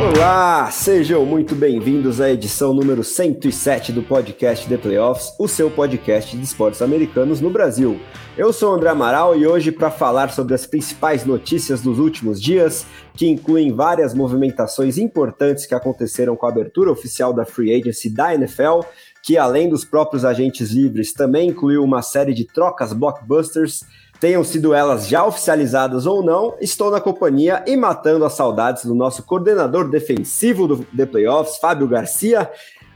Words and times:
Olá, 0.00 0.70
sejam 0.70 1.26
muito 1.26 1.54
bem-vindos 1.54 2.20
à 2.20 2.30
edição 2.30 2.72
número 2.72 3.04
107 3.04 3.92
do 3.92 4.02
podcast 4.02 4.66
The 4.68 4.76
Playoffs, 4.76 5.34
o 5.38 5.46
seu 5.46 5.70
podcast 5.70 6.36
de 6.36 6.42
esportes 6.42 6.80
americanos 6.80 7.40
no 7.40 7.50
Brasil. 7.50 8.00
Eu 8.36 8.52
sou 8.52 8.74
André 8.74 8.88
Amaral 8.88 9.36
e 9.36 9.46
hoje 9.46 9.70
para 9.70 9.90
falar 9.90 10.30
sobre 10.30 10.54
as 10.54 10.66
principais 10.66 11.24
notícias 11.26 11.82
dos 11.82 11.98
últimos 11.98 12.40
dias, 12.40 12.86
que 13.14 13.28
incluem 13.28 13.72
várias 13.72 14.14
movimentações 14.14 14.96
importantes 14.96 15.66
que 15.66 15.74
aconteceram 15.74 16.34
com 16.34 16.46
a 16.46 16.48
abertura 16.48 16.90
oficial 16.90 17.32
da 17.32 17.44
Free 17.44 17.74
Agency 17.74 18.08
da 18.08 18.34
NFL, 18.34 18.80
que 19.22 19.36
além 19.36 19.68
dos 19.68 19.84
próprios 19.84 20.24
agentes 20.24 20.70
livres 20.70 21.12
também 21.12 21.50
incluiu 21.50 21.84
uma 21.84 22.00
série 22.00 22.32
de 22.32 22.44
trocas 22.44 22.92
blockbusters 22.92 23.84
tenham 24.22 24.44
sido 24.44 24.72
elas 24.72 25.08
já 25.08 25.26
oficializadas 25.26 26.06
ou 26.06 26.22
não, 26.22 26.54
estou 26.60 26.92
na 26.92 27.00
companhia 27.00 27.64
e 27.66 27.76
matando 27.76 28.24
as 28.24 28.34
saudades 28.34 28.84
do 28.84 28.94
nosso 28.94 29.24
coordenador 29.24 29.90
defensivo 29.90 30.68
do 30.68 30.86
The 30.96 31.06
Playoffs, 31.06 31.58
Fábio 31.58 31.88
Garcia, 31.88 32.48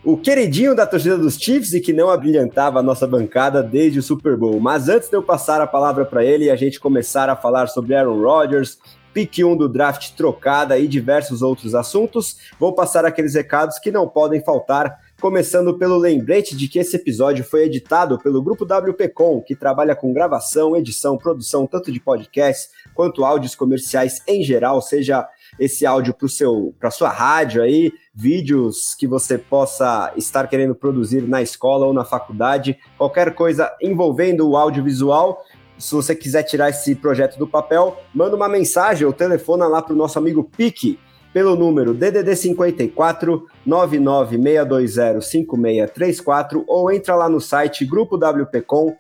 o 0.05 0.17
queridinho 0.17 0.73
da 0.73 0.87
torcida 0.87 1.19
dos 1.19 1.37
Chiefs 1.37 1.73
e 1.73 1.81
que 1.81 1.93
não 1.93 2.11
abrilhantava 2.11 2.79
a 2.79 2.83
nossa 2.83 3.09
bancada 3.09 3.61
desde 3.61 3.99
o 3.99 4.03
Super 4.05 4.37
Bowl. 4.37 4.61
Mas 4.61 4.89
antes 4.89 5.09
de 5.09 5.17
eu 5.17 5.23
passar 5.23 5.61
a 5.61 5.67
palavra 5.67 6.05
para 6.05 6.25
ele 6.25 6.45
e 6.45 6.51
a 6.51 6.55
gente 6.55 6.79
começar 6.79 7.29
a 7.29 7.35
falar 7.35 7.67
sobre 7.67 7.97
Aaron 7.97 8.23
Rodgers, 8.23 8.79
pique 9.13 9.43
1 9.43 9.57
do 9.57 9.69
draft 9.69 10.13
trocada 10.13 10.79
e 10.79 10.87
diversos 10.87 11.43
outros 11.43 11.75
assuntos, 11.75 12.37
vou 12.57 12.73
passar 12.73 13.05
aqueles 13.05 13.35
recados 13.35 13.81
que 13.81 13.91
não 13.91 14.07
podem 14.07 14.45
faltar 14.45 14.97
começando 15.21 15.77
pelo 15.79 15.97
lembrete 15.97 16.57
de 16.57 16.69
que 16.69 16.79
esse 16.79 16.97
episódio 16.97 17.45
foi 17.45 17.65
editado 17.65 18.19
pelo 18.19 18.43
grupo 18.43 18.65
WPcom, 18.65 19.41
que 19.41 19.57
trabalha 19.57 19.97
com 19.97 20.13
gravação, 20.13 20.77
edição, 20.77 21.17
produção 21.17 21.67
tanto 21.67 21.91
de 21.91 21.99
podcasts 21.99 22.71
quanto 22.95 23.25
áudios 23.25 23.55
comerciais 23.55 24.21
em 24.27 24.43
geral, 24.43 24.81
seja 24.83 25.27
esse 25.59 25.87
áudio 25.87 26.13
para 26.13 26.29
seu 26.29 26.75
para 26.79 26.91
sua 26.91 27.09
rádio 27.09 27.63
aí, 27.63 27.93
vídeos 28.15 28.95
que 28.95 29.07
você 29.07 29.39
possa 29.39 30.13
estar 30.17 30.47
querendo 30.49 30.75
produzir 30.75 31.23
na 31.23 31.41
escola 31.41 31.87
ou 31.87 31.93
na 31.93 32.05
faculdade, 32.05 32.79
qualquer 32.99 33.35
coisa 33.35 33.75
envolvendo 33.81 34.49
o 34.49 34.57
audiovisual. 34.57 35.43
Se 35.79 35.95
você 35.95 36.15
quiser 36.15 36.43
tirar 36.43 36.71
esse 36.71 36.95
projeto 36.95 37.39
do 37.39 37.47
papel, 37.47 37.99
manda 38.15 38.35
uma 38.35 38.49
mensagem 38.49 39.07
ou 39.07 39.13
telefona 39.13 39.67
lá 39.67 39.83
para 39.83 39.93
o 39.93 39.97
nosso 39.97 40.19
amigo 40.19 40.45
Pique, 40.45 40.99
pelo 41.37 41.55
número 41.55 41.93
DDD 41.93 42.35
54 42.35 43.45
99620 43.67 45.21
5634 45.21 46.65
ou 46.67 46.91
entra 46.91 47.15
lá 47.15 47.29
no 47.29 47.43
site 47.43 47.85
grupowpcom.com.br 47.85 48.97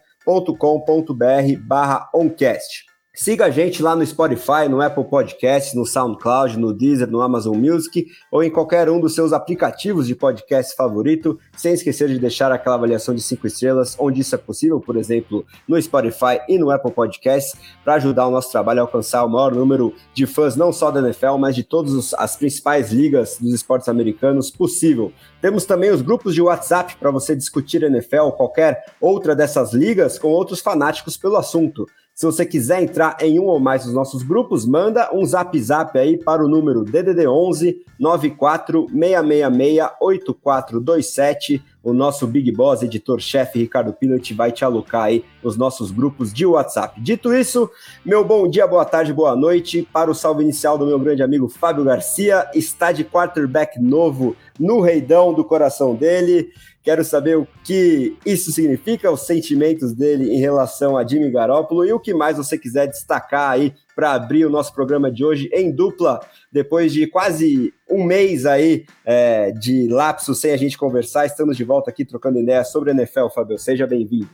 barra 1.67 2.11
oncast. 2.15 2.85
Siga 3.19 3.47
a 3.47 3.51
gente 3.51 3.83
lá 3.83 3.97
no 3.97 4.05
Spotify, 4.05 4.69
no 4.69 4.83
Apple 4.83 5.05
Podcasts, 5.05 5.73
no 5.73 5.87
SoundCloud, 5.87 6.59
no 6.59 6.71
Deezer, 6.71 7.11
no 7.11 7.23
Amazon 7.23 7.57
Music 7.57 8.07
ou 8.31 8.45
em 8.45 8.51
qualquer 8.51 8.91
um 8.91 9.01
dos 9.01 9.15
seus 9.15 9.33
aplicativos 9.33 10.07
de 10.07 10.15
podcast 10.15 10.77
favorito, 10.77 11.39
sem 11.57 11.73
esquecer 11.73 12.09
de 12.11 12.19
deixar 12.19 12.53
aquela 12.53 12.75
avaliação 12.75 13.15
de 13.15 13.23
5 13.23 13.47
estrelas, 13.47 13.97
onde 13.99 14.21
isso 14.21 14.35
é 14.35 14.39
possível, 14.39 14.79
por 14.81 14.99
exemplo, 14.99 15.47
no 15.67 15.81
Spotify 15.81 16.41
e 16.47 16.59
no 16.59 16.71
Apple 16.71 16.93
Podcasts, 16.93 17.59
para 17.83 17.95
ajudar 17.95 18.27
o 18.27 18.31
nosso 18.31 18.53
trabalho 18.53 18.81
a 18.81 18.83
alcançar 18.83 19.25
o 19.25 19.31
maior 19.31 19.55
número 19.55 19.95
de 20.13 20.27
fãs, 20.27 20.55
não 20.55 20.71
só 20.71 20.91
da 20.91 21.01
NFL, 21.01 21.39
mas 21.39 21.55
de 21.55 21.65
todas 21.65 22.13
as 22.13 22.37
principais 22.37 22.93
ligas 22.93 23.39
dos 23.41 23.55
esportes 23.55 23.89
americanos 23.89 24.51
possível. 24.51 25.11
Temos 25.41 25.65
também 25.65 25.91
os 25.91 26.03
grupos 26.03 26.35
de 26.35 26.43
WhatsApp 26.43 26.97
para 26.97 27.11
você 27.11 27.35
discutir 27.35 27.83
NFL 27.83 28.25
ou 28.25 28.33
qualquer 28.33 28.85
outra 29.01 29.35
dessas 29.35 29.73
ligas 29.73 30.19
com 30.19 30.29
outros 30.29 30.61
fanáticos 30.61 31.17
pelo 31.17 31.39
assunto. 31.39 31.87
Se 32.17 32.25
você 32.25 32.47
quiser 32.47 32.83
entrar 32.83 33.19
em 33.21 33.39
um 33.39 33.45
ou 33.45 33.61
mais 33.61 33.85
dos 33.85 33.93
nossos 33.93 34.23
grupos, 34.23 34.65
manda 34.65 35.15
um 35.15 35.23
zap 35.27 35.61
zap 35.61 35.99
aí 35.99 36.17
para 36.17 36.43
o 36.43 36.49
número 36.49 36.83
DDD 36.83 37.27
11 37.27 37.85
94666 38.01 39.91
8427. 40.01 41.63
O 41.87 41.93
nosso 41.93 42.27
Big 42.27 42.51
Boss, 42.51 42.83
editor-chefe 42.83 43.61
Ricardo 43.61 43.93
Pinot, 43.93 44.35
vai 44.35 44.51
te 44.51 44.65
alocar 44.65 45.05
aí 45.05 45.25
nos 45.41 45.57
nossos 45.57 45.93
grupos 45.93 46.35
de 46.35 46.45
WhatsApp. 46.45 47.01
Dito 47.01 47.33
isso, 47.33 47.71
meu 48.05 48.25
bom 48.25 48.51
dia, 48.51 48.67
boa 48.67 48.85
tarde, 48.85 49.13
boa 49.13 49.37
noite 49.37 49.89
para 49.93 50.11
o 50.11 50.15
salve 50.15 50.43
inicial 50.43 50.77
do 50.77 50.85
meu 50.85 50.99
grande 50.99 51.23
amigo 51.23 51.49
Fábio 51.49 51.85
Garcia. 51.85 52.51
Está 52.53 52.91
de 52.91 53.05
quarterback 53.05 53.81
novo 53.81 54.35
no 54.59 54.81
reidão 54.81 55.33
do 55.33 55.45
coração 55.45 55.95
dele. 55.95 56.51
Quero 56.83 57.05
saber 57.05 57.39
o 57.39 57.47
que 57.63 58.17
isso 58.27 58.51
significa, 58.51 59.09
os 59.09 59.21
sentimentos 59.21 59.93
dele 59.93 60.35
em 60.35 60.41
relação 60.41 60.97
a 60.97 61.07
Jimmy 61.07 61.31
Garoppolo 61.31 61.85
e 61.85 61.93
o 61.93 62.01
que 62.01 62.13
mais 62.13 62.37
você 62.37 62.59
quiser 62.59 62.89
destacar 62.89 63.53
aí 63.53 63.73
para 63.97 64.13
abrir 64.13 64.45
o 64.45 64.51
nosso 64.51 64.75
programa 64.75 65.11
de 65.11 65.25
hoje 65.25 65.49
em 65.55 65.75
dupla, 65.75 66.21
depois 66.53 66.93
de 66.93 67.07
quase 67.07 67.73
um 67.91 68.05
mês 68.05 68.45
aí 68.45 68.85
é, 69.07 69.51
de 69.53 69.89
lapso 69.89 70.35
sem 70.35 70.53
a 70.53 70.57
gente 70.59 70.77
conversar. 70.77 71.25
Estamos 71.25 71.57
de 71.57 71.65
volta 71.65 71.91
aqui 71.91 72.05
trocando 72.05 72.39
ideias 72.39 72.71
sobre 72.71 72.91
a 72.91 72.95
NFL, 72.95 73.29
Fabio. 73.35 73.59
Seja 73.59 73.87
bem-vindo. 73.87 74.29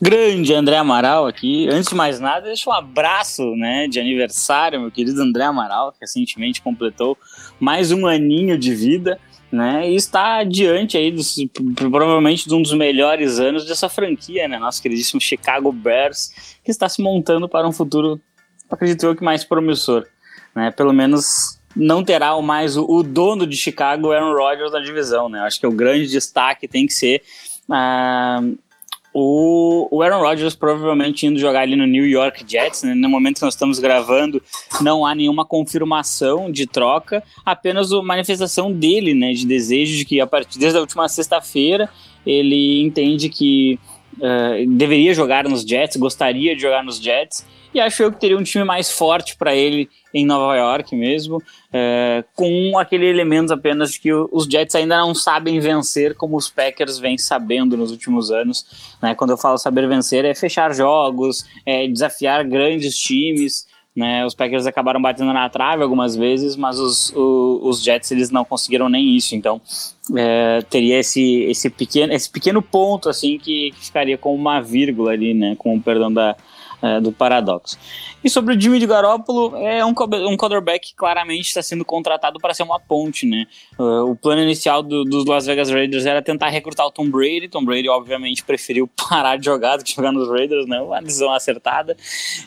Grande 0.00 0.54
André 0.54 0.76
Amaral 0.76 1.26
aqui. 1.26 1.68
Antes 1.68 1.90
de 1.90 1.96
mais 1.96 2.20
nada, 2.20 2.46
deixa 2.46 2.70
um 2.70 2.72
abraço 2.72 3.44
né, 3.56 3.88
de 3.88 3.98
aniversário, 3.98 4.80
meu 4.80 4.92
querido 4.92 5.20
André 5.20 5.42
Amaral, 5.42 5.90
que 5.92 5.98
recentemente 6.00 6.62
completou 6.62 7.18
mais 7.58 7.90
um 7.90 8.06
aninho 8.06 8.56
de 8.56 8.72
vida 8.72 9.18
né? 9.50 9.90
E 9.90 9.94
está 9.94 10.44
diante 10.44 10.96
aí 10.96 11.10
dos, 11.10 11.36
provavelmente 11.74 12.46
de 12.46 12.54
um 12.54 12.62
dos 12.62 12.74
melhores 12.74 13.40
anos 13.40 13.64
dessa 13.64 13.88
franquia, 13.88 14.46
né? 14.46 14.58
Nosso 14.58 14.82
queridíssimo 14.82 15.20
Chicago 15.20 15.72
Bears, 15.72 16.58
que 16.62 16.70
está 16.70 16.88
se 16.88 17.02
montando 17.02 17.48
para 17.48 17.66
um 17.66 17.72
futuro, 17.72 18.20
acredito 18.70 19.06
eu, 19.06 19.16
que 19.16 19.24
mais 19.24 19.44
promissor, 19.44 20.06
né? 20.54 20.70
Pelo 20.70 20.92
menos 20.92 21.58
não 21.74 22.02
terá 22.02 22.40
mais 22.40 22.76
o, 22.76 22.84
o 22.84 23.02
dono 23.02 23.46
de 23.46 23.56
Chicago, 23.56 24.10
Aaron 24.10 24.34
Rodgers, 24.34 24.72
na 24.72 24.80
divisão, 24.80 25.28
né? 25.28 25.40
Acho 25.40 25.60
que 25.60 25.66
o 25.66 25.72
grande 25.72 26.08
destaque 26.08 26.66
tem 26.66 26.86
que 26.86 26.92
ser 26.92 27.22
uh, 27.68 28.58
o, 29.12 29.88
o 29.90 30.02
Aaron 30.02 30.20
Rodgers 30.20 30.54
provavelmente 30.54 31.26
indo 31.26 31.38
jogar 31.38 31.62
ali 31.62 31.74
no 31.74 31.86
New 31.86 32.06
York 32.06 32.44
Jets, 32.46 32.82
né? 32.82 32.94
no 32.94 33.08
momento 33.08 33.36
que 33.36 33.44
nós 33.44 33.54
estamos 33.54 33.78
gravando, 33.78 34.42
não 34.80 35.04
há 35.04 35.14
nenhuma 35.14 35.44
confirmação 35.44 36.50
de 36.50 36.66
troca, 36.66 37.22
apenas 37.44 37.92
a 37.92 38.02
manifestação 38.02 38.72
dele, 38.72 39.14
né, 39.14 39.32
de 39.32 39.46
desejo 39.46 39.96
de 39.96 40.04
que 40.04 40.20
a 40.20 40.26
partir 40.26 40.58
desde 40.58 40.78
a 40.78 40.80
última 40.80 41.08
sexta-feira 41.08 41.88
ele 42.24 42.82
entende 42.82 43.28
que 43.28 43.78
uh, 44.18 44.70
deveria 44.70 45.14
jogar 45.14 45.48
nos 45.48 45.62
Jets, 45.62 45.96
gostaria 45.96 46.54
de 46.54 46.62
jogar 46.62 46.84
nos 46.84 47.00
Jets 47.00 47.44
e 47.72 47.80
acho 47.80 48.02
eu 48.02 48.10
que 48.10 48.18
teria 48.18 48.38
um 48.38 48.42
time 48.42 48.64
mais 48.64 48.90
forte 48.90 49.36
para 49.36 49.54
ele 49.54 49.88
em 50.12 50.24
Nova 50.24 50.56
York 50.56 50.96
mesmo, 50.96 51.42
é, 51.72 52.24
com 52.34 52.78
aquele 52.78 53.06
elemento 53.06 53.52
apenas 53.52 53.92
de 53.92 54.00
que 54.00 54.12
os 54.12 54.46
Jets 54.46 54.74
ainda 54.74 54.98
não 54.98 55.14
sabem 55.14 55.60
vencer 55.60 56.14
como 56.14 56.36
os 56.36 56.48
Packers 56.48 56.98
vêm 56.98 57.18
sabendo 57.18 57.76
nos 57.76 57.90
últimos 57.90 58.30
anos. 58.30 58.96
Né? 59.02 59.14
Quando 59.14 59.30
eu 59.30 59.38
falo 59.38 59.58
saber 59.58 59.86
vencer, 59.86 60.24
é 60.24 60.34
fechar 60.34 60.74
jogos, 60.74 61.44
é 61.66 61.86
desafiar 61.86 62.44
grandes 62.44 62.96
times. 62.96 63.66
Né? 63.94 64.24
Os 64.24 64.34
Packers 64.34 64.66
acabaram 64.66 65.02
batendo 65.02 65.32
na 65.32 65.48
trave 65.48 65.82
algumas 65.82 66.14
vezes, 66.16 66.56
mas 66.56 66.78
os, 66.78 67.12
os, 67.14 67.60
os 67.62 67.82
Jets 67.82 68.10
eles 68.10 68.30
não 68.30 68.44
conseguiram 68.44 68.88
nem 68.88 69.14
isso. 69.14 69.34
Então 69.34 69.60
é, 70.16 70.62
teria 70.70 71.00
esse, 71.00 71.42
esse, 71.42 71.68
pequeno, 71.68 72.12
esse 72.12 72.30
pequeno 72.30 72.62
ponto 72.62 73.10
assim 73.10 73.38
que, 73.38 73.72
que 73.72 73.84
ficaria 73.84 74.16
com 74.16 74.34
uma 74.34 74.60
vírgula 74.60 75.10
ali, 75.10 75.34
né? 75.34 75.54
com 75.58 75.76
o 75.76 75.82
perdão 75.82 76.10
da, 76.10 76.34
é, 76.82 77.00
do 77.00 77.12
paradoxo. 77.12 77.78
E 78.22 78.28
sobre 78.28 78.54
o 78.54 78.60
Jimmy 78.60 78.80
de 78.80 78.86
Garoppolo, 78.86 79.56
é 79.56 79.84
um, 79.84 79.90
um 79.90 80.36
quarterback 80.36 80.88
que 80.88 80.94
claramente 80.94 81.46
está 81.46 81.62
sendo 81.62 81.84
contratado 81.84 82.40
para 82.40 82.52
ser 82.52 82.64
uma 82.64 82.80
ponte, 82.80 83.24
né? 83.24 83.46
Uh, 83.78 84.10
o 84.10 84.16
plano 84.16 84.42
inicial 84.42 84.82
do, 84.82 85.04
dos 85.04 85.24
Las 85.24 85.46
Vegas 85.46 85.70
Raiders 85.70 86.04
era 86.04 86.20
tentar 86.20 86.48
recrutar 86.48 86.84
o 86.86 86.90
Tom 86.90 87.08
Brady. 87.08 87.48
Tom 87.48 87.64
Brady, 87.64 87.88
obviamente, 87.88 88.42
preferiu 88.42 88.88
parar 89.08 89.36
de 89.36 89.44
jogar 89.44 89.76
do 89.76 89.84
que 89.84 89.94
jogar 89.94 90.10
nos 90.10 90.28
Raiders, 90.28 90.66
né? 90.66 90.80
Uma 90.80 91.00
decisão 91.00 91.32
acertada. 91.32 91.96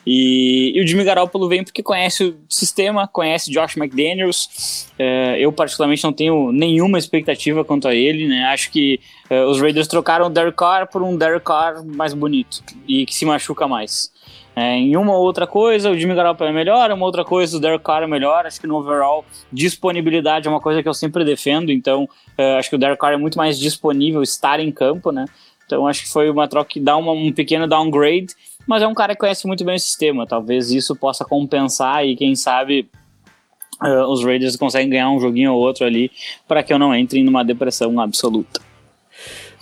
E, 0.05 0.73
e 0.75 0.81
o 0.81 0.87
Jimmy 0.87 1.05
Garoppolo 1.05 1.47
vem 1.47 1.63
porque 1.63 1.81
conhece 1.81 2.25
o 2.25 2.35
sistema, 2.49 3.07
conhece 3.07 3.49
Josh 3.49 3.77
McDaniels. 3.77 4.89
Uh, 4.99 5.37
eu, 5.37 5.53
particularmente, 5.53 6.03
não 6.03 6.11
tenho 6.11 6.51
nenhuma 6.51 6.97
expectativa 6.97 7.63
quanto 7.63 7.87
a 7.87 7.95
ele, 7.95 8.27
né? 8.27 8.43
Acho 8.45 8.69
que 8.71 8.99
uh, 9.29 9.49
os 9.49 9.61
Raiders 9.61 9.87
trocaram 9.87 10.27
o 10.27 10.29
Derek 10.29 10.57
Carr 10.57 10.87
por 10.87 11.01
um 11.01 11.15
Derek 11.15 11.45
Carr 11.45 11.81
mais 11.85 12.13
bonito 12.13 12.61
e 12.85 13.05
que 13.05 13.15
se 13.15 13.25
machuca 13.25 13.69
mais. 13.69 14.11
É, 14.55 14.75
em 14.75 14.97
uma 14.97 15.13
ou 15.13 15.23
outra 15.23 15.47
coisa, 15.47 15.89
o 15.89 15.97
Jimmy 15.97 16.13
Garoppolo 16.13 16.49
é 16.49 16.53
melhor, 16.53 16.91
uma 16.91 17.05
outra 17.05 17.23
coisa, 17.23 17.55
o 17.55 17.59
Derek 17.59 17.83
Carr 17.83 18.03
é 18.03 18.07
melhor. 18.07 18.45
Acho 18.45 18.59
que 18.59 18.67
no 18.67 18.77
overall, 18.77 19.23
disponibilidade 19.51 20.47
é 20.47 20.51
uma 20.51 20.59
coisa 20.59 20.83
que 20.83 20.89
eu 20.89 20.93
sempre 20.93 21.23
defendo. 21.23 21.71
Então, 21.71 22.07
é, 22.37 22.57
acho 22.57 22.69
que 22.69 22.75
o 22.75 22.79
Derek 22.79 22.99
Carr 22.99 23.13
é 23.13 23.17
muito 23.17 23.37
mais 23.37 23.57
disponível 23.57 24.21
estar 24.21 24.59
em 24.59 24.71
campo, 24.71 25.11
né? 25.11 25.25
Então 25.65 25.87
acho 25.87 26.01
que 26.03 26.09
foi 26.09 26.29
uma 26.29 26.49
troca 26.49 26.69
que 26.69 26.81
dá 26.81 26.97
uma, 26.97 27.13
um 27.13 27.31
pequeno 27.31 27.65
downgrade, 27.65 28.35
mas 28.67 28.83
é 28.83 28.87
um 28.87 28.93
cara 28.93 29.13
que 29.13 29.21
conhece 29.21 29.47
muito 29.47 29.63
bem 29.63 29.75
o 29.75 29.79
sistema. 29.79 30.27
Talvez 30.27 30.69
isso 30.69 30.93
possa 30.97 31.23
compensar 31.23 32.05
e 32.05 32.17
quem 32.17 32.35
sabe 32.35 32.89
uh, 33.81 34.03
os 34.11 34.21
Raiders 34.21 34.57
conseguem 34.57 34.89
ganhar 34.89 35.09
um 35.09 35.19
joguinho 35.19 35.53
ou 35.53 35.61
outro 35.61 35.85
ali 35.85 36.11
para 36.45 36.61
que 36.61 36.73
eu 36.73 36.77
não 36.77 36.93
entre 36.93 37.23
numa 37.23 37.43
depressão 37.43 38.01
absoluta. 38.01 38.70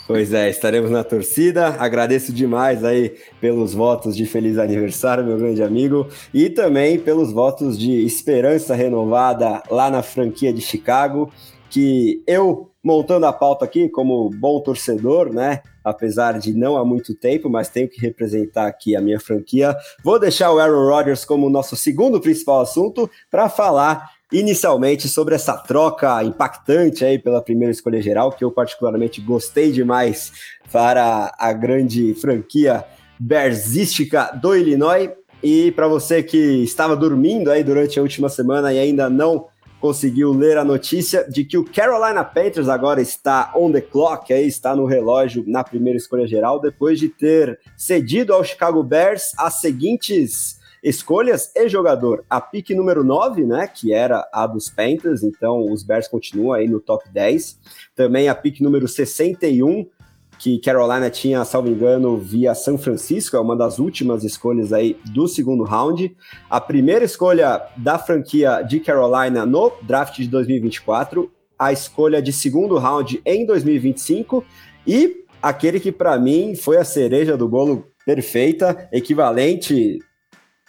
Pois 0.10 0.34
é, 0.34 0.50
estaremos 0.50 0.90
na 0.90 1.04
torcida. 1.04 1.68
Agradeço 1.78 2.34
demais 2.34 2.84
aí 2.84 3.16
pelos 3.40 3.76
votos 3.76 4.18
de 4.18 4.26
feliz 4.26 4.58
aniversário, 4.58 5.24
meu 5.24 5.38
grande 5.38 5.62
amigo, 5.62 6.08
e 6.34 6.50
também 6.50 6.98
pelos 6.98 7.32
votos 7.32 7.78
de 7.78 8.04
esperança 8.08 8.74
renovada 8.74 9.62
lá 9.70 9.88
na 9.92 10.02
franquia 10.02 10.52
de 10.52 10.62
Chicago, 10.62 11.32
que 11.70 12.24
eu 12.26 12.72
montando 12.84 13.28
a 13.28 13.34
pauta 13.34 13.66
aqui 13.66 13.88
como 13.88 14.32
bom 14.32 14.60
torcedor, 14.62 15.32
né? 15.32 15.62
Apesar 15.84 16.40
de 16.40 16.56
não 16.56 16.76
há 16.76 16.84
muito 16.84 17.14
tempo, 17.14 17.48
mas 17.48 17.70
tenho 17.70 17.88
que 17.88 18.02
representar 18.02 18.66
aqui 18.66 18.96
a 18.96 19.02
minha 19.02 19.20
franquia. 19.20 19.78
Vou 20.04 20.18
deixar 20.18 20.52
o 20.52 20.58
Aaron 20.58 20.88
Rodgers 20.88 21.24
como 21.24 21.52
nosso 21.52 21.76
segundo 21.76 22.20
principal 22.20 22.62
assunto 22.62 23.08
para 23.30 23.48
falar 23.48 24.10
inicialmente 24.32 25.08
sobre 25.08 25.36
essa 25.36 25.58
troca 25.58 26.24
impactante 26.24 27.04
aí 27.04 27.18
pela 27.18 27.42
primeira 27.42 27.72
escolha 27.72 28.02
geral, 28.02 28.32
que 28.32 28.44
eu 28.44 28.52
particularmente 28.52 29.20
gostei 29.22 29.72
demais 29.72 30.32
para 30.72 31.34
a 31.38 31.52
grande 31.52 32.14
franquia 32.16 32.86
berzística 33.20 34.32
do 34.42 34.56
Illinois. 34.56 35.10
E 35.42 35.72
para 35.72 35.88
você 35.88 36.22
que 36.22 36.38
estava 36.64 36.96
dormindo 36.96 37.50
aí 37.50 37.64
durante 37.64 37.98
a 37.98 38.02
última 38.02 38.30
semana 38.30 38.74
e 38.74 38.80
ainda 38.80 39.10
não 39.10 39.48
conseguiu 39.80 40.34
ler 40.34 40.58
a 40.58 40.64
notícia 40.64 41.24
de 41.24 41.46
que 41.46 41.58
o 41.58 41.64
Carolina 41.64 42.24
Panthers 42.24 42.68
agora 42.68 43.02
está 43.02 43.52
on 43.56 43.72
the 43.72 43.80
clock, 43.80 44.32
aí 44.34 44.46
está 44.46 44.76
no 44.76 44.86
relógio 44.86 45.44
na 45.48 45.64
primeira 45.64 45.98
escolha 45.98 46.28
geral, 46.28 46.60
depois 46.60 47.00
de 47.00 47.08
ter 47.08 47.58
cedido 47.78 48.34
ao 48.34 48.44
Chicago 48.44 48.84
Bears 48.84 49.32
as 49.38 49.62
seguintes 49.62 50.59
Escolhas 50.84 51.52
e 51.56 51.68
jogador. 51.68 52.24
A 52.30 52.40
pique 52.40 52.74
número 52.74 53.04
9, 53.04 53.44
né, 53.46 53.68
que 53.68 53.94
era 53.94 54.28
a 54.32 54.48
dos 54.48 54.70
Panthers, 54.70 55.24
então 55.24 55.72
os 55.72 55.84
Bears 55.84 56.08
continuam 56.08 56.54
aí 56.54 56.68
no 56.68 56.80
top 56.80 57.10
10. 57.10 57.60
Também 57.96 58.30
a 58.30 58.36
pique 58.36 58.64
número 58.64 58.88
61, 58.88 59.88
que 60.40 60.58
Carolina 60.60 61.10
tinha, 61.10 61.44
salvo 61.44 61.68
engano, 61.68 62.18
via 62.18 62.56
São 62.56 62.78
Francisco, 62.78 63.36
é 63.36 63.40
uma 63.40 63.58
das 63.58 63.78
últimas 63.78 64.24
escolhas 64.24 64.72
aí 64.72 64.98
do 65.14 65.28
segundo 65.28 65.66
round. 65.66 66.16
A 66.50 66.62
primeira 66.62 67.04
escolha 67.04 67.62
da 67.76 68.00
franquia 68.00 68.62
de 68.62 68.80
Carolina 68.80 69.46
no 69.46 69.74
draft 69.82 70.16
de 70.16 70.30
2024, 70.30 71.30
a 71.58 71.74
escolha 71.74 72.22
de 72.22 72.32
segundo 72.32 72.78
round 72.78 73.22
em 73.26 73.46
2025 73.46 74.46
e 74.88 75.26
aquele 75.42 75.78
que 75.78 75.92
para 75.92 76.18
mim 76.18 76.56
foi 76.56 76.78
a 76.78 76.86
cereja 76.86 77.36
do 77.36 77.50
bolo 77.50 77.86
perfeita, 78.06 78.88
equivalente 78.94 80.00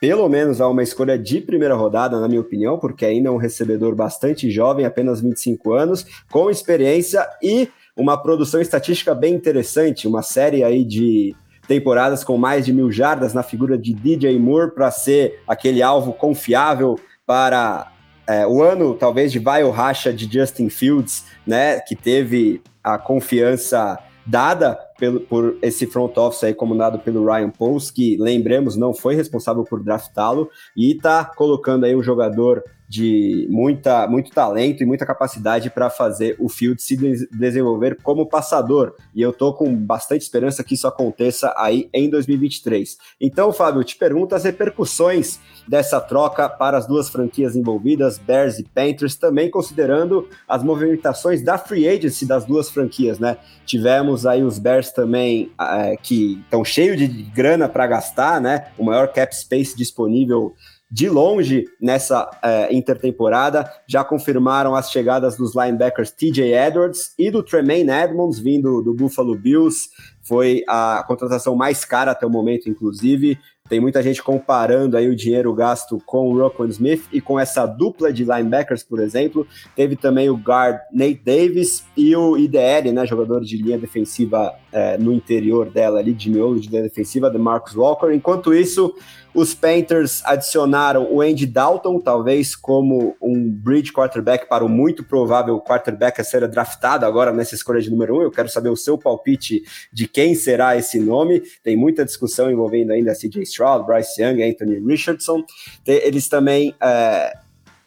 pelo 0.01 0.27
menos 0.29 0.61
a 0.61 0.69
uma 0.69 0.83
escolha 0.83 1.19
de 1.19 1.43
primeira 1.43 1.75
rodada, 1.75 2.19
na 2.19 2.27
minha 2.27 2.41
opinião, 2.41 2.79
porque 2.79 3.05
ainda 3.05 3.29
é 3.29 3.33
um 3.33 3.37
recebedor 3.37 3.95
bastante 3.95 4.51
jovem, 4.51 4.87
apenas 4.87 5.21
25 5.21 5.75
anos, 5.75 6.07
com 6.31 6.51
experiência 6.51 7.29
e 7.43 7.69
uma 7.95 8.17
produção 8.17 8.61
estatística 8.63 9.15
bem 9.15 9.35
interessante, 9.35 10.09
uma 10.09 10.23
série 10.23 10.65
aí 10.65 10.85
de 10.85 11.37
temporadas 11.69 12.25
com 12.25 12.39
mais 12.39 12.65
de 12.65 12.73
mil 12.73 12.91
jardas 12.91 13.35
na 13.35 13.43
figura 13.43 13.77
de 13.77 13.93
DJ 13.93 14.39
Moore 14.39 14.73
para 14.73 14.91
ser 14.91 15.41
aquele 15.47 15.83
alvo 15.83 16.15
confiável 16.15 16.99
para 17.27 17.93
é, 18.27 18.47
o 18.47 18.63
ano, 18.63 18.95
talvez, 18.95 19.31
de 19.31 19.39
vai 19.39 19.63
ou 19.63 19.71
racha 19.71 20.13
de 20.13 20.33
Justin 20.33 20.71
Fields, 20.71 21.25
né, 21.47 21.79
que 21.81 21.95
teve 21.95 22.63
a 22.83 22.97
confiança 22.97 23.99
dada 24.25 24.79
pelo, 25.01 25.21
por 25.21 25.57
esse 25.63 25.87
front 25.87 26.17
office 26.19 26.45
aí 26.45 26.55
comandado 26.55 26.99
pelo 26.99 27.25
Ryan 27.25 27.51
Poles, 27.51 27.91
que 27.91 28.17
lembremos 28.19 28.77
não 28.77 28.93
foi 28.93 29.17
responsável 29.17 29.65
por 29.65 29.83
draftá-lo 29.83 30.51
e 30.77 30.93
está 30.93 31.25
colocando 31.25 31.85
aí 31.85 31.97
um 31.97 32.03
jogador 32.03 32.63
de 32.91 33.47
muita, 33.49 34.09
muito 34.09 34.33
talento 34.33 34.83
e 34.83 34.87
muita 34.87 35.07
capacidade 35.07 35.71
para 35.71 35.89
fazer 35.89 36.35
o 36.41 36.49
Field 36.49 36.83
se 36.83 36.97
desenvolver 37.31 37.97
como 38.03 38.27
passador. 38.27 38.97
E 39.15 39.23
eu 39.23 39.33
tô 39.33 39.55
com 39.55 39.73
bastante 39.73 40.23
esperança 40.23 40.65
que 40.65 40.75
isso 40.75 40.89
aconteça 40.89 41.55
aí 41.57 41.89
em 41.95 42.11
2023. 42.11 42.99
Então, 43.21 43.53
Fábio, 43.53 43.85
te 43.85 43.97
pergunto 43.97 44.35
as 44.35 44.43
repercussões 44.43 45.39
dessa 45.69 46.01
troca 46.01 46.49
para 46.49 46.77
as 46.77 46.89
duas 46.89 47.09
franquias 47.09 47.55
envolvidas, 47.55 48.19
Bears 48.19 48.59
e 48.59 48.65
Panthers, 48.65 49.15
também 49.15 49.49
considerando 49.49 50.29
as 50.49 50.65
movimentações 50.65 51.45
da 51.45 51.57
free 51.57 51.87
agency 51.87 52.27
das 52.27 52.45
duas 52.45 52.71
franquias, 52.71 53.21
né? 53.21 53.37
Tivemos 53.65 54.27
aí 54.27 54.43
os 54.43 54.59
Bears 54.59 54.91
também 54.91 55.53
é, 55.61 55.97
que 55.97 56.41
estão 56.43 56.65
cheios 56.65 56.99
de 56.99 57.07
grana 57.07 57.69
para 57.69 57.87
gastar, 57.87 58.41
né? 58.41 58.73
O 58.77 58.83
maior 58.83 59.13
cap 59.13 59.33
space 59.33 59.77
disponível 59.77 60.57
de 60.91 61.09
longe 61.09 61.67
nessa 61.81 62.29
é, 62.43 62.75
intertemporada. 62.75 63.71
Já 63.87 64.03
confirmaram 64.03 64.75
as 64.75 64.91
chegadas 64.91 65.37
dos 65.37 65.55
linebackers 65.55 66.11
TJ 66.11 66.53
Edwards 66.53 67.15
e 67.19 67.31
do 67.31 67.43
Tremaine 67.43 67.91
Edmonds, 67.91 68.39
vindo 68.39 68.83
do 68.83 68.93
Buffalo 68.93 69.37
Bills. 69.37 69.89
Foi 70.23 70.63
a 70.69 71.05
contratação 71.07 71.55
mais 71.55 71.85
cara 71.85 72.11
até 72.11 72.27
o 72.27 72.31
momento, 72.31 72.69
inclusive. 72.69 73.39
Tem 73.71 73.79
muita 73.79 74.03
gente 74.03 74.21
comparando 74.21 74.97
aí 74.97 75.09
o 75.09 75.15
dinheiro 75.15 75.55
gasto 75.55 76.03
com 76.05 76.29
o 76.29 76.37
Rockwell 76.37 76.69
Smith 76.71 77.05
e 77.13 77.21
com 77.21 77.39
essa 77.39 77.65
dupla 77.65 78.13
de 78.13 78.25
linebackers, 78.25 78.83
por 78.83 78.99
exemplo. 78.99 79.47
Teve 79.77 79.95
também 79.95 80.29
o 80.29 80.35
guard 80.35 80.81
Nate 80.93 81.23
Davis 81.25 81.85
e 81.97 82.17
o 82.17 82.37
IDL, 82.37 82.91
né, 82.93 83.07
jogador 83.07 83.43
de 83.43 83.57
linha 83.57 83.79
defensiva 83.79 84.53
é, 84.73 84.99
no 84.99 85.13
interior 85.13 85.71
dela 85.71 86.01
ali, 86.01 86.13
de 86.13 86.29
miolo 86.29 86.59
de 86.59 86.69
linha 86.69 86.83
defensiva, 86.83 87.31
de 87.31 87.39
Marcus 87.39 87.77
Walker. 87.77 88.13
Enquanto 88.13 88.53
isso, 88.53 88.93
os 89.33 89.55
Panthers 89.55 90.23
adicionaram 90.25 91.07
o 91.13 91.21
Andy 91.21 91.47
Dalton, 91.47 92.01
talvez 92.01 92.57
como 92.57 93.17
um 93.23 93.49
bridge 93.49 93.93
quarterback 93.93 94.49
para 94.49 94.65
o 94.65 94.69
muito 94.69 95.05
provável 95.05 95.61
quarterback 95.61 96.21
a 96.21 96.25
ser 96.25 96.47
draftado 96.49 97.07
agora 97.07 97.33
nessa 97.33 97.55
escolha 97.55 97.81
de 97.81 97.91
número 97.91 98.19
um. 98.19 98.23
Eu 98.23 98.31
quero 98.31 98.49
saber 98.49 98.71
o 98.71 98.77
seu 98.77 98.99
palpite 98.99 99.63
de 99.93 100.09
quem 100.09 100.35
será 100.35 100.77
esse 100.77 100.99
nome. 100.99 101.43
Tem 101.63 101.77
muita 101.77 102.05
discussão 102.05 102.51
envolvendo 102.51 102.91
ainda 102.91 103.15
CJ 103.15 103.45
Stroud, 103.61 103.87
Bryce 103.87 104.21
Young, 104.21 104.43
Anthony 104.43 104.81
Richardson. 104.81 105.45
Eles 105.87 106.29
também 106.29 106.75
é, 106.81 107.37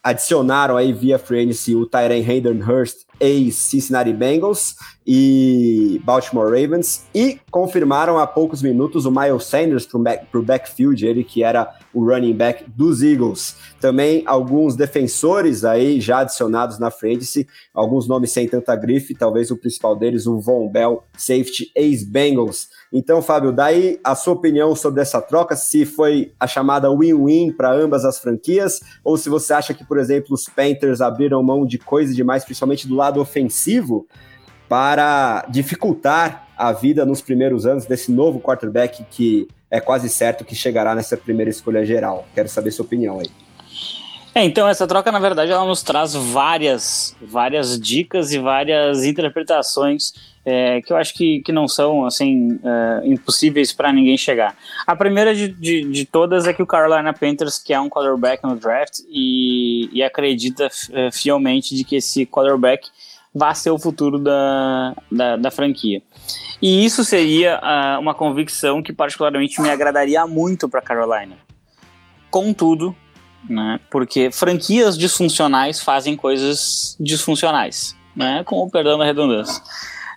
adicionaram 0.02 0.76
aí 0.76 0.92
via 0.92 1.18
free 1.18 1.50
o 1.74 1.86
Tyren 1.86 2.24
Hayden 2.24 2.62
Hurst, 2.62 2.98
ex-Cincinnati 3.18 4.12
Bengals 4.12 4.76
e 5.06 6.00
Baltimore 6.04 6.46
Ravens, 6.46 7.06
e 7.14 7.40
confirmaram 7.50 8.18
há 8.18 8.26
poucos 8.26 8.62
minutos 8.62 9.04
o 9.06 9.10
Miles 9.10 9.44
Sanders 9.44 9.86
para 9.86 9.98
o 9.98 10.02
back, 10.02 10.26
backfield, 10.42 11.04
ele 11.04 11.24
que 11.24 11.42
era 11.42 11.74
o 11.94 12.04
running 12.04 12.34
back 12.34 12.64
dos 12.76 13.02
Eagles. 13.02 13.56
Também 13.80 14.22
alguns 14.26 14.74
defensores 14.74 15.64
aí 15.64 16.00
já 16.00 16.18
adicionados 16.18 16.78
na 16.78 16.90
frente, 16.90 17.46
alguns 17.72 18.08
nomes 18.08 18.32
sem 18.32 18.48
tanta 18.48 18.74
grife, 18.74 19.14
talvez 19.14 19.50
o 19.50 19.56
principal 19.56 19.94
deles, 19.94 20.26
o 20.26 20.40
Von 20.40 20.68
Bell, 20.68 21.04
safety 21.16 21.70
ex-Bengals. 21.74 22.68
Então, 22.92 23.22
Fábio, 23.22 23.52
daí 23.52 23.98
a 24.02 24.14
sua 24.14 24.34
opinião 24.34 24.74
sobre 24.74 25.00
essa 25.00 25.20
troca, 25.20 25.56
se 25.56 25.86
foi 25.86 26.32
a 26.38 26.46
chamada 26.46 26.90
win-win 26.90 27.52
para 27.52 27.72
ambas 27.72 28.04
as 28.04 28.18
franquias, 28.18 28.80
ou 29.04 29.16
se 29.16 29.28
você 29.28 29.52
acha 29.52 29.72
que, 29.72 29.84
por 29.84 29.98
exemplo, 29.98 30.34
os 30.34 30.44
Panthers 30.44 31.00
abriram 31.00 31.42
mão 31.42 31.64
de 31.64 31.78
coisa 31.78 32.12
demais, 32.12 32.44
principalmente 32.44 32.88
do 32.88 32.94
lado 32.94 33.20
ofensivo, 33.20 34.06
para 34.68 35.46
dificultar 35.50 36.48
a 36.56 36.72
vida 36.72 37.04
nos 37.04 37.20
primeiros 37.20 37.66
anos 37.66 37.84
desse 37.84 38.10
novo 38.10 38.40
quarterback 38.40 39.04
que 39.10 39.48
é 39.74 39.80
quase 39.80 40.08
certo 40.08 40.44
que 40.44 40.54
chegará 40.54 40.94
nessa 40.94 41.16
primeira 41.16 41.50
escolha 41.50 41.84
geral. 41.84 42.28
Quero 42.32 42.48
saber 42.48 42.70
sua 42.70 42.84
opinião 42.84 43.18
aí. 43.18 43.28
É, 44.32 44.44
então 44.44 44.68
essa 44.68 44.86
troca, 44.86 45.10
na 45.10 45.18
verdade, 45.18 45.50
ela 45.50 45.64
nos 45.64 45.82
traz 45.82 46.14
várias, 46.14 47.16
várias 47.20 47.78
dicas 47.78 48.32
e 48.32 48.38
várias 48.38 49.04
interpretações 49.04 50.12
é, 50.44 50.80
que 50.80 50.92
eu 50.92 50.96
acho 50.96 51.14
que, 51.14 51.40
que 51.40 51.50
não 51.50 51.66
são 51.66 52.04
assim 52.04 52.60
é, 52.62 53.08
impossíveis 53.08 53.72
para 53.72 53.92
ninguém 53.92 54.16
chegar. 54.16 54.56
A 54.86 54.94
primeira 54.94 55.34
de, 55.34 55.48
de, 55.48 55.84
de, 55.90 56.04
todas 56.04 56.46
é 56.46 56.52
que 56.52 56.62
o 56.62 56.66
Carolina 56.66 57.12
Panthers 57.12 57.58
quer 57.58 57.80
um 57.80 57.88
quarterback 57.88 58.44
no 58.44 58.54
draft 58.54 59.00
e, 59.08 59.88
e 59.92 60.02
acredita 60.02 60.68
é, 60.92 61.10
fielmente 61.10 61.74
de 61.74 61.82
que 61.82 61.96
esse 61.96 62.26
quarterback 62.26 62.88
vai 63.34 63.54
ser 63.54 63.70
o 63.70 63.78
futuro 63.78 64.18
da, 64.18 64.94
da, 65.10 65.36
da 65.36 65.50
franquia. 65.50 66.02
E 66.62 66.84
isso 66.84 67.04
seria 67.04 67.58
uh, 67.58 68.00
uma 68.00 68.14
convicção 68.14 68.82
que 68.82 68.92
particularmente 68.92 69.60
me 69.60 69.68
agradaria 69.68 70.26
muito 70.26 70.68
para 70.68 70.80
Carolina. 70.80 71.36
Contudo, 72.30 72.94
né, 73.48 73.80
porque 73.90 74.30
franquias 74.30 74.96
disfuncionais 74.96 75.80
fazem 75.80 76.16
coisas 76.16 76.96
disfuncionais, 76.98 77.96
né, 78.14 78.42
com 78.44 78.56
o 78.56 78.70
perdão 78.70 78.98
da 78.98 79.04
redundância. 79.04 79.62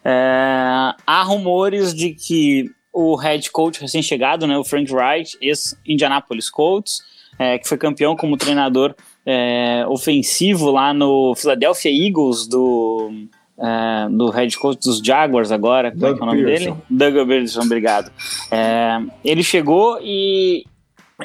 É, 0.05 0.93
há 1.05 1.23
rumores 1.23 1.93
de 1.93 2.13
que 2.13 2.71
o 2.93 3.15
head 3.15 3.51
coach 3.51 3.81
recém-chegado, 3.81 4.47
né, 4.47 4.57
o 4.57 4.63
Frank 4.63 4.91
Wright, 4.93 5.37
ex-Indianapolis 5.41 6.49
Colts, 6.49 7.01
é, 7.37 7.57
que 7.57 7.67
foi 7.67 7.77
campeão 7.77 8.15
como 8.15 8.37
treinador 8.37 8.95
é, 9.27 9.85
ofensivo 9.89 10.71
lá 10.71 10.93
no 10.93 11.35
Philadelphia 11.35 11.91
Eagles 11.91 12.47
do, 12.47 13.11
é, 13.59 14.09
do 14.09 14.29
head 14.29 14.57
coach 14.57 14.79
dos 14.79 14.99
Jaguars 14.99 15.51
agora, 15.51 15.91
como 15.91 16.05
é, 16.05 16.09
é 16.09 16.13
o 16.13 16.25
nome 16.25 16.43
Pearson. 16.45 16.63
dele? 16.63 16.77
Doug 16.89 17.27
Pearson, 17.27 17.61
obrigado. 17.61 18.09
É, 18.49 19.01
ele 19.25 19.43
chegou 19.43 19.99
e, 20.01 20.63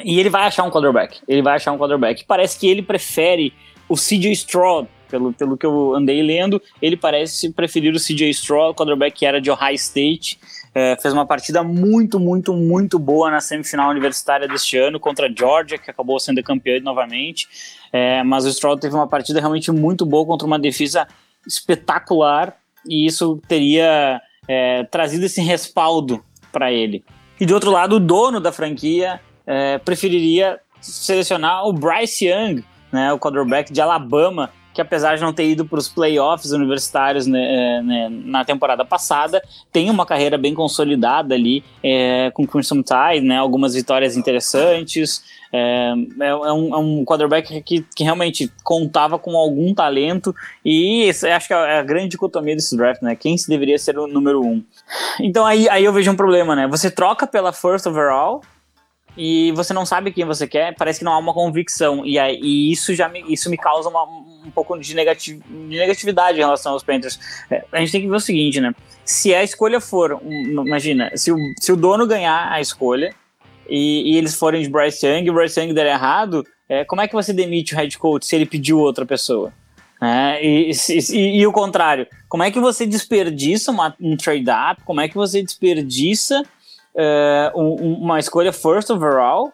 e 0.03 0.19
ele 0.19 0.29
vai 0.29 0.43
achar 0.43 0.63
um 0.63 0.69
quarterback. 0.69 1.21
Ele 1.25 1.41
vai 1.41 1.55
achar 1.55 1.71
um 1.71 1.77
quarterback. 1.77 2.25
Parece 2.25 2.59
que 2.59 2.67
ele 2.67 2.81
prefere 2.81 3.53
o 3.87 3.95
CJ 3.95 4.33
Stroud, 4.33 4.89
pelo, 5.09 5.31
pelo 5.31 5.55
que 5.55 5.65
eu 5.65 5.95
andei 5.95 6.21
lendo, 6.21 6.61
ele 6.81 6.97
parece 6.97 7.53
preferir 7.53 7.93
o 7.93 7.99
CJ 7.99 8.29
Stroud, 8.31 8.75
quarterback 8.75 9.17
que 9.17 9.25
era 9.25 9.39
de 9.39 9.49
Ohio 9.49 9.75
State. 9.75 10.37
É, 10.75 10.97
fez 10.99 11.13
uma 11.13 11.25
partida 11.25 11.63
muito, 11.63 12.19
muito, 12.19 12.53
muito 12.53 12.97
boa 12.97 13.29
na 13.29 13.39
semifinal 13.39 13.91
universitária 13.91 14.47
deste 14.47 14.77
ano 14.77 14.99
contra 14.99 15.27
a 15.27 15.31
Georgia, 15.31 15.77
que 15.77 15.91
acabou 15.91 16.19
sendo 16.19 16.41
campeã 16.41 16.79
novamente. 16.79 17.47
É, 17.91 18.23
mas 18.23 18.45
o 18.45 18.49
Stroud 18.49 18.81
teve 18.81 18.95
uma 18.95 19.07
partida 19.07 19.39
realmente 19.39 19.71
muito 19.71 20.05
boa 20.05 20.25
contra 20.25 20.47
uma 20.47 20.57
defesa 20.57 21.07
espetacular 21.45 22.55
e 22.87 23.05
isso 23.05 23.39
teria 23.47 24.21
é, 24.47 24.83
trazido 24.85 25.25
esse 25.25 25.41
respaldo 25.41 26.23
para 26.51 26.71
ele. 26.71 27.03
E 27.39 27.45
de 27.45 27.53
outro 27.53 27.71
lado, 27.71 27.97
o 27.97 27.99
dono 27.99 28.39
da 28.39 28.51
franquia 28.51 29.19
é, 29.45 29.77
preferiria 29.77 30.59
selecionar 30.81 31.65
o 31.65 31.73
Bryce 31.73 32.25
Young, 32.25 32.63
né, 32.91 33.11
o 33.13 33.19
quarterback 33.19 33.71
de 33.71 33.81
Alabama, 33.81 34.49
que 34.73 34.81
apesar 34.81 35.15
de 35.15 35.21
não 35.21 35.31
ter 35.31 35.47
ido 35.49 35.65
para 35.65 35.79
os 35.79 35.87
playoffs 35.87 36.51
universitários 36.51 37.27
né, 37.27 37.39
é, 37.39 37.81
né, 37.81 38.09
na 38.09 38.43
temporada 38.43 38.83
passada, 38.83 39.41
tem 39.71 39.89
uma 39.89 40.05
carreira 40.05 40.37
bem 40.37 40.53
consolidada 40.53 41.35
ali 41.35 41.63
é, 41.83 42.31
com 42.31 42.47
Crimson 42.47 42.81
Tide, 42.81 43.25
né, 43.25 43.37
algumas 43.37 43.73
vitórias 43.73 44.17
interessantes. 44.17 45.23
É, 45.55 45.93
é, 46.19 46.29
é, 46.29 46.51
um, 46.51 46.73
é 46.73 46.77
um 46.79 47.05
quarterback 47.05 47.61
que, 47.61 47.85
que 47.95 48.03
realmente 48.03 48.51
contava 48.63 49.19
com 49.19 49.37
algum 49.37 49.71
talento 49.71 50.35
e 50.65 51.07
acho 51.09 51.47
que 51.47 51.53
é 51.53 51.77
a 51.77 51.83
grande 51.83 52.09
dicotomia 52.09 52.55
desse 52.55 52.75
draft, 52.75 53.03
né? 53.03 53.15
Quem 53.15 53.37
se 53.37 53.47
deveria 53.47 53.77
ser 53.77 53.99
o 53.99 54.07
número 54.07 54.41
um. 54.43 54.63
Então 55.19 55.45
aí, 55.45 55.69
aí 55.69 55.85
eu 55.85 55.93
vejo 55.93 56.09
um 56.09 56.15
problema, 56.15 56.55
né? 56.55 56.67
Você 56.67 56.89
troca 56.89 57.27
pela 57.27 57.53
first 57.53 57.85
overall, 57.85 58.41
e 59.15 59.51
você 59.51 59.73
não 59.73 59.85
sabe 59.85 60.11
quem 60.11 60.25
você 60.25 60.47
quer, 60.47 60.75
parece 60.75 60.99
que 60.99 61.05
não 61.05 61.13
há 61.13 61.17
uma 61.17 61.33
convicção. 61.33 62.05
E, 62.05 62.17
aí, 62.17 62.39
e 62.41 62.71
isso 62.71 62.95
já 62.95 63.07
me, 63.07 63.23
isso 63.27 63.49
me 63.49 63.57
causa 63.57 63.87
uma, 63.89 64.03
um 64.03 64.51
pouco 64.53 64.77
de, 64.77 64.87
de 64.87 64.95
negatividade 65.77 66.37
em 66.37 66.41
relação 66.41 66.73
aos 66.73 66.83
Panthers. 66.83 67.19
É, 67.49 67.63
a 67.71 67.79
gente 67.79 67.91
tem 67.91 68.01
que 68.01 68.07
ver 68.07 68.15
o 68.15 68.19
seguinte, 68.19 68.59
né? 68.59 68.73
Se 69.05 69.33
a 69.35 69.43
escolha 69.43 69.79
for, 69.79 70.19
um, 70.23 70.65
imagina, 70.65 71.11
se 71.15 71.31
o, 71.31 71.37
se 71.59 71.71
o 71.71 71.75
dono 71.75 72.07
ganhar 72.07 72.51
a 72.51 72.59
escolha 72.59 73.13
e, 73.69 74.13
e 74.13 74.17
eles 74.17 74.35
forem 74.35 74.61
de 74.61 74.69
Bryce 74.69 75.05
Young 75.05 75.25
e 75.25 75.29
o 75.29 75.33
Bryce 75.33 75.59
Young 75.59 75.73
der 75.73 75.85
errado, 75.85 76.43
é, 76.67 76.83
como 76.83 77.01
é 77.01 77.07
que 77.07 77.13
você 77.13 77.31
demite 77.31 77.75
o 77.75 77.77
head 77.77 77.97
coach 77.97 78.25
se 78.25 78.35
ele 78.35 78.45
pediu 78.45 78.79
outra 78.79 79.05
pessoa? 79.05 79.53
É, 80.01 80.45
e, 80.45 80.71
e, 80.71 81.39
e, 81.39 81.47
o 81.47 81.51
contrário, 81.51 82.07
como 82.27 82.43
é 82.43 82.51
que 82.51 82.59
você 82.59 82.85
desperdiça 82.85 83.71
uma, 83.71 83.95
um 84.01 84.17
trade-up? 84.17 84.83
Como 84.83 84.99
é 84.99 85.07
que 85.07 85.15
você 85.15 85.41
desperdiça 85.41 86.43
uh, 86.95 87.59
um, 87.59 87.95
uma 88.01 88.19
escolha 88.19 88.51
first 88.51 88.89
overall 88.89 89.51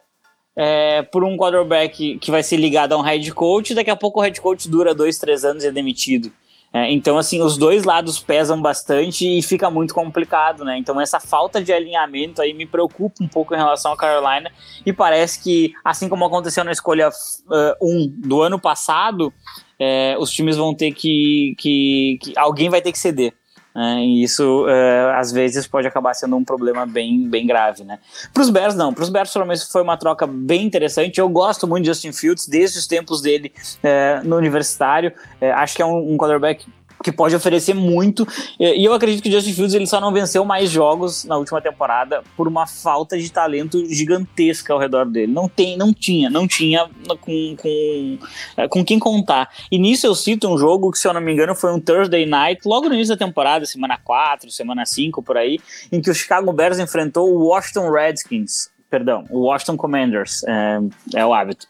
é, 0.55 1.01
por 1.03 1.23
um 1.23 1.37
quarterback 1.37 2.17
que 2.17 2.31
vai 2.31 2.43
ser 2.43 2.57
ligado 2.57 2.93
a 2.93 2.97
um 2.97 3.01
head 3.01 3.31
coach, 3.33 3.73
daqui 3.73 3.89
a 3.89 3.95
pouco 3.95 4.19
o 4.19 4.23
head 4.23 4.39
coach 4.41 4.69
dura 4.69 4.93
dois, 4.93 5.17
três 5.17 5.45
anos 5.45 5.63
e 5.63 5.67
é 5.67 5.71
demitido. 5.71 6.31
É, 6.71 6.91
então, 6.91 7.17
assim, 7.17 7.41
os 7.41 7.57
dois 7.57 7.83
lados 7.83 8.19
pesam 8.19 8.61
bastante 8.61 9.25
e 9.25 9.41
fica 9.41 9.71
muito 9.71 9.91
complicado, 9.91 10.63
né? 10.63 10.77
Então, 10.77 11.01
essa 11.01 11.19
falta 11.19 11.63
de 11.63 11.73
alinhamento 11.73 12.41
aí 12.41 12.53
me 12.53 12.65
preocupa 12.65 13.23
um 13.23 13.27
pouco 13.27 13.55
em 13.55 13.57
relação 13.57 13.91
a 13.91 13.97
Carolina 13.97 14.51
e 14.85 14.93
parece 14.93 15.41
que, 15.41 15.73
assim 15.83 16.07
como 16.07 16.25
aconteceu 16.25 16.63
na 16.63 16.71
escolha 16.71 17.09
1 17.09 17.55
uh, 17.55 17.75
um 17.81 18.07
do 18.07 18.41
ano 18.43 18.59
passado, 18.59 19.33
é, 19.79 20.15
os 20.19 20.29
times 20.29 20.57
vão 20.57 20.75
ter 20.75 20.91
que, 20.91 21.55
que, 21.57 22.19
que, 22.21 22.33
Alguém 22.37 22.69
vai 22.69 22.81
ter 22.81 22.91
que 22.91 22.99
ceder. 22.99 23.33
É, 23.79 24.03
e 24.03 24.23
isso, 24.23 24.67
é, 24.67 25.13
às 25.15 25.31
vezes, 25.31 25.65
pode 25.65 25.87
acabar 25.87 26.13
sendo 26.13 26.35
um 26.35 26.43
problema 26.43 26.85
bem, 26.85 27.29
bem 27.29 27.47
grave, 27.47 27.85
né? 27.85 27.97
Para 28.33 28.43
os 28.43 28.49
Bears, 28.49 28.75
não. 28.75 28.93
Para 28.93 29.03
os 29.03 29.09
Bears, 29.09 29.31
pelo 29.31 29.45
menos, 29.45 29.63
foi 29.71 29.81
uma 29.81 29.95
troca 29.95 30.27
bem 30.27 30.65
interessante. 30.65 31.17
Eu 31.17 31.29
gosto 31.29 31.65
muito 31.65 31.85
de 31.85 31.89
Justin 31.89 32.11
Fields, 32.11 32.45
desde 32.45 32.77
os 32.77 32.85
tempos 32.85 33.21
dele 33.21 33.53
é, 33.81 34.19
no 34.25 34.35
universitário. 34.35 35.13
É, 35.39 35.53
acho 35.53 35.77
que 35.77 35.81
é 35.81 35.85
um, 35.85 36.13
um 36.13 36.17
quarterback 36.17 36.65
que 37.03 37.11
pode 37.11 37.35
oferecer 37.35 37.73
muito. 37.73 38.27
E 38.59 38.83
eu 38.83 38.93
acredito 38.93 39.23
que 39.23 39.29
o 39.29 39.31
Justin 39.31 39.53
Fields 39.53 39.73
ele 39.73 39.87
só 39.87 40.01
não 40.01 40.11
venceu 40.11 40.43
mais 40.43 40.69
jogos 40.69 41.23
na 41.25 41.37
última 41.37 41.61
temporada 41.61 42.23
por 42.35 42.47
uma 42.47 42.67
falta 42.67 43.17
de 43.17 43.31
talento 43.31 43.85
gigantesca 43.85 44.73
ao 44.73 44.79
redor 44.79 45.05
dele. 45.05 45.31
Não 45.31 45.47
tem, 45.47 45.77
não 45.77 45.93
tinha, 45.93 46.29
não 46.29 46.47
tinha 46.47 46.89
com, 47.21 47.55
com, 47.57 48.17
é, 48.57 48.67
com 48.67 48.83
quem 48.83 48.99
contar. 48.99 49.49
E 49.71 49.77
nisso 49.77 50.05
eu 50.05 50.15
cito 50.15 50.47
um 50.47 50.57
jogo 50.57 50.91
que, 50.91 50.99
se 50.99 51.07
eu 51.07 51.13
não 51.13 51.21
me 51.21 51.31
engano, 51.31 51.55
foi 51.55 51.73
um 51.73 51.79
Thursday 51.79 52.25
Night, 52.25 52.61
logo 52.65 52.87
no 52.87 52.95
início 52.95 53.15
da 53.15 53.25
temporada, 53.25 53.65
semana 53.65 53.97
4, 53.97 54.51
semana 54.51 54.85
5, 54.85 55.23
por 55.23 55.37
aí, 55.37 55.59
em 55.91 56.01
que 56.01 56.09
o 56.09 56.13
Chicago 56.13 56.51
Bears 56.51 56.79
enfrentou 56.79 57.29
o 57.29 57.47
Washington 57.47 57.89
Redskins. 57.91 58.69
Perdão, 58.89 59.25
o 59.29 59.41
Washington 59.41 59.77
Commanders, 59.77 60.43
é, 60.43 60.79
é 61.15 61.25
o 61.25 61.33
hábito. 61.33 61.67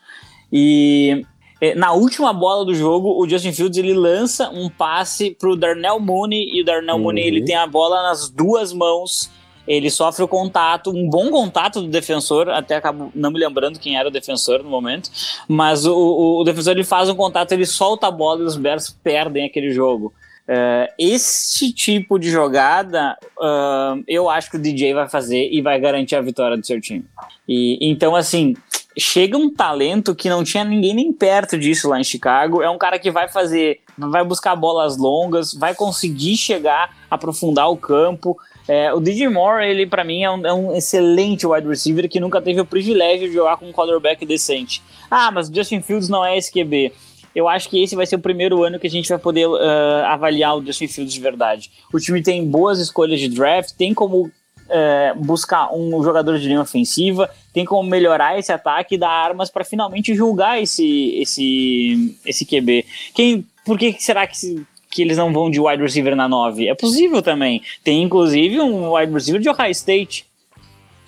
E 0.52 1.26
na 1.76 1.92
última 1.92 2.32
bola 2.32 2.64
do 2.66 2.74
jogo, 2.74 3.22
o 3.22 3.28
Justin 3.28 3.52
Fields 3.52 3.78
ele 3.78 3.94
lança 3.94 4.50
um 4.50 4.70
passe 4.70 5.32
pro 5.32 5.58
Darnell 5.58 6.00
Mooney 6.00 6.50
e 6.54 6.62
o 6.62 6.66
Darnell 6.66 6.96
uhum. 6.96 7.02
Mooney 7.04 7.26
ele 7.26 7.44
tem 7.44 7.56
a 7.56 7.68
bola 7.68 8.02
nas 8.04 8.30
duas 8.30 8.72
mãos. 8.72 9.30
Ele 9.68 9.92
sofre 9.92 10.24
o 10.24 10.28
contato, 10.28 10.90
um 10.90 11.08
bom 11.08 11.30
contato 11.30 11.82
do 11.82 11.88
defensor, 11.88 12.50
até 12.50 12.78
acabo 12.78 13.12
não 13.14 13.30
me 13.30 13.38
lembrando 13.38 13.78
quem 13.78 13.98
era 13.98 14.08
o 14.08 14.12
defensor 14.12 14.64
no 14.64 14.70
momento, 14.70 15.12
mas 15.48 15.86
o, 15.86 15.96
o, 15.96 16.42
o 16.42 16.44
defensor 16.44 16.74
ele 16.74 16.84
faz 16.84 17.08
um 17.08 17.14
contato, 17.14 17.52
ele 17.52 17.68
solta 17.68 18.08
a 18.08 18.12
bola 18.12 18.42
e 18.42 18.46
os 18.46 18.58
Bears 18.58 18.90
perdem 19.04 19.46
aquele 19.46 19.72
jogo. 19.72 20.12
Uh, 20.50 20.90
esse 20.98 21.72
tipo 21.72 22.18
de 22.18 22.32
jogada, 22.32 23.16
uh, 23.38 24.04
eu 24.08 24.28
acho 24.28 24.50
que 24.50 24.58
o 24.58 24.60
DJ 24.60 24.96
vai 24.96 25.08
fazer 25.08 25.48
e 25.52 25.62
vai 25.62 25.80
garantir 25.80 26.16
a 26.16 26.22
vitória 26.22 26.58
do 26.58 26.66
seu 26.66 26.82
time. 26.82 27.06
E 27.48 27.78
então, 27.80 28.16
assim, 28.16 28.56
chega 28.98 29.38
um 29.38 29.54
talento 29.54 30.16
que 30.16 30.30
não 30.30 30.44
tinha 30.44 30.64
ninguém 30.64 30.94
nem 30.94 31.14
perto 31.14 31.58
disso 31.58 31.90
lá 31.90 32.00
em 32.00 32.04
Chicago. 32.04 32.62
É 32.62 32.70
um 32.70 32.78
cara 32.78 32.98
que 33.00 33.12
vai 33.12 33.28
fazer, 33.28 33.80
vai 33.98 34.24
buscar 34.24 34.56
bolas 34.56 34.98
longas, 34.98 35.54
vai 35.54 35.76
conseguir 35.76 36.38
chegar, 36.38 36.96
aprofundar 37.10 37.70
o 37.70 37.78
campo. 37.78 38.38
É, 38.68 38.94
o 38.94 39.00
DJ 39.00 39.30
Moore, 39.30 39.66
ele 39.66 39.88
para 39.88 40.04
mim 40.04 40.24
é 40.24 40.30
um, 40.30 40.46
é 40.46 40.54
um, 40.54 40.76
excelente 40.76 41.46
wide 41.48 41.68
receiver 41.68 42.08
que 42.08 42.20
nunca 42.20 42.42
teve 42.42 42.62
o 42.62 42.66
privilégio 42.66 43.28
de 43.28 43.34
jogar 43.34 43.58
com 43.58 43.68
um 43.68 43.74
quarterback 43.74 44.26
decente. 44.26 44.82
Ah, 45.10 45.32
mas 45.32 45.50
Justin 45.50 45.82
Fields 45.82 46.10
não 46.10 46.24
é 46.24 46.38
SQB. 46.38 46.94
Eu 47.34 47.48
acho 47.48 47.70
que 47.70 47.82
esse 47.82 47.96
vai 47.96 48.06
ser 48.06 48.16
o 48.16 48.20
primeiro 48.20 48.64
ano 48.64 48.80
que 48.80 48.88
a 48.88 48.90
gente 48.90 49.10
vai 49.10 49.18
poder 49.18 49.48
uh, 49.48 49.58
avaliar 50.06 50.58
o 50.58 50.66
Justin 50.66 50.88
Fields 50.88 51.14
de 51.14 51.20
verdade. 51.20 51.72
O 51.94 52.00
time 52.00 52.22
tem 52.22 52.46
boas 52.46 52.80
escolhas 52.80 53.20
de 53.20 53.30
draft, 53.30 53.72
tem 53.76 53.94
como 53.94 54.32
é, 54.70 55.14
buscar 55.16 55.74
um 55.74 56.02
jogador 56.04 56.38
de 56.38 56.48
linha 56.48 56.62
ofensiva, 56.62 57.30
tem 57.54 57.66
como 57.66 57.90
melhorar 57.90 58.38
esse 58.38 58.52
ataque 58.52 58.96
e 58.96 58.98
dar 58.98 59.10
armas 59.10 59.50
para 59.50 59.66
finalmente 59.66 60.16
julgar 60.16 60.62
esse, 60.62 61.16
esse, 61.20 62.18
esse 62.26 62.46
QB. 62.46 62.86
Quem, 63.14 63.46
por 63.66 63.78
que 63.78 63.96
será 64.00 64.26
que, 64.28 64.66
que 64.90 65.02
eles 65.02 65.18
não 65.18 65.34
vão 65.34 65.50
de 65.50 65.60
wide 65.60 65.82
receiver 65.82 66.16
na 66.16 66.28
9? 66.28 66.68
É 66.68 66.76
possível 66.76 67.22
também. 67.22 67.62
Tem 67.84 68.04
inclusive 68.04 68.60
um 68.62 68.96
wide 68.96 69.12
receiver 69.12 69.42
de 69.42 69.50
Ohio 69.50 69.72
State, 69.72 70.26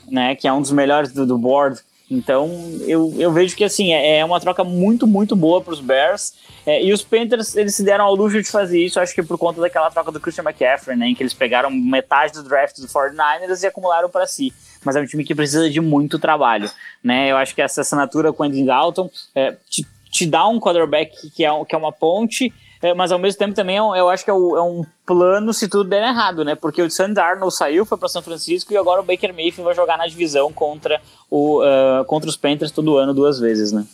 né, 0.10 0.36
que 0.36 0.48
é 0.48 0.54
um 0.54 0.62
dos 0.62 0.72
melhores 0.72 1.14
do, 1.14 1.26
do 1.26 1.38
board. 1.38 1.80
Então, 2.12 2.52
eu, 2.82 3.16
eu 3.18 3.32
vejo 3.32 3.56
que 3.56 3.64
assim, 3.64 3.94
é, 3.94 4.18
é 4.18 4.26
uma 4.26 4.38
troca 4.38 4.66
muito, 4.66 5.08
muito 5.08 5.34
boa 5.34 5.62
para 5.62 5.72
os 5.72 5.80
Bears. 5.80 6.34
É, 6.66 6.84
e 6.84 6.92
os 6.92 7.02
Panthers, 7.02 7.56
eles 7.56 7.74
se 7.74 7.86
deram 7.86 8.04
ao 8.04 8.14
luxo 8.14 8.42
de 8.44 8.52
fazer 8.52 8.84
isso, 8.84 9.00
acho 9.00 9.16
que 9.16 9.24
por 9.24 9.38
conta 9.38 9.62
daquela 9.62 9.90
troca 9.90 10.12
do 10.12 10.20
Christian 10.20 10.44
McCaffrey, 10.44 10.98
né? 10.98 11.08
Em 11.08 11.16
que 11.16 11.24
eles 11.24 11.34
pegaram 11.34 11.72
metade 11.72 12.34
do 12.34 12.44
draft 12.44 12.78
do 12.80 12.88
49ers 12.88 13.64
e 13.64 13.68
acumularam 13.68 14.10
para 14.10 14.28
si. 14.28 14.54
Mas 14.84 14.98
é 14.98 15.00
um 15.00 15.06
time 15.06 15.24
que 15.24 15.34
precisa 15.34 15.70
de 15.70 15.80
muito 15.80 16.20
trabalho, 16.20 16.70
né? 17.02 17.32
Eu 17.32 17.38
acho 17.38 17.56
que 17.56 17.62
essa 17.62 17.80
assinatura 17.80 18.34
com 18.34 18.44
o 18.44 18.46
Andy 18.46 18.66
Dalton 18.66 19.10
é, 19.34 19.56
te, 19.70 19.88
te 20.12 20.26
dá 20.26 20.46
um 20.50 20.60
quarterback 20.60 21.30
que 21.32 21.46
é, 21.46 21.66
que 21.66 21.74
é 21.74 21.78
uma 21.78 21.94
ponte, 21.94 22.54
é, 22.82 22.94
mas 22.94 23.12
ao 23.12 23.20
mesmo 23.20 23.38
tempo 23.38 23.54
também 23.54 23.78
é 23.78 23.80
eu 23.80 24.10
acho 24.10 24.24
que 24.24 24.32
é, 24.32 24.34
o, 24.34 24.58
é, 24.58 24.62
um 24.62 24.84
plano 25.06 25.54
se 25.54 25.68
tudo 25.68 25.90
der 25.90 26.04
errado, 26.04 26.44
né? 26.44 26.56
Porque 26.56 26.82
o 26.82 26.90
Sam 26.90 27.14
Darnold 27.14 27.54
saiu, 27.54 27.86
foi 27.86 27.98
para 27.98 28.10
São 28.10 28.22
Francisco 28.22 28.74
e 28.74 28.78
agora 28.78 29.02
o 29.02 29.04
Baker 29.04 29.34
Mayfield 29.34 29.64
vai 29.64 29.76
jogar 29.76 29.98
na 29.98 30.08
divisão 30.08 30.52
contra, 30.52 31.00
o, 31.30 31.62
uh, 31.62 32.04
contra 32.06 32.30
os 32.30 32.36
Panthers 32.36 32.72
todo 32.72 32.98
ano 32.98 33.14
duas 33.14 33.40
vezes, 33.40 33.72
né? 33.72 33.86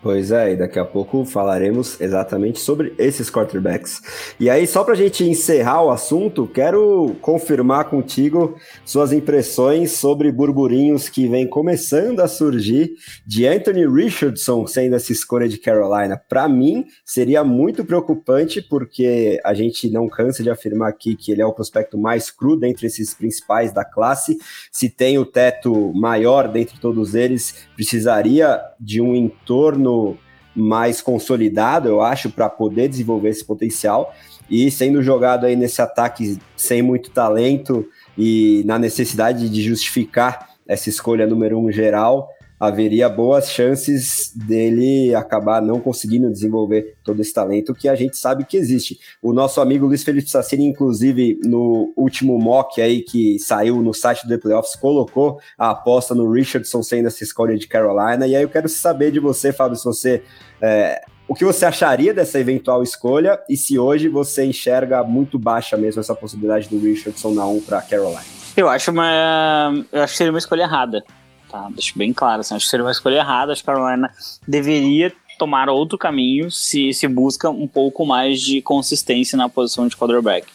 Pois 0.00 0.30
é, 0.30 0.52
e 0.52 0.56
daqui 0.56 0.78
a 0.78 0.84
pouco 0.84 1.24
falaremos 1.24 2.00
exatamente 2.00 2.60
sobre 2.60 2.94
esses 2.98 3.28
quarterbacks. 3.28 4.00
E 4.38 4.48
aí, 4.48 4.64
só 4.64 4.84
para 4.84 4.94
a 4.94 4.96
gente 4.96 5.24
encerrar 5.24 5.82
o 5.82 5.90
assunto, 5.90 6.46
quero 6.46 7.16
confirmar 7.20 7.86
contigo 7.86 8.56
suas 8.84 9.12
impressões 9.12 9.90
sobre 9.90 10.30
burburinhos 10.30 11.08
que 11.08 11.26
vem 11.26 11.48
começando 11.48 12.20
a 12.20 12.28
surgir 12.28 12.92
de 13.26 13.44
Anthony 13.44 13.88
Richardson 13.88 14.68
sendo 14.68 14.94
essa 14.94 15.10
escolha 15.10 15.48
de 15.48 15.58
Carolina. 15.58 16.16
Para 16.28 16.48
mim, 16.48 16.86
seria 17.04 17.42
muito 17.42 17.84
preocupante, 17.84 18.62
porque 18.62 19.40
a 19.44 19.52
gente 19.52 19.90
não 19.90 20.08
cansa 20.08 20.44
de 20.44 20.50
afirmar 20.50 20.90
aqui 20.90 21.16
que 21.16 21.32
ele 21.32 21.42
é 21.42 21.46
o 21.46 21.52
prospecto 21.52 21.98
mais 21.98 22.30
cru 22.30 22.56
dentre 22.56 22.86
esses 22.86 23.14
principais 23.14 23.72
da 23.72 23.84
classe. 23.84 24.38
Se 24.70 24.88
tem 24.88 25.18
o 25.18 25.26
teto 25.26 25.92
maior 25.92 26.46
dentre 26.46 26.78
todos 26.78 27.16
eles, 27.16 27.67
precisaria 27.78 28.60
de 28.80 29.00
um 29.00 29.14
entorno 29.14 30.18
mais 30.52 31.00
consolidado, 31.00 31.88
eu 31.88 32.02
acho, 32.02 32.28
para 32.28 32.48
poder 32.48 32.88
desenvolver 32.88 33.28
esse 33.28 33.44
potencial. 33.44 34.12
E 34.50 34.68
sendo 34.68 35.00
jogado 35.00 35.46
aí 35.46 35.54
nesse 35.54 35.80
ataque 35.80 36.40
sem 36.56 36.82
muito 36.82 37.08
talento 37.12 37.86
e 38.16 38.64
na 38.66 38.80
necessidade 38.80 39.48
de 39.48 39.62
justificar 39.62 40.48
essa 40.66 40.88
escolha 40.88 41.24
número 41.24 41.56
um 41.56 41.70
geral, 41.70 42.28
haveria 42.58 43.08
boas 43.08 43.50
chances 43.50 44.32
dele 44.34 45.14
acabar 45.14 45.62
não 45.62 45.80
conseguindo 45.80 46.30
desenvolver 46.30 46.96
todo 47.04 47.20
esse 47.20 47.32
talento 47.32 47.74
que 47.74 47.88
a 47.88 47.94
gente 47.94 48.16
sabe 48.16 48.44
que 48.44 48.56
existe. 48.56 48.98
O 49.22 49.32
nosso 49.32 49.60
amigo 49.60 49.86
Luiz 49.86 50.02
Felipe 50.02 50.28
Sassini, 50.28 50.66
inclusive, 50.66 51.38
no 51.44 51.92
último 51.96 52.38
mock 52.38 52.80
aí 52.80 53.02
que 53.02 53.38
saiu 53.38 53.80
no 53.82 53.94
site 53.94 54.24
do 54.24 54.28
The 54.28 54.38
Playoffs, 54.38 54.74
colocou 54.76 55.38
a 55.56 55.70
aposta 55.70 56.14
no 56.14 56.30
Richardson 56.30 56.82
sendo 56.82 57.06
essa 57.06 57.22
escolha 57.22 57.56
de 57.56 57.68
Carolina. 57.68 58.26
E 58.26 58.34
aí 58.34 58.42
eu 58.42 58.48
quero 58.48 58.68
saber 58.68 59.12
de 59.12 59.20
você, 59.20 59.52
Fábio, 59.52 59.76
se 59.76 59.84
você. 59.84 60.22
É, 60.60 61.00
o 61.28 61.34
que 61.34 61.44
você 61.44 61.66
acharia 61.66 62.14
dessa 62.14 62.40
eventual 62.40 62.82
escolha 62.82 63.38
e 63.48 63.56
se 63.56 63.78
hoje 63.78 64.08
você 64.08 64.46
enxerga 64.46 65.04
muito 65.04 65.38
baixa 65.38 65.76
mesmo 65.76 66.00
essa 66.00 66.14
possibilidade 66.14 66.68
do 66.68 66.78
Richardson 66.78 67.34
na 67.34 67.46
1 67.46 67.60
para 67.60 67.82
Carolina? 67.82 68.22
Eu 68.56 68.68
acho 68.68 68.90
uma. 68.90 69.84
Eu 69.92 70.02
acho 70.02 70.14
que 70.14 70.16
seria 70.16 70.32
uma 70.32 70.38
escolha 70.38 70.62
errada. 70.62 71.04
Tá? 71.50 71.68
Deixo 71.70 71.96
bem 71.98 72.12
claro, 72.12 72.40
assim, 72.40 72.54
acho 72.54 72.66
que 72.66 72.70
seria 72.70 72.84
uma 72.84 72.92
escolha 72.92 73.16
errada. 73.16 73.52
Acho 73.52 73.64
que 73.64 73.70
a 73.70 73.74
Carolina 73.74 74.10
deveria 74.46 75.12
tomar 75.38 75.68
outro 75.70 75.96
caminho 75.96 76.50
se 76.50 76.92
se 76.92 77.06
busca 77.06 77.48
um 77.48 77.66
pouco 77.66 78.04
mais 78.04 78.40
de 78.40 78.60
consistência 78.60 79.38
na 79.38 79.48
posição 79.48 79.86
de 79.86 79.96
quarterback. 79.96 80.46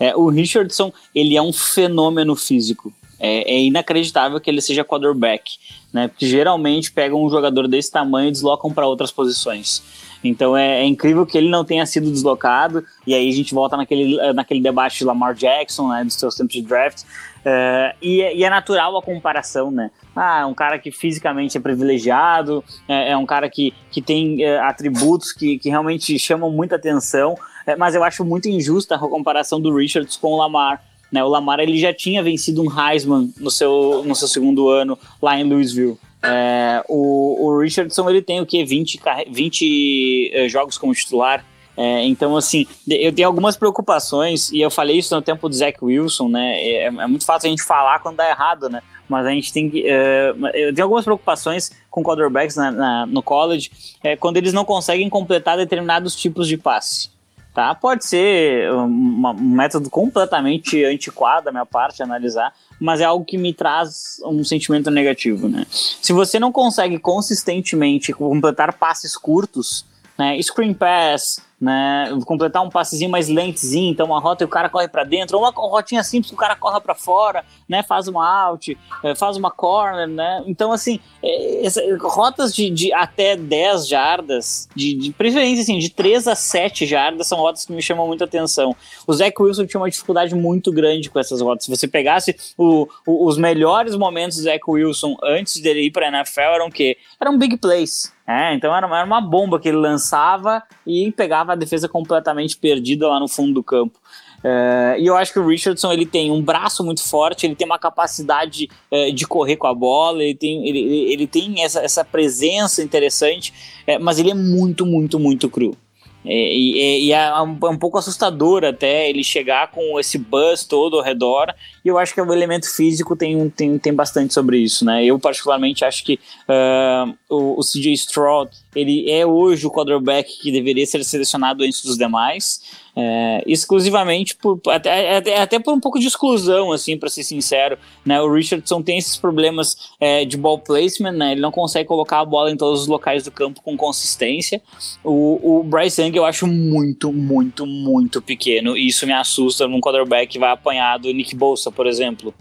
É, 0.00 0.16
o 0.16 0.28
Richardson, 0.28 0.92
ele 1.14 1.36
é 1.36 1.42
um 1.42 1.52
fenômeno 1.52 2.34
físico. 2.34 2.92
É, 3.24 3.54
é, 3.54 3.60
inacreditável 3.62 4.40
que 4.40 4.50
ele 4.50 4.60
seja 4.60 4.84
quarterback, 4.84 5.52
né? 5.92 6.08
Porque 6.08 6.26
geralmente 6.26 6.90
pegam 6.90 7.24
um 7.24 7.30
jogador 7.30 7.68
desse 7.68 7.88
tamanho 7.88 8.28
e 8.28 8.32
deslocam 8.32 8.72
para 8.72 8.84
outras 8.84 9.12
posições. 9.12 9.80
Então 10.24 10.56
é, 10.56 10.80
é, 10.80 10.84
incrível 10.84 11.24
que 11.24 11.38
ele 11.38 11.48
não 11.48 11.64
tenha 11.64 11.86
sido 11.86 12.10
deslocado. 12.10 12.84
E 13.06 13.14
aí 13.14 13.28
a 13.28 13.32
gente 13.32 13.54
volta 13.54 13.76
naquele, 13.76 14.16
naquele 14.32 14.60
debate 14.60 14.98
de 14.98 15.04
Lamar 15.04 15.34
Jackson, 15.34 15.88
né? 15.88 16.02
Dos 16.02 16.14
seus 16.14 16.34
tempos 16.34 16.54
de 16.54 16.62
draft. 16.62 17.04
Uh, 17.42 17.96
e, 18.00 18.20
e, 18.20 18.44
é 18.44 18.50
natural 18.50 18.96
a 18.96 19.02
comparação, 19.02 19.72
né? 19.72 19.90
Ah, 20.14 20.46
um 20.46 20.54
cara 20.54 20.78
que 20.78 20.92
fisicamente 20.92 21.56
é 21.56 21.60
privilegiado, 21.60 22.62
é, 22.86 23.10
é 23.10 23.16
um 23.16 23.26
cara 23.26 23.50
que, 23.50 23.74
que 23.90 24.00
tem 24.00 24.44
é, 24.44 24.60
atributos 24.60 25.32
que, 25.32 25.58
que 25.58 25.68
realmente 25.68 26.16
chamam 26.20 26.52
muita 26.52 26.76
atenção, 26.76 27.34
é, 27.66 27.74
mas 27.74 27.96
eu 27.96 28.04
acho 28.04 28.24
muito 28.24 28.48
injusta 28.48 28.94
a 28.94 28.98
comparação 28.98 29.60
do 29.60 29.74
Richards 29.74 30.16
com 30.16 30.28
o 30.28 30.36
Lamar. 30.36 30.80
Né? 31.10 31.24
O 31.24 31.28
Lamar 31.28 31.58
ele 31.58 31.78
já 31.78 31.92
tinha 31.92 32.22
vencido 32.22 32.62
um 32.62 32.68
Heisman 32.70 33.32
no 33.38 33.50
seu, 33.50 34.04
no 34.06 34.14
seu 34.14 34.28
segundo 34.28 34.68
ano 34.68 34.96
lá 35.20 35.36
em 35.36 35.44
Louisville. 35.44 35.98
É, 36.22 36.84
o, 36.88 37.48
o, 37.48 37.58
Richardson 37.58 38.08
ele 38.08 38.22
tem 38.22 38.40
o 38.40 38.46
que 38.46 38.64
20, 38.64 39.00
20 39.28 40.32
uh, 40.32 40.48
jogos 40.48 40.78
como 40.78 40.94
titular 40.94 41.44
é, 41.76 42.04
então, 42.06 42.36
assim, 42.36 42.66
eu 42.86 43.12
tenho 43.12 43.26
algumas 43.26 43.56
preocupações, 43.56 44.50
e 44.52 44.60
eu 44.60 44.70
falei 44.70 44.98
isso 44.98 45.14
no 45.14 45.22
tempo 45.22 45.48
do 45.48 45.54
Zach 45.54 45.78
Wilson, 45.82 46.28
né? 46.28 46.60
É, 46.60 46.84
é 46.84 47.06
muito 47.06 47.24
fácil 47.24 47.46
a 47.46 47.50
gente 47.50 47.62
falar 47.62 48.00
quando 48.00 48.16
dá 48.16 48.28
errado, 48.28 48.68
né? 48.68 48.82
Mas 49.08 49.26
a 49.26 49.30
gente 49.30 49.52
tem 49.52 49.70
que. 49.70 49.82
Uh, 49.82 50.46
eu 50.54 50.74
tenho 50.74 50.84
algumas 50.84 51.04
preocupações 51.04 51.72
com 51.90 52.02
quarterbacks 52.02 52.56
na, 52.56 52.70
na, 52.70 53.06
no 53.06 53.22
college, 53.22 53.70
é, 54.02 54.16
quando 54.16 54.36
eles 54.36 54.52
não 54.52 54.64
conseguem 54.64 55.08
completar 55.08 55.56
determinados 55.56 56.14
tipos 56.14 56.46
de 56.46 56.56
passe. 56.56 57.10
Tá? 57.54 57.74
Pode 57.74 58.06
ser 58.06 58.72
um, 58.72 58.86
um 59.26 59.34
método 59.34 59.90
completamente 59.90 60.82
antiquado 60.86 61.44
da 61.44 61.52
minha 61.52 61.66
parte 61.66 62.02
analisar, 62.02 62.50
mas 62.80 63.02
é 63.02 63.04
algo 63.04 63.26
que 63.26 63.36
me 63.36 63.52
traz 63.52 64.16
um 64.24 64.42
sentimento 64.42 64.90
negativo, 64.90 65.50
né? 65.50 65.66
Se 65.70 66.14
você 66.14 66.38
não 66.38 66.50
consegue 66.50 66.98
consistentemente 66.98 68.10
completar 68.14 68.72
passes 68.72 69.18
curtos, 69.18 69.84
né, 70.18 70.40
screen 70.40 70.72
pass, 70.72 71.40
né? 71.62 72.10
Completar 72.26 72.60
um 72.60 72.68
passezinho 72.68 73.08
mais 73.08 73.28
lentezinho, 73.28 73.92
então 73.92 74.06
uma 74.06 74.18
rota 74.18 74.42
e 74.42 74.46
o 74.46 74.48
cara 74.48 74.68
corre 74.68 74.88
para 74.88 75.04
dentro, 75.04 75.38
ou 75.38 75.44
uma 75.44 75.52
rotinha 75.52 76.02
simples, 76.02 76.32
o 76.32 76.36
cara 76.36 76.56
corre 76.56 76.80
para 76.80 76.92
fora, 76.92 77.44
né? 77.68 77.84
Faz 77.84 78.08
uma 78.08 78.28
out, 78.28 78.76
é, 79.04 79.14
faz 79.14 79.36
uma 79.36 79.48
corner, 79.48 80.08
né? 80.08 80.42
Então, 80.44 80.72
assim, 80.72 80.98
é, 81.22 81.68
rotas 82.00 82.52
de, 82.52 82.68
de, 82.68 82.92
até 82.92 83.36
10 83.36 83.86
jardas, 83.86 84.68
de, 84.74 84.92
de, 84.94 85.12
preferência, 85.12 85.62
assim, 85.62 85.78
de 85.78 85.88
3 85.88 86.26
a 86.26 86.34
7 86.34 86.84
jardas, 86.84 87.28
são 87.28 87.38
rotas 87.38 87.64
que 87.64 87.72
me 87.72 87.80
chamam 87.80 88.08
muita 88.08 88.24
atenção. 88.24 88.74
O 89.06 89.12
Zach 89.12 89.40
Wilson 89.40 89.64
tinha 89.64 89.80
uma 89.80 89.88
dificuldade 89.88 90.34
muito 90.34 90.72
grande 90.72 91.08
com 91.08 91.20
essas 91.20 91.40
rotas. 91.40 91.66
Se 91.66 91.70
você 91.70 91.86
pegasse 91.86 92.34
o, 92.58 92.88
o, 93.06 93.24
os 93.24 93.38
melhores 93.38 93.94
momentos 93.94 94.38
do 94.38 94.42
Zach 94.42 94.60
Wilson 94.66 95.16
antes 95.22 95.62
dele 95.62 95.82
ir 95.82 95.92
para 95.92 96.08
NFL, 96.08 96.40
eram 96.40 96.66
o 96.66 96.72
quê? 96.72 96.96
Eram 97.20 97.38
big 97.38 97.56
plays. 97.56 98.12
É, 98.26 98.54
então 98.54 98.74
era 98.74 98.86
era 98.86 99.04
uma 99.04 99.20
bomba 99.20 99.58
que 99.58 99.68
ele 99.68 99.78
lançava 99.78 100.62
e 100.86 101.10
pegava 101.12 101.51
a 101.52 101.56
defesa 101.56 101.88
completamente 101.88 102.56
perdida 102.56 103.08
lá 103.08 103.20
no 103.20 103.28
fundo 103.28 103.54
do 103.54 103.62
campo. 103.62 103.98
É, 104.44 104.96
e 104.98 105.06
eu 105.06 105.16
acho 105.16 105.32
que 105.32 105.38
o 105.38 105.46
Richardson 105.46 105.92
ele 105.92 106.04
tem 106.04 106.30
um 106.30 106.42
braço 106.42 106.82
muito 106.82 107.02
forte, 107.02 107.46
ele 107.46 107.54
tem 107.54 107.64
uma 107.64 107.78
capacidade 107.78 108.68
é, 108.90 109.10
de 109.10 109.26
correr 109.26 109.56
com 109.56 109.68
a 109.68 109.74
bola, 109.74 110.22
ele 110.22 110.34
tem, 110.34 110.68
ele, 110.68 111.12
ele 111.12 111.26
tem 111.26 111.62
essa, 111.62 111.80
essa 111.80 112.04
presença 112.04 112.82
interessante, 112.82 113.52
é, 113.86 113.98
mas 113.98 114.18
ele 114.18 114.30
é 114.30 114.34
muito, 114.34 114.84
muito, 114.84 115.18
muito 115.18 115.48
cru. 115.48 115.76
É, 116.24 116.32
e, 116.32 117.06
e, 117.06 117.12
é 117.12 117.42
um, 117.42 117.58
é 117.62 117.68
um, 117.68 117.76
pouco 117.76 117.98
assustador 117.98 118.64
até 118.64 119.08
ele 119.08 119.24
chegar 119.24 119.70
com 119.70 119.98
esse 119.98 120.18
buzz 120.18 120.64
todo 120.64 120.96
ao 120.96 121.02
redor. 121.02 121.52
E 121.84 121.88
eu 121.88 121.98
acho 121.98 122.14
que 122.14 122.20
o 122.20 122.32
elemento 122.32 122.72
físico 122.72 123.16
tem, 123.16 123.50
tem, 123.50 123.78
tem 123.78 123.92
bastante 123.92 124.32
sobre 124.32 124.58
isso, 124.58 124.84
né? 124.84 125.04
Eu, 125.04 125.18
particularmente, 125.18 125.84
acho 125.84 126.04
que 126.04 126.14
uh, 126.48 127.12
o, 127.28 127.58
o 127.58 127.60
CJ 127.60 127.92
Stroud 127.94 128.50
ele 128.74 129.10
é 129.10 129.26
hoje 129.26 129.66
o 129.66 129.70
quarterback 129.70 130.38
que 130.40 130.52
deveria 130.52 130.86
ser 130.86 131.02
selecionado 131.04 131.64
antes 131.64 131.82
dos 131.84 131.98
demais. 131.98 132.60
É, 132.94 133.42
exclusivamente 133.46 134.36
por 134.36 134.60
até, 134.68 135.16
até, 135.38 135.58
por 135.58 135.72
um 135.72 135.80
pouco 135.80 135.98
de 135.98 136.06
exclusão, 136.06 136.72
assim, 136.72 136.98
para 136.98 137.08
ser 137.08 137.24
sincero, 137.24 137.78
né? 138.04 138.20
O 138.20 138.30
Richardson 138.30 138.82
tem 138.82 138.98
esses 138.98 139.16
problemas 139.16 139.94
é, 139.98 140.26
de 140.26 140.36
ball 140.36 140.58
placement, 140.58 141.12
né? 141.12 141.32
Ele 141.32 141.40
não 141.40 141.50
consegue 141.50 141.88
colocar 141.88 142.20
a 142.20 142.24
bola 142.24 142.50
em 142.50 142.56
todos 142.56 142.82
os 142.82 142.86
locais 142.86 143.24
do 143.24 143.30
campo 143.30 143.62
com 143.62 143.78
consistência. 143.78 144.60
O, 145.02 145.60
o 145.60 145.62
Bryce 145.62 146.02
Young 146.02 146.14
eu 146.14 146.24
acho 146.26 146.46
muito, 146.46 147.10
muito, 147.10 147.64
muito 147.64 148.20
pequeno 148.20 148.76
e 148.76 148.88
isso 148.88 149.06
me 149.06 149.12
assusta 149.12 149.66
num 149.66 149.80
quarterback 149.80 150.30
que 150.30 150.38
vai 150.38 150.50
apanhar 150.50 150.98
do 150.98 151.10
Nick 151.12 151.34
Bolsa, 151.34 151.72
por 151.72 151.86
exemplo, 151.86 152.34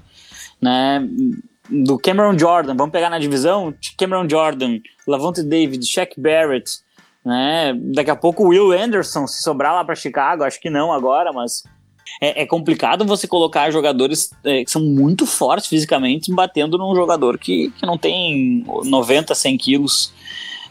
né? 0.62 1.08
Do 1.70 1.98
Cameron 1.98 2.38
Jordan, 2.38 2.76
vamos 2.76 2.92
pegar 2.92 3.10
na 3.10 3.20
divisão? 3.20 3.74
Cameron 3.98 4.28
Jordan, 4.28 4.80
Lavonte 5.08 5.42
David, 5.42 5.86
Shaq 5.86 6.20
Barrett, 6.20 6.82
né? 7.26 7.74
Daqui 7.94 8.10
a 8.10 8.16
pouco 8.16 8.44
o 8.44 8.48
Will 8.50 8.72
Anderson, 8.72 9.28
se 9.28 9.44
sobrar 9.44 9.74
lá 9.74 9.84
para 9.86 9.96
Chicago, 9.96 10.44
acho 10.44 10.60
que 10.60 10.70
não 10.70 10.92
agora, 10.92 11.32
mas 11.32 11.64
é, 12.20 12.42
é 12.42 12.46
complicado 12.46 13.06
você 13.06 13.28
colocar 13.28 13.72
jogadores 13.72 14.32
é, 14.44 14.64
que 14.64 14.72
são 14.72 14.82
muito 14.82 15.26
fortes 15.26 15.68
fisicamente 15.68 16.34
batendo 16.34 16.78
num 16.78 16.96
jogador 16.96 17.38
que, 17.38 17.72
que 17.72 17.86
não 17.86 17.98
tem 17.98 18.66
90, 18.84 19.34
100 19.34 19.58
quilos. 19.58 20.14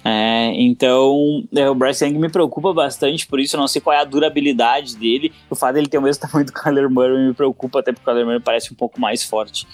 É, 0.05 0.53
então, 0.57 1.47
é, 1.55 1.69
o 1.69 1.75
Bryce 1.75 2.05
Young 2.05 2.19
me 2.19 2.31
preocupa 2.31 2.73
bastante 2.73 3.27
por 3.27 3.39
isso. 3.39 3.57
Eu 3.57 3.61
não 3.61 3.69
sei 3.69 3.81
qual 3.81 3.95
é 3.95 4.01
a 4.01 4.05
durabilidade 4.05 4.97
dele. 4.97 5.33
O 5.49 5.55
fato 5.55 5.75
dele 5.75 5.89
ter 5.89 5.99
o 5.99 6.03
mesmo 6.03 6.21
tamanho 6.27 6.47
do 6.47 6.53
Kyler 6.53 6.91
Murray 6.91 7.29
me 7.29 7.35
preocupa, 7.35 7.81
até 7.81 7.93
porque 7.93 8.09
o 8.09 8.13
Kyler 8.13 8.25
Murray 8.25 8.41
parece 8.41 8.73
um 8.73 8.77
pouco 8.77 9.01
mais 9.01 9.23
forte. 9.23 9.67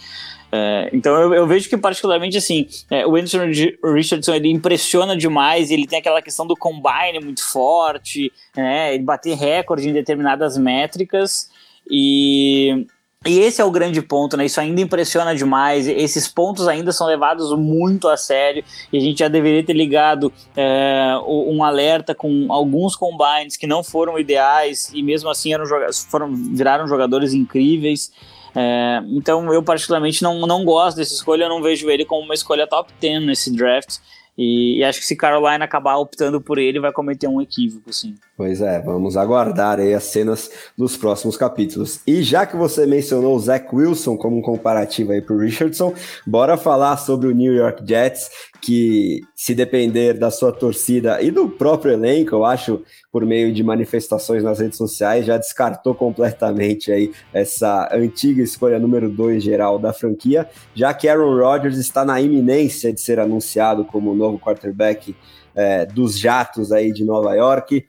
É, 0.51 0.91
então 0.93 1.15
eu, 1.17 1.35
eu, 1.35 1.47
vejo 1.47 1.69
que 1.69 1.77
particularmente 1.77 2.37
assim, 2.37 2.69
é, 2.89 3.05
o 3.05 3.17
Anderson 3.17 3.47
Richardson 3.93 4.33
ele 4.33 4.49
impressiona 4.49 5.17
demais, 5.17 5.73
ele 5.73 5.89
tem 5.89 5.99
aquela 5.99 6.23
questão 6.23 6.47
do 6.47 6.57
combine 6.57 7.19
muito 7.21 7.43
forte, 7.43 8.33
né, 8.57 8.95
ele 8.95 9.03
bater 9.03 9.37
recorde 9.37 9.89
em 9.89 9.93
determinadas 9.93 10.57
métricas 10.57 11.51
e 11.91 12.87
e 13.27 13.41
esse 13.41 13.61
é 13.61 13.65
o 13.65 13.71
grande 13.71 14.01
ponto, 14.01 14.37
né? 14.37 14.47
Isso 14.47 14.61
ainda 14.61 14.81
impressiona 14.81 15.35
demais. 15.35 15.89
Esses 15.89 16.29
pontos 16.29 16.69
ainda 16.69 16.93
são 16.93 17.07
levados 17.07 17.57
muito 17.59 18.09
a 18.09 18.17
sério. 18.17 18.65
E 18.93 18.99
a 18.99 19.01
gente 19.01 19.19
já 19.19 19.29
deveria 19.29 19.65
ter 19.65 19.73
ligado 19.73 20.33
é, 20.57 21.19
um 21.27 21.65
alerta 21.65 22.15
com 22.15 22.47
alguns 22.49 22.95
combines 22.95 23.57
que 23.57 23.67
não 23.67 23.83
foram 23.83 24.19
ideais 24.19 24.91
e 24.95 25.03
mesmo 25.03 25.29
assim 25.29 25.53
eram 25.53 25.65
foram, 26.09 26.35
viraram 26.35 26.87
jogadores 26.87 27.33
incríveis. 27.33 28.13
É, 28.55 29.03
então 29.09 29.53
eu 29.53 29.63
particularmente 29.63 30.23
não, 30.23 30.47
não 30.47 30.65
gosto 30.65 30.97
dessa 30.97 31.13
escolha, 31.13 31.45
eu 31.45 31.49
não 31.49 31.61
vejo 31.61 31.91
ele 31.91 32.05
como 32.07 32.23
uma 32.23 32.35
escolha 32.35 32.67
top 32.67 32.93
10 33.01 33.27
nesse 33.27 33.55
draft. 33.55 33.99
E, 34.37 34.79
e, 34.79 34.85
acho 34.85 35.01
que 35.01 35.07
se 35.07 35.17
Carolina 35.17 35.65
acabar 35.65 35.97
optando 35.97 36.41
por 36.41 36.59
ele, 36.59 36.79
vai 36.79 36.93
cometer 36.93 37.27
um 37.27 37.41
equívoco, 37.41 37.93
sim. 37.93 38.15
Pois 38.37 38.61
é, 38.61 38.81
vamos 38.81 39.17
aguardar 39.17 39.81
aí 39.81 39.95
as 39.95 40.05
cenas 40.05 40.51
dos 40.77 40.97
próximos 40.97 41.39
capítulos. 41.39 42.01
E 42.07 42.23
já 42.23 42.45
que 42.45 42.55
você 42.55 42.85
mencionou 42.85 43.35
o 43.35 43.41
Zach 43.41 43.67
Wilson 43.75 44.17
como 44.17 44.37
um 44.37 44.43
comparativo 44.43 45.13
aí 45.13 45.23
pro 45.23 45.39
Richardson, 45.39 45.95
bora 46.27 46.59
falar 46.59 46.99
sobre 46.99 47.29
o 47.29 47.35
New 47.35 47.55
York 47.55 47.83
Jets, 47.87 48.31
que 48.67 49.21
se 49.33 49.55
depender 49.55 50.15
da 50.15 50.29
sua 50.29 50.51
torcida 50.51 51.23
e 51.23 51.31
do 51.31 51.49
próprio 51.49 51.93
elenco, 51.93 52.35
eu 52.35 52.45
acho, 52.45 52.83
por 53.13 53.25
meio 53.25 53.55
de 53.55 53.63
manifestações 53.63 54.43
nas 54.43 54.59
redes 54.59 54.77
sociais, 54.77 55.25
já 55.25 55.39
descartou 55.39 55.95
completamente 55.95 56.91
aí 56.91 57.13
essa 57.33 57.89
antiga 57.93 58.43
escolha 58.43 58.81
número 58.81 59.09
2 59.09 59.41
geral 59.41 59.79
da 59.79 59.93
franquia, 59.93 60.51
já 60.75 60.93
que 60.93 61.07
Aaron 61.07 61.37
Rodgers 61.37 61.79
está 61.79 62.05
na 62.05 62.21
iminência 62.21 62.93
de 62.93 63.01
ser 63.01 63.21
anunciado 63.21 63.85
como 63.85 64.17
novo 64.17 64.37
quarterback 64.37 65.15
é, 65.55 65.87
dos 65.87 66.19
jatos 66.19 66.73
aí 66.73 66.91
de 66.91 67.05
Nova 67.05 67.37
York. 67.37 67.87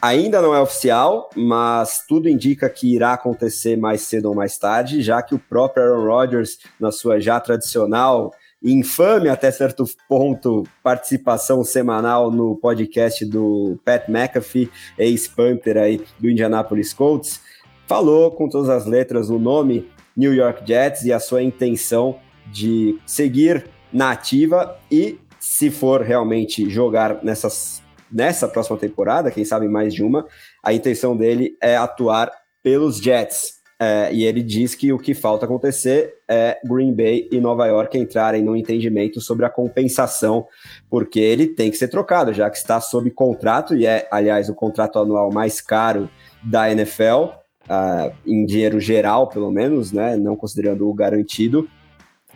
Ainda 0.00 0.40
não 0.40 0.54
é 0.54 0.60
oficial, 0.60 1.28
mas 1.36 2.02
tudo 2.08 2.30
indica 2.30 2.70
que 2.70 2.94
irá 2.94 3.12
acontecer 3.12 3.76
mais 3.76 4.00
cedo 4.02 4.30
ou 4.30 4.34
mais 4.34 4.56
tarde, 4.56 5.02
já 5.02 5.20
que 5.20 5.34
o 5.34 5.38
próprio 5.38 5.82
Aaron 5.82 6.06
Rodgers, 6.06 6.56
na 6.80 6.90
sua 6.90 7.20
já 7.20 7.38
tradicional 7.38 8.32
infame 8.62 9.28
até 9.28 9.50
certo 9.50 9.84
ponto 10.08 10.64
participação 10.82 11.62
semanal 11.62 12.30
no 12.30 12.56
podcast 12.56 13.24
do 13.24 13.78
Pat 13.84 14.08
McAfee, 14.08 14.70
ex-Panther 14.98 15.76
aí 15.76 16.04
do 16.18 16.28
Indianapolis 16.28 16.92
Colts, 16.92 17.40
falou 17.86 18.30
com 18.32 18.48
todas 18.48 18.68
as 18.68 18.86
letras 18.86 19.30
o 19.30 19.38
nome 19.38 19.88
New 20.16 20.34
York 20.34 20.66
Jets 20.66 21.04
e 21.04 21.12
a 21.12 21.20
sua 21.20 21.42
intenção 21.42 22.18
de 22.46 22.98
seguir 23.06 23.66
na 23.92 24.10
ativa 24.10 24.78
e 24.90 25.18
se 25.38 25.70
for 25.70 26.02
realmente 26.02 26.68
jogar 26.68 27.22
nessas, 27.22 27.82
nessa 28.10 28.48
próxima 28.48 28.76
temporada, 28.76 29.30
quem 29.30 29.44
sabe 29.44 29.68
mais 29.68 29.94
de 29.94 30.02
uma, 30.02 30.26
a 30.62 30.72
intenção 30.72 31.16
dele 31.16 31.56
é 31.62 31.76
atuar 31.76 32.30
pelos 32.62 32.98
Jets. 32.98 33.57
É, 33.80 34.12
e 34.12 34.24
ele 34.24 34.42
diz 34.42 34.74
que 34.74 34.92
o 34.92 34.98
que 34.98 35.14
falta 35.14 35.44
acontecer 35.44 36.16
é 36.26 36.58
Green 36.64 36.92
Bay 36.92 37.28
e 37.30 37.38
Nova 37.40 37.64
York 37.66 37.96
entrarem 37.96 38.42
no 38.42 38.56
entendimento 38.56 39.20
sobre 39.20 39.46
a 39.46 39.50
compensação, 39.50 40.46
porque 40.90 41.20
ele 41.20 41.46
tem 41.46 41.70
que 41.70 41.76
ser 41.76 41.86
trocado, 41.86 42.32
já 42.32 42.50
que 42.50 42.56
está 42.56 42.80
sob 42.80 43.08
contrato, 43.12 43.76
e 43.76 43.86
é, 43.86 44.08
aliás, 44.10 44.48
o 44.48 44.54
contrato 44.54 44.98
anual 44.98 45.32
mais 45.32 45.60
caro 45.60 46.10
da 46.42 46.70
NFL, 46.72 47.24
uh, 47.24 47.38
ah, 47.68 48.10
em 48.26 48.44
dinheiro 48.44 48.80
geral, 48.80 49.28
pelo 49.28 49.50
menos, 49.50 49.92
né, 49.92 50.16
não 50.16 50.34
considerando 50.34 50.88
o 50.88 50.94
garantido. 50.94 51.68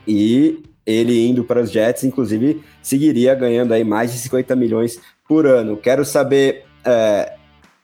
E 0.07 0.63
ele 0.87 1.27
indo 1.27 1.43
para 1.43 1.61
os 1.61 1.71
Jets, 1.71 2.05
inclusive, 2.05 2.63
seguiria 2.81 3.35
ganhando 3.35 3.73
aí 3.73 3.83
mais 3.83 4.13
de 4.13 4.19
50 4.19 4.55
milhões 4.55 5.01
por 5.29 5.47
ano. 5.47 5.77
Quero 5.77 6.05
saber. 6.05 6.65
É, 6.85 7.33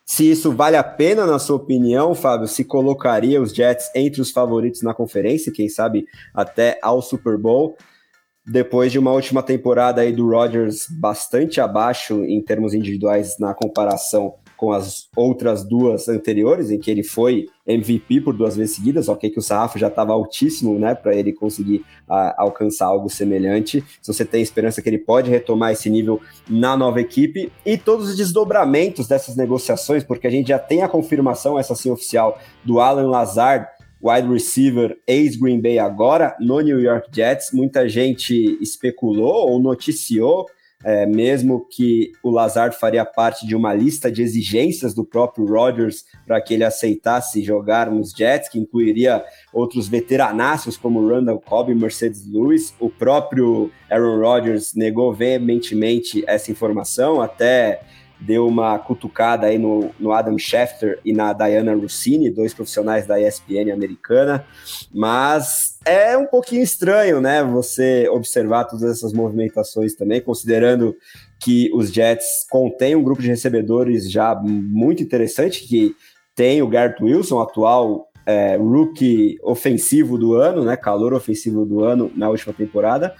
se 0.08 0.30
isso 0.30 0.52
vale 0.52 0.74
a 0.74 0.82
pena, 0.82 1.26
na 1.26 1.38
sua 1.38 1.56
opinião, 1.56 2.14
Fábio, 2.14 2.48
se 2.48 2.64
colocaria 2.64 3.42
os 3.42 3.52
Jets 3.52 3.90
entre 3.94 4.22
os 4.22 4.30
favoritos 4.30 4.80
na 4.80 4.94
conferência, 4.94 5.52
quem 5.52 5.68
sabe 5.68 6.06
até 6.32 6.78
ao 6.80 7.02
Super 7.02 7.36
Bowl, 7.36 7.76
depois 8.46 8.90
de 8.90 8.98
uma 8.98 9.12
última 9.12 9.42
temporada 9.42 10.00
aí 10.00 10.10
do 10.10 10.30
Rodgers 10.30 10.86
bastante 10.90 11.60
abaixo 11.60 12.24
em 12.24 12.42
termos 12.42 12.72
individuais 12.72 13.38
na 13.38 13.52
comparação 13.52 14.36
com 14.58 14.72
as 14.72 15.08
outras 15.16 15.62
duas 15.62 16.08
anteriores, 16.08 16.70
em 16.70 16.80
que 16.80 16.90
ele 16.90 17.04
foi 17.04 17.46
MVP 17.64 18.22
por 18.22 18.36
duas 18.36 18.56
vezes 18.56 18.74
seguidas, 18.74 19.08
ok 19.08 19.30
que 19.30 19.38
o 19.38 19.42
sarrafo 19.42 19.78
já 19.78 19.86
estava 19.86 20.12
altíssimo, 20.12 20.76
né, 20.76 20.96
para 20.96 21.14
ele 21.14 21.32
conseguir 21.32 21.84
a, 22.08 22.42
alcançar 22.42 22.86
algo 22.86 23.08
semelhante. 23.08 23.84
Se 24.02 24.12
você 24.12 24.24
tem 24.24 24.42
esperança 24.42 24.82
que 24.82 24.88
ele 24.88 24.98
pode 24.98 25.30
retomar 25.30 25.72
esse 25.72 25.88
nível 25.88 26.20
na 26.50 26.76
nova 26.76 27.00
equipe 27.00 27.52
e 27.64 27.78
todos 27.78 28.08
os 28.10 28.16
desdobramentos 28.16 29.06
dessas 29.06 29.36
negociações, 29.36 30.02
porque 30.02 30.26
a 30.26 30.30
gente 30.30 30.48
já 30.48 30.58
tem 30.58 30.82
a 30.82 30.88
confirmação, 30.88 31.56
essa 31.56 31.76
sim 31.76 31.90
oficial, 31.90 32.36
do 32.64 32.80
Alan 32.80 33.08
Lazard, 33.08 33.64
wide 34.02 34.28
receiver 34.28 34.98
ex-Green 35.06 35.60
Bay 35.60 35.78
agora 35.78 36.36
no 36.40 36.60
New 36.60 36.80
York 36.80 37.08
Jets. 37.12 37.50
Muita 37.52 37.88
gente 37.88 38.58
especulou 38.60 39.50
ou 39.50 39.60
noticiou 39.60 40.46
é, 40.84 41.06
mesmo 41.06 41.66
que 41.68 42.12
o 42.22 42.30
Lazard 42.30 42.76
faria 42.76 43.04
parte 43.04 43.46
de 43.46 43.56
uma 43.56 43.74
lista 43.74 44.10
de 44.10 44.22
exigências 44.22 44.94
do 44.94 45.04
próprio 45.04 45.44
Rodgers 45.44 46.04
para 46.26 46.40
que 46.40 46.54
ele 46.54 46.64
aceitasse 46.64 47.42
jogar 47.42 47.90
nos 47.90 48.12
Jets, 48.12 48.48
que 48.48 48.58
incluiria 48.58 49.24
outros 49.52 49.88
veteranáceos 49.88 50.76
como 50.76 51.06
Randall 51.06 51.40
Cobb 51.40 51.72
e 51.72 51.74
Mercedes 51.74 52.24
Lewis. 52.26 52.74
O 52.78 52.88
próprio 52.88 53.70
Aaron 53.90 54.20
Rodgers 54.20 54.74
negou 54.74 55.12
veementemente 55.12 56.22
essa 56.26 56.52
informação, 56.52 57.20
até 57.20 57.80
deu 58.20 58.46
uma 58.46 58.78
cutucada 58.78 59.46
aí 59.46 59.58
no, 59.58 59.90
no 59.98 60.12
Adam 60.12 60.38
Schefter 60.38 61.00
e 61.04 61.12
na 61.12 61.32
Diana 61.32 61.74
Rossini, 61.74 62.30
dois 62.30 62.52
profissionais 62.52 63.06
da 63.06 63.20
ESPN 63.20 63.72
americana, 63.72 64.44
mas 64.92 65.67
é 65.84 66.16
um 66.16 66.26
pouquinho 66.26 66.62
estranho, 66.62 67.20
né, 67.20 67.42
você 67.42 68.08
observar 68.08 68.64
todas 68.64 68.84
essas 68.90 69.12
movimentações 69.12 69.94
também, 69.94 70.20
considerando 70.20 70.94
que 71.40 71.70
os 71.74 71.92
Jets 71.92 72.46
contêm 72.50 72.96
um 72.96 73.02
grupo 73.02 73.22
de 73.22 73.28
recebedores 73.28 74.10
já 74.10 74.34
muito 74.34 75.02
interessante, 75.02 75.66
que 75.66 75.94
tem 76.34 76.62
o 76.62 76.68
Garrett 76.68 77.02
Wilson, 77.02 77.40
atual 77.40 78.08
é, 78.26 78.56
rookie 78.56 79.38
ofensivo 79.42 80.18
do 80.18 80.34
ano, 80.34 80.62
né, 80.64 80.76
calor 80.76 81.14
ofensivo 81.14 81.64
do 81.64 81.82
ano 81.82 82.12
na 82.14 82.28
última 82.28 82.52
temporada, 82.52 83.14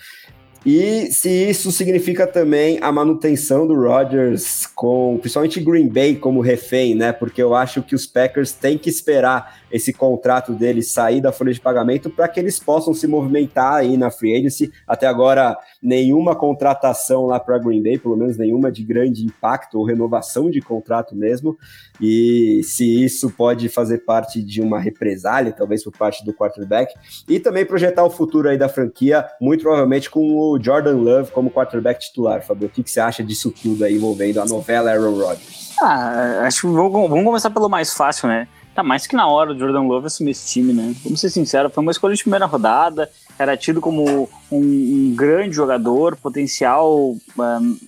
e 0.66 1.06
se 1.12 1.28
isso 1.28 1.70
significa 1.70 2.26
também 2.26 2.78
a 2.82 2.90
manutenção 2.90 3.66
do 3.66 3.74
Rodgers 3.74 4.66
com, 4.66 5.16
principalmente 5.20 5.60
Green 5.60 5.88
Bay 5.88 6.16
como 6.16 6.40
refém, 6.40 6.94
né? 6.94 7.12
Porque 7.12 7.40
eu 7.40 7.54
acho 7.54 7.82
que 7.82 7.94
os 7.94 8.06
Packers 8.06 8.52
têm 8.52 8.76
que 8.76 8.90
esperar 8.90 9.60
esse 9.70 9.92
contrato 9.92 10.52
dele 10.52 10.82
sair 10.82 11.20
da 11.20 11.30
folha 11.30 11.52
de 11.52 11.60
pagamento 11.60 12.10
para 12.10 12.26
que 12.26 12.40
eles 12.40 12.58
possam 12.58 12.92
se 12.92 13.06
movimentar 13.06 13.74
aí 13.74 13.96
na 13.96 14.10
free 14.10 14.34
agency. 14.34 14.72
Até 14.86 15.06
agora, 15.06 15.56
nenhuma 15.82 16.34
contratação 16.34 17.26
lá 17.26 17.38
para 17.38 17.58
Green 17.58 17.82
Bay, 17.82 17.98
pelo 17.98 18.16
menos 18.16 18.36
nenhuma 18.36 18.72
de 18.72 18.82
grande 18.82 19.24
impacto 19.24 19.78
ou 19.78 19.84
renovação 19.84 20.50
de 20.50 20.60
contrato 20.60 21.14
mesmo. 21.14 21.56
E 22.00 22.62
se 22.64 23.04
isso 23.04 23.30
pode 23.30 23.68
fazer 23.68 23.98
parte 23.98 24.42
de 24.42 24.60
uma 24.60 24.80
represália, 24.80 25.52
talvez 25.52 25.84
por 25.84 25.92
parte 25.92 26.24
do 26.24 26.32
quarterback, 26.32 26.94
e 27.28 27.38
também 27.38 27.64
projetar 27.64 28.04
o 28.04 28.10
futuro 28.10 28.48
aí 28.48 28.58
da 28.58 28.68
franquia, 28.68 29.26
muito 29.40 29.62
provavelmente 29.62 30.10
com 30.10 30.20
o 30.20 30.47
Jordan 30.60 30.96
Love 30.96 31.32
como 31.32 31.50
quarterback 31.50 32.00
titular. 32.00 32.42
Fabio, 32.42 32.68
o 32.68 32.70
que, 32.70 32.82
que 32.82 32.90
você 32.90 33.00
acha 33.00 33.22
disso 33.22 33.50
tudo 33.50 33.84
aí 33.84 33.96
envolvendo 33.96 34.40
a 34.40 34.46
novela 34.46 34.90
Aaron 34.90 35.18
Rodgers? 35.18 35.74
Ah, 35.80 36.42
acho 36.44 36.62
que 36.62 36.66
vamos 36.68 37.24
começar 37.24 37.50
pelo 37.50 37.68
mais 37.68 37.92
fácil, 37.92 38.28
né? 38.28 38.48
Tá 38.74 38.82
mais 38.82 39.06
que 39.06 39.16
na 39.16 39.26
hora 39.26 39.52
o 39.52 39.58
Jordan 39.58 39.82
Love 39.82 40.06
assumir 40.06 40.30
esse 40.30 40.46
time, 40.46 40.72
né? 40.72 40.94
Vamos 41.02 41.20
ser 41.20 41.30
sinceros, 41.30 41.72
foi 41.74 41.82
uma 41.82 41.90
escolha 41.90 42.14
de 42.14 42.22
primeira 42.22 42.46
rodada, 42.46 43.10
era 43.36 43.56
tido 43.56 43.80
como 43.80 44.28
um, 44.50 44.56
um 44.60 45.14
grande 45.16 45.56
jogador, 45.56 46.16
potencial, 46.16 47.16
um, 47.36 47.78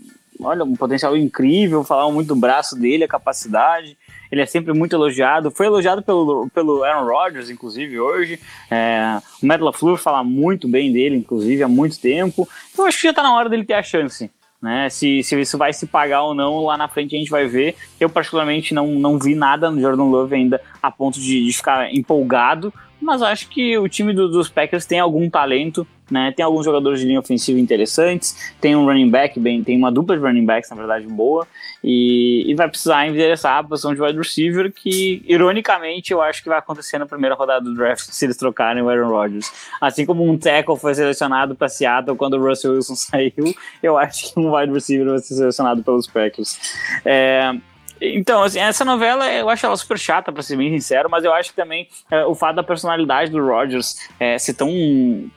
olha, 0.43 0.65
um 0.65 0.75
potencial 0.75 1.17
incrível, 1.17 1.85
falavam 1.85 2.13
muito 2.13 2.29
do 2.29 2.37
braço 2.37 2.75
dele, 2.77 3.05
a 3.05 3.09
capacidade. 3.09 3.97
Ele 4.31 4.41
é 4.41 4.47
sempre 4.47 4.73
muito 4.73 4.95
elogiado, 4.95 5.51
foi 5.51 5.67
elogiado 5.67 6.03
pelo, 6.03 6.49
pelo 6.51 6.85
Aaron 6.85 7.07
Rodgers, 7.07 7.51
inclusive, 7.51 7.99
hoje. 7.99 8.39
É, 8.71 9.21
o 9.43 9.47
Matt 9.47 9.61
LaFleur 9.61 9.97
fala 9.97 10.23
muito 10.23 10.69
bem 10.69 10.93
dele, 10.93 11.17
inclusive, 11.17 11.63
há 11.63 11.69
muito 11.69 12.01
tempo. 12.01 12.49
Então 12.73 12.87
acho 12.87 12.99
que 12.99 13.09
já 13.09 13.15
tá 13.15 13.23
na 13.23 13.35
hora 13.35 13.49
dele 13.49 13.65
ter 13.65 13.75
a 13.75 13.83
chance. 13.83 14.31
Né? 14.61 14.91
Se, 14.91 15.23
se 15.23 15.41
isso 15.41 15.57
vai 15.57 15.73
se 15.73 15.87
pagar 15.87 16.23
ou 16.23 16.35
não, 16.35 16.65
lá 16.65 16.77
na 16.77 16.87
frente 16.87 17.17
a 17.17 17.19
gente 17.19 17.31
vai 17.31 17.47
ver. 17.47 17.75
Eu, 17.99 18.11
particularmente, 18.11 18.75
não, 18.75 18.89
não 18.89 19.19
vi 19.19 19.35
nada 19.35 19.71
no 19.71 19.81
Jordan 19.81 20.05
Love 20.05 20.35
ainda 20.35 20.61
a 20.83 20.91
ponto 20.91 21.19
de, 21.19 21.45
de 21.45 21.53
ficar 21.53 21.93
empolgado, 21.95 22.73
mas 23.01 23.23
acho 23.23 23.49
que 23.49 23.79
o 23.79 23.89
time 23.89 24.13
do, 24.13 24.29
dos 24.29 24.49
Packers 24.49 24.85
tem 24.85 25.01
algum 25.01 25.31
talento 25.31 25.87
né? 26.11 26.33
Tem 26.35 26.45
alguns 26.45 26.65
jogadores 26.65 27.01
de 27.01 27.07
linha 27.07 27.21
ofensiva 27.21 27.59
interessantes, 27.59 28.55
tem 28.61 28.75
um 28.75 28.85
running 28.85 29.11
back 29.11 29.39
bem, 29.39 29.63
tem 29.63 29.77
uma 29.77 29.93
dupla 29.93 30.17
de 30.17 30.23
running 30.23 30.45
backs, 30.45 30.71
na 30.71 30.77
verdade, 30.77 31.07
boa, 31.07 31.47
e, 31.83 32.45
e 32.47 32.55
vai 32.55 32.69
precisar 32.69 33.07
endereçar 33.07 33.59
a 33.59 33.65
posição 33.65 33.95
de 33.95 34.01
wide 34.01 34.19
receiver, 34.19 34.73
que, 34.73 35.23
ironicamente, 35.27 36.13
eu 36.13 36.21
acho 36.21 36.43
que 36.43 36.49
vai 36.49 36.59
acontecer 36.59 36.99
na 36.99 37.07
primeira 37.07 37.35
rodada 37.35 37.65
do 37.65 37.75
draft, 37.75 38.09
se 38.11 38.25
eles 38.25 38.37
trocarem 38.37 38.83
o 38.83 38.89
Aaron 38.89 39.09
Rodgers. 39.09 39.53
Assim 39.81 40.05
como 40.05 40.29
um 40.29 40.37
tackle 40.37 40.77
foi 40.77 40.95
selecionado 40.95 41.55
para 41.55 41.69
Seattle 41.69 42.17
quando 42.17 42.35
o 42.35 42.43
Russell 42.43 42.73
Wilson 42.73 42.97
saiu, 42.97 43.55
eu 43.83 43.97
acho 43.97 44.33
que 44.33 44.41
um 44.41 44.55
wide 44.55 44.73
receiver 44.73 45.07
vai 45.07 45.19
ser 45.19 45.35
selecionado 45.35 45.83
pelos 45.83 46.07
Packers. 46.07 46.59
É, 47.05 47.55
então, 48.01 48.43
assim, 48.43 48.59
essa 48.59 48.85
novela 48.85 49.31
eu 49.33 49.49
acho 49.51 49.67
ela 49.67 49.77
super 49.77 49.99
chata, 49.99 50.33
pra 50.33 50.43
ser 50.43 50.57
bem 50.57 50.71
sincero, 50.71 51.09
mas 51.11 51.25
eu 51.25 51.33
acho 51.33 51.51
que 51.51 51.57
também 51.57 51.87
é, 52.11 52.25
o 52.25 52.35
fato 52.35 52.57
da 52.57 52.63
personalidade 52.63 53.31
do 53.31 53.45
Rogers 53.45 54.09
é, 54.19 54.39
ser 54.39 54.55
tão 54.55 54.71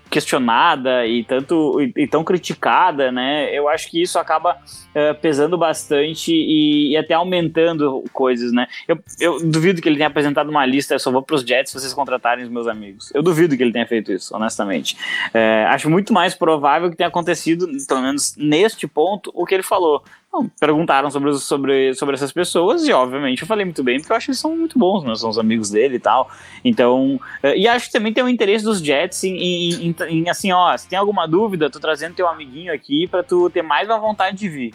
questionada 0.09 1.07
e, 1.07 1.23
tanto, 1.23 1.81
e, 1.81 1.91
e, 2.03 2.07
tão 2.07 2.23
criticada, 2.23 3.11
né? 3.11 3.49
Eu 3.51 3.67
acho 3.67 3.89
que 3.89 3.99
isso 3.99 4.19
acaba 4.19 4.57
é, 4.93 5.11
pesando 5.11 5.57
bastante 5.57 6.31
e, 6.31 6.91
e, 6.91 6.97
até 6.97 7.15
aumentando 7.15 8.03
coisas, 8.13 8.53
né? 8.53 8.67
Eu, 8.87 8.99
eu 9.19 9.39
duvido 9.39 9.81
que 9.81 9.89
ele 9.89 9.95
tenha 9.95 10.07
apresentado 10.07 10.49
uma 10.49 10.65
lista, 10.67 10.93
eu 10.93 10.99
só 10.99 11.11
vou 11.11 11.23
pros 11.23 11.41
Jets 11.41 11.71
se 11.71 11.79
vocês 11.79 11.93
contratarem 11.93 12.43
os 12.43 12.49
meus 12.51 12.67
amigos. 12.67 13.11
Eu 13.13 13.23
duvido 13.23 13.57
que 13.57 13.63
ele 13.63 13.73
tenha 13.73 13.87
feito 13.87 14.11
isso, 14.11 14.35
honestamente. 14.35 14.95
É, 15.33 15.65
acho 15.69 15.89
muito 15.89 16.13
mais 16.13 16.35
provável 16.35 16.91
que 16.91 16.95
tenha 16.95 17.09
acontecido, 17.09 17.67
pelo 17.87 18.01
menos 18.01 18.35
neste 18.37 18.87
ponto, 18.87 19.31
o 19.33 19.45
que 19.45 19.55
ele 19.55 19.63
falou 19.63 20.03
Perguntaram 20.59 21.11
sobre, 21.11 21.33
sobre, 21.35 21.93
sobre 21.93 22.15
essas 22.15 22.31
pessoas 22.31 22.87
e, 22.87 22.91
obviamente, 22.91 23.41
eu 23.41 23.47
falei 23.47 23.65
muito 23.65 23.83
bem, 23.83 23.99
porque 23.99 24.11
eu 24.11 24.17
acho 24.17 24.25
que 24.25 24.31
eles 24.31 24.39
são 24.39 24.55
muito 24.55 24.79
bons, 24.79 25.03
né? 25.03 25.13
São 25.15 25.29
os 25.29 25.37
amigos 25.37 25.69
dele 25.69 25.97
e 25.97 25.99
tal. 25.99 26.29
Então, 26.65 27.19
eh, 27.43 27.57
e 27.57 27.67
acho 27.67 27.85
que 27.85 27.91
também 27.91 28.11
tem 28.11 28.23
o 28.23 28.29
interesse 28.29 28.65
dos 28.65 28.79
Jets 28.79 29.23
em, 29.23 29.37
em, 29.37 29.89
em, 29.89 29.95
em 30.09 30.29
assim, 30.29 30.51
ó, 30.51 30.75
se 30.75 30.89
tem 30.89 30.97
alguma 30.97 31.27
dúvida, 31.27 31.69
tô 31.69 31.79
trazendo 31.79 32.15
teu 32.15 32.27
amiguinho 32.27 32.73
aqui 32.73 33.07
para 33.07 33.21
tu 33.21 33.47
ter 33.49 33.61
mais 33.61 33.87
uma 33.87 33.99
vontade 33.99 34.37
de 34.37 34.49
vir. 34.49 34.73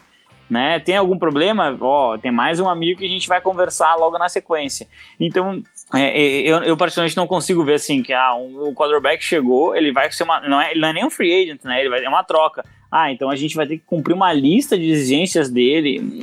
Né? 0.49 0.79
Tem 0.81 0.97
algum 0.97 1.19
problema? 1.19 1.77
Ó, 1.81 2.17
tem 2.17 2.31
mais 2.31 2.59
um 2.59 2.69
amigo 2.69 3.01
que 3.01 3.05
a 3.05 3.09
gente 3.09 3.29
vai 3.29 3.41
conversar 3.41 3.97
logo 3.97 4.17
na 4.17 4.29
sequência. 4.29 4.87
Então, 5.21 5.63
é, 5.93 6.01
é, 6.01 6.41
eu, 6.41 6.63
eu 6.63 6.77
particularmente 6.77 7.17
não 7.17 7.27
consigo 7.27 7.65
ver 7.65 7.75
assim 7.75 8.03
que 8.03 8.13
ah, 8.13 8.35
um, 8.35 8.69
o 8.69 8.75
quarterback 8.75 9.23
chegou, 9.23 9.77
ele 9.77 9.93
vai 9.93 10.11
ser 10.11 10.23
uma. 10.23 10.41
Não 10.41 10.61
é, 10.61 10.71
ele 10.71 10.81
não 10.81 10.89
é 10.89 10.93
nem 10.93 11.05
um 11.05 11.11
free 11.11 11.43
agent, 11.43 11.65
né? 11.65 11.81
Ele 11.81 11.91
vai 11.91 12.03
é 12.03 12.09
uma 12.09 12.25
troca. 12.25 12.65
Ah, 12.91 13.13
então 13.13 13.29
a 13.29 13.37
gente 13.37 13.55
vai 13.55 13.67
ter 13.67 13.77
que 13.77 13.85
cumprir 13.87 14.15
uma 14.15 14.33
lista 14.33 14.79
de 14.79 14.91
exigências 14.91 15.51
dele, 15.51 16.23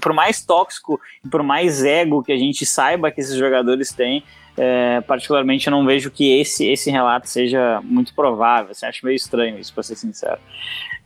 por 0.00 0.12
mais 0.12 0.44
tóxico 0.44 1.00
e 1.24 1.28
por 1.28 1.42
mais 1.42 1.84
ego 1.84 2.22
que 2.22 2.32
a 2.32 2.36
gente 2.36 2.64
saiba 2.64 3.10
que 3.10 3.20
esses 3.20 3.36
jogadores 3.36 3.92
têm, 3.92 4.22
é, 4.56 5.00
particularmente 5.00 5.66
eu 5.66 5.72
não 5.72 5.84
vejo 5.84 6.10
que 6.10 6.38
esse, 6.38 6.66
esse 6.66 6.88
relato 6.88 7.28
seja 7.28 7.80
muito 7.82 8.14
provável, 8.14 8.70
assim, 8.70 8.86
acho 8.86 9.04
meio 9.04 9.16
estranho 9.16 9.58
isso, 9.58 9.74
para 9.74 9.82
ser 9.82 9.96
sincero. 9.96 10.38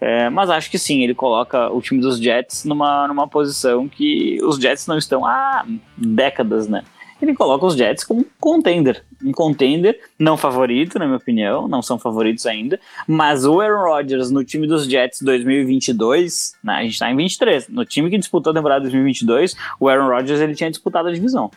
É, 0.00 0.28
mas 0.28 0.50
acho 0.50 0.70
que 0.70 0.78
sim, 0.78 1.02
ele 1.02 1.14
coloca 1.14 1.70
o 1.70 1.80
time 1.80 2.00
dos 2.00 2.20
Jets 2.20 2.64
numa, 2.64 3.08
numa 3.08 3.26
posição 3.26 3.88
que 3.88 4.38
os 4.42 4.56
Jets 4.58 4.86
não 4.86 4.98
estão 4.98 5.24
há 5.24 5.64
décadas, 5.96 6.68
né? 6.68 6.84
Ele 7.20 7.34
coloca 7.34 7.66
os 7.66 7.74
Jets 7.74 8.04
como 8.04 8.24
contender. 8.40 9.04
Um 9.24 9.32
contender 9.32 10.00
não 10.18 10.36
favorito, 10.36 10.98
na 10.98 11.06
minha 11.06 11.16
opinião, 11.16 11.66
não 11.66 11.82
são 11.82 11.98
favoritos 11.98 12.46
ainda, 12.46 12.78
mas 13.06 13.44
o 13.44 13.60
Aaron 13.60 13.82
Rodgers 13.82 14.30
no 14.30 14.44
time 14.44 14.66
dos 14.66 14.86
Jets 14.88 15.20
2022, 15.22 16.54
né, 16.62 16.74
a 16.74 16.82
gente 16.82 16.92
está 16.92 17.10
em 17.10 17.16
23, 17.16 17.68
no 17.68 17.84
time 17.84 18.10
que 18.10 18.18
disputou 18.18 18.52
a 18.52 18.54
temporada 18.54 18.82
2022, 18.82 19.56
o 19.80 19.88
Aaron 19.88 20.08
Rodgers 20.08 20.40
ele 20.40 20.54
tinha 20.54 20.70
disputado 20.70 21.08
a 21.08 21.12
divisão. 21.12 21.50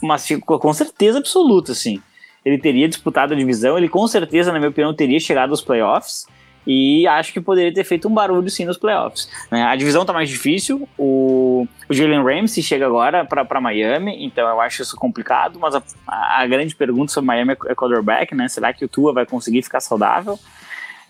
Mas 0.00 0.28
com 0.44 0.72
certeza 0.72 1.18
absoluta, 1.18 1.72
assim. 1.72 2.00
Ele 2.44 2.58
teria 2.58 2.88
disputado 2.88 3.32
a 3.32 3.36
divisão, 3.36 3.76
ele 3.76 3.88
com 3.88 4.06
certeza, 4.06 4.52
na 4.52 4.58
minha 4.58 4.68
opinião, 4.68 4.94
teria 4.94 5.18
chegado 5.18 5.50
aos 5.50 5.62
playoffs, 5.62 6.26
e 6.66 7.06
acho 7.06 7.32
que 7.32 7.40
poderia 7.40 7.72
ter 7.72 7.84
feito 7.84 8.08
um 8.08 8.14
barulho 8.14 8.48
sim 8.50 8.64
nos 8.64 8.78
playoffs. 8.78 9.28
Né? 9.50 9.62
A 9.62 9.76
divisão 9.76 10.04
tá 10.04 10.12
mais 10.12 10.28
difícil, 10.28 10.88
o, 10.98 11.66
o 11.88 11.94
Jalen 11.94 12.22
Ramsey 12.22 12.62
chega 12.62 12.86
agora 12.86 13.24
para 13.24 13.60
Miami, 13.60 14.24
então 14.24 14.48
eu 14.48 14.60
acho 14.60 14.82
isso 14.82 14.96
complicado, 14.96 15.58
mas 15.58 15.74
a, 15.74 15.82
a, 16.06 16.46
grande 16.46 16.74
pergunta 16.74 17.12
sobre 17.12 17.26
Miami 17.26 17.52
é, 17.52 17.72
é 17.72 17.74
quarterback, 17.74 18.34
né? 18.34 18.48
Será 18.48 18.72
que 18.72 18.84
o 18.84 18.88
Tua 18.88 19.12
vai 19.12 19.26
conseguir 19.26 19.62
ficar 19.62 19.80
saudável? 19.80 20.38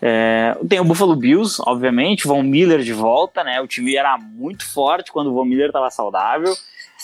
É, 0.01 0.55
tem 0.67 0.79
o 0.79 0.83
Buffalo 0.83 1.15
Bills, 1.15 1.61
obviamente, 1.65 2.27
Von 2.27 2.43
Miller 2.43 2.81
de 2.81 2.93
volta, 2.93 3.43
né? 3.43 3.61
O 3.61 3.67
time 3.67 3.95
era 3.95 4.17
muito 4.17 4.65
forte 4.69 5.11
quando 5.11 5.31
o 5.31 5.33
Von 5.33 5.45
Miller 5.45 5.67
estava 5.67 5.89
saudável. 5.89 6.53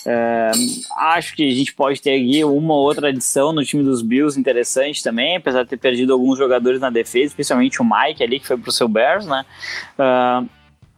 É, 0.05 0.51
acho 0.97 1.35
que 1.35 1.47
a 1.47 1.53
gente 1.53 1.73
pode 1.73 2.01
ter 2.01 2.15
aqui 2.15 2.43
uma 2.43 2.73
ou 2.73 2.83
outra 2.83 3.09
adição 3.09 3.53
no 3.53 3.63
time 3.63 3.83
dos 3.83 4.01
Bills 4.01 4.39
interessante 4.39 5.03
também, 5.03 5.37
apesar 5.37 5.63
de 5.63 5.69
ter 5.69 5.77
perdido 5.77 6.13
alguns 6.13 6.37
jogadores 6.37 6.79
na 6.79 6.89
defesa, 6.89 7.27
especialmente 7.27 7.81
o 7.81 7.85
Mike 7.85 8.23
ali, 8.23 8.39
que 8.39 8.47
foi 8.47 8.57
pro 8.57 8.71
seu 8.71 8.87
Bears, 8.87 9.25
né? 9.25 9.45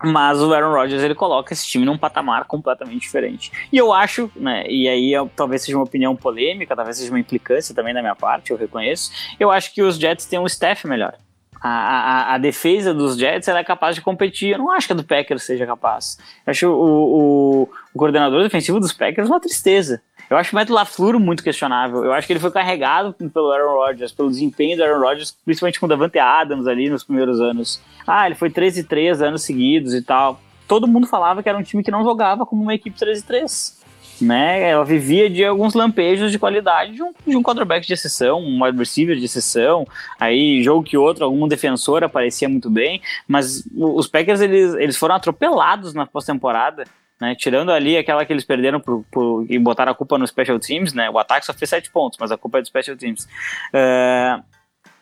Mas 0.05 0.41
o 0.41 0.53
Aaron 0.53 0.73
Rodgers 0.73 1.01
ele 1.01 1.15
coloca 1.15 1.53
esse 1.53 1.65
time 1.65 1.85
num 1.85 1.97
patamar 1.97 2.43
completamente 2.43 3.01
diferente. 3.01 3.51
E 3.71 3.77
eu 3.77 3.93
acho, 3.93 4.29
né, 4.35 4.65
e 4.67 4.87
aí 4.89 5.13
talvez 5.33 5.61
seja 5.61 5.77
uma 5.77 5.85
opinião 5.85 6.13
polêmica, 6.13 6.75
talvez 6.75 6.97
seja 6.97 7.09
uma 7.09 7.19
implicância 7.19 7.73
também 7.73 7.93
da 7.93 8.01
minha 8.01 8.15
parte, 8.15 8.51
eu 8.51 8.57
reconheço. 8.57 9.11
Eu 9.39 9.49
acho 9.49 9.73
que 9.73 9.81
os 9.81 9.95
Jets 9.97 10.25
têm 10.25 10.39
um 10.39 10.45
staff 10.45 10.85
melhor 10.85 11.15
a, 11.63 11.69
a, 11.69 12.35
a, 12.35 12.37
defesa 12.37 12.93
dos 12.93 13.17
Jets 13.17 13.47
é 13.47 13.63
capaz 13.63 13.95
de 13.95 14.01
competir. 14.01 14.51
Eu 14.51 14.57
não 14.57 14.69
acho 14.69 14.85
que 14.85 14.91
a 14.91 14.95
do 14.95 15.03
Packers 15.03 15.43
seja 15.43 15.65
capaz. 15.65 16.17
Eu 16.45 16.51
acho 16.51 16.67
o, 16.67 16.73
o, 16.73 17.69
o 17.93 17.97
coordenador 17.97 18.43
defensivo 18.43 18.81
dos 18.81 18.91
Packers 18.91 19.29
uma 19.29 19.39
tristeza. 19.39 20.01
Eu 20.29 20.35
acho 20.35 20.51
o 20.51 20.55
Matt 20.55 20.69
LaFleur 20.69 21.19
muito 21.19 21.41
questionável. 21.41 22.03
Eu 22.03 22.11
acho 22.11 22.27
que 22.27 22.33
ele 22.33 22.39
foi 22.39 22.51
carregado 22.51 23.13
pelo 23.13 23.51
Aaron 23.51 23.75
Rodgers, 23.75 24.11
pelo 24.11 24.29
desempenho 24.29 24.75
do 24.75 24.83
Aaron 24.83 24.99
Rodgers, 24.99 25.37
principalmente 25.45 25.79
com 25.79 25.85
o 25.85 25.89
Davante 25.89 26.19
Adams 26.19 26.67
ali 26.67 26.89
nos 26.89 27.03
primeiros 27.03 27.39
anos. 27.39 27.81
Ah, 28.05 28.25
ele 28.25 28.35
foi 28.35 28.49
13 28.49 28.83
3 28.83 29.21
anos 29.21 29.43
seguidos 29.43 29.93
e 29.93 30.01
tal. 30.01 30.41
Todo 30.67 30.87
mundo 30.87 31.07
falava 31.07 31.41
que 31.41 31.47
era 31.47 31.57
um 31.57 31.63
time 31.63 31.83
que 31.83 31.91
não 31.91 32.03
jogava 32.03 32.45
como 32.45 32.61
uma 32.61 32.73
equipe 32.73 32.97
13 32.97 33.23
3 33.23 33.82
né? 34.21 34.69
Ela 34.69 34.85
vivia 34.85 35.29
de 35.29 35.43
alguns 35.43 35.73
lampejos 35.73 36.31
de 36.31 36.39
qualidade 36.39 36.93
de 36.93 37.03
um, 37.03 37.13
de 37.25 37.35
um 37.35 37.43
quarterback 37.43 37.85
de 37.85 37.93
exceção, 37.93 38.39
um 38.39 38.63
wide 38.63 38.77
receiver 38.77 39.15
de 39.17 39.25
exceção, 39.25 39.87
aí 40.19 40.63
jogo 40.63 40.83
que 40.83 40.97
outro, 40.97 41.25
algum 41.25 41.47
defensor 41.47 42.03
aparecia 42.03 42.47
muito 42.47 42.69
bem, 42.69 43.01
mas 43.27 43.67
os 43.75 44.07
Packers 44.07 44.41
eles, 44.41 44.73
eles 44.75 44.97
foram 44.97 45.15
atropelados 45.15 45.93
na 45.93 46.05
pós-temporada. 46.05 46.83
Né, 47.21 47.35
tirando 47.35 47.71
ali 47.71 47.95
aquela 47.95 48.25
que 48.25 48.33
eles 48.33 48.43
perderam 48.43 48.81
por, 48.81 49.05
por, 49.09 49.45
e 49.47 49.57
botaram 49.57 49.91
a 49.91 49.95
culpa 49.95 50.17
no 50.17 50.27
Special 50.27 50.59
Teams, 50.59 50.93
né? 50.93 51.09
O 51.09 51.17
ataque 51.17 51.45
só 51.45 51.53
fez 51.53 51.69
7 51.69 51.89
pontos, 51.89 52.17
mas 52.19 52.33
a 52.33 52.37
culpa 52.37 52.57
é 52.57 52.61
do 52.61 52.67
Special 52.67 52.97
Teams. 52.97 53.25
Uh, 53.71 54.43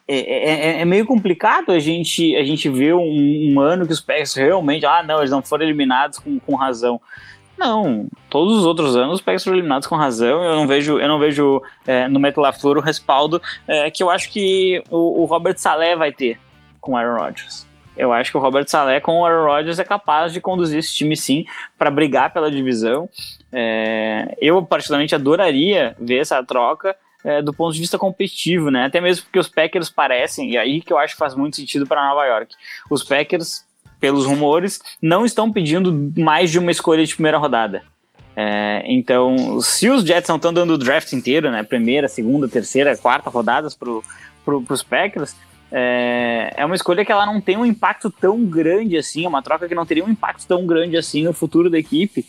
é, 0.07 0.19
é, 0.19 0.81
é, 0.81 0.85
meio 0.85 1.05
complicado 1.05 1.71
a 1.71 1.79
gente, 1.79 2.35
a 2.35 2.43
gente 2.43 2.67
ver 2.67 2.93
um, 2.93 3.53
um, 3.53 3.59
ano 3.61 3.87
que 3.87 3.93
os 3.93 4.01
Packers 4.01 4.33
realmente, 4.33 4.85
ah, 4.85 5.01
não, 5.01 5.19
eles 5.19 5.31
não 5.31 5.41
foram 5.41 5.63
eliminados 5.63 6.19
com, 6.19 6.37
com 6.37 6.55
razão. 6.55 6.99
Não, 7.61 8.07
todos 8.27 8.57
os 8.57 8.65
outros 8.65 8.95
anos 8.95 9.15
os 9.15 9.21
Packers 9.21 9.43
foram 9.43 9.55
eliminados 9.55 9.87
com 9.87 9.95
razão. 9.95 10.43
Eu 10.43 10.55
não 10.55 10.65
vejo, 10.65 10.99
eu 10.99 11.07
não 11.07 11.19
vejo 11.19 11.61
é, 11.85 12.07
no 12.07 12.19
Matt 12.19 12.35
LaFleur 12.35 12.79
o 12.79 12.81
respaldo 12.81 13.39
é, 13.67 13.91
que 13.91 14.01
eu 14.01 14.09
acho 14.09 14.31
que 14.31 14.83
o, 14.89 15.21
o, 15.21 15.25
Robert 15.25 15.59
Saleh 15.59 15.95
vai 15.95 16.11
ter 16.11 16.39
com 16.79 16.93
o 16.93 16.97
Aaron 16.97 17.21
Rodgers. 17.21 17.67
Eu 17.95 18.11
acho 18.11 18.31
que 18.31 18.37
o 18.37 18.39
Robert 18.39 18.67
Saleh 18.67 18.99
com 18.99 19.19
o 19.19 19.25
Aaron 19.27 19.45
Rodgers 19.45 19.77
é 19.77 19.83
capaz 19.83 20.33
de 20.33 20.41
conduzir 20.41 20.79
esse 20.79 20.91
time 20.95 21.15
sim 21.15 21.45
para 21.77 21.91
brigar 21.91 22.33
pela 22.33 22.49
divisão. 22.49 23.07
É, 23.53 24.35
eu 24.41 24.65
particularmente 24.65 25.13
adoraria 25.13 25.95
ver 25.99 26.17
essa 26.17 26.43
troca. 26.43 26.95
É, 27.23 27.39
do 27.39 27.53
ponto 27.53 27.71
de 27.71 27.79
vista 27.79 27.99
competitivo, 27.99 28.71
né? 28.71 28.85
Até 28.85 28.99
mesmo 28.99 29.25
porque 29.25 29.37
os 29.37 29.47
Packers 29.47 29.91
parecem, 29.91 30.53
e 30.53 30.57
aí 30.57 30.81
que 30.81 30.91
eu 30.91 30.97
acho 30.97 31.13
que 31.13 31.19
faz 31.19 31.35
muito 31.35 31.55
sentido 31.55 31.85
para 31.85 32.03
Nova 32.03 32.25
York. 32.25 32.55
Os 32.89 33.03
Packers 33.03 33.63
pelos 34.01 34.25
rumores, 34.25 34.81
não 35.01 35.23
estão 35.23 35.51
pedindo 35.51 36.11
mais 36.17 36.49
de 36.49 36.59
uma 36.59 36.71
escolha 36.71 37.05
de 37.05 37.13
primeira 37.13 37.37
rodada. 37.37 37.83
É, 38.35 38.83
então, 38.87 39.61
se 39.61 39.89
os 39.89 40.03
Jets 40.03 40.27
não 40.27 40.37
estão 40.37 40.51
dando 40.51 40.73
o 40.73 40.77
draft 40.77 41.13
inteiro, 41.13 41.51
né, 41.51 41.63
primeira, 41.63 42.07
segunda, 42.07 42.47
terceira, 42.47 42.97
quarta 42.97 43.29
rodadas 43.29 43.75
para 43.75 43.89
pro, 44.43 44.65
os 44.67 44.83
Packers, 44.83 45.35
é, 45.71 46.51
é, 46.57 46.65
uma 46.65 46.75
escolha 46.75 47.05
que 47.05 47.11
ela 47.11 47.25
não 47.25 47.39
tem 47.39 47.55
um 47.57 47.65
impacto 47.65 48.09
tão 48.09 48.43
grande 48.43 48.97
assim, 48.97 49.23
é 49.23 49.27
uma 49.27 49.41
troca 49.41 49.67
que 49.67 49.75
não 49.75 49.85
teria 49.85 50.03
um 50.03 50.09
impacto 50.09 50.45
tão 50.47 50.65
grande 50.65 50.97
assim 50.97 51.23
no 51.23 51.33
futuro 51.33 51.69
da 51.69 51.77
equipe. 51.77 52.25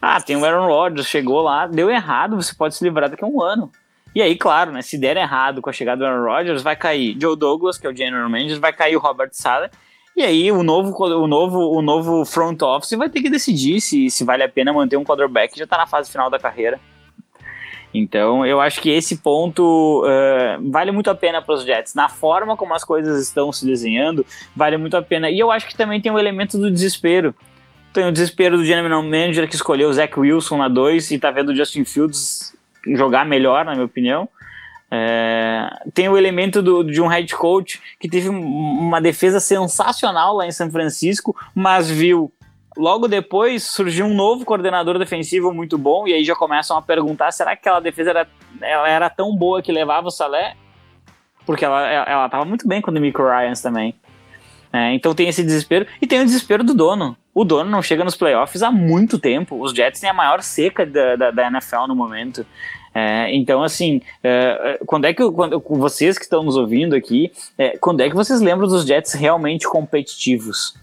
Ah, 0.00 0.20
tem 0.20 0.36
o 0.36 0.44
Aaron 0.44 0.66
Rodgers, 0.66 1.06
chegou 1.06 1.42
lá, 1.42 1.66
deu 1.66 1.88
errado, 1.88 2.34
você 2.34 2.52
pode 2.54 2.74
se 2.74 2.82
livrar 2.82 3.08
daqui 3.08 3.24
a 3.24 3.28
um 3.28 3.40
ano. 3.40 3.70
E 4.14 4.20
aí, 4.20 4.36
claro, 4.36 4.72
né, 4.72 4.82
se 4.82 4.98
der 4.98 5.16
errado 5.16 5.62
com 5.62 5.70
a 5.70 5.72
chegada 5.72 6.00
do 6.00 6.06
Aaron 6.06 6.24
Rodgers, 6.24 6.62
vai 6.62 6.74
cair 6.74 7.16
Joe 7.20 7.36
Douglas, 7.36 7.78
que 7.78 7.86
é 7.86 7.90
o 7.90 7.96
general 7.96 8.28
manager, 8.28 8.58
vai 8.58 8.72
cair 8.72 8.96
o 8.96 9.00
Robert 9.00 9.30
Sala, 9.32 9.70
e 10.16 10.22
aí 10.22 10.52
o 10.52 10.62
novo, 10.62 10.94
o 11.04 11.26
novo, 11.26 11.58
o 11.58 11.82
novo 11.82 12.24
front 12.24 12.60
office 12.62 12.98
vai 12.98 13.08
ter 13.08 13.22
que 13.22 13.30
decidir 13.30 13.80
se, 13.80 14.10
se 14.10 14.24
vale 14.24 14.42
a 14.42 14.48
pena 14.48 14.72
manter 14.72 14.96
um 14.96 15.04
quarterback 15.04 15.52
que 15.52 15.58
já 15.58 15.64
está 15.64 15.78
na 15.78 15.86
fase 15.86 16.10
final 16.10 16.28
da 16.28 16.38
carreira. 16.38 16.78
Então 17.94 18.46
eu 18.46 18.60
acho 18.60 18.80
que 18.80 18.90
esse 18.90 19.18
ponto 19.18 20.04
uh, 20.04 20.70
vale 20.70 20.90
muito 20.92 21.10
a 21.10 21.14
pena 21.14 21.42
para 21.42 21.54
os 21.54 21.64
Jets. 21.64 21.94
Na 21.94 22.08
forma 22.08 22.56
como 22.56 22.74
as 22.74 22.84
coisas 22.84 23.22
estão 23.22 23.52
se 23.52 23.66
desenhando, 23.66 24.24
vale 24.56 24.76
muito 24.76 24.96
a 24.96 25.02
pena. 25.02 25.30
E 25.30 25.38
eu 25.38 25.50
acho 25.50 25.66
que 25.66 25.76
também 25.76 26.00
tem 26.00 26.10
o 26.10 26.14
um 26.14 26.18
elemento 26.18 26.58
do 26.58 26.70
desespero. 26.70 27.34
Tem 27.92 28.06
o 28.06 28.12
desespero 28.12 28.56
do 28.56 28.64
general 28.64 29.02
manager 29.02 29.46
que 29.46 29.54
escolheu 29.54 29.90
o 29.90 29.92
Zach 29.92 30.18
Wilson 30.18 30.56
na 30.56 30.68
2 30.68 31.10
e 31.10 31.14
está 31.16 31.30
vendo 31.30 31.50
o 31.50 31.54
Justin 31.54 31.84
Fields 31.84 32.56
jogar 32.86 33.26
melhor, 33.26 33.64
na 33.66 33.72
minha 33.72 33.84
opinião. 33.84 34.28
É, 34.94 35.70
tem 35.94 36.06
o 36.10 36.18
elemento 36.18 36.60
do, 36.60 36.84
de 36.84 37.00
um 37.00 37.06
head 37.06 37.34
coach 37.34 37.80
que 37.98 38.06
teve 38.06 38.28
uma 38.28 39.00
defesa 39.00 39.40
sensacional 39.40 40.36
lá 40.36 40.46
em 40.46 40.52
São 40.52 40.70
Francisco, 40.70 41.34
mas 41.54 41.90
viu 41.90 42.30
logo 42.76 43.08
depois 43.08 43.62
surgiu 43.62 44.04
um 44.04 44.14
novo 44.14 44.44
coordenador 44.44 44.98
defensivo 44.98 45.50
muito 45.50 45.78
bom, 45.78 46.06
e 46.06 46.12
aí 46.12 46.22
já 46.22 46.34
começam 46.34 46.76
a 46.76 46.82
perguntar: 46.82 47.32
será 47.32 47.56
que 47.56 47.60
aquela 47.60 47.80
defesa 47.80 48.10
era, 48.10 48.28
ela 48.60 48.88
era 48.88 49.08
tão 49.08 49.34
boa 49.34 49.62
que 49.62 49.72
levava 49.72 50.08
o 50.08 50.10
Salé? 50.10 50.56
Porque 51.46 51.64
ela, 51.64 51.80
ela 51.88 52.28
tava 52.28 52.44
muito 52.44 52.68
bem 52.68 52.82
com 52.82 52.90
o 52.90 52.94
Demico 52.94 53.22
Ryans 53.22 53.62
também. 53.62 53.94
É, 54.70 54.92
então 54.92 55.14
tem 55.14 55.28
esse 55.28 55.42
desespero, 55.42 55.86
e 56.02 56.06
tem 56.06 56.20
o 56.20 56.24
desespero 56.24 56.62
do 56.62 56.74
dono. 56.74 57.16
O 57.34 57.44
dono 57.44 57.70
não 57.70 57.82
chega 57.82 58.04
nos 58.04 58.14
playoffs 58.14 58.62
há 58.62 58.70
muito 58.70 59.18
tempo. 59.18 59.58
Os 59.62 59.72
Jets 59.72 60.00
têm 60.00 60.10
a 60.10 60.14
maior 60.14 60.42
seca 60.42 60.84
da, 60.84 61.16
da, 61.16 61.30
da 61.30 61.46
NFL 61.46 61.86
no 61.88 61.96
momento. 61.96 62.46
É, 62.94 63.34
então, 63.34 63.62
assim, 63.62 64.02
é, 64.22 64.78
quando 64.86 65.06
é 65.06 65.14
que 65.14 65.30
quando, 65.30 65.58
vocês 65.60 66.18
que 66.18 66.24
estão 66.24 66.42
nos 66.42 66.56
ouvindo 66.56 66.94
aqui, 66.94 67.32
é, 67.56 67.76
quando 67.78 68.00
é 68.00 68.08
que 68.08 68.14
vocês 68.14 68.40
lembram 68.40 68.68
dos 68.68 68.84
Jets 68.84 69.14
realmente 69.14 69.66
competitivos? 69.66 70.74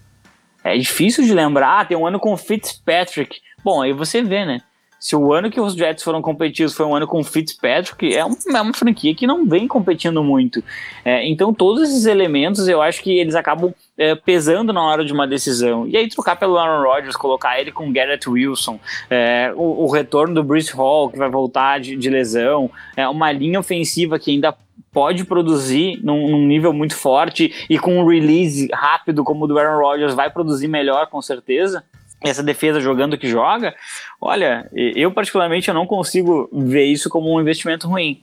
É 0.63 0.77
difícil 0.77 1.23
de 1.23 1.33
lembrar, 1.33 1.79
ah, 1.79 1.85
tem 1.85 1.95
um 1.95 2.05
ano 2.05 2.19
com 2.19 2.35
Fitzpatrick. 2.35 3.39
Bom, 3.63 3.81
aí 3.81 3.93
você 3.93 4.21
vê, 4.21 4.45
né? 4.45 4.61
Se 4.99 5.15
o 5.15 5.33
ano 5.33 5.49
que 5.49 5.61
os 5.61 5.73
Jets 5.73 6.03
foram 6.03 6.21
competitivos 6.21 6.73
foi 6.73 6.85
um 6.85 6.95
ano 6.95 7.07
com 7.07 7.23
Fitzpatrick, 7.23 8.13
é, 8.13 8.25
um, 8.25 8.35
é 8.53 8.61
uma 8.61 8.73
franquia 8.73 9.15
que 9.15 9.25
não 9.25 9.45
vem 9.45 9.67
competindo 9.67 10.23
muito. 10.23 10.63
É, 11.05 11.27
então, 11.27 11.53
todos 11.53 11.89
esses 11.89 12.05
elementos 12.05 12.67
eu 12.67 12.81
acho 12.81 13.01
que 13.01 13.17
eles 13.17 13.35
acabam 13.35 13.73
é, 13.97 14.13
pesando 14.15 14.73
na 14.73 14.83
hora 14.83 15.05
de 15.05 15.13
uma 15.13 15.27
decisão. 15.27 15.87
E 15.87 15.95
aí, 15.95 16.09
trocar 16.09 16.35
pelo 16.35 16.57
Aaron 16.57 16.83
Rodgers, 16.83 17.15
colocar 17.15 17.59
ele 17.59 17.71
com 17.71 17.91
Garrett 17.91 18.29
Wilson, 18.29 18.79
é, 19.09 19.53
o, 19.55 19.85
o, 19.85 19.91
retorno 19.91 20.33
do 20.33 20.43
Bruce 20.43 20.71
Hall, 20.73 21.09
que 21.09 21.17
vai 21.17 21.29
voltar 21.29 21.79
de, 21.79 21.95
de 21.95 22.09
lesão, 22.09 22.69
é, 22.97 23.07
uma 23.07 23.31
linha 23.31 23.59
ofensiva 23.59 24.19
que 24.19 24.31
ainda 24.31 24.55
pode 24.91 25.23
produzir 25.23 25.99
num, 26.03 26.29
num, 26.29 26.47
nível 26.47 26.73
muito 26.73 26.95
forte 26.95 27.53
e 27.69 27.77
com 27.77 27.99
um 27.99 28.07
release 28.07 28.67
rápido 28.73 29.23
como 29.23 29.45
o 29.45 29.47
do 29.47 29.57
Aaron 29.59 29.79
Rodgers 29.79 30.13
vai 30.13 30.29
produzir 30.29 30.67
melhor 30.67 31.07
com 31.07 31.21
certeza 31.21 31.83
essa 32.21 32.43
defesa 32.43 32.81
jogando 32.81 33.17
que 33.17 33.27
joga, 33.27 33.73
olha, 34.19 34.69
eu 34.73 35.11
particularmente 35.11 35.69
eu 35.69 35.73
não 35.73 35.85
consigo 35.85 36.49
ver 36.51 36.85
isso 36.85 37.09
como 37.09 37.33
um 37.33 37.39
investimento 37.39 37.87
ruim. 37.87 38.21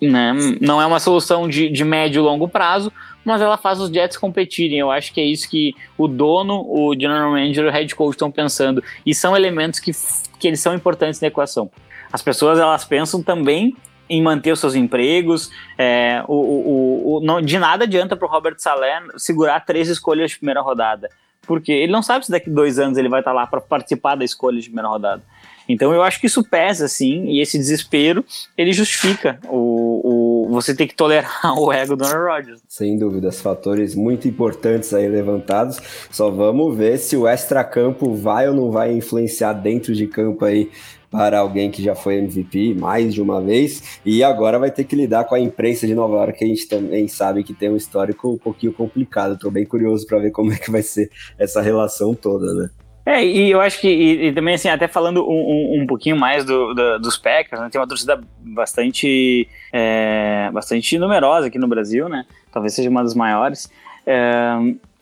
né? 0.00 0.32
Não 0.60 0.80
é 0.80 0.86
uma 0.86 0.98
solução 0.98 1.48
de, 1.48 1.68
de 1.68 1.84
médio 1.84 2.20
e 2.20 2.22
longo 2.22 2.48
prazo, 2.48 2.90
mas 3.24 3.40
ela 3.42 3.58
faz 3.58 3.80
os 3.80 3.90
Jets 3.90 4.16
competirem. 4.16 4.78
Eu 4.78 4.90
acho 4.90 5.12
que 5.12 5.20
é 5.20 5.24
isso 5.24 5.50
que 5.50 5.74
o 5.98 6.08
dono, 6.08 6.64
o 6.66 6.94
general 6.94 7.30
manager 7.32 7.64
e 7.64 7.68
o 7.68 7.72
head 7.72 7.94
coach 7.94 8.14
estão 8.14 8.30
pensando. 8.30 8.82
E 9.04 9.14
são 9.14 9.36
elementos 9.36 9.80
que, 9.80 9.90
que 10.38 10.48
eles 10.48 10.60
são 10.60 10.74
importantes 10.74 11.20
na 11.20 11.28
equação. 11.28 11.70
As 12.12 12.22
pessoas 12.22 12.58
elas 12.58 12.84
pensam 12.84 13.22
também 13.22 13.76
em 14.08 14.22
manter 14.22 14.52
os 14.52 14.60
seus 14.60 14.74
empregos. 14.74 15.50
É, 15.76 16.22
o, 16.28 16.34
o, 16.34 17.16
o, 17.16 17.20
não, 17.20 17.42
de 17.42 17.58
nada 17.58 17.84
adianta 17.84 18.16
para 18.16 18.26
o 18.26 18.30
Robert 18.30 18.54
Saleh 18.58 19.02
segurar 19.16 19.60
três 19.60 19.88
escolhas 19.88 20.30
de 20.30 20.38
primeira 20.38 20.60
rodada. 20.62 21.08
Porque 21.46 21.72
ele 21.72 21.92
não 21.92 22.02
sabe 22.02 22.24
se 22.24 22.30
daqui 22.30 22.50
dois 22.50 22.78
anos 22.78 22.98
ele 22.98 23.08
vai 23.08 23.20
estar 23.20 23.30
tá 23.30 23.34
lá 23.34 23.46
para 23.46 23.60
participar 23.60 24.14
da 24.14 24.24
escolha 24.24 24.58
de 24.58 24.66
primeira 24.66 24.88
rodada. 24.88 25.22
Então 25.68 25.92
eu 25.92 26.02
acho 26.02 26.20
que 26.20 26.26
isso 26.26 26.44
pesa, 26.44 26.86
sim, 26.86 27.24
e 27.24 27.40
esse 27.40 27.58
desespero 27.58 28.24
ele 28.56 28.72
justifica 28.72 29.38
o, 29.48 30.46
o 30.46 30.48
você 30.50 30.74
ter 30.74 30.86
que 30.86 30.94
tolerar 30.94 31.40
o 31.58 31.72
ego 31.72 31.96
do 31.96 32.04
Aaron 32.04 32.32
Rodgers. 32.32 32.60
Sem 32.68 32.96
dúvidas, 32.98 33.40
fatores 33.40 33.94
muito 33.94 34.28
importantes 34.28 34.94
aí 34.94 35.08
levantados. 35.08 35.80
Só 36.10 36.30
vamos 36.30 36.76
ver 36.76 36.98
se 36.98 37.16
o 37.16 37.26
extra-campo 37.26 38.14
vai 38.14 38.48
ou 38.48 38.54
não 38.54 38.70
vai 38.70 38.92
influenciar 38.92 39.52
dentro 39.54 39.92
de 39.94 40.06
campo 40.06 40.44
aí 40.44 40.70
para 41.10 41.38
alguém 41.38 41.70
que 41.70 41.82
já 41.82 41.94
foi 41.94 42.16
MVP 42.16 42.74
mais 42.74 43.14
de 43.14 43.22
uma 43.22 43.40
vez 43.40 44.00
e 44.04 44.22
agora 44.22 44.58
vai 44.58 44.70
ter 44.70 44.84
que 44.84 44.96
lidar 44.96 45.24
com 45.24 45.34
a 45.34 45.40
imprensa 45.40 45.86
de 45.86 45.94
Nova 45.94 46.16
York, 46.16 46.38
que 46.38 46.44
a 46.44 46.48
gente 46.48 46.68
também 46.68 47.08
sabe 47.08 47.42
que 47.42 47.54
tem 47.54 47.70
um 47.70 47.76
histórico 47.76 48.32
um 48.32 48.38
pouquinho 48.38 48.72
complicado. 48.72 49.34
Estou 49.34 49.50
bem 49.50 49.64
curioso 49.64 50.06
para 50.06 50.18
ver 50.18 50.30
como 50.30 50.52
é 50.52 50.56
que 50.56 50.70
vai 50.70 50.82
ser 50.82 51.10
essa 51.38 51.60
relação 51.60 52.14
toda, 52.14 52.52
né? 52.54 52.70
É, 53.06 53.24
e 53.24 53.52
eu 53.52 53.60
acho 53.60 53.80
que, 53.80 53.88
e, 53.88 54.26
e 54.26 54.32
também 54.32 54.56
assim, 54.56 54.68
até 54.68 54.88
falando 54.88 55.24
um, 55.24 55.32
um, 55.32 55.82
um 55.82 55.86
pouquinho 55.86 56.16
mais 56.16 56.44
do, 56.44 56.74
do, 56.74 56.98
dos 56.98 57.16
Packers, 57.16 57.60
né, 57.60 57.68
tem 57.70 57.80
uma 57.80 57.86
torcida 57.86 58.20
bastante, 58.40 59.48
é, 59.72 60.50
bastante 60.52 60.98
numerosa 60.98 61.46
aqui 61.46 61.56
no 61.56 61.68
Brasil, 61.68 62.08
né? 62.08 62.26
Talvez 62.50 62.74
seja 62.74 62.90
uma 62.90 63.04
das 63.04 63.14
maiores. 63.14 63.70
É, 64.04 64.56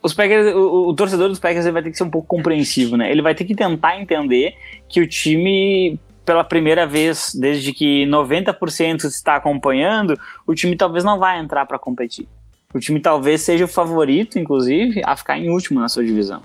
os 0.04 0.12
Packers, 0.12 0.54
o, 0.54 0.88
o, 0.88 0.94
torcedor 0.94 1.30
dos 1.30 1.38
Packers 1.38 1.66
vai 1.66 1.82
ter 1.82 1.90
que 1.90 1.96
ser 1.96 2.04
um 2.04 2.10
pouco 2.10 2.28
compreensivo, 2.28 2.94
né? 2.94 3.10
Ele 3.10 3.22
vai 3.22 3.34
ter 3.34 3.46
que 3.46 3.54
tentar 3.54 3.98
entender 3.98 4.54
que 4.86 5.00
o 5.00 5.08
time, 5.08 5.98
pela 6.26 6.44
primeira 6.44 6.86
vez 6.86 7.34
desde 7.34 7.72
que 7.72 8.04
90% 8.04 9.04
está 9.04 9.36
acompanhando, 9.36 10.20
o 10.46 10.54
time 10.54 10.76
talvez 10.76 11.02
não 11.02 11.18
vai 11.18 11.40
entrar 11.40 11.64
para 11.64 11.78
competir. 11.78 12.28
O 12.74 12.78
time 12.78 13.00
talvez 13.00 13.40
seja 13.40 13.64
o 13.64 13.68
favorito, 13.68 14.38
inclusive, 14.38 15.00
a 15.06 15.16
ficar 15.16 15.38
em 15.38 15.48
último 15.48 15.80
na 15.80 15.88
sua 15.88 16.04
divisão. 16.04 16.42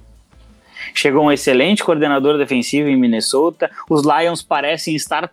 Chegou 0.93 1.25
um 1.25 1.31
excelente 1.31 1.83
coordenador 1.83 2.37
defensivo 2.37 2.87
em 2.87 2.95
Minnesota. 2.95 3.69
Os 3.89 4.03
Lions 4.03 4.41
parecem 4.41 4.95
estar 4.95 5.29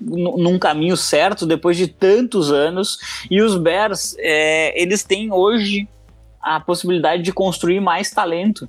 num 0.00 0.56
caminho 0.56 0.96
certo 0.96 1.44
depois 1.44 1.76
de 1.76 1.88
tantos 1.88 2.52
anos. 2.52 2.98
E 3.28 3.42
os 3.42 3.56
Bears, 3.56 4.14
é, 4.20 4.80
eles 4.80 5.02
têm 5.02 5.32
hoje 5.32 5.88
a 6.46 6.60
possibilidade 6.60 7.24
de 7.24 7.32
construir 7.32 7.80
mais 7.80 8.10
talento. 8.10 8.68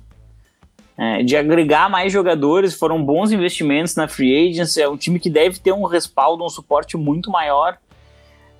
É, 1.00 1.22
de 1.22 1.36
agregar 1.36 1.88
mais 1.88 2.12
jogadores, 2.12 2.74
foram 2.74 3.00
bons 3.00 3.30
investimentos 3.30 3.94
na 3.94 4.08
free 4.08 4.50
agency, 4.50 4.82
é 4.82 4.88
um 4.88 4.96
time 4.96 5.20
que 5.20 5.30
deve 5.30 5.60
ter 5.60 5.72
um 5.72 5.84
respaldo, 5.84 6.44
um 6.44 6.48
suporte 6.48 6.96
muito 6.96 7.30
maior. 7.30 7.78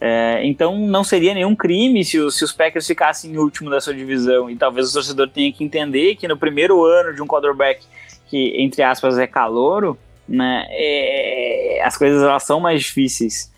É, 0.01 0.41
então 0.45 0.79
não 0.79 1.03
seria 1.03 1.35
nenhum 1.35 1.57
crime 1.57 2.05
se 2.05 2.17
os, 2.21 2.39
se 2.39 2.45
os, 2.45 2.53
Packers 2.53 2.87
ficassem 2.87 3.33
em 3.33 3.39
último 3.39 3.69
da 3.69 3.81
sua 3.81 3.93
divisão. 3.93 4.49
E 4.49 4.55
talvez 4.55 4.91
o 4.91 4.93
torcedor 4.93 5.29
tenha 5.29 5.53
que 5.53 5.65
entender 5.65 6.15
que 6.15 6.29
no 6.29 6.37
primeiro 6.37 6.85
ano 6.85 7.13
de 7.13 7.21
um 7.21 7.27
quarterback 7.27 7.85
que, 8.29 8.63
entre 8.63 8.85
aspas, 8.85 9.19
é 9.19 9.27
calouro, 9.27 9.99
né, 10.29 10.65
é, 10.71 11.83
as 11.85 11.97
coisas 11.97 12.23
elas 12.23 12.45
são 12.45 12.61
mais 12.61 12.83
difíceis. 12.83 13.53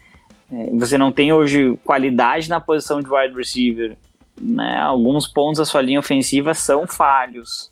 É, 0.50 0.70
você 0.70 0.96
não 0.96 1.12
tem 1.12 1.34
hoje 1.34 1.78
qualidade 1.84 2.48
na 2.48 2.58
posição 2.58 3.02
de 3.02 3.10
wide 3.10 3.34
receiver. 3.34 3.98
Né, 4.40 4.78
alguns 4.78 5.28
pontos 5.28 5.58
da 5.58 5.66
sua 5.66 5.82
linha 5.82 5.98
ofensiva 5.98 6.54
são 6.54 6.86
falhos 6.86 7.70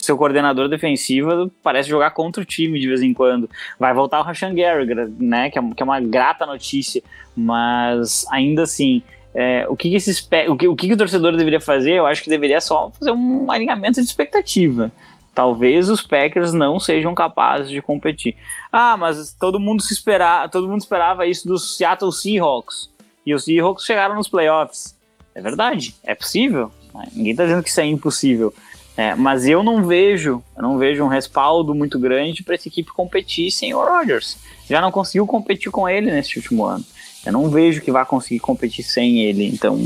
seu 0.00 0.16
coordenador 0.16 0.68
defensivo 0.68 1.50
parece 1.62 1.88
jogar 1.88 2.12
contra 2.12 2.42
o 2.42 2.46
time 2.46 2.80
de 2.80 2.88
vez 2.88 3.02
em 3.02 3.12
quando. 3.12 3.48
Vai 3.78 3.92
voltar 3.92 4.18
o 4.20 4.22
Rashan 4.22 4.54
Gary, 4.54 4.86
né? 5.18 5.50
Que 5.50 5.58
é, 5.58 5.62
que 5.62 5.82
é 5.82 5.84
uma 5.84 6.00
grata 6.00 6.46
notícia, 6.46 7.02
mas 7.36 8.26
ainda 8.30 8.62
assim. 8.62 9.02
É, 9.32 9.64
o 9.68 9.76
que, 9.76 9.90
que 9.90 9.94
esses, 9.94 10.28
o, 10.48 10.56
que, 10.56 10.66
o 10.66 10.74
que, 10.74 10.88
que 10.88 10.94
o 10.94 10.96
torcedor 10.96 11.36
deveria 11.36 11.60
fazer? 11.60 11.92
Eu 11.92 12.06
acho 12.06 12.22
que 12.22 12.28
deveria 12.28 12.60
só 12.60 12.90
fazer 12.90 13.12
um 13.12 13.50
alinhamento 13.50 14.00
de 14.00 14.06
expectativa. 14.06 14.90
Talvez 15.32 15.88
os 15.88 16.02
Packers 16.02 16.52
não 16.52 16.80
sejam 16.80 17.14
capazes 17.14 17.70
de 17.70 17.80
competir. 17.80 18.36
Ah, 18.72 18.96
mas 18.96 19.32
todo 19.38 19.60
mundo 19.60 19.82
se 19.82 19.92
esperava, 19.92 20.48
todo 20.48 20.66
mundo 20.66 20.80
esperava 20.80 21.26
isso 21.26 21.46
dos 21.46 21.76
Seattle 21.76 22.12
Seahawks. 22.12 22.90
E 23.24 23.32
os 23.32 23.44
Seahawks 23.44 23.84
chegaram 23.84 24.16
nos 24.16 24.26
playoffs. 24.26 24.98
É 25.40 25.42
verdade, 25.42 25.94
é 26.04 26.14
possível. 26.14 26.70
Ninguém 27.14 27.32
está 27.32 27.44
dizendo 27.44 27.62
que 27.62 27.70
isso 27.70 27.80
é 27.80 27.86
impossível. 27.86 28.52
É, 28.94 29.14
mas 29.14 29.46
eu 29.46 29.62
não 29.62 29.84
vejo, 29.84 30.42
eu 30.54 30.62
não 30.62 30.76
vejo 30.76 31.02
um 31.02 31.08
respaldo 31.08 31.74
muito 31.74 31.98
grande 31.98 32.42
para 32.42 32.56
essa 32.56 32.68
equipe 32.68 32.92
competir 32.92 33.50
sem 33.50 33.72
o 33.72 33.82
Rodgers. 33.82 34.36
Já 34.68 34.82
não 34.82 34.92
conseguiu 34.92 35.26
competir 35.26 35.72
com 35.72 35.88
ele 35.88 36.10
nesse 36.10 36.36
último 36.36 36.66
ano. 36.66 36.84
Eu 37.24 37.32
não 37.32 37.48
vejo 37.48 37.80
que 37.80 37.90
vai 37.90 38.04
conseguir 38.04 38.40
competir 38.40 38.84
sem 38.84 39.22
ele. 39.22 39.46
Então, 39.46 39.78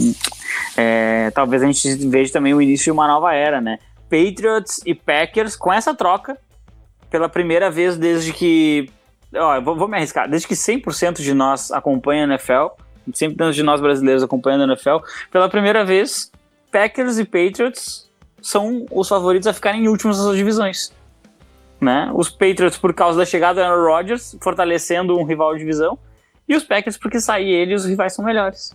é, 0.77 1.31
talvez 1.31 1.63
a 1.63 1.67
gente 1.67 1.95
veja 2.09 2.33
também 2.33 2.53
o 2.53 2.61
início 2.61 2.87
de 2.87 2.91
uma 2.91 3.07
nova 3.07 3.33
era, 3.33 3.61
né? 3.61 3.79
Patriots 4.11 4.81
e 4.85 4.93
Packers 4.93 5.55
com 5.55 5.73
essa 5.73 5.95
troca 5.95 6.37
pela 7.09 7.29
primeira 7.29 7.71
vez 7.71 7.97
desde 7.97 8.33
que. 8.33 8.91
Ó, 9.33 9.61
vou, 9.61 9.77
vou 9.77 9.87
me 9.87 9.97
arriscar. 9.97 10.29
Desde 10.29 10.49
que 10.49 10.55
100% 10.55 11.23
de 11.23 11.33
nós 11.33 11.71
acompanha 11.71 12.25
a 12.25 12.27
NFL, 12.27 12.75
100% 13.11 13.53
de 13.53 13.63
nós 13.63 13.81
brasileiros 13.81 14.23
acompanham 14.23 14.63
a 14.63 14.65
NFL, 14.65 14.97
pela 15.31 15.49
primeira 15.49 15.85
vez, 15.85 16.31
Packers 16.71 17.19
e 17.19 17.25
Patriots 17.25 18.11
são 18.41 18.87
os 18.91 19.09
favoritos 19.09 19.47
a 19.47 19.53
ficarem 19.53 19.85
em 19.85 19.89
últimos 19.89 20.17
das 20.17 20.27
suas 20.27 20.37
divisões. 20.37 20.93
Né? 21.81 22.11
Os 22.15 22.29
Patriots 22.31 22.79
por 22.79 22.93
causa 22.93 23.19
da 23.19 23.25
chegada 23.25 23.61
do 23.61 23.67
Aaron 23.67 23.85
Rodgers, 23.85 24.37
fortalecendo 24.41 25.19
um 25.19 25.25
rival 25.25 25.53
de 25.53 25.61
divisão, 25.61 25.99
e 26.49 26.55
os 26.55 26.63
Packers 26.63 26.99
porque 26.99 27.21
sair 27.21 27.51
ele 27.51 27.75
os 27.75 27.85
rivais 27.85 28.15
são 28.15 28.25
melhores. 28.25 28.75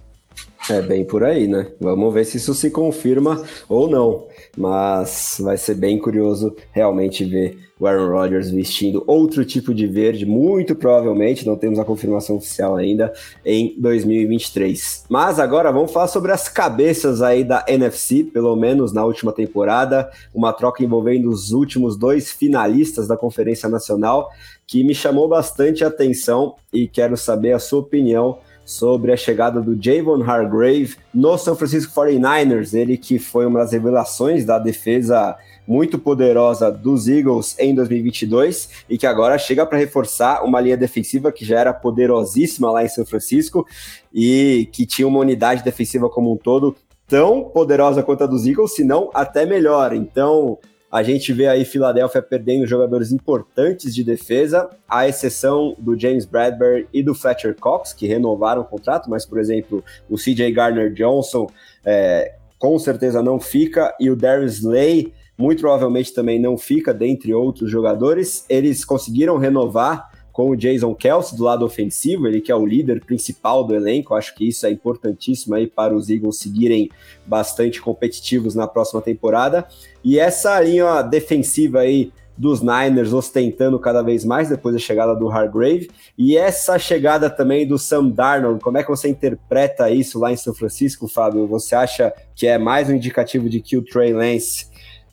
É 0.69 0.81
bem 0.81 1.03
por 1.03 1.23
aí, 1.23 1.47
né? 1.47 1.67
Vamos 1.79 2.13
ver 2.13 2.25
se 2.25 2.37
isso 2.37 2.53
se 2.53 2.69
confirma 2.69 3.43
ou 3.67 3.89
não. 3.89 4.27
Mas 4.55 5.37
vai 5.39 5.57
ser 5.57 5.75
bem 5.75 5.97
curioso 5.97 6.55
realmente 6.71 7.25
ver 7.25 7.69
o 7.79 7.87
Aaron 7.87 8.09
Rodgers 8.09 8.51
vestindo 8.51 9.03
outro 9.07 9.45
tipo 9.45 9.73
de 9.73 9.87
verde, 9.87 10.25
muito 10.25 10.75
provavelmente, 10.75 11.47
não 11.47 11.55
temos 11.55 11.79
a 11.79 11.85
confirmação 11.85 12.35
oficial 12.35 12.75
ainda, 12.75 13.13
em 13.45 13.73
2023. 13.79 15.05
Mas 15.07 15.39
agora 15.39 15.71
vamos 15.71 15.91
falar 15.91 16.07
sobre 16.07 16.31
as 16.31 16.49
cabeças 16.49 17.21
aí 17.21 17.43
da 17.43 17.63
NFC, 17.67 18.25
pelo 18.25 18.55
menos 18.55 18.91
na 18.91 19.05
última 19.05 19.31
temporada, 19.31 20.11
uma 20.35 20.51
troca 20.51 20.83
envolvendo 20.83 21.29
os 21.29 21.51
últimos 21.51 21.95
dois 21.97 22.31
finalistas 22.31 23.07
da 23.07 23.15
Conferência 23.15 23.69
Nacional, 23.69 24.29
que 24.67 24.83
me 24.83 24.93
chamou 24.93 25.29
bastante 25.29 25.83
atenção 25.83 26.55
e 26.73 26.85
quero 26.87 27.15
saber 27.15 27.53
a 27.53 27.59
sua 27.59 27.79
opinião 27.79 28.39
sobre 28.69 29.11
a 29.11 29.17
chegada 29.17 29.59
do 29.59 29.75
Javon 29.81 30.21
Hargrave 30.21 30.95
no 31.11 31.39
São 31.39 31.55
Francisco 31.55 31.91
49ers, 31.99 32.77
ele 32.77 32.97
que 32.97 33.17
foi 33.17 33.47
uma 33.47 33.61
das 33.61 33.71
revelações 33.71 34.45
da 34.45 34.59
defesa 34.59 35.35
muito 35.67 35.97
poderosa 35.97 36.71
dos 36.71 37.07
Eagles 37.07 37.55
em 37.57 37.73
2022 37.73 38.85
e 38.87 38.95
que 38.95 39.07
agora 39.07 39.39
chega 39.39 39.65
para 39.65 39.79
reforçar 39.79 40.43
uma 40.43 40.61
linha 40.61 40.77
defensiva 40.77 41.31
que 41.31 41.43
já 41.43 41.59
era 41.59 41.73
poderosíssima 41.73 42.71
lá 42.71 42.85
em 42.85 42.89
São 42.89 43.03
Francisco 43.03 43.65
e 44.13 44.69
que 44.71 44.85
tinha 44.85 45.07
uma 45.07 45.19
unidade 45.19 45.63
defensiva 45.63 46.07
como 46.07 46.31
um 46.31 46.37
todo 46.37 46.75
tão 47.07 47.45
poderosa 47.45 48.03
quanto 48.03 48.23
a 48.23 48.27
dos 48.27 48.45
Eagles, 48.45 48.75
se 48.75 48.83
não 48.83 49.09
até 49.15 49.47
melhor. 49.47 49.93
Então, 49.93 50.59
a 50.91 51.03
gente 51.03 51.31
vê 51.31 51.47
aí 51.47 51.63
Filadélfia 51.65 52.21
perdendo 52.21 52.65
jogadores 52.65 53.11
importantes 53.11 53.93
de 53.93 54.03
defesa, 54.03 54.69
à 54.87 55.07
exceção 55.07 55.75
do 55.77 55.99
James 55.99 56.25
Bradbury 56.25 56.87
e 56.93 57.03
do 57.03 57.13
Fletcher 57.13 57.55
Cox, 57.55 57.93
que 57.93 58.07
renovaram 58.07 58.61
o 58.61 58.65
contrato, 58.65 59.09
mas, 59.09 59.25
por 59.25 59.39
exemplo, 59.39 59.83
o 60.09 60.15
CJ 60.15 60.51
Gardner 60.51 60.91
Johnson 60.93 61.47
é, 61.85 62.33
com 62.57 62.77
certeza 62.79 63.21
não 63.21 63.39
fica, 63.39 63.95
e 63.99 64.09
o 64.09 64.15
Darius 64.15 64.57
Slay 64.57 65.13
muito 65.39 65.61
provavelmente 65.61 66.13
também 66.13 66.37
não 66.37 66.57
fica, 66.57 66.93
dentre 66.93 67.33
outros 67.33 67.71
jogadores. 67.71 68.43
Eles 68.49 68.83
conseguiram 68.83 69.37
renovar 69.37 70.11
com 70.39 70.51
o 70.51 70.55
Jason 70.55 70.95
Kelsey 70.95 71.37
do 71.37 71.43
lado 71.43 71.65
ofensivo, 71.65 72.25
ele 72.25 72.39
que 72.39 72.49
é 72.49 72.55
o 72.55 72.65
líder 72.65 73.03
principal 73.03 73.61
do 73.61 73.75
elenco, 73.75 74.15
acho 74.15 74.33
que 74.33 74.47
isso 74.47 74.65
é 74.65 74.71
importantíssimo 74.71 75.53
aí 75.53 75.67
para 75.67 75.93
os 75.93 76.09
Eagles 76.09 76.37
seguirem 76.37 76.89
bastante 77.25 77.81
competitivos 77.81 78.55
na 78.55 78.65
próxima 78.65 79.01
temporada. 79.01 79.67
E 80.01 80.17
essa 80.17 80.57
linha 80.61 81.01
defensiva 81.01 81.81
aí 81.81 82.13
dos 82.37 82.61
Niners 82.61 83.11
ostentando 83.11 83.77
cada 83.79 84.01
vez 84.01 84.23
mais 84.23 84.47
depois 84.47 84.73
da 84.73 84.79
chegada 84.79 85.13
do 85.13 85.27
Hargrave 85.27 85.89
e 86.17 86.37
essa 86.37 86.79
chegada 86.79 87.29
também 87.29 87.67
do 87.67 87.77
Sam 87.77 88.07
Darnold, 88.07 88.63
como 88.63 88.77
é 88.77 88.83
que 88.83 88.89
você 88.89 89.09
interpreta 89.09 89.89
isso 89.89 90.17
lá 90.17 90.31
em 90.31 90.37
São 90.37 90.53
Francisco, 90.53 91.09
Fábio? 91.09 91.47
Você 91.47 91.75
acha 91.75 92.13
que 92.33 92.47
é 92.47 92.57
mais 92.57 92.87
um 92.87 92.93
indicativo 92.93 93.49
de 93.49 93.59
que 93.59 93.75
o 93.75 93.83
Trey 93.83 94.13
Lance 94.13 94.67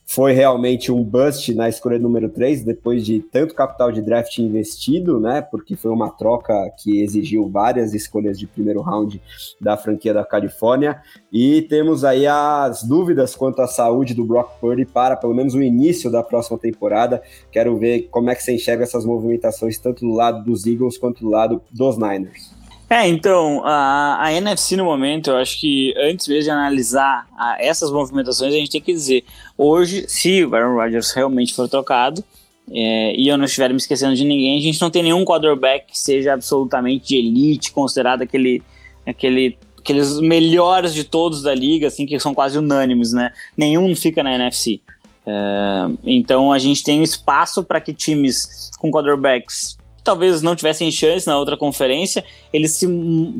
foi 0.08 0.32
realmente 0.32 0.92
um 0.92 1.02
bust 1.02 1.52
na 1.52 1.68
escolha 1.68 1.98
número 1.98 2.28
3, 2.28 2.62
depois 2.62 3.04
de 3.04 3.18
tanto 3.18 3.54
capital 3.54 3.90
de 3.90 4.00
draft 4.00 4.38
investido, 4.38 5.18
né? 5.18 5.42
Porque 5.42 5.74
foi 5.74 5.90
uma 5.90 6.10
troca 6.10 6.54
que 6.78 7.02
exigiu 7.02 7.48
várias 7.48 7.92
escolhas 7.92 8.38
de 8.38 8.46
primeiro 8.46 8.80
round 8.80 9.20
da 9.60 9.76
franquia 9.76 10.14
da 10.14 10.24
Califórnia. 10.24 11.02
E 11.32 11.62
temos 11.62 12.04
aí 12.04 12.24
as 12.24 12.84
dúvidas 12.84 13.34
quanto 13.34 13.60
à 13.60 13.66
saúde 13.66 14.14
do 14.14 14.24
Brock 14.24 14.60
Purdy 14.60 14.86
para 14.86 15.16
pelo 15.16 15.34
menos 15.34 15.54
o 15.54 15.62
início 15.62 16.08
da 16.08 16.22
próxima 16.22 16.56
temporada. 16.56 17.20
Quero 17.50 17.76
ver 17.76 18.08
como 18.08 18.30
é 18.30 18.34
que 18.36 18.44
você 18.44 18.54
enxerga 18.54 18.84
essas 18.84 19.04
movimentações, 19.04 19.76
tanto 19.76 20.06
do 20.06 20.14
lado 20.14 20.44
dos 20.44 20.64
Eagles 20.66 20.96
quanto 20.96 21.24
do 21.24 21.30
lado 21.30 21.60
dos 21.72 21.98
Niners. 21.98 22.55
É, 22.88 23.08
então, 23.08 23.62
a, 23.64 24.26
a 24.26 24.32
NFC 24.32 24.76
no 24.76 24.84
momento, 24.84 25.30
eu 25.30 25.36
acho 25.36 25.58
que 25.60 25.92
antes 25.96 26.28
mesmo 26.28 26.44
de 26.44 26.50
analisar 26.50 27.26
a, 27.36 27.56
essas 27.58 27.90
movimentações, 27.90 28.54
a 28.54 28.56
gente 28.56 28.70
tem 28.70 28.80
que 28.80 28.92
dizer, 28.92 29.24
hoje, 29.58 30.04
se 30.06 30.44
o 30.44 30.54
Aaron 30.54 30.76
Rodgers 30.76 31.10
realmente 31.10 31.52
for 31.52 31.68
trocado, 31.68 32.22
é, 32.70 33.14
e 33.16 33.26
eu 33.26 33.36
não 33.36 33.44
estiver 33.44 33.70
me 33.70 33.76
esquecendo 33.76 34.14
de 34.14 34.24
ninguém, 34.24 34.58
a 34.58 34.62
gente 34.62 34.80
não 34.80 34.88
tem 34.88 35.02
nenhum 35.02 35.24
quarterback 35.24 35.86
que 35.86 35.98
seja 35.98 36.34
absolutamente 36.34 37.16
elite, 37.16 37.72
considerado 37.72 38.22
aquele, 38.22 38.62
aquele, 39.04 39.58
aqueles 39.78 40.20
melhores 40.20 40.94
de 40.94 41.02
todos 41.02 41.42
da 41.42 41.54
liga, 41.54 41.88
assim, 41.88 42.06
que 42.06 42.18
são 42.20 42.34
quase 42.34 42.56
unânimes, 42.56 43.12
né? 43.12 43.32
Nenhum 43.56 43.96
fica 43.96 44.22
na 44.22 44.34
NFC. 44.34 44.80
É, 45.26 45.88
então 46.04 46.52
a 46.52 46.58
gente 46.60 46.84
tem 46.84 47.02
espaço 47.02 47.64
para 47.64 47.80
que 47.80 47.92
times 47.92 48.70
com 48.78 48.92
quarterbacks 48.92 49.76
talvez 50.06 50.40
não 50.40 50.56
tivessem 50.56 50.90
chance 50.90 51.26
na 51.26 51.36
outra 51.36 51.56
conferência, 51.56 52.24
eles 52.52 52.72
se, 52.72 52.86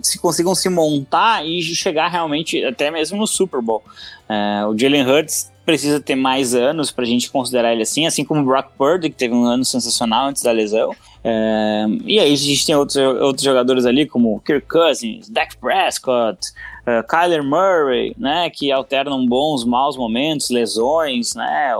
se 0.03 0.19
consigam 0.19 0.55
se 0.55 0.69
montar 0.69 1.47
e 1.47 1.63
chegar 1.63 2.09
realmente 2.09 2.63
até 2.65 2.91
mesmo 2.91 3.17
no 3.17 3.27
Super 3.27 3.63
Bowl. 3.63 3.83
É, 4.29 4.67
o 4.67 4.77
Jalen 4.77 5.09
Hurts 5.09 5.51
precisa 5.65 6.01
ter 6.01 6.15
mais 6.15 6.55
anos 6.55 6.91
para 6.91 7.05
a 7.05 7.07
gente 7.07 7.31
considerar 7.31 7.73
ele 7.73 7.83
assim, 7.83 8.07
assim 8.07 8.25
como 8.25 8.41
o 8.41 8.45
Brock 8.45 8.69
Purdy, 8.77 9.11
que 9.11 9.17
teve 9.17 9.35
um 9.35 9.45
ano 9.45 9.65
sensacional 9.65 10.29
antes 10.29 10.43
da 10.43 10.53
lesão. 10.53 10.95
É, 11.25 11.87
e 12.05 12.21
aí 12.21 12.33
a 12.33 12.37
gente 12.37 12.67
tem 12.67 12.77
outros, 12.77 12.97
outros 12.97 13.43
jogadores 13.43 13.87
ali, 13.87 14.07
como 14.07 14.41
Kirk 14.41 14.67
Cousins, 14.69 15.29
Dak 15.29 15.57
Prescott, 15.57 16.39
uh, 16.87 17.07
Kyler 17.09 17.43
Murray, 17.43 18.15
né, 18.17 18.49
que 18.51 18.71
alternam 18.71 19.27
bons, 19.27 19.65
maus 19.65 19.97
momentos, 19.97 20.51
lesões, 20.51 21.35
né, 21.35 21.75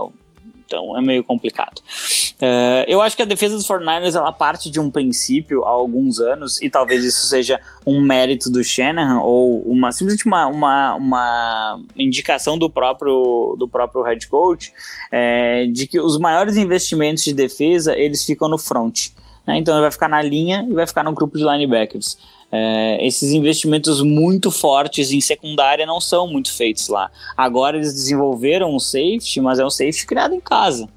então 0.67 0.95
é 0.97 1.01
meio 1.01 1.23
complicado. 1.23 1.79
Uh, 1.79 2.83
eu 2.87 3.01
acho 3.01 3.15
que 3.15 3.21
a 3.21 3.25
defesa 3.25 3.55
dos 3.55 3.65
49ers 3.65 4.15
ela 4.15 4.31
parte 4.31 4.69
de 4.69 4.79
um 4.79 4.91
princípio 4.91 5.63
há 5.63 5.69
alguns 5.69 6.19
anos, 6.19 6.61
e 6.61 6.69
talvez 6.69 7.03
isso 7.03 7.25
seja 7.25 7.59
um 7.85 8.01
mérito 8.01 8.51
do 8.51 8.63
Shanahan, 8.63 9.21
ou 9.21 9.61
uma 9.61 9.91
simplesmente 9.91 10.25
uma, 10.27 10.45
uma, 10.45 10.95
uma 10.95 11.81
indicação 11.95 12.57
do 12.57 12.69
próprio, 12.69 13.55
do 13.57 13.67
próprio 13.67 14.03
head 14.03 14.27
coach, 14.27 14.73
é, 15.11 15.65
de 15.67 15.87
que 15.87 15.99
os 15.99 16.19
maiores 16.19 16.57
investimentos 16.57 17.23
de 17.23 17.33
defesa 17.33 17.97
eles 17.97 18.23
ficam 18.23 18.49
no 18.49 18.57
front. 18.57 19.09
Né? 19.47 19.57
Então 19.57 19.73
ele 19.73 19.81
vai 19.81 19.91
ficar 19.91 20.09
na 20.09 20.21
linha 20.21 20.67
e 20.69 20.73
vai 20.73 20.85
ficar 20.85 21.03
no 21.03 21.13
grupo 21.13 21.37
de 21.37 21.43
linebackers. 21.43 22.17
É, 22.51 23.05
esses 23.05 23.31
investimentos 23.31 24.01
muito 24.01 24.49
fortes 24.49 25.11
em 25.11 25.19
secundária 25.19 25.85
não 25.85 25.99
são 25.99 26.27
muito 26.27 26.53
feitos 26.53 26.87
lá. 26.87 27.11
Agora 27.35 27.77
eles 27.77 27.93
desenvolveram 27.93 28.73
um 28.73 28.79
safety, 28.79 29.41
mas 29.41 29.59
é 29.59 29.65
um 29.65 29.69
safety 29.69 30.05
criado 30.05 30.33
em 30.33 30.39
casa, 30.39 30.87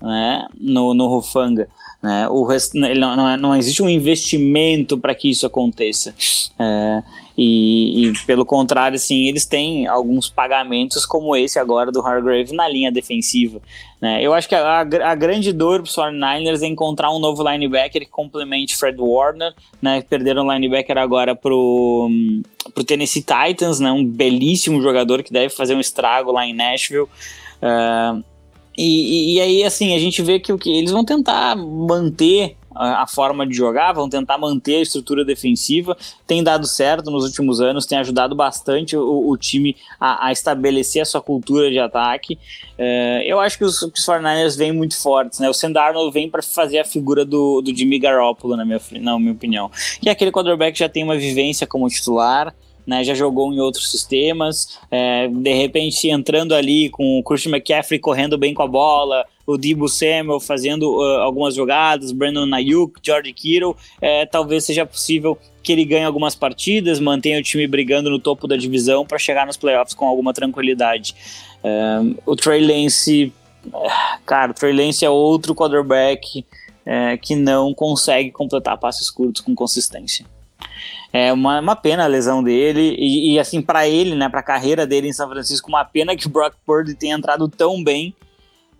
né? 0.00 0.46
no, 0.60 0.92
no 0.92 1.06
Rufanga. 1.08 1.68
Né? 2.02 2.28
O 2.28 2.44
rest, 2.44 2.74
não, 2.74 3.16
não, 3.16 3.28
é, 3.28 3.36
não 3.36 3.56
existe 3.56 3.82
um 3.82 3.88
investimento 3.88 4.98
para 4.98 5.14
que 5.14 5.30
isso 5.30 5.46
aconteça. 5.46 6.14
É, 6.58 7.02
e, 7.36 8.08
e, 8.08 8.12
pelo 8.26 8.44
contrário, 8.44 8.96
assim, 8.96 9.28
eles 9.28 9.46
têm 9.46 9.86
alguns 9.86 10.28
pagamentos 10.28 11.06
como 11.06 11.34
esse 11.34 11.58
agora 11.58 11.90
do 11.90 12.00
Hargrave 12.00 12.54
na 12.54 12.68
linha 12.68 12.92
defensiva. 12.92 13.60
Né? 14.00 14.22
Eu 14.22 14.34
acho 14.34 14.48
que 14.48 14.54
a, 14.54 14.80
a 14.80 15.14
grande 15.14 15.52
dor 15.52 15.82
para 15.82 15.88
os 15.88 15.96
49ers 15.96 16.62
é 16.62 16.66
encontrar 16.66 17.10
um 17.10 17.18
novo 17.18 17.48
linebacker 17.48 18.02
que 18.02 18.10
complemente 18.10 18.76
Fred 18.76 19.00
Warner. 19.00 19.54
Né? 19.80 20.02
Perderam 20.02 20.46
o 20.46 20.52
linebacker 20.52 20.98
agora 20.98 21.34
pro, 21.34 22.10
pro 22.74 22.84
Tennessee 22.84 23.24
Titans, 23.24 23.80
né? 23.80 23.90
um 23.90 24.04
belíssimo 24.04 24.82
jogador 24.82 25.22
que 25.22 25.32
deve 25.32 25.54
fazer 25.54 25.74
um 25.74 25.80
estrago 25.80 26.32
lá 26.32 26.46
em 26.46 26.54
Nashville. 26.54 27.08
Uh, 27.62 28.22
e, 28.76 29.36
e, 29.36 29.40
aí, 29.40 29.64
assim, 29.64 29.94
a 29.94 29.98
gente 29.98 30.22
vê 30.22 30.40
que 30.40 30.52
o 30.52 30.58
que 30.58 30.70
eles 30.70 30.90
vão 30.90 31.04
tentar 31.04 31.54
manter 31.56 32.56
a, 32.74 33.06
forma 33.06 33.46
de 33.46 33.54
jogar, 33.54 33.92
vão 33.92 34.08
tentar 34.08 34.38
manter 34.38 34.76
a 34.76 34.82
estrutura 34.82 35.24
defensiva. 35.24 35.96
Tem 36.26 36.42
dado 36.42 36.66
certo 36.66 37.10
nos 37.10 37.24
últimos 37.24 37.60
anos, 37.60 37.86
tem 37.86 37.98
ajudado 37.98 38.34
bastante 38.34 38.96
o, 38.96 39.28
o 39.28 39.36
time 39.36 39.76
a, 40.00 40.26
a, 40.26 40.32
estabelecer 40.32 41.02
a 41.02 41.04
sua 41.04 41.20
cultura 41.20 41.70
de 41.70 41.78
ataque. 41.78 42.38
É, 42.78 43.22
eu 43.26 43.40
acho 43.40 43.58
que 43.58 43.64
os, 43.64 43.82
os 43.82 44.06
49ers 44.06 44.56
vêm 44.56 44.72
muito 44.72 45.00
fortes, 45.00 45.38
né? 45.38 45.48
O 45.48 45.54
Sam 45.54 45.72
Darnold 45.72 46.12
vem 46.12 46.28
para 46.28 46.42
fazer 46.42 46.78
a 46.78 46.84
figura 46.84 47.24
do, 47.24 47.60
do 47.60 47.74
Jimmy 47.74 47.98
Garoppolo, 47.98 48.56
na 48.56 48.64
minha, 48.64 48.80
na 49.00 49.18
minha 49.18 49.32
opinião. 49.32 49.70
E 50.02 50.08
aquele 50.08 50.30
quarterback 50.32 50.78
já 50.78 50.88
tem 50.88 51.02
uma 51.04 51.16
vivência 51.16 51.66
como 51.66 51.88
titular. 51.88 52.54
Né, 52.84 53.04
já 53.04 53.14
jogou 53.14 53.52
em 53.52 53.60
outros 53.60 53.92
sistemas, 53.92 54.76
é, 54.90 55.28
de 55.28 55.54
repente 55.54 56.08
entrando 56.08 56.52
ali 56.52 56.88
com 56.88 57.20
o 57.20 57.22
Christian 57.22 57.52
McCaffrey 57.52 58.00
correndo 58.00 58.36
bem 58.36 58.52
com 58.52 58.62
a 58.64 58.66
bola, 58.66 59.24
o 59.46 59.56
Debo 59.56 59.88
Samuel 59.88 60.40
fazendo 60.40 60.90
uh, 60.90 61.20
algumas 61.20 61.54
jogadas, 61.54 62.12
Brandon 62.12 62.52
Ayuk, 62.54 63.00
George 63.02 63.32
Kittle, 63.32 63.76
é, 64.00 64.26
talvez 64.26 64.64
seja 64.64 64.86
possível 64.86 65.38
que 65.62 65.72
ele 65.72 65.84
ganhe 65.84 66.04
algumas 66.04 66.34
partidas, 66.34 66.98
mantenha 66.98 67.38
o 67.38 67.42
time 67.42 67.66
brigando 67.66 68.10
no 68.10 68.18
topo 68.18 68.48
da 68.48 68.56
divisão 68.56 69.06
para 69.06 69.18
chegar 69.18 69.46
nos 69.46 69.56
playoffs 69.56 69.94
com 69.94 70.06
alguma 70.06 70.32
tranquilidade. 70.32 71.14
O 72.26 72.34
Trey 72.34 72.60
Lance, 72.60 73.32
cara, 74.26 74.50
o 74.50 74.54
Trey 74.54 74.72
Lance 74.72 75.04
é 75.04 75.10
outro 75.10 75.54
quarterback 75.54 76.44
é, 76.84 77.16
que 77.16 77.34
não 77.34 77.72
consegue 77.72 78.30
completar 78.30 78.78
passes 78.78 79.10
curtos 79.10 79.40
com 79.40 79.54
consistência. 79.54 80.26
É 81.12 81.32
uma, 81.32 81.60
uma 81.60 81.76
pena 81.76 82.04
a 82.04 82.06
lesão 82.06 82.42
dele 82.42 82.96
e, 82.98 83.34
e 83.34 83.38
assim 83.38 83.60
para 83.60 83.86
ele, 83.86 84.14
né, 84.14 84.28
para 84.28 84.40
a 84.40 84.44
carreira 84.44 84.86
dele 84.86 85.08
em 85.08 85.12
São 85.12 85.28
Francisco, 85.28 85.68
uma 85.68 85.84
pena 85.84 86.16
que 86.16 86.26
o 86.26 86.30
Brock 86.30 86.54
Purdy 86.64 86.94
tenha 86.94 87.14
entrado 87.14 87.48
tão 87.48 87.82
bem 87.82 88.14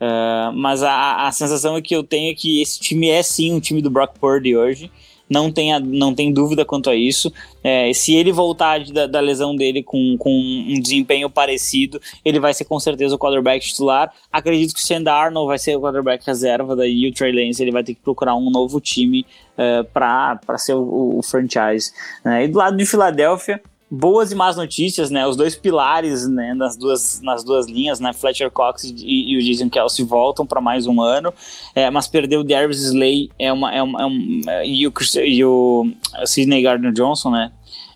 Uh, 0.03 0.53
mas 0.53 0.83
a, 0.83 1.29
a 1.29 1.31
sensação 1.31 1.81
que 1.81 1.95
eu 1.95 2.03
tenho 2.03 2.33
é 2.33 2.35
que 2.35 2.61
esse 2.61 2.81
time 2.81 3.09
é 3.09 3.23
sim 3.23 3.53
um 3.53 3.61
time 3.61 3.81
do 3.81 3.89
Brock 3.89 4.19
Purdy 4.19 4.57
hoje. 4.57 4.91
Não 5.31 5.51
tem, 5.51 5.79
não 5.81 6.13
tem 6.13 6.33
dúvida 6.33 6.65
quanto 6.65 6.91
a 6.91 6.95
isso. 6.95 7.33
É, 7.63 7.91
se 7.95 8.13
ele 8.13 8.33
voltar 8.33 8.85
da, 8.85 9.07
da, 9.07 9.21
lesão 9.21 9.55
dele 9.55 9.83
com, 9.83 10.17
com 10.19 10.31
um 10.31 10.79
desempenho 10.79 11.31
parecido, 11.31 12.01
ele 12.25 12.41
vai 12.41 12.53
ser 12.53 12.65
com 12.65 12.79
certeza 12.81 13.15
o 13.15 13.19
quarterback 13.19 13.65
titular. 13.65 14.13
Acredito 14.31 14.75
que 14.75 14.81
o 14.81 14.83
Sam 14.83 15.09
Arnold 15.09 15.47
vai 15.47 15.59
ser 15.59 15.77
o 15.77 15.81
quarterback 15.81 16.27
reserva, 16.27 16.77
daí 16.77 17.09
o 17.09 17.15
Trey 17.15 17.33
Lance 17.33 17.63
ele 17.63 17.71
vai 17.71 17.85
ter 17.85 17.95
que 17.95 18.01
procurar 18.03 18.35
um 18.35 18.51
novo 18.51 18.79
time 18.79 19.25
uh, 19.57 19.85
para 19.85 20.59
ser 20.59 20.75
o, 20.75 21.19
o 21.19 21.23
franchise. 21.23 21.93
Né? 22.23 22.45
E 22.45 22.49
do 22.49 22.59
lado 22.59 22.77
de 22.77 22.85
Filadélfia, 22.85 23.63
boas 23.95 24.32
e 24.32 24.34
más 24.34 24.57
notícias, 24.57 25.11
né? 25.11 25.26
Os 25.26 25.36
dois 25.36 25.55
pilares, 25.55 26.26
né, 26.26 26.55
nas 26.55 26.78
duas, 26.78 27.20
nas 27.20 27.45
duas 27.45 27.66
linhas, 27.66 28.01
né? 28.01 28.14
Fletcher 28.14 28.51
Cox 28.51 28.84
e, 28.84 29.32
e 29.32 29.36
o 29.36 29.43
Jason 29.43 29.68
Kelsey 29.68 30.03
voltam 30.03 30.47
para 30.47 30.62
mais 30.62 30.86
um 30.86 31.03
ano, 31.03 31.32
é, 31.74 31.90
mas 31.90 32.09
perder 32.09 32.38
o 32.38 32.45
Darius 32.45 32.82
Slay 32.82 33.30
é 33.38 33.53
uma, 33.53 33.74
é 33.74 33.82
uma 33.82 34.01
é 34.01 34.07
um, 34.07 34.40
é, 34.49 34.66
e 34.66 34.86
o, 34.86 34.93
e 35.22 35.45
o 35.45 35.93
Sidney 36.24 36.62
Gardner 36.62 36.90
Johnson, 36.90 37.32
né? 37.32 37.53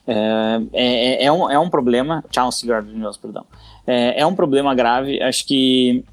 É, 0.07 0.61
é, 0.75 1.25
é, 1.25 1.33
um, 1.33 1.51
é 1.51 1.59
um 1.59 1.71
problema, 1.71 2.23
Chauncey 2.31 2.69
Gardner 2.69 2.95
Johnson, 3.01 3.21
perdão. 3.23 3.47
É, 3.87 4.21
é 4.21 4.27
um 4.27 4.35
problema 4.35 4.75
grave. 4.75 5.23
Acho 5.23 5.47
que 5.47 6.05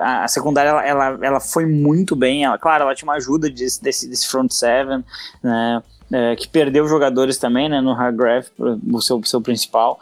a 0.00 0.26
secundária 0.26 0.70
ela, 0.70 0.86
ela, 0.86 1.18
ela, 1.22 1.40
foi 1.40 1.66
muito 1.66 2.16
bem. 2.16 2.44
Ela, 2.44 2.58
claro, 2.58 2.84
ela 2.84 2.94
tinha 2.94 3.06
uma 3.06 3.16
ajuda 3.16 3.48
desse, 3.48 3.80
desse, 3.80 4.08
desse 4.08 4.26
front 4.26 4.50
seven, 4.50 5.04
né? 5.42 5.82
É, 6.12 6.36
que 6.36 6.46
perdeu 6.46 6.86
jogadores 6.86 7.38
também, 7.38 7.68
né, 7.68 7.80
no 7.80 7.92
Hargrave, 7.92 8.48
o 8.58 9.00
seu, 9.00 9.22
seu 9.24 9.40
principal. 9.40 9.98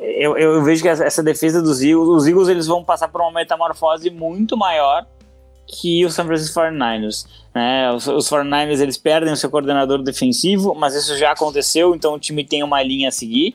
Eu, 0.00 0.36
eu 0.36 0.62
vejo 0.62 0.82
que 0.82 0.88
essa 0.88 1.22
defesa 1.22 1.62
dos 1.62 1.80
Eagles, 1.82 2.08
os 2.08 2.26
Eagles 2.26 2.48
eles 2.48 2.66
vão 2.66 2.84
passar 2.84 3.08
por 3.08 3.20
uma 3.20 3.32
metamorfose 3.32 4.10
muito 4.10 4.56
maior 4.56 5.06
que 5.66 6.04
o 6.04 6.10
San 6.10 6.24
Francisco 6.24 6.58
49ers. 6.58 7.26
Né? 7.54 7.92
Os, 7.92 8.06
os 8.08 8.28
49ers 8.28 8.80
eles 8.80 8.96
perdem 8.96 9.32
o 9.32 9.36
seu 9.36 9.50
coordenador 9.50 10.02
defensivo, 10.02 10.74
mas 10.74 10.94
isso 10.94 11.16
já 11.16 11.32
aconteceu, 11.32 11.94
então 11.94 12.14
o 12.14 12.18
time 12.18 12.42
tem 12.42 12.62
uma 12.62 12.82
linha 12.82 13.08
a 13.08 13.12
seguir. 13.12 13.54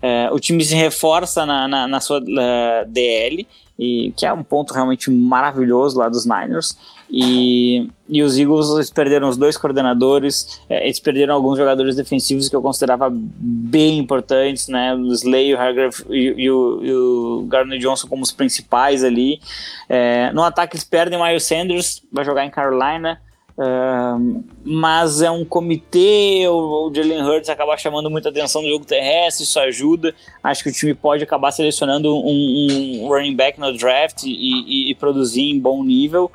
É, 0.00 0.30
o 0.30 0.38
time 0.38 0.64
se 0.64 0.74
reforça 0.74 1.44
na, 1.44 1.66
na, 1.66 1.88
na 1.88 2.00
sua 2.00 2.20
uh, 2.20 2.88
DL, 2.88 3.46
e, 3.78 4.12
que 4.16 4.24
é 4.24 4.32
um 4.32 4.42
ponto 4.42 4.72
realmente 4.72 5.10
maravilhoso 5.10 5.98
lá 5.98 6.08
dos 6.08 6.24
Niners. 6.24 6.76
E, 7.10 7.88
e 8.08 8.22
os 8.22 8.38
Eagles 8.38 8.68
eles 8.70 8.90
perderam 8.90 9.28
os 9.28 9.36
dois 9.36 9.56
coordenadores, 9.56 10.60
é, 10.68 10.84
eles 10.84 11.00
perderam 11.00 11.34
alguns 11.34 11.56
jogadores 11.56 11.96
defensivos 11.96 12.48
que 12.48 12.56
eu 12.56 12.60
considerava 12.60 13.08
bem 13.10 13.98
importantes, 13.98 14.68
né? 14.68 14.94
O 14.94 15.12
Slay, 15.12 15.54
o 15.54 15.58
Hargrave 15.58 16.04
e, 16.10 16.34
e, 16.36 16.50
o, 16.50 16.80
e 16.82 16.92
o 16.92 17.46
Gardner 17.48 17.78
Johnson 17.78 18.06
como 18.08 18.22
os 18.22 18.32
principais 18.32 19.02
ali. 19.02 19.40
É, 19.88 20.30
no 20.32 20.42
ataque 20.42 20.76
eles 20.76 20.84
perdem 20.84 21.18
o 21.18 21.24
Miles 21.24 21.44
Sanders, 21.44 22.02
vai 22.12 22.24
jogar 22.24 22.44
em 22.44 22.50
Carolina. 22.50 23.20
Uh, 23.58 24.44
mas 24.64 25.20
é 25.20 25.28
um 25.28 25.44
comitê, 25.44 26.44
o, 26.46 26.86
o 26.86 26.94
Jalen 26.94 27.22
Hurts 27.22 27.50
acaba 27.50 27.76
chamando 27.76 28.08
muita 28.08 28.28
atenção 28.28 28.62
no 28.62 28.68
jogo 28.68 28.84
terrestre, 28.84 29.42
isso 29.42 29.58
ajuda. 29.58 30.14
Acho 30.44 30.62
que 30.62 30.68
o 30.68 30.72
time 30.72 30.94
pode 30.94 31.24
acabar 31.24 31.50
selecionando 31.50 32.14
um, 32.14 33.02
um 33.02 33.08
running 33.08 33.34
back 33.34 33.58
no 33.58 33.76
draft 33.76 34.22
e, 34.22 34.28
e, 34.28 34.90
e 34.92 34.94
produzir 34.94 35.42
em 35.42 35.58
bom 35.58 35.82
nível. 35.82 36.30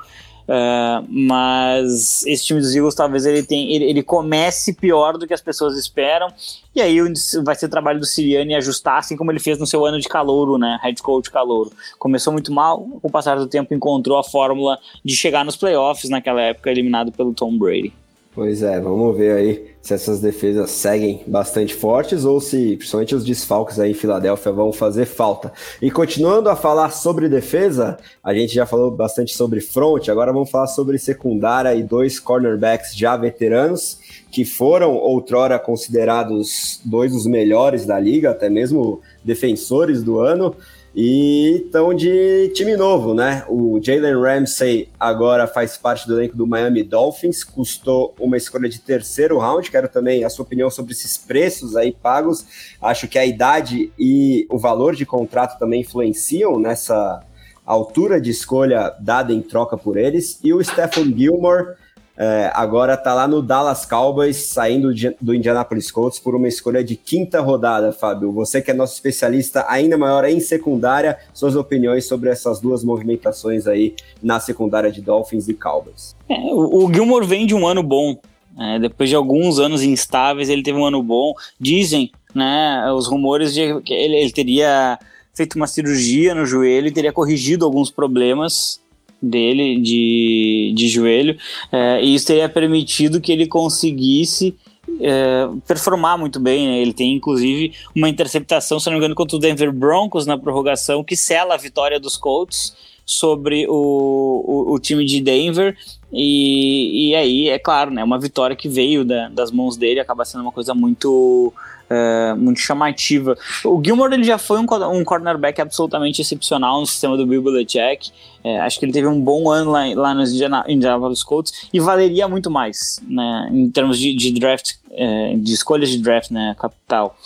Uh, 0.46 1.06
mas 1.08 2.22
esse 2.26 2.44
time 2.44 2.60
dos 2.60 2.74
Eagles 2.74 2.94
talvez 2.94 3.24
ele, 3.24 3.42
tenha, 3.42 3.74
ele, 3.74 3.84
ele, 3.86 4.02
comece 4.02 4.74
pior 4.74 5.16
do 5.16 5.26
que 5.26 5.32
as 5.32 5.40
pessoas 5.40 5.76
esperam. 5.78 6.28
E 6.74 6.82
aí 6.82 6.98
vai 7.42 7.54
ser 7.54 7.68
trabalho 7.68 7.98
do 7.98 8.06
Siriani 8.06 8.54
ajustar, 8.54 8.98
assim 8.98 9.16
como 9.16 9.32
ele 9.32 9.38
fez 9.38 9.58
no 9.58 9.66
seu 9.66 9.86
ano 9.86 9.98
de 9.98 10.08
calouro, 10.08 10.58
né? 10.58 10.78
Head 10.82 11.02
coach 11.02 11.30
calouro. 11.30 11.72
Começou 11.98 12.32
muito 12.32 12.52
mal, 12.52 12.78
com 12.78 13.08
o 13.08 13.10
passar 13.10 13.36
do 13.36 13.46
tempo 13.46 13.74
encontrou 13.74 14.18
a 14.18 14.24
fórmula 14.24 14.78
de 15.02 15.16
chegar 15.16 15.44
nos 15.44 15.56
playoffs 15.56 16.10
naquela 16.10 16.42
época, 16.42 16.70
eliminado 16.70 17.10
pelo 17.10 17.32
Tom 17.32 17.56
Brady. 17.56 17.92
Pois 18.34 18.62
é, 18.62 18.80
vamos 18.80 19.16
ver 19.16 19.32
aí 19.36 19.73
se 19.84 19.92
essas 19.92 20.18
defesas 20.18 20.70
seguem 20.70 21.22
bastante 21.26 21.74
fortes 21.74 22.24
ou 22.24 22.40
se 22.40 22.74
principalmente 22.78 23.14
os 23.14 23.22
desfalques 23.22 23.78
aí 23.78 23.90
em 23.90 23.94
Filadélfia 23.94 24.50
vão 24.50 24.72
fazer 24.72 25.04
falta. 25.04 25.52
E 25.80 25.90
continuando 25.90 26.48
a 26.48 26.56
falar 26.56 26.88
sobre 26.88 27.28
defesa, 27.28 27.98
a 28.22 28.32
gente 28.32 28.54
já 28.54 28.64
falou 28.64 28.90
bastante 28.90 29.34
sobre 29.34 29.60
front, 29.60 30.08
agora 30.08 30.32
vamos 30.32 30.50
falar 30.50 30.68
sobre 30.68 30.96
secundária 30.96 31.74
e 31.74 31.82
dois 31.82 32.18
cornerbacks 32.18 32.96
já 32.96 33.14
veteranos 33.14 33.98
que 34.30 34.42
foram 34.46 34.94
outrora 34.94 35.58
considerados 35.58 36.80
dois 36.82 37.12
dos 37.12 37.26
melhores 37.26 37.84
da 37.84 38.00
liga, 38.00 38.30
até 38.30 38.48
mesmo 38.48 39.02
defensores 39.22 40.02
do 40.02 40.18
ano. 40.18 40.56
E 40.96 41.62
estão 41.64 41.92
de 41.92 42.52
time 42.54 42.76
novo, 42.76 43.14
né? 43.14 43.44
O 43.48 43.80
Jalen 43.82 44.14
Ramsey 44.14 44.88
agora 44.98 45.48
faz 45.48 45.76
parte 45.76 46.06
do 46.06 46.14
elenco 46.14 46.36
do 46.36 46.46
Miami 46.46 46.84
Dolphins, 46.84 47.42
custou 47.42 48.14
uma 48.20 48.36
escolha 48.36 48.68
de 48.68 48.78
terceiro 48.78 49.38
round. 49.38 49.68
Quero 49.72 49.88
também 49.88 50.22
a 50.22 50.30
sua 50.30 50.44
opinião 50.44 50.70
sobre 50.70 50.92
esses 50.92 51.18
preços 51.18 51.74
aí 51.74 51.90
pagos. 51.90 52.76
Acho 52.80 53.08
que 53.08 53.18
a 53.18 53.26
idade 53.26 53.92
e 53.98 54.46
o 54.48 54.56
valor 54.56 54.94
de 54.94 55.04
contrato 55.04 55.58
também 55.58 55.80
influenciam 55.80 56.60
nessa 56.60 57.24
altura 57.66 58.20
de 58.20 58.30
escolha 58.30 58.94
dada 59.00 59.32
em 59.32 59.42
troca 59.42 59.76
por 59.76 59.96
eles. 59.96 60.38
E 60.44 60.52
o 60.52 60.62
Stephen 60.62 61.12
Gilmore 61.16 61.74
é, 62.16 62.50
agora 62.54 62.94
está 62.94 63.12
lá 63.12 63.26
no 63.26 63.42
Dallas 63.42 63.84
Cowboys, 63.84 64.36
saindo 64.36 64.92
do 65.20 65.34
Indianapolis 65.34 65.90
Colts 65.90 66.18
por 66.18 66.34
uma 66.34 66.46
escolha 66.46 66.82
de 66.84 66.94
quinta 66.94 67.40
rodada, 67.40 67.92
Fábio. 67.92 68.30
Você 68.32 68.62
que 68.62 68.70
é 68.70 68.74
nosso 68.74 68.94
especialista 68.94 69.66
ainda 69.68 69.98
maior 69.98 70.24
em 70.24 70.38
secundária, 70.38 71.18
suas 71.32 71.56
opiniões 71.56 72.06
sobre 72.06 72.30
essas 72.30 72.60
duas 72.60 72.84
movimentações 72.84 73.66
aí 73.66 73.94
na 74.22 74.38
secundária 74.38 74.92
de 74.92 75.00
Dolphins 75.00 75.48
e 75.48 75.54
Cowboys. 75.54 76.14
É, 76.28 76.34
o, 76.34 76.86
o 76.86 76.94
Gilmore 76.94 77.26
vem 77.26 77.46
de 77.46 77.54
um 77.54 77.66
ano 77.66 77.82
bom. 77.82 78.16
É, 78.56 78.78
depois 78.78 79.10
de 79.10 79.16
alguns 79.16 79.58
anos 79.58 79.82
instáveis, 79.82 80.48
ele 80.48 80.62
teve 80.62 80.78
um 80.78 80.84
ano 80.84 81.02
bom. 81.02 81.34
Dizem, 81.58 82.12
né, 82.32 82.92
os 82.92 83.08
rumores 83.08 83.52
de 83.52 83.80
que 83.80 83.92
ele, 83.92 84.14
ele 84.14 84.30
teria 84.30 84.96
feito 85.34 85.56
uma 85.56 85.66
cirurgia 85.66 86.32
no 86.32 86.46
joelho 86.46 86.86
e 86.86 86.92
teria 86.92 87.12
corrigido 87.12 87.64
alguns 87.64 87.90
problemas 87.90 88.80
dele 89.24 89.80
de, 89.80 90.72
de 90.74 90.88
joelho, 90.88 91.36
é, 91.72 92.02
e 92.02 92.14
isso 92.14 92.26
teria 92.26 92.48
permitido 92.48 93.20
que 93.20 93.32
ele 93.32 93.46
conseguisse 93.46 94.54
é, 95.00 95.48
performar 95.66 96.18
muito 96.18 96.38
bem. 96.38 96.66
Né? 96.66 96.78
Ele 96.80 96.92
tem 96.92 97.14
inclusive 97.14 97.72
uma 97.94 98.08
interceptação, 98.08 98.78
se 98.78 98.86
não 98.86 98.92
me 98.92 98.98
engano, 98.98 99.14
contra 99.14 99.36
o 99.36 99.40
Denver 99.40 99.72
Broncos 99.72 100.26
na 100.26 100.38
prorrogação, 100.38 101.04
que 101.04 101.16
sela 101.16 101.54
a 101.54 101.58
vitória 101.58 101.98
dos 101.98 102.16
Colts 102.16 102.74
sobre 103.06 103.66
o, 103.68 103.72
o, 103.72 104.72
o 104.74 104.78
time 104.78 105.04
de 105.04 105.20
Denver. 105.20 105.76
E, 106.12 107.10
e 107.10 107.14
aí, 107.14 107.48
é 107.48 107.58
claro, 107.58 107.90
né, 107.90 108.02
uma 108.02 108.18
vitória 108.18 108.54
que 108.54 108.68
veio 108.68 109.04
da, 109.04 109.28
das 109.28 109.50
mãos 109.50 109.76
dele 109.76 110.00
acaba 110.00 110.24
sendo 110.24 110.42
uma 110.42 110.52
coisa 110.52 110.74
muito 110.74 111.52
é, 111.94 112.34
muito 112.34 112.60
chamativa. 112.60 113.36
O 113.64 113.80
Gilmore 113.82 114.14
ele 114.14 114.24
já 114.24 114.38
foi 114.38 114.58
um, 114.58 114.66
um 114.92 115.04
cornerback 115.04 115.60
absolutamente 115.60 116.20
excepcional 116.20 116.80
no 116.80 116.86
sistema 116.86 117.16
do 117.16 117.26
Bill 117.26 117.42
Belichick. 117.42 118.10
É, 118.42 118.60
acho 118.60 118.78
que 118.78 118.84
ele 118.84 118.92
teve 118.92 119.06
um 119.06 119.20
bom 119.20 119.50
ano 119.50 119.70
lá, 119.70 119.84
lá 119.94 120.14
nos 120.14 120.32
Indianapolis 120.68 121.22
Colts 121.22 121.68
e 121.72 121.80
valeria 121.80 122.28
muito 122.28 122.50
mais, 122.50 123.00
né, 123.08 123.48
em 123.50 123.70
termos 123.70 123.98
de, 123.98 124.14
de 124.14 124.32
draft, 124.32 124.74
é, 124.90 125.34
de 125.36 125.52
escolhas 125.52 125.88
de 125.88 125.98
draft, 125.98 126.30
né, 126.30 126.54
capital. 126.58 127.16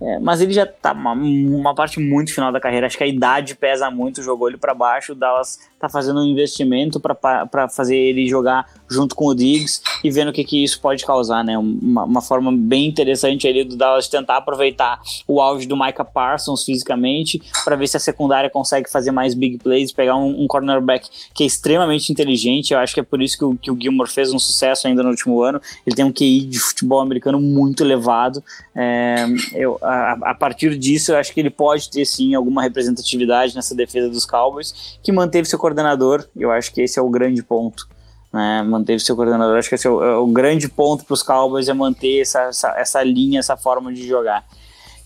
É, 0.00 0.18
mas 0.18 0.40
ele 0.40 0.52
já 0.52 0.66
tá 0.66 0.92
uma, 0.92 1.12
uma, 1.12 1.74
parte 1.74 1.98
muito 1.98 2.34
final 2.34 2.52
da 2.52 2.60
carreira. 2.60 2.86
Acho 2.86 2.98
que 2.98 3.04
a 3.04 3.06
idade 3.06 3.54
pesa 3.54 3.90
muito, 3.90 4.22
jogou 4.22 4.48
ele 4.48 4.58
para 4.58 4.74
baixo. 4.74 5.12
O 5.12 5.14
Dallas 5.14 5.58
tá 5.78 5.88
fazendo 5.88 6.20
um 6.20 6.24
investimento 6.24 6.98
para 6.98 7.68
fazer 7.68 7.96
ele 7.96 8.26
jogar 8.26 8.66
junto 8.88 9.14
com 9.14 9.26
o 9.26 9.34
Diggs 9.34 9.82
e 10.02 10.10
vendo 10.10 10.28
o 10.28 10.32
que, 10.32 10.44
que 10.44 10.62
isso 10.62 10.80
pode 10.80 11.04
causar, 11.04 11.44
né? 11.44 11.58
Uma, 11.58 12.04
uma 12.04 12.22
forma 12.22 12.50
bem 12.52 12.86
interessante 12.86 13.46
ali 13.46 13.64
do 13.64 13.76
Dallas 13.76 14.08
tentar 14.08 14.38
aproveitar 14.38 15.00
o 15.26 15.40
auge 15.40 15.66
do 15.66 15.76
Micah 15.76 16.04
Parsons 16.04 16.64
fisicamente 16.64 17.42
para 17.64 17.76
ver 17.76 17.88
se 17.88 17.96
a 17.96 18.00
secundária 18.00 18.48
consegue 18.48 18.90
fazer 18.90 19.10
mais 19.10 19.34
big 19.34 19.58
plays, 19.58 19.92
pegar 19.92 20.16
um, 20.16 20.44
um, 20.44 20.46
cornerback 20.46 21.08
que 21.34 21.42
é 21.42 21.46
extremamente 21.46 22.10
inteligente. 22.10 22.72
Eu 22.72 22.78
acho 22.78 22.94
que 22.94 23.00
é 23.00 23.02
por 23.02 23.20
isso 23.20 23.36
que 23.36 23.44
o, 23.44 23.56
que 23.56 23.70
o 23.70 23.78
Gilmore 23.78 24.10
fez 24.10 24.32
um 24.32 24.38
sucesso 24.38 24.86
ainda 24.86 25.02
no 25.02 25.10
último 25.10 25.42
ano. 25.42 25.60
Ele 25.86 25.94
tem 25.94 26.04
um 26.04 26.12
QI 26.12 26.46
de 26.46 26.58
futebol 26.58 27.00
americano 27.00 27.40
muito 27.40 27.82
elevado. 27.82 28.42
É, 28.74 29.26
eu, 29.52 29.78
a, 29.82 30.12
a 30.30 30.34
partir 30.34 30.78
disso, 30.78 31.12
eu 31.12 31.16
acho 31.16 31.34
que 31.34 31.40
ele 31.40 31.50
pode 31.50 31.90
ter 31.90 32.04
sim 32.06 32.34
alguma 32.34 32.62
representatividade 32.62 33.54
nessa 33.54 33.74
defesa 33.74 34.08
dos 34.08 34.24
Cowboys, 34.24 34.98
que 35.02 35.12
manteve 35.12 35.48
seu 35.48 35.58
coordenador. 35.66 36.24
Eu 36.36 36.50
acho 36.50 36.72
que 36.72 36.82
esse 36.82 36.98
é 36.98 37.02
o 37.02 37.08
grande 37.08 37.42
ponto 37.42 37.88
né, 38.36 38.62
manteve 38.62 39.00
seu 39.00 39.16
coordenador. 39.16 39.56
Acho 39.56 39.68
que 39.68 39.74
esse 39.74 39.86
é 39.86 39.90
o, 39.90 40.04
é 40.04 40.16
o 40.16 40.26
grande 40.26 40.68
ponto 40.68 41.04
para 41.04 41.14
os 41.14 41.22
Cowboys 41.22 41.68
é 41.68 41.74
manter 41.74 42.20
essa, 42.20 42.42
essa, 42.42 42.74
essa, 42.76 43.02
linha, 43.02 43.40
essa 43.40 43.56
forma 43.56 43.92
de 43.92 44.06
jogar. 44.06 44.44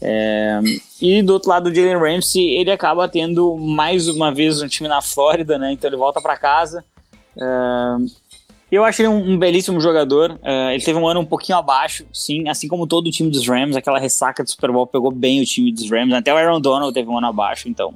É, 0.03 0.61
e 1.01 1.23
do 1.23 1.35
outro 1.35 1.51
lado, 1.51 1.69
o 1.69 1.75
Jalen 1.75 1.99
Ramsey, 1.99 2.57
ele 2.57 2.71
acaba 2.73 3.09
tendo 3.09 3.57
mais 3.57 4.09
uma 4.09 4.33
vez 4.35 4.61
um 4.61 4.67
time 4.67 4.89
na 4.89 5.01
Flórida, 5.01 5.59
né? 5.59 5.73
Então 5.73 5.89
ele 5.89 5.97
volta 5.97 6.21
para 6.21 6.37
casa. 6.37 6.85
É, 7.37 8.21
eu 8.73 8.85
acho 8.85 9.03
ele 9.03 9.09
um, 9.09 9.33
um 9.33 9.39
belíssimo 9.39 9.81
jogador. 9.81 10.39
É, 10.43 10.75
ele 10.75 10.83
teve 10.83 10.99
um 10.99 11.07
ano 11.07 11.21
um 11.21 11.27
pouquinho 11.27 11.59
abaixo, 11.59 12.05
sim, 12.13 12.49
assim 12.49 12.67
como 12.67 12.87
todo 12.87 13.07
o 13.07 13.11
time 13.11 13.31
dos 13.31 13.47
Rams. 13.47 13.77
Aquela 13.77 13.99
ressaca 13.99 14.43
do 14.43 14.51
Super 14.51 14.73
Bowl 14.73 14.87
pegou 14.87 15.13
bem 15.13 15.41
o 15.41 15.45
time 15.45 15.71
dos 15.71 15.89
Rams. 15.91 16.15
Até 16.15 16.33
o 16.33 16.37
Aaron 16.37 16.61
Donald 16.61 16.93
teve 16.93 17.09
um 17.09 17.19
ano 17.19 17.29
abaixo, 17.29 17.69
então 17.69 17.95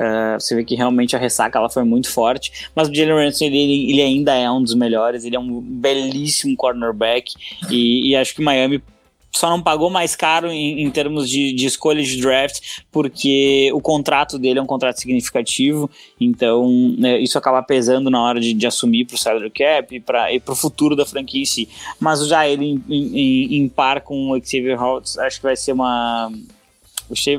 Uh, 0.00 0.40
você 0.40 0.54
vê 0.54 0.64
que 0.64 0.74
realmente 0.74 1.14
a 1.14 1.18
ressaca 1.18 1.58
ela 1.58 1.68
foi 1.68 1.84
muito 1.84 2.10
forte, 2.10 2.70
mas 2.74 2.88
o 2.88 2.94
Jalen 2.94 3.26
Ramsey 3.26 3.48
ele, 3.48 3.90
ele, 3.90 4.00
ainda 4.00 4.34
é 4.34 4.50
um 4.50 4.62
dos 4.62 4.74
melhores, 4.74 5.26
ele 5.26 5.36
é 5.36 5.38
um 5.38 5.60
belíssimo 5.60 6.56
cornerback 6.56 7.34
e, 7.70 8.08
e 8.08 8.16
acho 8.16 8.34
que 8.34 8.40
Miami 8.40 8.82
só 9.30 9.48
não 9.48 9.62
pagou 9.62 9.90
mais 9.90 10.16
caro 10.16 10.50
em, 10.50 10.82
em 10.82 10.90
termos 10.90 11.28
de, 11.28 11.52
de, 11.52 11.66
escolha 11.66 12.02
de 12.02 12.20
draft, 12.20 12.60
porque 12.90 13.70
o 13.74 13.80
contrato 13.80 14.38
dele 14.38 14.58
é 14.58 14.62
um 14.62 14.66
contrato 14.66 14.98
significativo, 14.98 15.88
então 16.18 16.66
né, 16.98 17.18
isso 17.20 17.36
acaba 17.36 17.62
pesando 17.62 18.08
na 18.08 18.22
hora 18.22 18.40
de, 18.40 18.54
de 18.54 18.66
assumir 18.66 19.04
para 19.04 19.14
o 19.14 19.18
salary 19.18 19.50
cap 19.50 19.94
e 19.94 20.00
para 20.00 20.30
o 20.48 20.56
futuro 20.56 20.96
da 20.96 21.06
franquia 21.06 21.42
em 21.42 21.46
si. 21.46 21.68
Mas 21.98 22.26
já 22.26 22.48
ele 22.48 22.64
em, 22.64 22.82
em, 22.88 23.56
em 23.58 23.68
par 23.68 24.00
com 24.00 24.30
o 24.30 24.36
Xavier 24.36 24.82
Howard, 24.82 25.08
acho 25.20 25.36
que 25.36 25.42
vai 25.42 25.56
ser 25.56 25.72
uma 25.72 26.32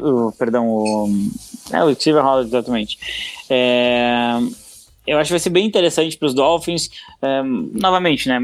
o 0.01 0.31
perdão, 0.33 0.67
o, 0.67 1.09
é, 1.71 1.83
o 1.83 1.93
Xavier 1.93 2.25
Howard, 2.25 2.49
exatamente. 2.49 2.97
É, 3.49 4.37
eu 5.05 5.17
acho 5.17 5.29
que 5.29 5.33
vai 5.33 5.39
ser 5.39 5.49
bem 5.49 5.65
interessante 5.65 6.17
para 6.17 6.27
os 6.27 6.33
Dolphins. 6.33 6.89
É, 7.21 7.41
novamente, 7.43 8.29
né? 8.29 8.39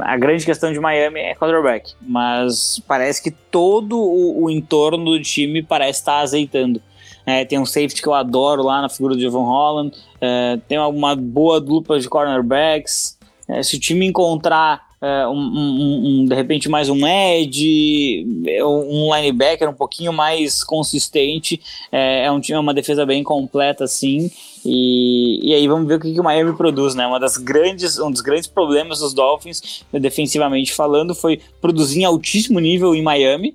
A, 0.00 0.16
grande 0.16 0.44
questão 0.44 0.72
de 0.72 0.78
Miami 0.78 1.20
é 1.20 1.34
quarterback, 1.34 1.94
mas 2.00 2.80
parece 2.86 3.22
que 3.22 3.30
todo 3.30 3.98
o, 3.98 4.44
o 4.44 4.50
entorno 4.50 5.04
do 5.04 5.20
time 5.20 5.62
parece 5.62 6.00
estar 6.00 6.20
azeitando. 6.20 6.80
É, 7.26 7.44
tem 7.44 7.58
um 7.58 7.66
safety 7.66 8.00
que 8.00 8.08
eu 8.08 8.14
adoro 8.14 8.62
lá 8.62 8.80
na 8.80 8.88
figura 8.88 9.16
de 9.16 9.26
Evan 9.26 9.44
Holland. 9.44 9.96
É, 10.20 10.58
tem 10.68 10.78
uma 10.78 11.16
boa 11.16 11.60
dupla 11.60 11.98
de 11.98 12.08
cornerbacks. 12.08 13.18
É, 13.48 13.62
se 13.62 13.76
o 13.76 13.80
time 13.80 14.06
encontrar 14.06 14.85
é, 15.00 15.26
um, 15.26 15.32
um, 15.32 16.02
um, 16.22 16.24
de 16.24 16.34
repente 16.34 16.68
mais 16.68 16.88
um 16.88 17.06
edge, 17.06 18.26
um 18.64 19.14
linebacker 19.14 19.68
um 19.68 19.74
pouquinho 19.74 20.12
mais 20.12 20.64
consistente, 20.64 21.60
é, 21.92 22.24
é 22.24 22.32
um 22.32 22.40
time, 22.40 22.56
é 22.56 22.60
uma 22.60 22.72
defesa 22.72 23.04
bem 23.04 23.22
completa 23.22 23.84
assim, 23.84 24.30
e, 24.64 25.50
e 25.50 25.54
aí 25.54 25.68
vamos 25.68 25.86
ver 25.86 25.94
o 25.94 26.00
que, 26.00 26.12
que 26.12 26.20
o 26.20 26.24
Miami 26.24 26.56
produz, 26.56 26.94
né? 26.94 27.06
Uma 27.06 27.20
das 27.20 27.36
grandes, 27.36 27.98
um 27.98 28.10
dos 28.10 28.20
grandes 28.20 28.46
problemas 28.46 28.98
dos 28.98 29.12
Dolphins, 29.12 29.84
defensivamente 29.92 30.72
falando, 30.72 31.14
foi 31.14 31.40
produzir 31.60 32.00
em 32.00 32.04
altíssimo 32.04 32.58
nível 32.58 32.94
em 32.94 33.02
Miami, 33.02 33.54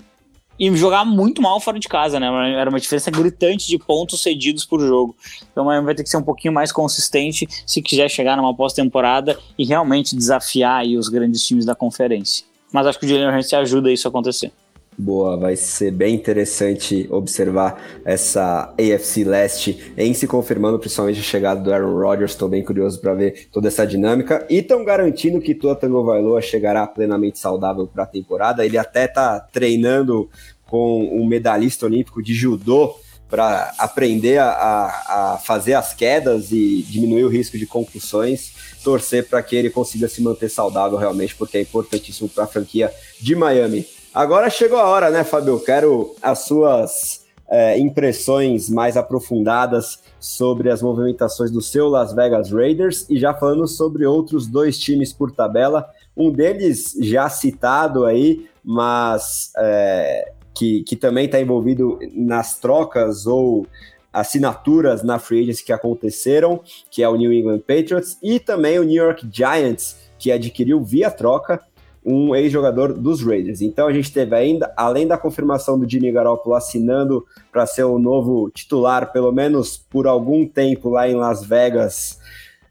e 0.62 0.76
jogar 0.76 1.03
muito 1.03 1.41
mal 1.41 1.59
fora 1.59 1.80
de 1.80 1.88
casa, 1.88 2.20
né? 2.20 2.28
Era 2.53 2.70
uma 2.70 2.80
diferença 2.80 3.09
gritante 3.09 3.68
de 3.68 3.80
pontos 3.80 4.22
cedidos 4.22 4.64
por 4.64 4.80
jogo. 4.80 5.16
Então 5.51 5.64
o 5.64 5.66
Miami 5.66 5.88
vai 5.88 5.95
ter 5.95 6.03
que 6.03 6.09
ser 6.09 6.18
um 6.18 6.24
pouquinho 6.24 6.53
mais 6.53 6.72
consistente 6.72 7.47
se 7.66 7.82
quiser 7.82 8.07
chegar 8.09 8.38
numa 8.38 8.55
pós-temporada 8.55 9.39
e 9.57 9.66
realmente 9.66 10.16
desafiar 10.16 10.86
os 10.86 11.09
grandes 11.09 11.43
times 11.43 11.66
da 11.66 11.74
conferência. 11.74 12.45
Mas 12.72 12.86
acho 12.86 12.99
que 12.99 13.07
o 13.07 13.09
Jalen 13.09 13.36
Hurts 13.36 13.51
ajuda 13.53 13.91
isso 13.91 14.07
a 14.07 14.09
acontecer. 14.09 14.51
Boa, 14.97 15.38
vai 15.38 15.55
ser 15.55 15.89
bem 15.89 16.14
interessante 16.14 17.07
observar 17.09 17.82
essa 18.03 18.74
AFC 18.78 19.24
Leste 19.24 19.93
em 19.97 20.14
se 20.14 20.28
confirmando, 20.28 20.78
principalmente 20.78 21.20
a 21.20 21.24
chegada 21.24 21.62
do 21.62 21.74
Aaron 21.74 21.97
Rodgers. 21.97 22.32
Estou 22.32 22.49
bem 22.49 22.64
curioso 22.64 22.99
para 22.99 23.14
ver 23.14 23.47
toda 23.51 23.70
essa 23.70 23.88
dinâmica. 23.88 24.45
E 24.49 24.57
estão 24.57 24.84
garantindo 24.84 25.39
que 25.39 25.55
Tua 25.55 25.76
Tagovailoa 25.76 26.41
chegará 26.41 26.86
plenamente 26.86 27.39
saudável 27.39 27.88
para 27.88 28.03
a 28.03 28.05
temporada. 28.05 28.66
Ele 28.66 28.78
até 28.78 29.05
está 29.05 29.39
treinando 29.39 30.30
com 30.72 31.03
um 31.03 31.26
medalhista 31.26 31.86
olímpico 31.86 32.24
de 32.24 32.34
judô 32.34 32.95
para 33.30 33.74
aprender 33.78 34.38
a, 34.38 34.47
a, 34.47 35.38
fazer 35.43 35.74
as 35.74 35.93
quedas 35.93 36.53
e 36.53 36.82
diminuir 36.84 37.26
o 37.26 37.30
risco 37.30 37.57
de 37.57 37.65
concussões. 37.65 38.53
Torcer 38.82 39.28
para 39.28 39.43
que 39.43 39.53
ele 39.53 39.69
consiga 39.69 40.07
se 40.07 40.22
manter 40.22 40.49
saudável 40.49 40.97
realmente, 40.97 41.36
porque 41.36 41.57
é 41.57 41.61
importantíssimo 41.61 42.30
para 42.30 42.45
a 42.45 42.47
franquia 42.47 42.89
de 43.19 43.36
Miami. 43.36 43.86
Agora 44.13 44.49
chegou 44.49 44.80
a 44.80 44.88
hora, 44.88 45.09
né, 45.09 45.26
Fábio? 45.26 45.59
Quero 45.59 46.15
as 46.22 46.39
suas 46.39 47.26
é, 47.49 47.78
impressões 47.78 48.69
mais 48.69 48.95
aprofundadas 48.95 49.99
sobre 50.17 50.69
as 50.69 50.82
movimentações 50.82 51.51
do 51.51 51.61
seu 51.61 51.89
Las 51.89 52.13
Vegas 52.13 52.49
Raiders 52.49 53.05
e 53.09 53.19
já 53.19 53.34
falando 53.34 53.67
sobre 53.67 54.05
outros 54.05 54.47
dois 54.47 54.80
times 54.80 55.11
por 55.11 55.32
tabela. 55.32 55.86
Um 56.15 56.32
deles 56.32 56.95
já 57.01 57.28
citado 57.30 58.05
aí, 58.05 58.47
mas 58.63 59.51
é, 59.57 60.32
que, 60.54 60.84
que 60.84 60.95
também 60.95 61.26
está 61.26 61.39
envolvido 61.39 61.99
nas 62.14 62.60
trocas 62.60 63.26
ou 63.26 63.66
assinaturas 64.12 65.04
na 65.04 65.20
free 65.20 65.41
agency 65.41 65.64
que 65.64 65.72
aconteceram, 65.72 66.62
que 66.89 67.02
é 67.02 67.08
o 67.08 67.16
New 67.16 67.32
England 67.32 67.60
Patriots, 67.60 68.18
e 68.22 68.39
também 68.39 68.78
o 68.78 68.84
New 68.84 69.04
York 69.04 69.28
Giants, 69.32 69.95
que 70.20 70.32
adquiriu 70.32 70.84
via 70.84 71.10
troca 71.10 71.62
um 72.04 72.36
ex-jogador 72.36 72.93
dos 72.93 73.24
Raiders. 73.24 73.62
Então 73.62 73.88
a 73.88 73.93
gente 73.93 74.12
teve 74.12 74.36
ainda, 74.36 74.74
além 74.76 75.08
da 75.08 75.18
confirmação 75.18 75.80
do 75.80 75.89
Jimmy 75.89 76.12
Garoppolo 76.12 76.56
assinando 76.56 77.26
para 77.52 77.66
ser 77.66 77.84
o 77.84 77.99
novo 77.99 78.49
titular, 78.49 79.12
pelo 79.12 79.32
menos 79.32 79.78
por 79.78 80.08
algum 80.08 80.47
tempo 80.47 80.89
lá 80.89 81.08
em 81.08 81.16
Las 81.16 81.43
Vegas. 81.45 82.20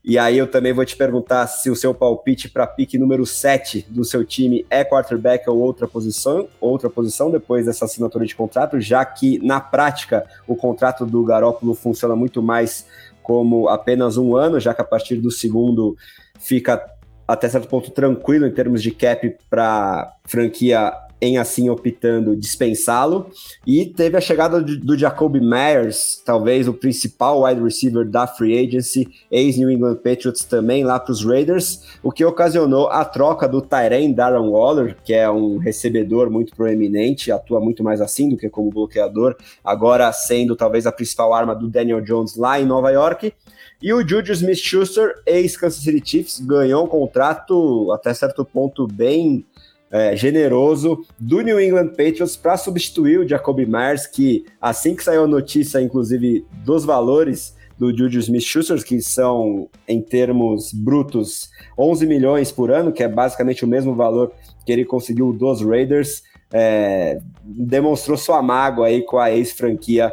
E 0.03 0.18
aí 0.18 0.38
eu 0.38 0.46
também 0.46 0.72
vou 0.72 0.84
te 0.84 0.96
perguntar 0.96 1.46
se 1.46 1.68
o 1.68 1.76
seu 1.76 1.94
palpite 1.94 2.48
para 2.48 2.66
pique 2.66 2.96
número 2.96 3.26
7 3.26 3.86
do 3.88 4.03
seu 4.03 4.24
time 4.24 4.64
é 4.70 4.82
quarterback 4.82 5.48
ou 5.48 5.59
outra 5.59 5.86
posição, 5.86 6.48
outra 6.59 6.88
posição 6.88 7.30
depois 7.30 7.66
dessa 7.66 7.84
assinatura 7.84 8.24
de 8.24 8.34
contrato, 8.34 8.80
já 8.80 9.05
que 9.05 9.38
na 9.44 9.61
prática 9.61 10.24
o 10.46 10.57
contrato 10.57 11.05
do 11.05 11.22
Garoppolo 11.22 11.74
funciona 11.74 12.16
muito 12.16 12.42
mais 12.42 12.86
como 13.22 13.68
apenas 13.68 14.16
um 14.16 14.34
ano, 14.34 14.59
já 14.59 14.72
que 14.72 14.80
a 14.80 14.84
partir 14.84 15.16
do 15.16 15.30
segundo 15.30 15.94
fica 16.38 16.82
até 17.28 17.48
certo 17.48 17.68
ponto 17.68 17.90
tranquilo 17.90 18.46
em 18.46 18.51
termos 18.51 18.82
de 18.82 18.90
cap 18.90 19.36
para 19.48 20.12
franquia 20.24 20.92
em 21.21 21.39
assim 21.39 21.68
optando 21.68 22.37
dispensá-lo. 22.37 23.31
E 23.66 23.87
teve 23.87 24.16
a 24.16 24.21
chegada 24.21 24.61
do, 24.61 24.97
Jacoby 24.97 25.41
Myers, 25.41 26.23
talvez 26.25 26.66
o 26.66 26.73
principal 26.73 27.43
wide 27.43 27.62
receiver 27.62 28.09
da 28.09 28.27
free 28.27 28.59
agency, 28.59 29.09
ex-New 29.31 29.71
England 29.71 29.97
Patriots 29.97 30.45
também 30.45 30.85
lá 30.85 30.99
para 30.99 31.12
os 31.12 31.25
Raiders, 31.25 31.83
o 32.03 32.11
que 32.11 32.25
ocasionou 32.25 32.89
a 32.89 33.05
troca 33.05 33.49
do 33.49 33.61
Tyren 33.61 34.12
Darren 34.12 34.49
Waller, 34.49 34.97
que 35.05 35.12
é 35.12 35.31
um 35.31 35.59
recebedor 35.59 36.31
muito 36.31 36.55
proeminente, 36.55 37.31
atua 37.31 37.61
muito 37.61 37.85
mais 37.85 38.01
assim 38.01 38.29
do 38.29 38.37
que 38.37 38.49
como 38.49 38.71
bloqueador, 38.71 39.37
agora 39.64 40.11
sendo 40.12 40.57
talvez 40.57 40.87
a 40.87 40.93
principal 40.93 41.35
arma 41.35 41.55
do 41.55 41.68
Daniel 41.68 42.01
Jones 42.01 42.37
lá 42.37 42.61
em 42.61 42.66
Nova 42.66 42.91
York. 42.91 43.33
E 43.83 43.95
o 43.95 44.07
Juju 44.07 44.33
Smith-Schuster, 44.33 45.23
ex-Kansas 45.25 45.83
City 45.83 46.03
Chiefs, 46.05 46.39
ganhou 46.41 46.85
um 46.85 46.89
contrato 46.89 47.91
até 47.93 48.12
certo 48.12 48.45
ponto 48.45 48.87
bem 48.87 49.45
é, 49.91 50.16
generoso 50.16 51.05
do 51.18 51.41
New 51.41 51.61
England 51.61 51.88
Patriots 51.88 52.36
para 52.36 52.57
substituir 52.57 53.18
o 53.18 53.28
Jacoby 53.28 53.66
Myers, 53.66 54.07
que 54.07 54.45
assim 54.61 54.95
que 54.95 55.03
saiu 55.03 55.24
a 55.24 55.26
notícia, 55.26 55.80
inclusive, 55.80 56.45
dos 56.64 56.84
valores 56.84 57.55
do 57.78 57.97
Juju 57.97 58.20
Smith-Schuster, 58.20 58.84
que 58.84 59.01
são, 59.01 59.68
em 59.88 60.03
termos 60.03 60.72
brutos, 60.72 61.51
11 61.78 62.07
milhões 62.07 62.53
por 62.53 62.70
ano, 62.70 62.93
que 62.93 63.03
é 63.03 63.09
basicamente 63.09 63.64
o 63.64 63.68
mesmo 63.68 63.95
valor 63.95 64.32
que 64.66 64.70
ele 64.70 64.84
conseguiu 64.84 65.32
dos 65.32 65.62
Raiders, 65.62 66.22
é, 66.53 67.20
demonstrou 67.43 68.18
sua 68.18 68.43
mágoa 68.43 68.88
aí 68.88 69.03
com 69.03 69.18
a 69.18 69.30
ex-franquia 69.30 70.12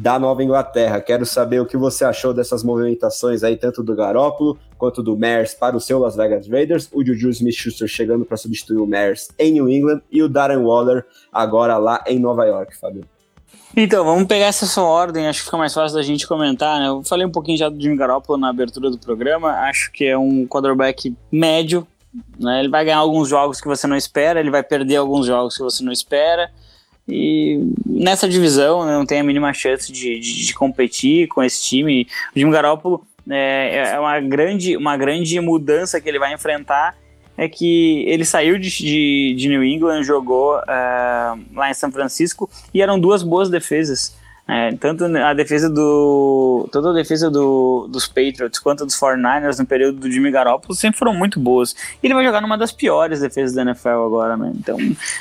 da 0.00 0.18
Nova 0.18 0.42
Inglaterra. 0.42 1.00
Quero 1.00 1.24
saber 1.24 1.60
o 1.60 1.66
que 1.66 1.76
você 1.76 2.04
achou 2.04 2.34
dessas 2.34 2.64
movimentações 2.64 3.44
aí, 3.44 3.56
tanto 3.56 3.80
do 3.82 3.94
Garópolo 3.94 4.58
quanto 4.76 5.02
do 5.02 5.16
Mers 5.16 5.54
para 5.54 5.76
o 5.76 5.80
seu 5.80 6.00
Las 6.00 6.16
Vegas 6.16 6.48
Raiders, 6.48 6.88
o 6.92 7.04
Juju 7.04 7.30
Smith-Schuster 7.30 7.86
chegando 7.86 8.24
para 8.24 8.36
substituir 8.36 8.78
o 8.78 8.86
Mers 8.86 9.28
em 9.38 9.52
New 9.52 9.68
England 9.68 10.02
e 10.10 10.20
o 10.20 10.28
Darren 10.28 10.58
Waller 10.58 11.06
agora 11.32 11.76
lá 11.76 12.02
em 12.08 12.18
Nova 12.18 12.44
York, 12.44 12.76
Fábio. 12.76 13.04
Então, 13.76 14.04
vamos 14.04 14.26
pegar 14.26 14.46
essa 14.46 14.66
sua 14.66 14.84
ordem, 14.84 15.28
acho 15.28 15.40
que 15.40 15.44
fica 15.46 15.56
mais 15.56 15.72
fácil 15.72 15.96
da 15.96 16.02
gente 16.02 16.26
comentar, 16.26 16.80
né? 16.80 16.88
Eu 16.88 17.02
falei 17.04 17.24
um 17.24 17.30
pouquinho 17.30 17.58
já 17.58 17.68
do 17.68 17.80
Jimmy 17.80 17.96
Garoppolo 17.96 18.38
na 18.38 18.50
abertura 18.50 18.90
do 18.90 18.98
programa, 18.98 19.50
acho 19.68 19.92
que 19.92 20.04
é 20.04 20.18
um 20.18 20.46
quarterback 20.46 21.14
médio, 21.30 21.86
né? 22.38 22.60
Ele 22.60 22.68
vai 22.68 22.84
ganhar 22.84 22.98
alguns 22.98 23.28
jogos 23.28 23.60
que 23.60 23.68
você 23.68 23.86
não 23.86 23.96
espera, 23.96 24.40
ele 24.40 24.50
vai 24.50 24.62
perder 24.62 24.96
alguns 24.96 25.26
jogos 25.26 25.56
que 25.56 25.62
você 25.62 25.84
não 25.84 25.92
espera, 25.92 26.50
e 27.08 27.60
nessa 27.84 28.28
divisão 28.28 28.84
né, 28.84 28.92
não 28.92 29.04
tem 29.04 29.20
a 29.20 29.24
mínima 29.24 29.52
chance 29.52 29.92
de, 29.92 30.18
de, 30.18 30.46
de 30.46 30.54
competir 30.54 31.28
com 31.28 31.42
esse 31.42 31.62
time. 31.62 32.06
O 32.34 32.38
Jimmy 32.38 32.50
Garoppolo 32.50 33.06
é, 33.30 33.92
é, 33.92 34.00
uma, 34.00 34.20
grande, 34.20 34.76
uma 34.76 34.96
grande 34.96 35.38
mudança 35.40 36.00
que 36.00 36.08
ele 36.08 36.18
vai 36.18 36.32
enfrentar 36.32 36.96
é 37.36 37.48
que 37.48 38.04
ele 38.06 38.24
saiu 38.24 38.58
de, 38.58 38.70
de, 38.70 39.34
de 39.36 39.48
New 39.48 39.64
England, 39.64 40.04
jogou 40.04 40.56
uh, 40.56 41.38
lá 41.54 41.70
em 41.70 41.74
São 41.74 41.90
Francisco 41.90 42.48
e 42.72 42.80
eram 42.80 42.98
duas 42.98 43.22
boas 43.22 43.50
defesas. 43.50 44.16
É, 44.46 44.72
tanto 44.72 45.04
a 45.04 45.32
defesa 45.32 45.70
do 45.70 46.68
tanto 46.70 46.88
a 46.88 46.92
defesa 46.92 47.30
do, 47.30 47.88
dos 47.88 48.06
Patriots 48.06 48.58
quanto 48.58 48.84
dos 48.84 48.94
49ers 48.94 49.58
no 49.58 49.64
período 49.64 50.00
do 50.00 50.10
Jimmy 50.10 50.30
Garoppolo 50.30 50.74
sempre 50.74 50.98
foram 50.98 51.14
muito 51.14 51.40
boas. 51.40 51.74
E 52.02 52.06
ele 52.06 52.12
vai 52.12 52.22
jogar 52.22 52.42
numa 52.42 52.58
das 52.58 52.70
piores 52.70 53.20
defesas 53.20 53.54
da 53.54 53.62
NFL 53.62 53.88
agora, 53.88 54.36
né? 54.36 54.52
Então 54.54 54.76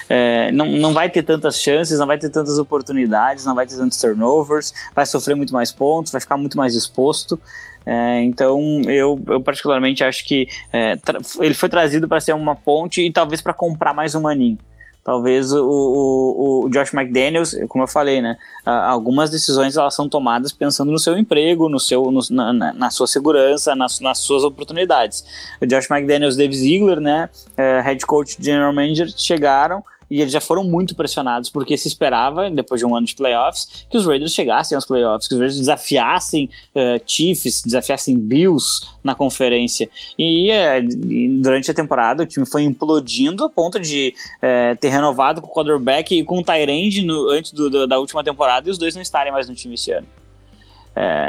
é, 0.10 0.52
não, 0.52 0.66
não 0.66 0.94
vai 0.94 1.10
ter 1.10 1.24
tantas 1.24 1.58
chances, 1.58 2.00
não 2.00 2.08
vai 2.08 2.18
ter 2.18 2.30
tantas 2.30 2.60
oportunidades, 2.60 3.46
não 3.46 3.56
vai 3.56 3.66
ter 3.66 3.78
tantos 3.78 3.98
turnovers, 3.98 4.74
vai 4.94 5.06
sofrer 5.06 5.36
muito 5.36 5.54
mais 5.54 5.72
pontos, 5.72 6.12
vai 6.12 6.20
ficar 6.20 6.36
muito 6.36 6.58
mais 6.58 6.76
exposto. 6.76 7.40
É, 7.86 8.22
então 8.24 8.82
eu, 8.88 9.22
eu 9.28 9.42
particularmente 9.42 10.04
acho 10.04 10.26
que 10.26 10.50
é, 10.72 10.98
ele 11.40 11.54
foi 11.54 11.70
trazido 11.70 12.10
para 12.10 12.20
ser 12.20 12.34
uma 12.34 12.56
ponte 12.56 13.02
e 13.02 13.12
talvez 13.12 13.42
para 13.42 13.54
comprar 13.54 13.94
mais 13.94 14.16
um 14.16 14.22
maninho. 14.22 14.58
Talvez 15.04 15.51
o, 15.51 15.62
o, 15.62 16.66
o, 16.66 16.70
Josh 16.70 16.93
McDaniels, 16.93 17.54
como 17.68 17.84
eu 17.84 17.88
falei, 17.88 18.22
né? 18.22 18.38
Algumas 18.66 19.30
decisões 19.30 19.76
elas 19.76 19.93
são 19.93 20.08
tomadas 20.08 20.54
pensando 20.54 20.93
no 20.93 20.97
seu 20.97 21.18
emprego, 21.18 21.68
no 21.68 21.78
seu, 21.78 22.10
no, 22.10 22.22
na, 22.32 22.74
na, 22.74 22.89
sua 22.89 23.06
segurança, 23.06 23.76
nas, 23.76 23.99
nas 23.99 24.20
suas 24.20 24.45
oportunidades. 24.45 25.26
O 25.62 25.66
Josh 25.66 25.91
McDaniels, 25.91 26.38
Dave 26.38 26.56
Ziegler, 26.56 27.01
né? 27.01 27.30
É, 27.58 27.82
head 27.82 28.06
coach, 28.06 28.38
general 28.39 28.72
manager, 28.72 29.10
chegaram 29.14 29.84
e 30.10 30.22
eles 30.22 30.32
já 30.32 30.41
foram 30.41 30.64
muito 30.64 30.95
pressionados, 30.95 31.49
porque 31.49 31.78
se 31.78 31.88
esperava, 31.88 32.49
depois 32.49 32.80
de 32.80 32.86
um 32.86 32.95
ano 32.95 33.06
de 33.06 33.16
playoffs, 33.16 33.86
que 33.89 33.97
os 33.97 34.06
Raiders 34.06 34.34
chegassem 34.34 34.76
aos 34.76 34.86
playoffs, 34.86 35.28
que 35.28 35.34
os 35.34 35.39
Raiders 35.39 35.60
desafiassem 35.60 36.49
uh, 36.76 37.01
Chiefs, 37.06 37.62
desafiassem 37.64 38.18
Bills 38.18 38.88
na 39.04 39.16
conferência. 39.16 39.89
E 40.18 40.49
uh, 40.51 41.41
durante 41.41 41.72
a 41.72 41.74
temporada 41.74 42.24
o 42.24 42.26
time 42.26 42.45
foi 42.45 42.64
implodindo 42.64 43.43
a 43.43 43.49
ponto 43.49 43.80
de 43.80 44.14
uh, 44.38 44.78
ter 44.78 44.89
renovado 44.89 45.41
com 45.41 45.47
o 45.47 45.54
quarterback 45.54 46.20
e 46.20 46.24
com 46.24 46.39
o 46.39 46.43
Tyrande 46.43 47.06
antes 47.32 47.51
do, 47.51 47.70
do, 47.70 47.88
da 47.88 47.97
última 47.99 48.24
temporada 48.24 48.68
e 48.68 48.72
os 48.72 48.78
dois 48.78 48.95
não 48.95 49.01
estarem 49.01 49.32
mais 49.32 49.47
no 49.47 49.56
time 49.56 49.76
esse 49.76 49.91
ano. 49.91 50.08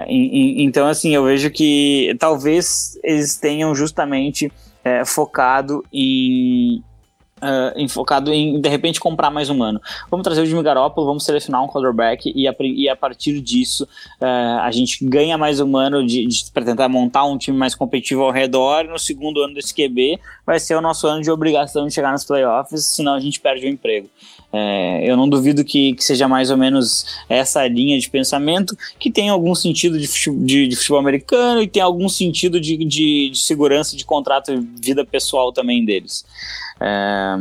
Então, 0.07 0.87
assim, 0.87 1.15
eu 1.15 1.25
vejo 1.25 1.51
que 1.51 2.15
talvez 2.19 2.99
eles 3.03 3.39
tenham 3.39 3.75
justamente 3.75 4.53
focado 5.07 5.83
em, 5.91 6.85
uh, 7.45 7.79
enfocado 7.79 8.33
em, 8.33 8.61
de 8.61 8.69
repente, 8.69 8.99
comprar 8.99 9.31
mais 9.31 9.51
um 9.51 9.63
ano. 9.63 9.81
Vamos 10.11 10.25
trazer 10.25 10.41
o 10.41 10.47
Jimmy 10.47 10.63
Garoppolo, 10.63 11.07
vamos 11.07 11.25
selecionar 11.25 11.63
um 11.63 11.69
quarterback 11.69 12.33
e 12.35 12.49
a, 12.49 12.55
e 12.61 12.89
a 12.89 12.97
partir 12.97 13.41
disso 13.41 13.85
uh, 14.21 14.61
a 14.61 14.71
gente 14.71 15.05
ganha 15.05 15.37
mais 15.37 15.61
um 15.61 15.77
ano 15.77 16.05
de, 16.05 16.27
de 16.27 16.51
para 16.53 16.65
tentar 16.65 16.89
montar 16.89 17.25
um 17.25 17.37
time 17.37 17.57
mais 17.57 17.75
competitivo 17.75 18.23
ao 18.23 18.31
redor. 18.31 18.85
E 18.85 18.89
no 18.89 18.99
segundo 18.99 19.43
ano 19.43 19.55
desse 19.55 19.75
QB 19.75 20.19
vai 20.47 20.59
ser 20.59 20.75
o 20.75 20.81
nosso 20.81 21.07
ano 21.07 21.23
de 21.23 21.31
obrigação 21.31 21.87
de 21.87 21.93
chegar 21.93 22.13
nos 22.13 22.25
playoffs, 22.25 22.87
senão 22.87 23.15
a 23.15 23.21
gente 23.21 23.41
perde 23.41 23.67
o 23.67 23.69
emprego. 23.69 24.09
É, 24.57 25.11
eu 25.11 25.17
não 25.17 25.29
duvido 25.29 25.65
que, 25.65 25.95
que, 25.95 26.05
seja 26.05 26.29
mais 26.29 26.49
ou 26.49 26.57
menos 26.57 27.05
essa 27.29 27.67
linha 27.67 27.99
de 27.99 28.09
pensamento, 28.09 28.79
que 29.01 29.11
tem 29.11 29.29
algum 29.29 29.53
sentido 29.53 29.99
de 29.99 30.07
futebol, 30.07 30.45
de, 30.45 30.69
de 30.69 30.77
futebol 30.77 31.01
americano 31.01 31.61
e 31.61 31.67
tem 31.67 31.83
algum 31.83 32.09
sentido 32.09 32.61
de, 32.61 32.77
de, 32.77 33.31
de, 33.31 33.39
segurança 33.41 33.97
de 33.97 34.05
contrato 34.05 34.53
e 34.53 34.61
vida 34.81 35.05
pessoal 35.05 35.53
também 35.53 35.85
deles. 35.85 36.25
É, 36.81 37.37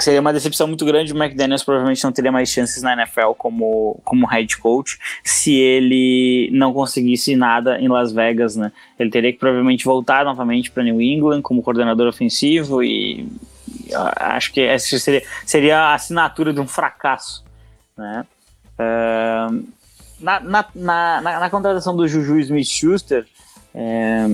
seria 0.00 0.20
uma 0.20 0.32
decepção 0.32 0.66
muito 0.66 0.84
grande. 0.84 1.12
O 1.12 1.16
McDaniels 1.16 1.62
provavelmente 1.62 2.02
não 2.02 2.10
teria 2.10 2.32
mais 2.32 2.48
chances 2.48 2.82
na 2.82 2.94
NFL 2.94 3.34
como, 3.38 4.00
como 4.02 4.26
head 4.26 4.56
coach 4.56 4.98
se 5.22 5.54
ele 5.54 6.50
não 6.52 6.72
conseguisse 6.72 7.36
nada 7.36 7.78
em 7.80 7.86
Las 7.86 8.12
Vegas, 8.12 8.56
né? 8.56 8.72
Ele 8.98 9.10
teria 9.10 9.32
que 9.32 9.38
provavelmente 9.38 9.84
voltar 9.84 10.24
novamente 10.24 10.72
para 10.72 10.82
New 10.82 11.00
England 11.00 11.42
como 11.42 11.62
coordenador 11.62 12.08
ofensivo 12.08 12.82
e 12.82 13.28
acho 13.94 14.52
que 14.52 14.60
essa 14.60 14.98
seria, 14.98 15.22
seria 15.44 15.78
a 15.78 15.94
assinatura 15.94 16.52
de 16.52 16.60
um 16.60 16.66
fracasso. 16.66 17.44
Né? 17.96 18.26
Uh, 18.78 19.66
na, 20.20 20.40
na, 20.40 20.66
na, 20.74 21.20
na, 21.40 21.50
contratação 21.50 21.96
do 21.96 22.06
Juju 22.06 22.38
Smith-Schuster, 22.38 23.26
é, 23.74 24.26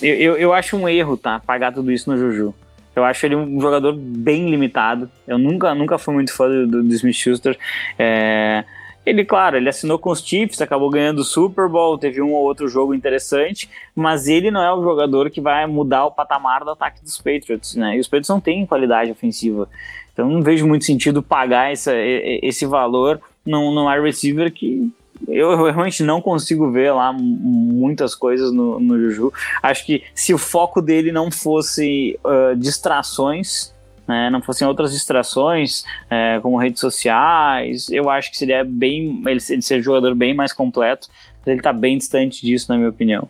eu, 0.00 0.36
eu, 0.36 0.52
acho 0.52 0.76
um 0.76 0.88
erro, 0.88 1.16
tá? 1.16 1.40
Pagar 1.40 1.72
tudo 1.72 1.92
isso 1.92 2.10
no 2.10 2.18
Juju. 2.18 2.54
Eu 2.96 3.04
acho 3.04 3.24
ele 3.26 3.36
um 3.36 3.60
jogador 3.60 3.94
bem 3.94 4.50
limitado. 4.50 5.10
Eu 5.26 5.38
nunca, 5.38 5.74
nunca 5.74 5.98
fui 5.98 6.14
muito 6.14 6.32
fã 6.32 6.48
do, 6.48 6.82
do 6.82 6.94
Smith-Schuster. 6.94 7.56
É, 7.98 8.64
ele, 9.08 9.24
claro, 9.24 9.56
ele 9.56 9.68
assinou 9.68 9.98
com 9.98 10.10
os 10.10 10.20
Chiefs, 10.20 10.60
acabou 10.60 10.90
ganhando 10.90 11.20
o 11.20 11.24
Super 11.24 11.68
Bowl, 11.68 11.96
teve 11.96 12.20
um 12.20 12.32
ou 12.32 12.42
outro 12.42 12.68
jogo 12.68 12.94
interessante, 12.94 13.68
mas 13.94 14.28
ele 14.28 14.50
não 14.50 14.62
é 14.62 14.72
o 14.72 14.82
jogador 14.82 15.30
que 15.30 15.40
vai 15.40 15.66
mudar 15.66 16.04
o 16.04 16.10
patamar 16.10 16.64
do 16.64 16.70
ataque 16.70 17.02
dos 17.02 17.16
Patriots, 17.16 17.74
né? 17.74 17.96
E 17.96 18.00
os 18.00 18.06
Patriots 18.06 18.28
não 18.28 18.40
têm 18.40 18.66
qualidade 18.66 19.10
ofensiva. 19.10 19.68
Então 20.12 20.28
não 20.28 20.42
vejo 20.42 20.66
muito 20.66 20.84
sentido 20.84 21.22
pagar 21.22 21.72
essa, 21.72 21.92
esse 21.94 22.66
valor 22.66 23.20
num, 23.46 23.72
num 23.72 23.88
wide 23.88 24.02
receiver 24.02 24.52
que 24.52 24.92
eu, 25.26 25.64
realmente 25.64 26.02
não 26.02 26.20
consigo 26.20 26.70
ver 26.70 26.92
lá 26.92 27.12
muitas 27.12 28.14
coisas 28.14 28.52
no, 28.52 28.78
no 28.78 29.00
Juju. 29.00 29.32
Acho 29.62 29.84
que 29.84 30.04
se 30.14 30.32
o 30.32 30.38
foco 30.38 30.80
dele 30.80 31.10
não 31.10 31.30
fosse 31.30 32.18
uh, 32.24 32.54
distrações, 32.56 33.72
né, 34.08 34.30
não 34.30 34.40
fossem 34.40 34.66
outras 34.66 34.92
distrações, 34.92 35.84
é, 36.10 36.40
como 36.40 36.56
redes 36.56 36.80
sociais, 36.80 37.88
eu 37.90 38.08
acho 38.08 38.30
que 38.30 38.38
seria 38.38 38.64
bem 38.64 39.22
ele, 39.26 39.40
ele 39.48 39.62
ser 39.62 39.78
um 39.78 39.82
jogador 39.82 40.14
bem 40.14 40.34
mais 40.34 40.52
completo 40.52 41.08
ele 41.50 41.60
está 41.60 41.72
bem 41.72 41.96
distante 41.96 42.44
disso, 42.44 42.66
na 42.68 42.76
minha 42.76 42.88
opinião. 42.88 43.28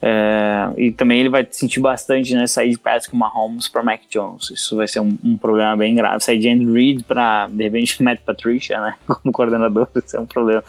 É, 0.00 0.70
e 0.76 0.92
também 0.92 1.20
ele 1.20 1.28
vai 1.28 1.46
sentir 1.50 1.80
bastante, 1.80 2.34
né, 2.34 2.46
sair 2.46 2.70
de 2.70 2.78
Patrick 2.78 3.14
Mahomes 3.14 3.68
para 3.68 3.82
Mac 3.82 4.00
Jones. 4.08 4.50
Isso 4.50 4.76
vai 4.76 4.88
ser 4.88 5.00
um, 5.00 5.16
um 5.22 5.36
problema 5.36 5.76
bem 5.76 5.94
grave. 5.94 6.22
Sair 6.22 6.38
de 6.38 6.48
Andy 6.48 6.70
Reid 6.70 7.04
para, 7.04 7.48
de 7.48 7.62
repente, 7.62 8.02
Matt 8.02 8.20
Patricia, 8.20 8.80
né, 8.80 8.94
como 9.06 9.32
coordenador, 9.32 9.88
isso 9.94 10.16
é 10.16 10.20
um 10.20 10.26
problema. 10.26 10.64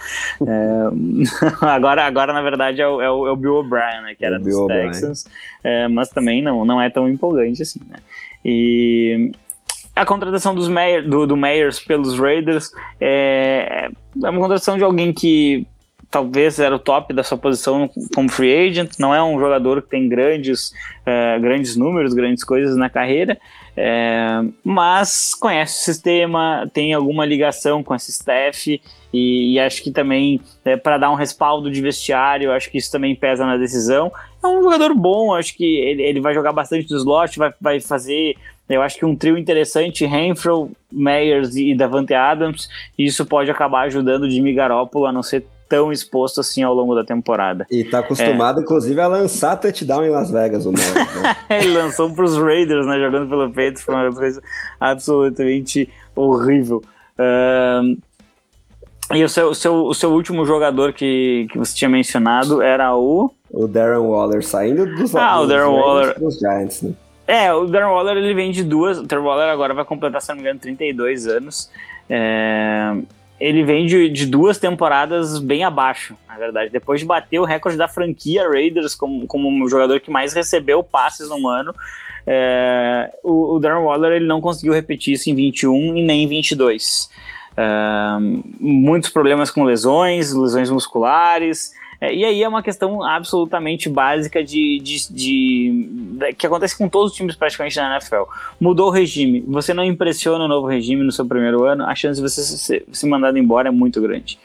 É, 0.45 1.65
agora, 1.65 2.05
agora, 2.05 2.33
na 2.33 2.41
verdade, 2.41 2.81
é 2.81 2.87
o, 2.87 3.01
é 3.01 3.09
o, 3.09 3.27
é 3.27 3.31
o 3.31 3.35
Bill 3.35 3.55
O'Brien, 3.55 4.01
né, 4.01 4.15
que 4.15 4.25
era 4.25 4.39
dos 4.39 4.67
Texans, 4.67 5.25
é, 5.63 5.87
mas 5.87 6.09
também 6.09 6.41
não, 6.41 6.65
não 6.65 6.81
é 6.81 6.89
tão 6.89 7.09
empolgante 7.09 7.61
assim, 7.61 7.81
né. 7.89 7.97
E 8.43 9.31
a 10.01 10.05
contratação 10.05 10.55
dos 10.55 10.67
do, 11.07 11.27
do 11.27 11.37
Meyers 11.37 11.79
pelos 11.79 12.17
Raiders 12.17 12.71
é, 12.99 13.89
é 14.23 14.29
uma 14.29 14.39
contratação 14.39 14.75
de 14.75 14.83
alguém 14.83 15.13
que 15.13 15.67
talvez 16.09 16.59
era 16.59 16.75
o 16.75 16.79
top 16.79 17.13
da 17.13 17.23
sua 17.23 17.37
posição 17.37 17.89
como 18.13 18.29
free 18.29 18.67
agent, 18.67 18.93
não 18.99 19.13
é 19.15 19.23
um 19.23 19.39
jogador 19.39 19.81
que 19.81 19.89
tem 19.89 20.09
grandes, 20.09 20.73
é, 21.05 21.39
grandes 21.39 21.77
números, 21.77 22.13
grandes 22.13 22.43
coisas 22.43 22.75
na 22.75 22.89
carreira, 22.89 23.39
é, 23.77 24.41
mas 24.63 25.33
conhece 25.33 25.79
o 25.79 25.93
sistema, 25.93 26.69
tem 26.73 26.93
alguma 26.93 27.25
ligação 27.25 27.81
com 27.83 27.95
esse 27.95 28.11
staff 28.11 28.81
e, 29.13 29.53
e 29.53 29.59
acho 29.59 29.83
que 29.83 29.91
também 29.91 30.41
é, 30.65 30.75
para 30.75 30.97
dar 30.97 31.11
um 31.11 31.15
respaldo 31.15 31.71
de 31.71 31.79
vestiário, 31.79 32.51
acho 32.51 32.69
que 32.69 32.77
isso 32.77 32.91
também 32.91 33.15
pesa 33.15 33.45
na 33.45 33.55
decisão. 33.55 34.11
É 34.43 34.47
um 34.47 34.63
jogador 34.63 34.93
bom, 34.93 35.33
acho 35.33 35.55
que 35.55 35.63
ele, 35.63 36.01
ele 36.01 36.19
vai 36.19 36.33
jogar 36.33 36.51
bastante 36.51 36.91
no 36.91 36.97
slot, 36.97 37.37
vai, 37.37 37.53
vai 37.61 37.79
fazer 37.79 38.35
eu 38.75 38.81
acho 38.81 38.97
que 38.97 39.05
um 39.05 39.15
trio 39.15 39.37
interessante, 39.37 40.05
Renfro, 40.05 40.71
Meyers 40.91 41.55
e 41.55 41.75
Davante 41.75 42.13
Adams, 42.13 42.69
e 42.97 43.05
isso 43.05 43.25
pode 43.25 43.49
acabar 43.49 43.81
ajudando 43.83 44.23
o 44.23 44.29
Jimmy 44.29 44.53
Garoppolo 44.53 45.05
a 45.05 45.11
não 45.11 45.23
ser 45.23 45.45
tão 45.71 45.89
exposto 45.89 46.41
assim 46.41 46.63
ao 46.63 46.73
longo 46.73 46.93
da 46.93 47.03
temporada. 47.03 47.65
E 47.71 47.85
tá 47.85 47.99
acostumado, 47.99 48.59
é. 48.59 48.63
inclusive, 48.63 48.99
a 48.99 49.07
lançar 49.07 49.55
touchdown 49.55 50.03
em 50.03 50.09
Las 50.09 50.29
Vegas, 50.29 50.65
o 50.65 50.71
Melo, 50.73 50.93
né? 50.93 51.35
Ele 51.61 51.73
lançou 51.73 52.13
pros 52.13 52.37
Raiders, 52.37 52.85
né? 52.85 52.99
Jogando 52.99 53.29
pelo 53.29 53.49
peito, 53.49 53.81
foi 53.81 53.95
uma 53.95 54.13
coisa 54.13 54.41
absolutamente 54.77 55.89
horrível. 56.13 56.83
Uh, 57.17 57.97
e 59.13 59.23
o 59.23 59.29
seu, 59.29 59.49
o, 59.49 59.55
seu, 59.55 59.85
o 59.85 59.93
seu 59.93 60.11
último 60.11 60.45
jogador 60.45 60.91
que, 60.91 61.47
que 61.51 61.57
você 61.57 61.73
tinha 61.73 61.89
mencionado 61.89 62.61
era 62.61 62.93
o. 62.95 63.31
O 63.49 63.65
Darren 63.65 63.99
Waller, 63.99 64.43
saindo 64.43 64.85
dos 64.85 65.15
Ah, 65.15 65.39
o 65.39 65.47
Darren 65.47 65.73
Waller. 65.73 66.19
Dos 66.19 66.37
Giants, 66.37 66.81
né? 66.81 66.93
É, 67.31 67.53
o 67.53 67.65
Darren 67.65 67.93
Waller 67.93 68.17
ele 68.17 68.33
vem 68.33 68.51
de 68.51 68.61
duas. 68.61 68.97
O 68.97 69.03
Darren 69.03 69.23
Waller 69.23 69.47
agora 69.47 69.73
vai 69.73 69.85
completar, 69.85 70.21
se 70.21 70.27
não 70.27 70.35
me 70.35 70.41
engano, 70.41 70.59
32 70.59 71.27
anos. 71.27 71.71
É, 72.09 72.93
ele 73.39 73.63
vem 73.63 73.85
de, 73.85 74.09
de, 74.09 74.25
duas 74.25 74.57
temporadas 74.57 75.39
bem 75.39 75.63
abaixo, 75.63 76.17
na 76.27 76.35
verdade. 76.37 76.69
Depois 76.69 76.99
de 76.99 77.05
bater 77.05 77.39
o 77.39 77.45
recorde 77.45 77.77
da 77.77 77.87
franquia 77.87 78.49
Raiders 78.49 78.93
como, 78.95 79.25
como 79.27 79.47
um 79.47 79.65
jogador 79.69 80.01
que 80.01 80.11
mais 80.11 80.33
recebeu 80.33 80.83
passes 80.83 81.29
num 81.29 81.47
ano, 81.47 81.73
é, 82.27 83.09
o, 83.23 83.55
o 83.55 83.59
Darren 83.59 83.85
Waller 83.85 84.11
ele 84.11 84.27
não 84.27 84.41
conseguiu 84.41 84.73
repetir 84.73 85.13
isso 85.13 85.29
em 85.29 85.33
21 85.33 85.95
e 85.95 86.03
nem 86.03 86.23
em 86.23 86.27
22. 86.27 87.09
É, 87.55 87.63
muitos 88.59 89.09
problemas 89.09 89.49
com 89.49 89.63
lesões, 89.63 90.33
lesões 90.33 90.69
musculares, 90.69 91.71
é, 92.01 92.11
e 92.15 92.25
aí 92.25 92.41
é 92.41 92.47
uma 92.47 92.63
questão 92.63 93.03
absolutamente 93.03 93.87
básica 93.87 94.43
de, 94.43 94.79
de, 94.79 95.13
de, 95.13 96.17
de, 96.17 96.33
que 96.33 96.47
acontece 96.47 96.75
com 96.75 96.89
todos 96.89 97.11
os 97.11 97.17
times 97.17 97.35
praticamente 97.35 97.77
na 97.77 97.95
NFL. 97.95 98.23
Mudou 98.59 98.87
o 98.87 98.91
regime, 98.91 99.41
você 99.47 99.71
não 99.71 99.83
impressiona 99.83 100.45
o 100.45 100.47
novo 100.47 100.65
regime 100.65 101.03
no 101.03 101.11
seu 101.11 101.27
primeiro 101.27 101.63
ano, 101.63 101.85
a 101.85 101.93
chance 101.93 102.19
de 102.19 102.27
você 102.27 102.41
ser, 102.41 102.85
ser 102.91 103.07
mandado 103.07 103.37
embora 103.37 103.67
é 103.67 103.71
muito 103.71 104.01
grande. 104.01 104.39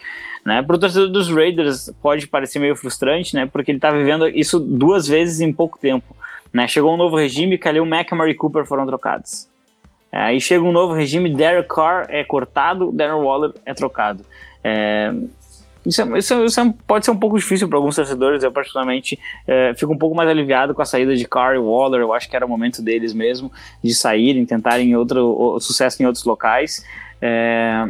Né? 0.44 0.62
Para 0.62 0.76
o 0.76 0.78
torcedor 0.78 1.08
dos 1.08 1.30
Raiders 1.30 1.90
pode 2.02 2.26
parecer 2.26 2.58
meio 2.58 2.76
frustrante, 2.76 3.34
né? 3.34 3.46
porque 3.46 3.70
ele 3.70 3.78
está 3.78 3.90
vivendo 3.90 4.28
isso 4.28 4.60
duas 4.60 5.08
vezes 5.08 5.40
em 5.40 5.50
pouco 5.50 5.78
tempo. 5.78 6.14
Né? 6.52 6.68
Chegou 6.68 6.92
um 6.92 6.98
novo 6.98 7.16
regime, 7.16 7.56
Kalil 7.56 7.86
Mack 7.86 8.12
e 8.12 8.14
Murray 8.14 8.34
Cooper 8.34 8.66
foram 8.66 8.86
trocados. 8.86 9.48
É, 10.12 10.18
aí 10.18 10.40
chega 10.40 10.62
um 10.62 10.72
novo 10.72 10.92
regime, 10.92 11.34
Derek 11.34 11.68
Carr 11.68 12.06
é 12.10 12.22
cortado, 12.22 12.92
Darren 12.92 13.22
Waller 13.22 13.54
é 13.64 13.72
trocado. 13.72 14.24
É, 14.62 15.12
isso, 15.86 16.02
é, 16.02 16.18
isso, 16.18 16.44
isso 16.44 16.60
é, 16.60 16.74
pode 16.86 17.04
ser 17.04 17.10
um 17.10 17.18
pouco 17.18 17.38
difícil 17.38 17.68
para 17.68 17.78
alguns 17.78 17.94
torcedores. 17.94 18.42
Eu, 18.42 18.52
particularmente, 18.52 19.18
é, 19.46 19.72
fico 19.74 19.92
um 19.92 19.98
pouco 19.98 20.14
mais 20.14 20.28
aliviado 20.28 20.74
com 20.74 20.82
a 20.82 20.84
saída 20.84 21.16
de 21.16 21.26
Carr 21.26 21.54
e 21.54 21.58
Waller. 21.58 22.00
Eu 22.00 22.12
acho 22.12 22.28
que 22.28 22.36
era 22.36 22.44
o 22.44 22.48
momento 22.48 22.82
deles 22.82 23.14
mesmo 23.14 23.50
de 23.82 23.94
saírem, 23.94 24.44
tentarem 24.44 24.96
outro 24.96 25.58
sucesso 25.60 26.02
em 26.02 26.06
outros 26.06 26.24
locais. 26.24 26.84
É, 27.22 27.88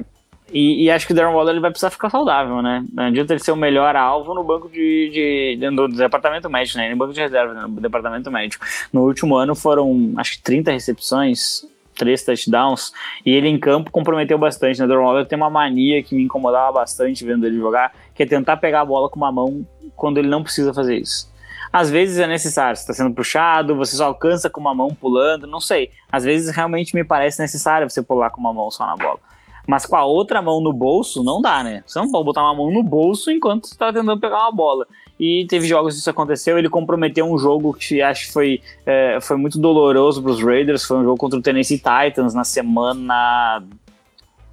e, 0.53 0.85
e, 0.85 0.91
acho 0.91 1.07
que 1.07 1.13
o 1.13 1.17
Darren 1.17 1.35
Waller 1.35 1.55
ele 1.55 1.61
vai 1.61 1.71
precisar 1.71 1.91
ficar 1.91 2.09
saudável, 2.09 2.63
né? 2.63 2.85
Não 2.93 3.05
adianta 3.05 3.33
ele 3.33 3.43
ser 3.43 3.51
o 3.51 3.57
melhor 3.57 3.97
alvo 3.97 4.33
no 4.33 4.45
banco 4.45 4.69
de, 4.69 5.57
de, 5.59 5.71
no 5.71 5.89
departamento 5.89 6.49
médico, 6.49 6.79
né? 6.79 6.89
No 6.91 6.97
banco 6.97 7.13
de 7.13 7.21
reserva, 7.21 7.53
né? 7.53 7.63
no 7.63 7.81
departamento 7.81 8.31
médico. 8.31 8.65
No 8.93 9.03
último 9.03 9.35
ano 9.35 9.57
foram, 9.57 10.13
acho 10.17 10.37
que 10.37 10.43
30 10.43 10.71
recepções, 10.71 11.67
três 11.97 12.23
touchdowns, 12.23 12.93
e 13.25 13.33
ele 13.33 13.49
em 13.49 13.59
campo 13.59 13.91
comprometeu 13.91 14.39
bastante, 14.39 14.81
né? 14.81 14.87
O 14.87 15.03
Waller 15.03 15.27
tem 15.27 15.37
uma 15.37 15.51
mania 15.51 16.03
que 16.03 16.15
me 16.15 16.23
incomodava 16.23 16.73
bastante 16.73 17.25
vendo 17.25 17.47
ele 17.47 17.57
jogar, 17.57 17.93
que 18.15 18.23
é 18.23 18.27
tentar 18.27 18.59
pegar 18.59 18.83
a 18.83 18.85
bola 18.85 19.09
com 19.09 19.17
uma 19.17 19.33
mão 19.33 19.67
quando 19.97 20.19
ele 20.19 20.29
não 20.29 20.43
precisa 20.43 20.73
fazer 20.73 20.97
isso. 20.99 21.35
Às 21.73 21.91
vezes 21.91 22.19
é 22.19 22.27
necessário, 22.27 22.75
está 22.75 22.93
sendo 22.93 23.15
puxado, 23.15 23.75
você 23.75 23.97
só 23.97 24.07
alcança 24.07 24.49
com 24.49 24.61
uma 24.61 24.75
mão 24.75 24.89
pulando, 24.89 25.47
não 25.47 25.61
sei. 25.61 25.91
Às 26.11 26.25
vezes 26.25 26.55
realmente 26.55 26.95
me 26.95 27.05
parece 27.05 27.41
necessário 27.41 27.89
você 27.89 28.03
pular 28.03 28.31
com 28.31 28.41
uma 28.41 28.53
mão 28.53 28.71
só 28.71 28.87
na 28.87 28.97
bola. 28.97 29.19
Mas 29.67 29.85
com 29.85 29.97
a 29.97 30.05
outra 30.05 30.41
mão 30.41 30.61
no 30.61 30.73
bolso, 30.73 31.25
não 31.25 31.43
dá, 31.43 31.65
né? 31.65 31.83
Você 31.85 31.99
não 31.99 32.11
pode 32.11 32.25
botar 32.25 32.43
uma 32.43 32.55
mão 32.55 32.71
no 32.71 32.85
bolso 32.85 33.31
enquanto 33.31 33.67
você 33.67 33.75
está 33.75 33.93
tentando 33.93 34.21
pegar 34.21 34.39
uma 34.39 34.53
bola 34.53 34.87
e 35.19 35.47
teve 35.49 35.67
jogos 35.67 35.97
isso 35.97 36.11
aconteceu. 36.11 36.59
Ele 36.59 36.69
comprometeu 36.69 37.31
um 37.31 37.39
jogo 37.39 37.73
que 37.73 38.03
acho 38.03 38.27
que 38.27 38.33
foi, 38.33 38.61
é, 38.85 39.19
foi 39.21 39.37
muito 39.37 39.59
doloroso 39.59 40.23
para 40.23 40.31
os 40.31 40.43
Raiders. 40.43 40.85
Foi 40.85 40.99
um 40.99 41.05
jogo 41.05 41.17
contra 41.17 41.39
o 41.39 41.43
Tennessee 41.43 41.79
Titans 41.79 42.35
na 42.35 42.45
semana 42.45 43.63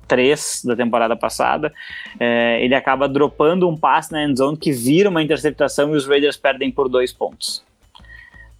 3 0.07 0.61
da 0.65 0.75
temporada 0.75 1.15
passada. 1.17 1.73
É, 2.17 2.63
ele 2.63 2.73
acaba 2.75 3.09
dropando 3.09 3.67
um 3.67 3.75
passe 3.75 4.11
na 4.13 4.23
endzone 4.23 4.55
que 4.55 4.71
vira 4.71 5.09
uma 5.09 5.21
interceptação 5.21 5.93
e 5.93 5.97
os 5.97 6.07
Raiders 6.07 6.37
perdem 6.37 6.71
por 6.71 6.87
dois 6.87 7.11
pontos. 7.11 7.61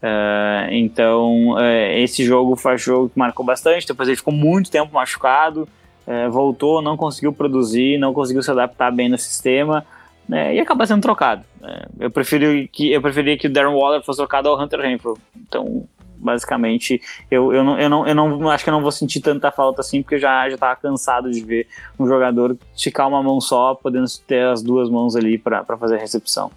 É, 0.02 0.68
então, 0.72 1.58
é, 1.58 2.02
esse 2.02 2.26
jogo 2.26 2.58
foi 2.58 2.76
um 2.76 2.78
jogo 2.78 3.10
que 3.10 3.18
marcou 3.18 3.46
bastante. 3.46 3.88
Depois 3.88 4.10
ele 4.10 4.18
ficou 4.18 4.34
muito 4.34 4.70
tempo 4.70 4.94
machucado, 4.94 5.70
é, 6.06 6.28
voltou, 6.28 6.82
não 6.82 6.98
conseguiu 6.98 7.32
produzir, 7.32 7.98
não 7.98 8.14
conseguiu 8.14 8.44
se 8.44 8.52
adaptar 8.52 8.92
bem 8.92 9.08
no 9.08 9.18
sistema 9.18 9.86
né, 10.28 10.56
e 10.56 10.60
acaba 10.60 10.86
sendo 10.86 11.02
trocado. 11.02 11.44
Né. 11.62 11.86
Eu, 12.00 12.12
prefiro 12.12 12.68
que, 12.70 12.92
eu 12.92 13.02
preferia 13.02 13.38
que 13.38 13.48
o 13.48 13.50
Darren 13.52 13.76
Waller 13.76 14.04
fosse 14.04 14.18
trocado 14.18 14.50
ao 14.50 14.60
Hunter 14.60 14.80
Renfro. 14.80 15.18
Então, 15.36 15.86
basicamente, 16.24 17.02
eu, 17.30 17.54
eu, 17.54 17.64
não, 17.64 17.80
eu, 17.80 17.90
não, 17.90 18.08
eu 18.08 18.16
não 18.16 18.50
acho 18.50 18.64
que 18.64 18.70
eu 18.70 18.74
não 18.74 18.82
vou 18.82 18.92
sentir 18.92 19.20
tanta 19.20 19.52
falta 19.52 19.82
assim, 19.82 20.02
porque 20.02 20.16
eu 20.16 20.20
já, 20.20 20.50
já 20.50 20.76
cansado 20.76 21.30
de 21.30 21.44
ver 21.44 21.68
um 22.00 22.08
jogador 22.08 22.58
esticar 22.76 23.08
uma 23.08 23.22
mão 23.22 23.40
só, 23.42 23.76
podendo 23.76 24.06
ter 24.26 24.46
as 24.46 24.64
duas 24.64 24.90
mãos 24.90 25.16
ali 25.16 25.38
para 25.38 25.64
fazer 25.78 25.96
a 25.96 26.00
recepção. 26.00 26.50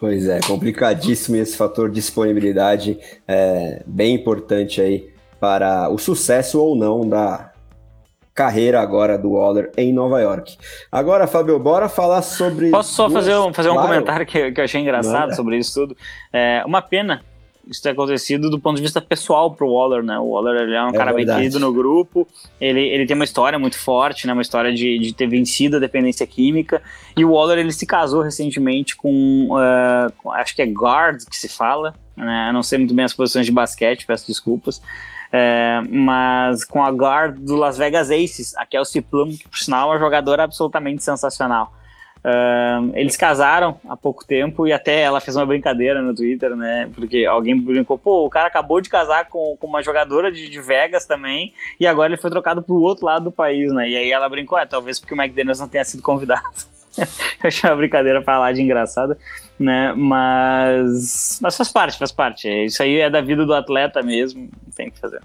Pois 0.00 0.26
é, 0.26 0.40
complicadíssimo 0.40 1.36
esse 1.36 1.56
fator 1.56 1.88
disponibilidade, 1.88 2.98
é, 3.28 3.82
bem 3.86 4.16
importante 4.16 4.80
aí 4.80 5.12
para 5.38 5.88
o 5.90 5.98
sucesso 5.98 6.60
ou 6.60 6.74
não 6.74 7.08
da, 7.08 7.51
carreira 8.34 8.80
agora 8.80 9.18
do 9.18 9.32
Waller 9.32 9.70
em 9.76 9.92
Nova 9.92 10.20
York. 10.20 10.56
Agora, 10.90 11.26
Fábio, 11.26 11.58
bora 11.58 11.88
falar 11.88 12.22
sobre. 12.22 12.70
Posso 12.70 12.94
só 12.94 13.08
duas... 13.08 13.24
fazer 13.24 13.36
um, 13.36 13.52
fazer 13.52 13.70
um 13.70 13.74
claro. 13.74 13.88
comentário 13.88 14.26
que, 14.26 14.52
que 14.52 14.60
eu 14.60 14.64
achei 14.64 14.80
engraçado 14.80 15.22
Manda. 15.22 15.34
sobre 15.34 15.58
isso 15.58 15.74
tudo? 15.74 15.96
É, 16.32 16.62
uma 16.66 16.80
pena 16.80 17.22
isso 17.68 17.82
ter 17.82 17.90
acontecido 17.90 18.50
do 18.50 18.58
ponto 18.58 18.76
de 18.76 18.82
vista 18.82 19.00
pessoal 19.00 19.54
pro 19.54 19.70
Waller, 19.70 20.02
né? 20.02 20.18
O 20.18 20.30
Waller 20.30 20.62
ele 20.62 20.74
é 20.74 20.82
um 20.82 20.88
é 20.88 20.92
cara 20.92 21.12
verdade. 21.12 21.26
bem 21.26 21.36
querido 21.36 21.60
no 21.60 21.72
grupo, 21.72 22.26
ele, 22.60 22.80
ele 22.80 23.06
tem 23.06 23.14
uma 23.14 23.24
história 23.24 23.58
muito 23.58 23.78
forte, 23.78 24.26
né? 24.26 24.32
Uma 24.32 24.42
história 24.42 24.72
de, 24.72 24.98
de 24.98 25.14
ter 25.14 25.28
vencido 25.28 25.76
a 25.76 25.80
dependência 25.80 26.26
química. 26.26 26.82
E 27.16 27.24
o 27.24 27.32
Waller 27.32 27.58
ele 27.58 27.72
se 27.72 27.86
casou 27.86 28.22
recentemente 28.22 28.96
com, 28.96 29.48
uh, 29.50 30.30
acho 30.32 30.56
que 30.56 30.62
é 30.62 30.66
guard 30.66 31.22
que 31.24 31.36
se 31.36 31.48
fala, 31.48 31.94
né? 32.16 32.46
Eu 32.48 32.52
não 32.52 32.62
sei 32.62 32.78
muito 32.78 32.94
bem 32.94 33.04
as 33.04 33.14
posições 33.14 33.46
de 33.46 33.52
basquete, 33.52 34.06
peço 34.06 34.26
desculpas. 34.26 34.82
É, 35.34 35.80
mas 35.88 36.62
com 36.62 36.84
a 36.84 36.90
guard 36.90 37.38
do 37.38 37.56
Las 37.56 37.78
Vegas 37.78 38.10
Aces, 38.10 38.54
a 38.56 38.66
Kelsey 38.66 39.00
Plum, 39.00 39.30
que 39.30 39.48
por 39.48 39.56
sinal 39.56 39.88
é 39.88 39.94
uma 39.94 39.98
jogadora 39.98 40.44
absolutamente 40.44 41.02
sensacional. 41.02 41.72
Uh, 42.24 42.92
eles 42.94 43.16
casaram 43.16 43.80
há 43.88 43.96
pouco 43.96 44.24
tempo 44.24 44.64
e 44.64 44.72
até 44.72 45.00
ela 45.00 45.20
fez 45.20 45.34
uma 45.34 45.44
brincadeira 45.44 46.00
no 46.00 46.14
Twitter, 46.14 46.54
né? 46.54 46.88
Porque 46.94 47.24
alguém 47.24 47.58
brincou, 47.58 47.98
pô, 47.98 48.24
o 48.24 48.30
cara 48.30 48.46
acabou 48.46 48.80
de 48.80 48.88
casar 48.88 49.28
com, 49.28 49.56
com 49.58 49.66
uma 49.66 49.82
jogadora 49.82 50.30
de, 50.30 50.48
de 50.48 50.60
Vegas 50.60 51.04
também 51.04 51.52
e 51.80 51.86
agora 51.86 52.12
ele 52.12 52.20
foi 52.20 52.30
trocado 52.30 52.62
pro 52.62 52.76
outro 52.76 53.06
lado 53.06 53.24
do 53.24 53.32
país, 53.32 53.72
né? 53.72 53.88
E 53.88 53.96
aí 53.96 54.12
ela 54.12 54.28
brincou, 54.28 54.56
é, 54.56 54.64
talvez 54.64 55.00
porque 55.00 55.14
o 55.14 55.20
McDaniels 55.20 55.58
não 55.58 55.66
tenha 55.66 55.84
sido 55.84 56.00
convidado. 56.00 56.44
Eu 57.42 57.48
achei 57.48 57.68
uma 57.68 57.76
brincadeira 57.76 58.22
pra 58.22 58.38
lá 58.38 58.52
de 58.52 58.62
engraçada, 58.62 59.18
né? 59.62 59.94
Mas, 59.96 61.38
mas 61.40 61.56
faz 61.56 61.70
parte, 61.70 61.98
faz 61.98 62.12
parte. 62.12 62.48
Isso 62.48 62.82
aí 62.82 62.98
é 62.98 63.08
da 63.08 63.20
vida 63.20 63.46
do 63.46 63.54
atleta 63.54 64.02
mesmo, 64.02 64.50
tem 64.76 64.90
que 64.90 64.98
fazer. 64.98 65.22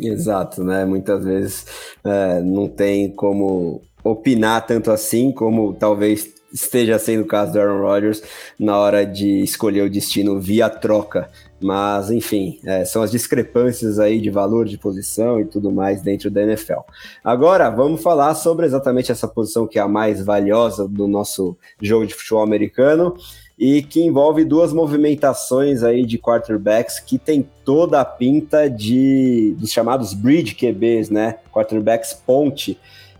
Exato, 0.00 0.62
né? 0.62 0.84
Muitas 0.84 1.24
vezes 1.24 1.66
é, 2.04 2.40
não 2.40 2.68
tem 2.68 3.10
como 3.10 3.82
opinar 4.04 4.66
tanto 4.66 4.90
assim, 4.90 5.32
como 5.32 5.74
talvez 5.74 6.36
esteja 6.52 6.98
sendo 6.98 7.22
o 7.22 7.26
caso 7.26 7.52
do 7.52 7.60
Aaron 7.60 7.82
Rodgers 7.82 8.22
na 8.58 8.78
hora 8.78 9.04
de 9.04 9.42
escolher 9.42 9.82
o 9.82 9.90
destino 9.90 10.40
via 10.40 10.70
troca. 10.70 11.28
Mas, 11.60 12.10
enfim, 12.10 12.60
é, 12.64 12.84
são 12.84 13.02
as 13.02 13.10
discrepâncias 13.10 13.98
aí 13.98 14.20
de 14.20 14.30
valor 14.30 14.66
de 14.66 14.78
posição 14.78 15.40
e 15.40 15.44
tudo 15.44 15.72
mais 15.72 16.02
dentro 16.02 16.30
da 16.30 16.42
NFL. 16.42 16.80
Agora, 17.24 17.70
vamos 17.70 18.02
falar 18.02 18.34
sobre 18.34 18.66
exatamente 18.66 19.10
essa 19.10 19.26
posição 19.26 19.66
que 19.66 19.78
é 19.78 19.82
a 19.82 19.88
mais 19.88 20.22
valiosa 20.22 20.86
do 20.86 21.08
nosso 21.08 21.56
jogo 21.80 22.06
de 22.06 22.14
futebol 22.14 22.42
americano 22.42 23.16
e 23.58 23.82
que 23.82 24.02
envolve 24.02 24.44
duas 24.44 24.72
movimentações 24.72 25.82
aí 25.82 26.04
de 26.04 26.18
quarterbacks 26.18 27.00
que 27.00 27.18
tem 27.18 27.48
toda 27.64 28.00
a 28.00 28.04
pinta 28.04 28.68
de 28.68 29.54
dos 29.58 29.72
chamados 29.72 30.12
bridge 30.12 30.54
QBs, 30.54 31.08
né? 31.08 31.38
Quarterbacks 31.52 32.12
ponte 32.12 32.78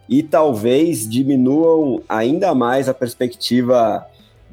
e 0.09 0.23
talvez 0.23 1.09
diminuam 1.09 2.03
ainda 2.09 2.55
mais 2.55 2.89
a 2.89 2.95
perspectiva 2.95 4.07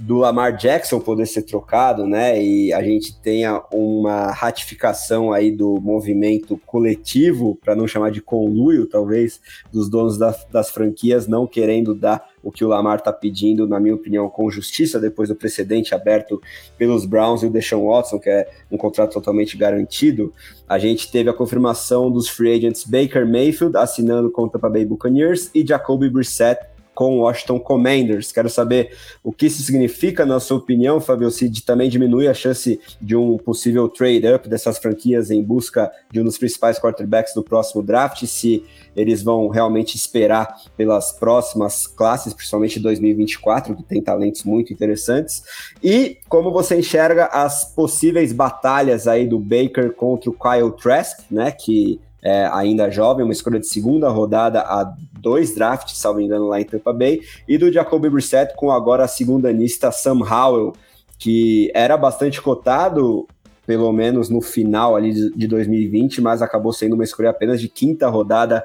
do 0.06 0.18
Lamar 0.18 0.58
Jackson 0.58 1.00
poder 1.00 1.26
ser 1.26 1.44
trocado, 1.44 2.06
né? 2.06 2.42
E 2.42 2.74
a 2.74 2.84
gente 2.84 3.18
tenha 3.22 3.64
uma 3.72 4.32
ratificação 4.32 5.32
aí 5.32 5.50
do 5.50 5.80
movimento 5.80 6.60
coletivo, 6.66 7.58
para 7.64 7.74
não 7.74 7.88
chamar 7.88 8.12
de 8.12 8.22
conluio, 8.22 8.86
talvez, 8.86 9.40
dos 9.72 9.90
donos 9.90 10.18
da, 10.18 10.36
das 10.52 10.70
franquias 10.70 11.26
não 11.26 11.48
querendo 11.48 11.96
dar 11.96 12.22
o 12.44 12.52
que 12.52 12.66
o 12.66 12.68
Lamar 12.68 12.98
está 12.98 13.14
pedindo, 13.14 13.66
na 13.66 13.80
minha 13.80 13.96
opinião, 13.96 14.30
com 14.30 14.52
justiça, 14.52 15.00
depois 15.00 15.30
do 15.30 15.36
precedente 15.36 15.96
aberto 15.96 16.42
pelos 16.78 17.06
Browns 17.06 17.42
e 17.42 17.46
o 17.46 17.50
Deshaun 17.50 17.88
Watson, 17.88 18.20
que 18.20 18.30
é 18.30 18.50
um 18.70 18.78
contrato 18.78 19.14
totalmente 19.14 19.56
garantido. 19.56 20.34
A 20.68 20.78
gente 20.78 21.10
teve 21.10 21.30
a 21.30 21.34
confirmação 21.34 22.12
dos 22.12 22.28
free 22.28 22.54
agents 22.54 22.84
Baker 22.84 23.26
Mayfield 23.26 23.78
assinando 23.78 24.30
com 24.30 24.44
o 24.44 24.50
Tampa 24.50 24.70
Bay 24.70 24.84
Buccaneers 24.84 25.50
e 25.56 25.66
Jacoby 25.66 26.10
Brissett 26.10 26.73
com 26.94 27.18
o 27.18 27.22
Washington 27.22 27.60
Commanders. 27.60 28.32
Quero 28.32 28.50
saber 28.50 28.96
o 29.24 29.32
que 29.32 29.48
isso 29.48 29.62
significa, 29.64 30.26
na 30.26 30.40
sua 30.40 30.58
opinião, 30.58 31.00
Fabio, 31.00 31.30
se 31.32 31.50
também 31.64 31.90
diminui 31.90 32.28
a 32.28 32.34
chance 32.34 32.80
de 33.02 33.16
um 33.16 33.38
possível 33.38 33.88
trade-up 33.90 34.48
dessas 34.48 34.78
franquias 34.78 35.32
em 35.32 35.44
busca 35.44 35.92
de 36.12 36.22
um 36.22 36.24
dos 36.24 36.38
principais 36.38 36.80
quarterbacks 36.80 37.34
do 37.34 37.44
próximo 37.44 37.82
draft, 37.82 38.26
se 38.26 38.64
eles 38.96 39.24
vão 39.24 39.48
realmente 39.48 39.96
esperar 39.96 40.56
pelas 40.78 41.12
próximas 41.12 41.88
classes, 41.88 42.34
principalmente 42.34 42.80
2024, 42.80 43.76
que 43.76 43.84
tem 43.84 44.02
talentos 44.02 44.44
muito 44.44 44.72
interessantes, 44.72 45.44
e 45.84 46.18
como 46.30 46.52
você 46.52 46.78
enxerga 46.78 47.26
as 47.26 47.66
possíveis 47.74 48.32
batalhas 48.32 49.08
aí 49.08 49.28
do 49.28 49.40
Baker 49.40 49.94
contra 49.94 50.30
o 50.30 50.34
Kyle 50.34 50.72
Trask, 50.72 51.20
né, 51.32 51.52
que 51.52 52.00
é, 52.24 52.50
ainda 52.54 52.90
jovem, 52.90 53.26
uma 53.26 53.34
escolha 53.34 53.60
de 53.60 53.68
segunda 53.68 54.08
rodada 54.08 54.62
a 54.62 54.96
dois 55.20 55.54
drafts, 55.54 55.98
salvo 55.98 56.22
engano, 56.22 56.48
lá 56.48 56.62
em 56.62 56.64
Tampa 56.64 56.94
Bay, 56.94 57.22
e 57.48 57.58
do 57.58 57.72
Jacoby 57.72 58.10
Brissett 58.10 58.56
com 58.56 58.72
agora 58.72 59.04
a 59.04 59.08
segunda 59.08 59.50
anista 59.50 59.92
Sam 59.92 60.20
Howell, 60.20 60.74
que 61.20 61.70
era 61.74 61.98
bastante 61.98 62.42
cotado, 62.42 63.28
pelo 63.66 63.92
menos 63.92 64.30
no 64.30 64.42
final 64.42 64.96
ali 64.96 65.32
de 65.36 65.48
2020, 65.48 66.22
mas 66.22 66.42
acabou 66.42 66.72
sendo 66.72 66.94
uma 66.94 67.04
escolha 67.04 67.30
apenas 67.30 67.60
de 67.60 67.68
quinta 67.68 68.08
rodada 68.08 68.64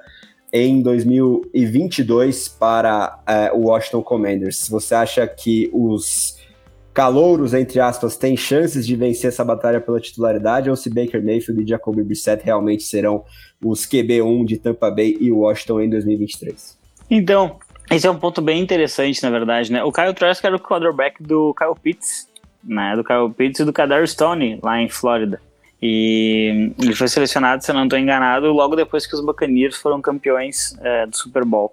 em 0.52 0.80
2022 0.80 2.48
para 2.48 3.20
é, 3.26 3.52
o 3.52 3.66
Washington 3.66 4.02
Commanders. 4.02 4.68
Você 4.68 4.94
acha 4.94 5.26
que 5.26 5.68
os 5.72 6.38
calouros, 6.98 7.54
entre 7.54 7.78
aspas, 7.78 8.16
têm 8.16 8.36
chances 8.36 8.84
de 8.84 8.96
vencer 8.96 9.28
essa 9.28 9.44
batalha 9.44 9.80
pela 9.80 10.00
titularidade 10.00 10.68
ou 10.68 10.74
se 10.74 10.90
Baker 10.90 11.22
Mayfield 11.22 11.62
e 11.62 11.68
Jacoby 11.68 12.02
Brissett 12.02 12.44
realmente 12.44 12.82
serão 12.82 13.24
os 13.62 13.86
QB1 13.86 14.44
de 14.44 14.58
Tampa 14.58 14.90
Bay 14.90 15.16
e 15.20 15.30
Washington 15.30 15.80
em 15.80 15.90
2023? 15.90 16.78
Então, 17.10 17.58
esse 17.90 18.06
é 18.06 18.10
um 18.10 18.18
ponto 18.18 18.42
bem 18.42 18.60
interessante, 18.60 19.22
na 19.22 19.30
verdade, 19.30 19.72
né? 19.72 19.82
O 19.82 19.92
Kyle 19.92 20.12
Trask 20.12 20.44
era 20.44 20.56
o 20.56 20.60
quarterback 20.60 21.22
do 21.22 21.54
Kyle 21.54 21.74
Pitts, 21.80 22.28
né? 22.62 22.94
Do 22.94 23.02
Kyle 23.02 23.32
Pitts 23.32 23.60
e 23.60 23.64
do 23.64 23.72
Kadar 23.72 24.06
Stone, 24.06 24.60
lá 24.62 24.80
em 24.80 24.88
Flórida. 24.88 25.40
E 25.80 26.72
ele 26.78 26.94
foi 26.94 27.08
selecionado, 27.08 27.64
se 27.64 27.70
eu 27.70 27.74
não 27.74 27.84
estou 27.84 27.98
enganado, 27.98 28.52
logo 28.52 28.76
depois 28.76 29.06
que 29.06 29.14
os 29.14 29.24
Buccaneers 29.24 29.76
foram 29.76 30.00
campeões 30.00 30.76
é, 30.80 31.06
do 31.06 31.16
Super 31.16 31.44
Bowl. 31.44 31.72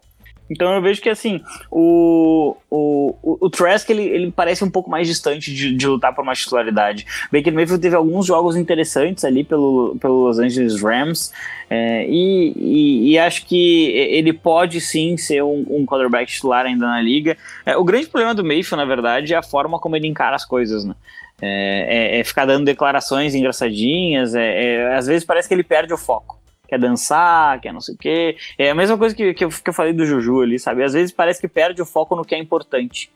Então 0.50 0.74
eu 0.74 0.82
vejo 0.82 1.02
que 1.02 1.10
assim, 1.10 1.42
o, 1.72 2.56
o, 2.70 3.16
o, 3.42 3.50
Trask 3.50 3.90
ele, 3.90 4.04
ele 4.04 4.32
parece 4.32 4.64
um 4.64 4.70
pouco 4.70 4.90
mais 4.90 5.08
distante 5.08 5.54
de, 5.54 5.76
de 5.76 5.88
lutar 5.88 6.14
por 6.14 6.22
uma 6.22 6.34
titularidade. 6.34 7.06
Baker 7.32 7.54
Mayfield 7.54 7.82
teve 7.82 7.96
alguns 7.96 8.28
jogos 8.28 8.56
interessantes 8.56 9.26
ali 9.26 9.44
pelo, 9.44 9.98
pelo 10.00 10.26
Los 10.26 10.38
Angeles 10.38 10.82
Rams 10.82 11.32
é, 11.70 12.06
e, 12.08 12.54
e, 12.56 13.12
e, 13.12 13.20
acho 13.20 13.46
que 13.46 13.88
ele 13.90 14.32
pode 14.34 14.80
sim 14.80 15.18
ser 15.18 15.44
um, 15.44 15.66
um 15.68 15.86
quarterback 15.86 16.32
titular 16.32 16.66
ainda 16.66 16.86
na 16.86 17.02
liga. 17.02 17.36
É, 17.66 17.76
o 17.76 17.84
grande 17.84 18.08
problema 18.08 18.36
do 18.36 18.44
Mayfield, 18.44 18.78
na 18.78 18.86
verdade, 18.86 19.34
é 19.34 19.38
a 19.38 19.44
forma 19.44 19.80
como 19.80 19.96
ele 19.96 20.08
encara 20.08 20.36
as 20.36 20.46
coisas, 20.46 20.86
né? 20.86 20.94
É, 21.42 22.18
é, 22.18 22.20
é 22.20 22.24
ficar 22.24 22.46
dando 22.46 22.64
declarações 22.64 23.36
engraçadinhas, 23.36 24.36
é, 24.36 24.76
é, 24.76 24.96
às 24.96 25.06
vezes 25.06 25.26
parece 25.26 25.50
que 25.50 25.54
ele 25.54 25.64
perde 25.64 25.94
o 25.94 25.98
foco 25.98 26.40
quer 26.68 26.80
dançar, 26.80 27.60
quer 27.62 27.74
não 27.74 27.82
sei 27.82 27.96
o 27.96 27.98
quê. 27.98 28.38
É 28.58 28.70
a 28.70 28.76
mesma 28.76 28.98
coisa 28.98 29.16
que, 29.16 29.34
que, 29.34 29.46
eu, 29.46 29.50
que 29.50 29.70
eu 29.70 29.74
falei 29.74 29.94
do 29.94 30.06
Juju 30.06 30.42
ali, 30.42 30.60
sabe? 30.60 30.84
Às 30.84 30.94
vezes 30.94 31.12
parece 31.12 31.42
que 31.42 31.48
perde 31.48 31.82
o 31.82 31.86
foco 31.86 32.16
no 32.16 32.26
que 32.26 32.36
é 32.36 32.38
importante. 32.38 33.10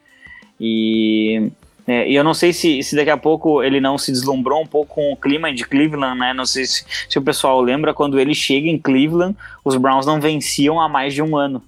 E, 0.59 1.51
é, 1.87 2.09
e 2.09 2.15
eu 2.15 2.23
não 2.23 2.33
sei 2.33 2.53
se, 2.53 2.83
se 2.83 2.95
daqui 2.95 3.09
a 3.09 3.17
pouco 3.17 3.63
ele 3.63 3.79
não 3.79 3.97
se 3.97 4.11
deslumbrou 4.11 4.61
um 4.61 4.67
pouco 4.67 4.95
com 4.95 5.11
o 5.11 5.17
clima 5.17 5.53
de 5.53 5.65
Cleveland, 5.65 6.19
né? 6.19 6.33
Não 6.33 6.45
sei 6.45 6.65
se, 6.65 6.85
se 7.09 7.17
o 7.17 7.21
pessoal 7.21 7.61
lembra, 7.61 7.93
quando 7.93 8.19
ele 8.19 8.35
chega 8.35 8.67
em 8.67 8.77
Cleveland, 8.77 9.35
os 9.63 9.75
Browns 9.75 10.05
não 10.05 10.19
venciam 10.19 10.79
há 10.79 10.87
mais 10.87 11.13
de 11.13 11.21
um 11.21 11.35
ano, 11.35 11.63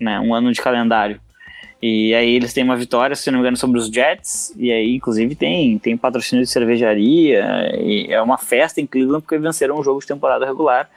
né? 0.00 0.18
Um 0.18 0.34
ano 0.34 0.52
de 0.52 0.60
calendário. 0.60 1.20
E 1.86 2.14
aí 2.14 2.34
eles 2.34 2.54
têm 2.54 2.64
uma 2.64 2.78
vitória, 2.78 3.14
se 3.14 3.30
não 3.30 3.38
me 3.38 3.42
engano, 3.42 3.58
sobre 3.58 3.78
os 3.78 3.88
Jets. 3.88 4.54
E 4.56 4.72
aí, 4.72 4.94
inclusive, 4.94 5.34
tem, 5.34 5.78
tem 5.78 5.98
patrocínio 5.98 6.42
de 6.42 6.50
cervejaria. 6.50 7.40
É 8.08 8.22
uma 8.22 8.38
festa 8.38 8.80
em 8.80 8.86
Cleveland 8.86 9.20
porque 9.20 9.36
venceram 9.36 9.78
um 9.78 9.82
jogo 9.82 10.00
de 10.00 10.06
temporada 10.06 10.46
regular. 10.46 10.88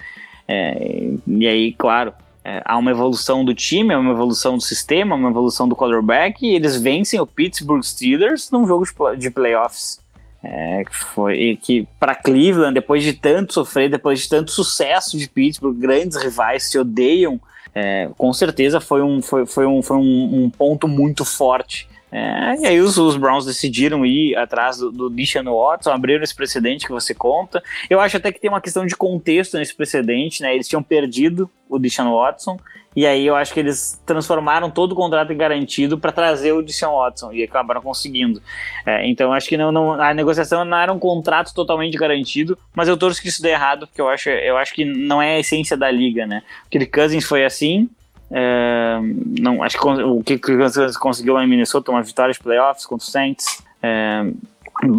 É, 0.48 1.12
e 1.28 1.46
aí, 1.46 1.74
claro, 1.74 2.14
é, 2.42 2.62
há 2.64 2.78
uma 2.78 2.90
evolução 2.90 3.44
do 3.44 3.54
time, 3.54 3.94
há 3.94 4.00
uma 4.00 4.14
evolução 4.14 4.56
do 4.56 4.64
sistema, 4.64 5.14
uma 5.14 5.30
evolução 5.30 5.68
do 5.68 5.76
quarterback. 5.76 6.42
E 6.42 6.56
eles 6.56 6.80
vencem 6.80 7.20
o 7.20 7.28
Pittsburgh 7.28 7.84
Steelers 7.84 8.50
num 8.50 8.66
jogo 8.66 8.86
de, 8.86 9.20
de 9.20 9.30
playoffs. 9.30 10.00
É, 10.42 10.86
que 10.86 10.96
foi 10.96 11.60
que 11.62 11.86
para 12.00 12.16
Cleveland, 12.16 12.76
depois 12.76 13.04
de 13.04 13.12
tanto 13.12 13.54
sofrer, 13.54 13.90
depois 13.90 14.22
de 14.22 14.30
tanto 14.30 14.52
sucesso 14.52 15.18
de 15.18 15.28
Pittsburgh, 15.28 15.78
grandes 15.78 16.16
rivais 16.16 16.64
se 16.64 16.80
odeiam 16.80 17.42
é, 17.80 18.09
com 18.17 18.34
certeza 18.34 18.82
foi 18.82 19.03
um, 19.03 19.21
foi, 19.21 19.45
foi 19.45 19.67
um, 19.67 19.84
foi 19.84 19.97
um, 19.97 20.45
um 20.45 20.49
ponto 20.49 20.88
muito 20.88 21.23
forte. 21.23 21.88
É, 22.12 22.55
e 22.62 22.66
aí 22.66 22.80
os, 22.80 22.97
os, 22.97 23.18
Browns 23.18 23.45
decidiram 23.45 24.05
ir 24.05 24.36
atrás 24.38 24.78
do, 24.78 24.91
do 24.91 25.14
Watson, 25.45 25.91
abriram 25.91 26.24
esse 26.24 26.36
precedente 26.36 26.86
que 26.86 26.91
você 26.91 27.14
conta. 27.14 27.62
Eu 27.89 27.99
acho 27.99 28.18
até 28.18 28.32
que 28.32 28.39
tem 28.39 28.49
uma 28.49 28.62
questão 28.62 28.86
de 28.86 28.95
contexto 28.95 29.58
nesse 29.58 29.76
precedente, 29.76 30.41
né? 30.41 30.53
Eles 30.53 30.68
tinham 30.68 30.82
perdido 30.82 31.49
o 31.70 31.78
Deshaun 31.78 32.16
Watson 32.16 32.58
e 32.97 33.05
aí 33.05 33.28
eu 33.28 33.36
acho 33.36 33.53
que 33.53 33.60
eles 33.60 34.01
transformaram 34.08 34.72
todo 34.72 34.93
o 34.93 34.95
contrato 34.95 35.32
em 35.32 35.38
garantido 35.38 35.99
para 35.99 36.12
trazer 36.12 36.53
o 36.53 36.64
Deshaun 36.64 36.97
Watson 36.97 37.32
e 37.32 37.43
acabaram 37.43 37.80
conseguindo. 37.80 38.41
É, 38.84 39.08
então 39.08 39.32
acho 39.34 39.47
que 39.47 39.55
não, 39.55 39.72
não, 39.72 40.01
a 40.01 40.16
negociação 40.16 40.66
não 40.66 40.76
era 40.76 40.91
um 40.91 40.97
contrato 40.97 41.53
totalmente 41.53 41.95
garantido, 41.95 42.58
mas 42.74 42.88
eu 42.88 42.97
torço 42.97 43.22
que 43.22 43.28
isso 43.28 43.39
dê 43.39 43.49
errado, 43.49 43.86
porque 43.86 44.01
eu 44.01 44.10
acho, 44.10 44.30
eu 44.30 44.58
acho 44.58 44.74
que 44.74 44.84
não 44.84 45.22
é 45.22 45.36
a 45.36 45.39
essência 45.39 45.78
da 45.78 45.91
liga, 45.91 46.26
né? 46.26 46.41
Kirk 46.72 46.91
Cousins 46.91 47.24
foi 47.24 47.45
assim, 47.45 47.88
é, 48.32 48.99
não, 49.39 49.63
acho 49.63 49.80
que 49.80 49.88
o 49.88 50.23
que 50.23 50.38
Cousins 50.38 50.97
conseguiu 50.97 51.34
lá 51.34 51.43
em 51.43 51.47
Minnesota, 51.47 51.91
uma 51.91 52.03
vitória 52.03 52.34
de 52.34 52.39
playoffs 52.39 52.86
contra 52.86 53.05
o 53.05 53.09
Saints. 53.09 53.63
É, 53.82 54.25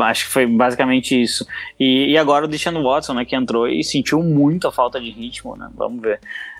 Acho 0.00 0.24
que 0.24 0.32
foi 0.32 0.46
basicamente 0.46 1.20
isso. 1.20 1.46
E, 1.78 2.10
e 2.10 2.18
agora 2.18 2.46
o 2.46 2.48
Deshaun 2.48 2.82
Watson, 2.82 3.14
né, 3.14 3.24
que 3.24 3.36
entrou 3.36 3.68
e 3.68 3.84
sentiu 3.84 4.22
muito 4.22 4.66
a 4.66 4.72
falta 4.72 5.00
de 5.00 5.10
ritmo, 5.10 5.56
né? 5.56 5.68
Vamos 5.76 6.02
ver. 6.02 6.18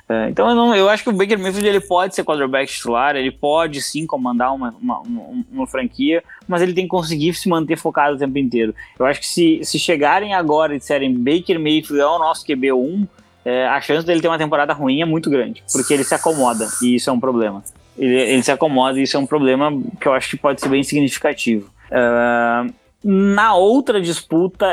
É, 0.08 0.28
então 0.30 0.48
eu, 0.48 0.54
não, 0.54 0.74
eu, 0.74 0.88
acho 0.88 1.02
que 1.02 1.10
o 1.10 1.12
Baker 1.12 1.38
Mayfield 1.38 1.68
ele 1.68 1.80
pode 1.80 2.14
ser 2.14 2.24
quarterback 2.24 2.72
titular, 2.72 3.14
ele 3.14 3.30
pode 3.30 3.82
sim 3.82 4.06
comandar 4.06 4.54
uma, 4.54 4.74
uma, 4.80 5.00
uma, 5.00 5.44
uma, 5.52 5.66
franquia, 5.66 6.22
mas 6.46 6.62
ele 6.62 6.72
tem 6.72 6.84
que 6.84 6.90
conseguir 6.90 7.34
se 7.34 7.46
manter 7.48 7.76
focado 7.76 8.16
o 8.16 8.18
tempo 8.18 8.38
inteiro. 8.38 8.74
Eu 8.98 9.04
acho 9.04 9.20
que 9.20 9.26
se, 9.26 9.60
se 9.64 9.78
chegarem 9.78 10.32
agora 10.32 10.74
e 10.74 10.78
disserem 10.78 11.12
Baker 11.12 11.58
Mayfield 11.60 12.00
é 12.00 12.06
o 12.06 12.18
nosso 12.18 12.46
QB1, 12.46 13.06
é, 13.48 13.66
a 13.66 13.80
chance 13.80 14.06
dele 14.06 14.20
ter 14.20 14.28
uma 14.28 14.36
temporada 14.36 14.74
ruim 14.74 15.00
é 15.00 15.06
muito 15.06 15.30
grande, 15.30 15.62
porque 15.72 15.94
ele 15.94 16.04
se 16.04 16.14
acomoda 16.14 16.68
e 16.82 16.96
isso 16.96 17.08
é 17.08 17.12
um 17.12 17.18
problema. 17.18 17.64
Ele, 17.96 18.14
ele 18.14 18.42
se 18.42 18.52
acomoda 18.52 19.00
e 19.00 19.04
isso 19.04 19.16
é 19.16 19.20
um 19.20 19.26
problema 19.26 19.72
que 19.98 20.06
eu 20.06 20.12
acho 20.12 20.28
que 20.28 20.36
pode 20.36 20.60
ser 20.60 20.68
bem 20.68 20.82
significativo. 20.82 21.70
Uh, 21.90 22.70
na 23.02 23.54
outra 23.54 24.02
disputa, 24.02 24.66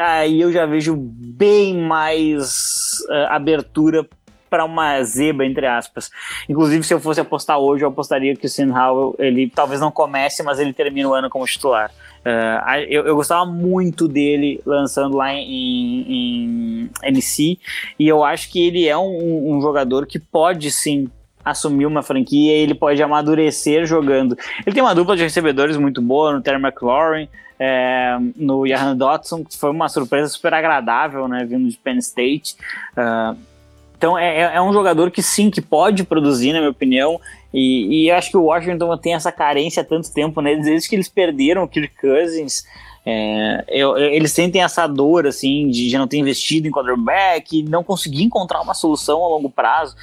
aí 0.00 0.40
eu 0.40 0.52
já 0.52 0.64
vejo 0.64 0.94
bem 0.96 1.76
mais 1.76 3.00
uh, 3.08 3.26
abertura 3.30 4.06
para 4.48 4.64
uma 4.64 5.02
zebra, 5.02 5.44
entre 5.44 5.66
aspas. 5.66 6.08
Inclusive, 6.48 6.84
se 6.84 6.94
eu 6.94 7.00
fosse 7.00 7.20
apostar 7.20 7.58
hoje, 7.58 7.84
eu 7.84 7.88
apostaria 7.88 8.36
que 8.36 8.46
o 8.46 8.48
Sam 8.48 8.72
Howell, 8.72 9.16
ele 9.18 9.50
talvez 9.50 9.80
não 9.80 9.90
comece, 9.90 10.42
mas 10.44 10.60
ele 10.60 10.72
termina 10.72 11.08
o 11.08 11.14
ano 11.14 11.28
como 11.28 11.44
titular. 11.46 11.90
Uh, 12.20 12.84
eu, 12.88 13.06
eu, 13.06 13.16
gostava 13.16 13.46
muito 13.46 14.06
dele 14.06 14.60
lançando 14.66 15.16
lá 15.16 15.32
em, 15.32 16.04
em, 16.06 16.90
NC, 17.02 17.58
e 17.98 18.06
eu 18.06 18.22
acho 18.22 18.50
que 18.50 18.60
ele 18.60 18.86
é 18.86 18.96
um, 18.96 19.56
um 19.56 19.60
jogador 19.62 20.06
que 20.06 20.18
pode 20.18 20.70
sim 20.70 21.08
assumir 21.42 21.86
uma 21.86 22.02
franquia, 22.02 22.52
ele 22.52 22.74
pode 22.74 23.02
amadurecer 23.02 23.86
jogando. 23.86 24.36
Ele 24.66 24.74
tem 24.74 24.82
uma 24.82 24.94
dupla 24.94 25.16
de 25.16 25.22
recebedores 25.22 25.78
muito 25.78 26.02
boa 26.02 26.34
no 26.34 26.42
Terry 26.42 26.60
McLaurin, 26.60 27.28
é, 27.58 28.18
no 28.36 28.66
Jahan 28.66 28.96
Dotson, 28.96 29.44
que 29.44 29.56
foi 29.56 29.70
uma 29.70 29.88
surpresa 29.88 30.28
super 30.28 30.52
agradável, 30.52 31.26
né, 31.26 31.44
vindo 31.44 31.68
de 31.68 31.76
Penn 31.78 31.98
State. 31.98 32.56
Uh, 32.92 33.36
então 33.96 34.16
é, 34.16 34.38
é, 34.38 34.56
é 34.56 34.62
um 34.62 34.72
jogador 34.72 35.10
que 35.10 35.22
sim, 35.22 35.50
que 35.50 35.60
pode 35.60 36.04
produzir, 36.04 36.52
na 36.52 36.58
minha 36.58 36.70
opinião. 36.70 37.20
E, 37.52 38.04
e 38.04 38.10
acho 38.10 38.30
que 38.30 38.36
o 38.36 38.44
Washington 38.44 38.96
tem 38.96 39.14
essa 39.14 39.32
carência 39.32 39.82
há 39.82 39.84
tanto 39.84 40.12
tempo, 40.12 40.40
né? 40.40 40.56
Desde 40.56 40.88
que 40.88 40.94
eles 40.94 41.08
perderam 41.08 41.64
o 41.64 41.68
Kirk 41.68 41.94
Cousins, 42.00 42.62
é, 43.04 43.64
eu, 43.68 43.96
eles 43.96 44.30
sentem 44.30 44.62
essa 44.62 44.86
dor, 44.86 45.26
assim, 45.26 45.68
de, 45.68 45.88
de 45.88 45.98
não 45.98 46.06
ter 46.06 46.18
investido 46.18 46.68
em 46.68 46.70
quarterback, 46.70 47.62
não 47.62 47.82
conseguir 47.82 48.22
encontrar 48.22 48.60
uma 48.60 48.74
solução 48.74 49.24
a 49.24 49.28
longo 49.28 49.50
prazo. 49.50 49.96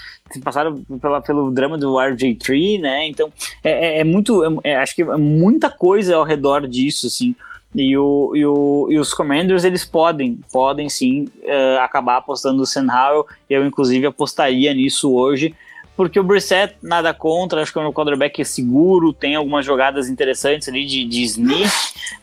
Passaram 0.43 0.75
pela, 0.99 1.21
pelo 1.21 1.51
drama 1.51 1.77
do 1.77 1.93
RJ3, 1.93 2.81
né? 2.81 3.07
Então, 3.07 3.31
é, 3.63 3.97
é, 3.97 3.99
é 3.99 4.03
muito, 4.03 4.43
é, 4.43 4.71
é, 4.71 4.75
acho 4.77 4.95
que 4.95 5.03
é 5.03 5.17
muita 5.17 5.69
coisa 5.69 6.15
ao 6.15 6.23
redor 6.23 6.67
disso, 6.67 7.07
assim. 7.07 7.35
E, 7.75 7.95
o, 7.95 8.31
e, 8.35 8.45
o, 8.45 8.87
e 8.89 8.97
os 8.97 9.13
Commanders, 9.13 9.63
eles 9.63 9.85
podem, 9.85 10.39
podem 10.51 10.89
sim 10.89 11.27
uh, 11.43 11.79
acabar 11.81 12.17
apostando 12.17 12.57
no 12.57 12.65
Sam 12.65 12.87
Howell. 12.91 13.27
Eu, 13.47 13.65
inclusive, 13.65 14.07
apostaria 14.07 14.73
nisso 14.73 15.13
hoje, 15.13 15.53
porque 15.97 16.19
o 16.19 16.23
Brissett, 16.23 16.75
nada 16.81 17.11
contra, 17.11 17.63
acho 17.63 17.73
que 17.73 17.79
o 17.79 17.91
quarterback 17.91 18.39
é 18.39 18.45
seguro, 18.45 19.11
tem 19.11 19.35
algumas 19.35 19.65
jogadas 19.65 20.07
interessantes 20.07 20.69
ali 20.69 20.85
de, 20.85 21.03
de 21.03 21.23
sneak, 21.23 21.71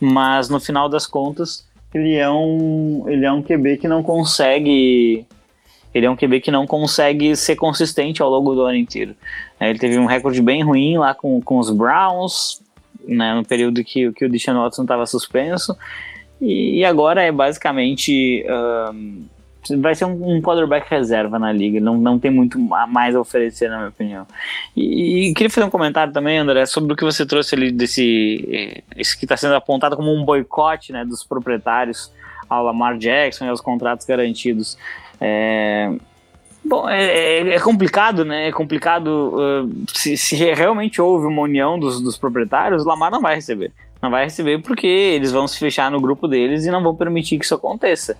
mas 0.01 0.49
no 0.49 0.61
final 0.61 0.89
das 0.89 1.09
contas, 1.09 1.67
ele 1.93 2.15
é 2.15 2.31
um, 2.31 3.05
ele 3.09 3.27
é 3.27 3.33
um 3.33 3.43
QB 3.43 3.79
que 3.79 3.89
não 3.89 4.01
consegue 4.01 5.27
ele 5.93 6.07
é 6.07 6.11
um 6.11 6.17
QB 6.17 6.41
que 6.41 6.51
não 6.51 6.67
consegue 6.67 7.37
ser 7.37 7.55
consistente 7.55 8.21
ao 8.21 8.29
longo 8.29 8.53
do 8.55 8.63
ano 8.63 8.77
inteiro. 8.77 9.15
Ele 9.61 9.79
teve 9.79 9.97
um 9.97 10.07
recorde 10.07 10.43
bem 10.43 10.63
ruim 10.63 10.99
lá 10.99 11.15
com, 11.15 11.41
com 11.41 11.59
os 11.59 11.71
Browns, 11.71 12.61
né, 13.07 13.35
no 13.35 13.45
período 13.45 13.85
que, 13.85 14.11
que 14.13 14.25
o 14.25 14.29
Deshaun 14.29 14.61
Watson 14.61 14.83
estava 14.83 15.07
suspenso. 15.07 15.77
E, 16.41 16.81
e, 16.81 16.85
agora 16.85 17.23
é 17.23 17.31
basicamente. 17.31 18.45
Um, 18.93 19.25
vai 19.79 19.95
ser 19.95 20.05
um, 20.05 20.37
um 20.37 20.43
quarterback 20.43 20.89
reserva 20.91 21.39
na 21.39 21.53
liga, 21.53 21.81
não, 21.81 21.97
não 21.97 22.19
tem 22.19 22.31
muito 22.31 22.59
mais 22.59 23.15
a 23.15 23.21
oferecer, 23.21 23.69
na 23.69 23.77
minha 23.77 23.89
opinião. 23.89 24.27
E, 24.77 25.31
e 25.31 25.35
queria 25.35 25.51
fazer 25.51 25.67
um 25.67 25.71
comentário 25.71 26.13
também, 26.13 26.39
André, 26.39 26.67
sobre 26.67 26.93
o 26.93 26.97
que 26.97 27.05
você 27.05 27.25
trouxe 27.25 27.55
ali 27.55 27.71
desse. 27.71 28.83
Esse 28.97 29.17
que 29.17 29.25
está 29.25 29.37
sendo 29.37 29.55
apontado 29.55 29.97
como 29.97 30.13
um 30.13 30.25
boicote 30.25 30.93
né, 30.93 31.05
dos 31.05 31.25
proprietários 31.25 32.13
ao 32.49 32.65
Lamar 32.65 32.99
Jackson 32.99 33.47
e 33.47 33.49
aos 33.49 33.61
contratos 33.61 34.07
garantidos. 34.07 34.77
É, 35.21 35.93
Bom, 36.65 36.89
é, 36.89 37.05
é, 37.05 37.55
é, 37.57 37.61
complicado, 37.61 38.25
né? 38.25 38.49
É 38.49 38.53
complicado. 38.53 39.35
Uh, 39.35 39.85
se, 39.93 40.17
se, 40.17 40.35
realmente 40.35 41.01
houve 41.01 41.27
uma 41.27 41.43
união 41.43 41.79
dos, 41.79 42.01
dos 42.01 42.17
proprietários, 42.17 42.87
Lamar 42.87 43.11
não 43.11 43.21
vai 43.21 43.35
receber. 43.35 43.71
Não 44.01 44.11
vai 44.11 44.25
receber 44.25 44.63
porque 44.63 44.87
eles 44.87 45.31
vão 45.31 45.47
se 45.47 45.59
fechar 45.59 45.91
no 45.91 46.01
grupo 46.01 46.27
deles 46.27 46.65
e 46.65 46.71
não 46.71 46.83
vão 46.83 46.95
permitir 46.95 47.39
que 47.39 47.45
isso 47.45 47.55
aconteça. 47.55 48.17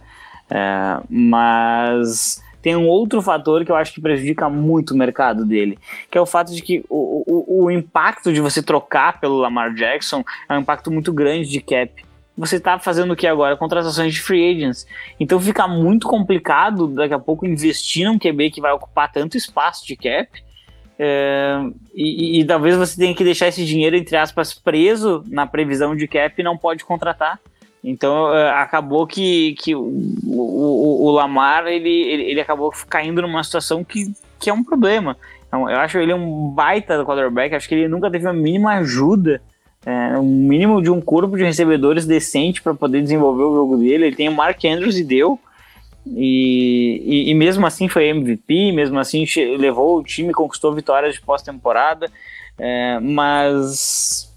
É, 0.51 1.01
mas 1.09 2.43
tem 2.61 2.77
um 2.77 2.87
outro 2.87 3.21
fator 3.21 3.65
que 3.65 3.71
eu 3.71 3.77
acho 3.77 3.93
que 3.93 4.01
prejudica 4.01 4.49
muito 4.49 4.93
o 4.93 4.97
mercado 4.97 5.45
dele, 5.45 5.79
que 6.11 6.17
é 6.17 6.21
o 6.21 6.27
fato 6.27 6.55
de 6.55 6.63
que 6.63 6.85
o, 6.89 7.25
o, 7.27 7.65
o 7.65 7.71
impacto 7.71 8.33
de 8.33 8.41
você 8.41 8.63
trocar 8.63 9.21
pelo 9.21 9.37
Lamar 9.37 9.75
Jackson 9.75 10.25
é 10.49 10.55
um 10.55 10.61
impacto 10.61 10.91
muito 10.91 11.13
grande 11.13 11.49
de 11.49 11.61
cap 11.61 12.05
você 12.37 12.57
está 12.57 12.79
fazendo 12.79 13.13
o 13.13 13.17
que 13.17 13.27
agora? 13.27 13.57
Contratações 13.57 14.13
de 14.13 14.21
free 14.21 14.57
agents. 14.57 14.87
Então 15.19 15.41
fica 15.41 15.69
muito 15.69 16.09
complicado 16.09 16.89
daqui 16.89 17.15
a 17.15 17.19
pouco 17.19 17.47
investir 17.47 18.07
num 18.07 18.19
QB 18.19 18.51
que 18.51 18.61
vai 18.61 18.73
ocupar 18.73 19.11
tanto 19.11 19.37
espaço 19.37 19.87
de 19.87 19.97
cap. 19.97 20.29
É, 20.99 21.59
e, 21.95 22.41
e, 22.41 22.45
talvez 22.45 22.77
você 22.77 22.97
tenha 22.97 23.15
que 23.15 23.25
deixar 23.25 23.49
esse 23.49 23.65
dinheiro, 23.65 23.97
entre 23.97 24.17
aspas, 24.17 24.55
preso 24.55 25.25
na 25.27 25.45
previsão 25.45 25.95
de 25.95 26.07
cap 26.07 26.35
e 26.39 26.45
não 26.45 26.57
pode 26.57 26.85
contratar. 26.85 27.41
Então 27.85 28.35
é, 28.35 28.51
acabou 28.51 29.07
que, 29.07 29.55
que 29.61 29.75
o, 29.75 29.83
o, 30.25 31.05
o 31.05 31.11
Lamar 31.11 31.67
ele, 31.67 31.91
ele, 31.91 32.23
ele, 32.23 32.41
acabou 32.41 32.73
caindo 32.89 33.21
numa 33.21 33.45
situação 33.45 33.85
que, 33.85 34.11
que 34.41 34.49
é 34.49 34.55
um 34.55 34.65
problema. 34.65 35.17
Então, 35.47 35.71
eu 35.71 35.79
acho 35.79 35.99
ele 35.99 36.15
um 36.15 36.49
baita 36.49 37.05
quarterback, 37.05 37.55
acho 37.55 37.69
que 37.69 37.75
ele 37.75 37.87
nunca 37.87 38.11
teve 38.11 38.27
a 38.27 38.33
mínima 38.33 38.73
ajuda 38.77 39.41
é, 39.87 40.19
um 40.19 40.25
mínimo 40.25 40.81
de 40.81 40.91
um 40.91 41.01
corpo 41.01 41.37
de 41.37 41.45
recebedores 41.45 42.07
decente 42.07 42.63
para 42.63 42.75
poder 42.75 43.03
desenvolver 43.03 43.43
o 43.43 43.55
jogo 43.55 43.77
dele. 43.77 44.07
Ele 44.07 44.17
tem 44.17 44.29
o 44.29 44.35
Mark 44.35 44.65
Andrews 44.65 44.97
e 44.97 45.05
deu. 45.05 45.39
E, 46.07 47.03
e, 47.05 47.31
e, 47.31 47.35
mesmo 47.35 47.67
assim 47.67 47.89
foi 47.89 48.09
MVP, 48.09 48.73
mesmo 48.73 48.99
assim 48.99 49.25
levou 49.59 49.99
o 49.99 50.03
time, 50.03 50.33
conquistou 50.33 50.75
vitórias 50.75 51.15
de 51.15 51.21
pós-temporada. 51.21 52.11
É, 52.59 52.99
mas, 53.01 54.34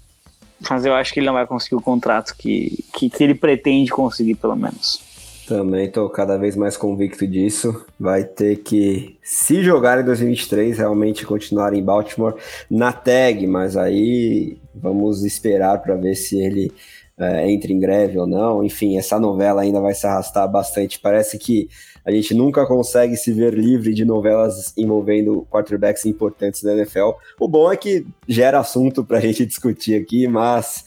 mas 0.68 0.84
eu 0.84 0.94
acho 0.94 1.12
que 1.12 1.20
ele 1.20 1.26
não 1.26 1.34
vai 1.34 1.46
conseguir 1.46 1.76
o 1.76 1.80
contrato 1.80 2.34
que, 2.36 2.84
que, 2.92 3.08
que 3.08 3.24
ele 3.24 3.34
pretende 3.34 3.90
conseguir, 3.90 4.34
pelo 4.34 4.56
menos. 4.56 5.00
Também 5.46 5.86
estou 5.86 6.10
cada 6.10 6.36
vez 6.36 6.54
mais 6.54 6.76
convicto 6.76 7.26
disso. 7.26 7.86
Vai 7.98 8.22
ter 8.22 8.56
que, 8.56 9.16
se 9.22 9.62
jogar 9.62 9.98
em 9.98 10.04
2023, 10.04 10.76
realmente 10.76 11.24
continuar 11.24 11.72
em 11.72 11.82
Baltimore 11.82 12.34
na 12.70 12.92
tag, 12.92 13.46
mas 13.46 13.76
aí 13.76 14.58
vamos 14.74 15.24
esperar 15.24 15.78
para 15.78 15.94
ver 15.94 16.16
se 16.16 16.38
ele 16.38 16.70
é, 17.16 17.50
entra 17.50 17.72
em 17.72 17.80
greve 17.80 18.18
ou 18.18 18.26
não. 18.26 18.62
Enfim, 18.62 18.98
essa 18.98 19.18
novela 19.18 19.62
ainda 19.62 19.80
vai 19.80 19.94
se 19.94 20.06
arrastar 20.06 20.46
bastante. 20.50 21.00
Parece 21.00 21.38
que 21.38 21.68
a 22.08 22.10
gente 22.10 22.32
nunca 22.32 22.64
consegue 22.64 23.18
se 23.18 23.30
ver 23.34 23.52
livre 23.52 23.92
de 23.92 24.02
novelas 24.02 24.72
envolvendo 24.78 25.46
quarterbacks 25.50 26.06
importantes 26.06 26.62
da 26.62 26.72
NFL. 26.72 27.10
O 27.38 27.46
bom 27.46 27.70
é 27.70 27.76
que 27.76 28.06
gera 28.26 28.58
assunto 28.58 29.04
para 29.04 29.18
a 29.18 29.20
gente 29.20 29.44
discutir 29.44 29.94
aqui, 29.94 30.26
mas 30.26 30.86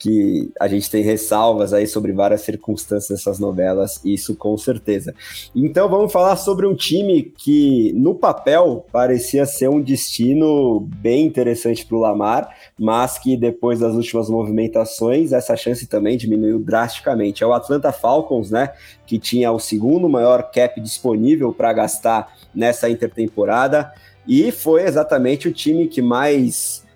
que 0.00 0.50
a 0.58 0.66
gente 0.66 0.90
tem 0.90 1.02
ressalvas 1.02 1.74
aí 1.74 1.86
sobre 1.86 2.10
várias 2.10 2.40
circunstâncias 2.40 3.18
dessas 3.18 3.38
novelas, 3.38 4.00
isso 4.02 4.34
com 4.34 4.56
certeza. 4.56 5.14
Então 5.54 5.90
vamos 5.90 6.10
falar 6.10 6.36
sobre 6.36 6.66
um 6.66 6.74
time 6.74 7.22
que 7.22 7.92
no 7.92 8.14
papel 8.14 8.86
parecia 8.90 9.44
ser 9.44 9.68
um 9.68 9.80
destino 9.80 10.80
bem 10.80 11.26
interessante 11.26 11.84
para 11.84 11.96
o 11.98 12.00
Lamar, 12.00 12.48
mas 12.78 13.18
que 13.18 13.36
depois 13.36 13.80
das 13.80 13.94
últimas 13.94 14.30
movimentações 14.30 15.32
essa 15.32 15.54
chance 15.54 15.86
também 15.86 16.16
diminuiu 16.16 16.58
drasticamente. 16.58 17.44
É 17.44 17.46
o 17.46 17.52
Atlanta 17.52 17.92
Falcons, 17.92 18.50
né, 18.50 18.72
que 19.06 19.18
tinha 19.18 19.52
o 19.52 19.60
segundo 19.60 20.08
maior 20.08 20.50
cap 20.50 20.80
disponível 20.80 21.52
para 21.52 21.74
gastar 21.74 22.34
nessa 22.54 22.88
intertemporada 22.88 23.92
e 24.26 24.50
foi 24.50 24.84
exatamente 24.84 25.46
o 25.46 25.52
time 25.52 25.88
que 25.88 26.00
mais 26.00 26.88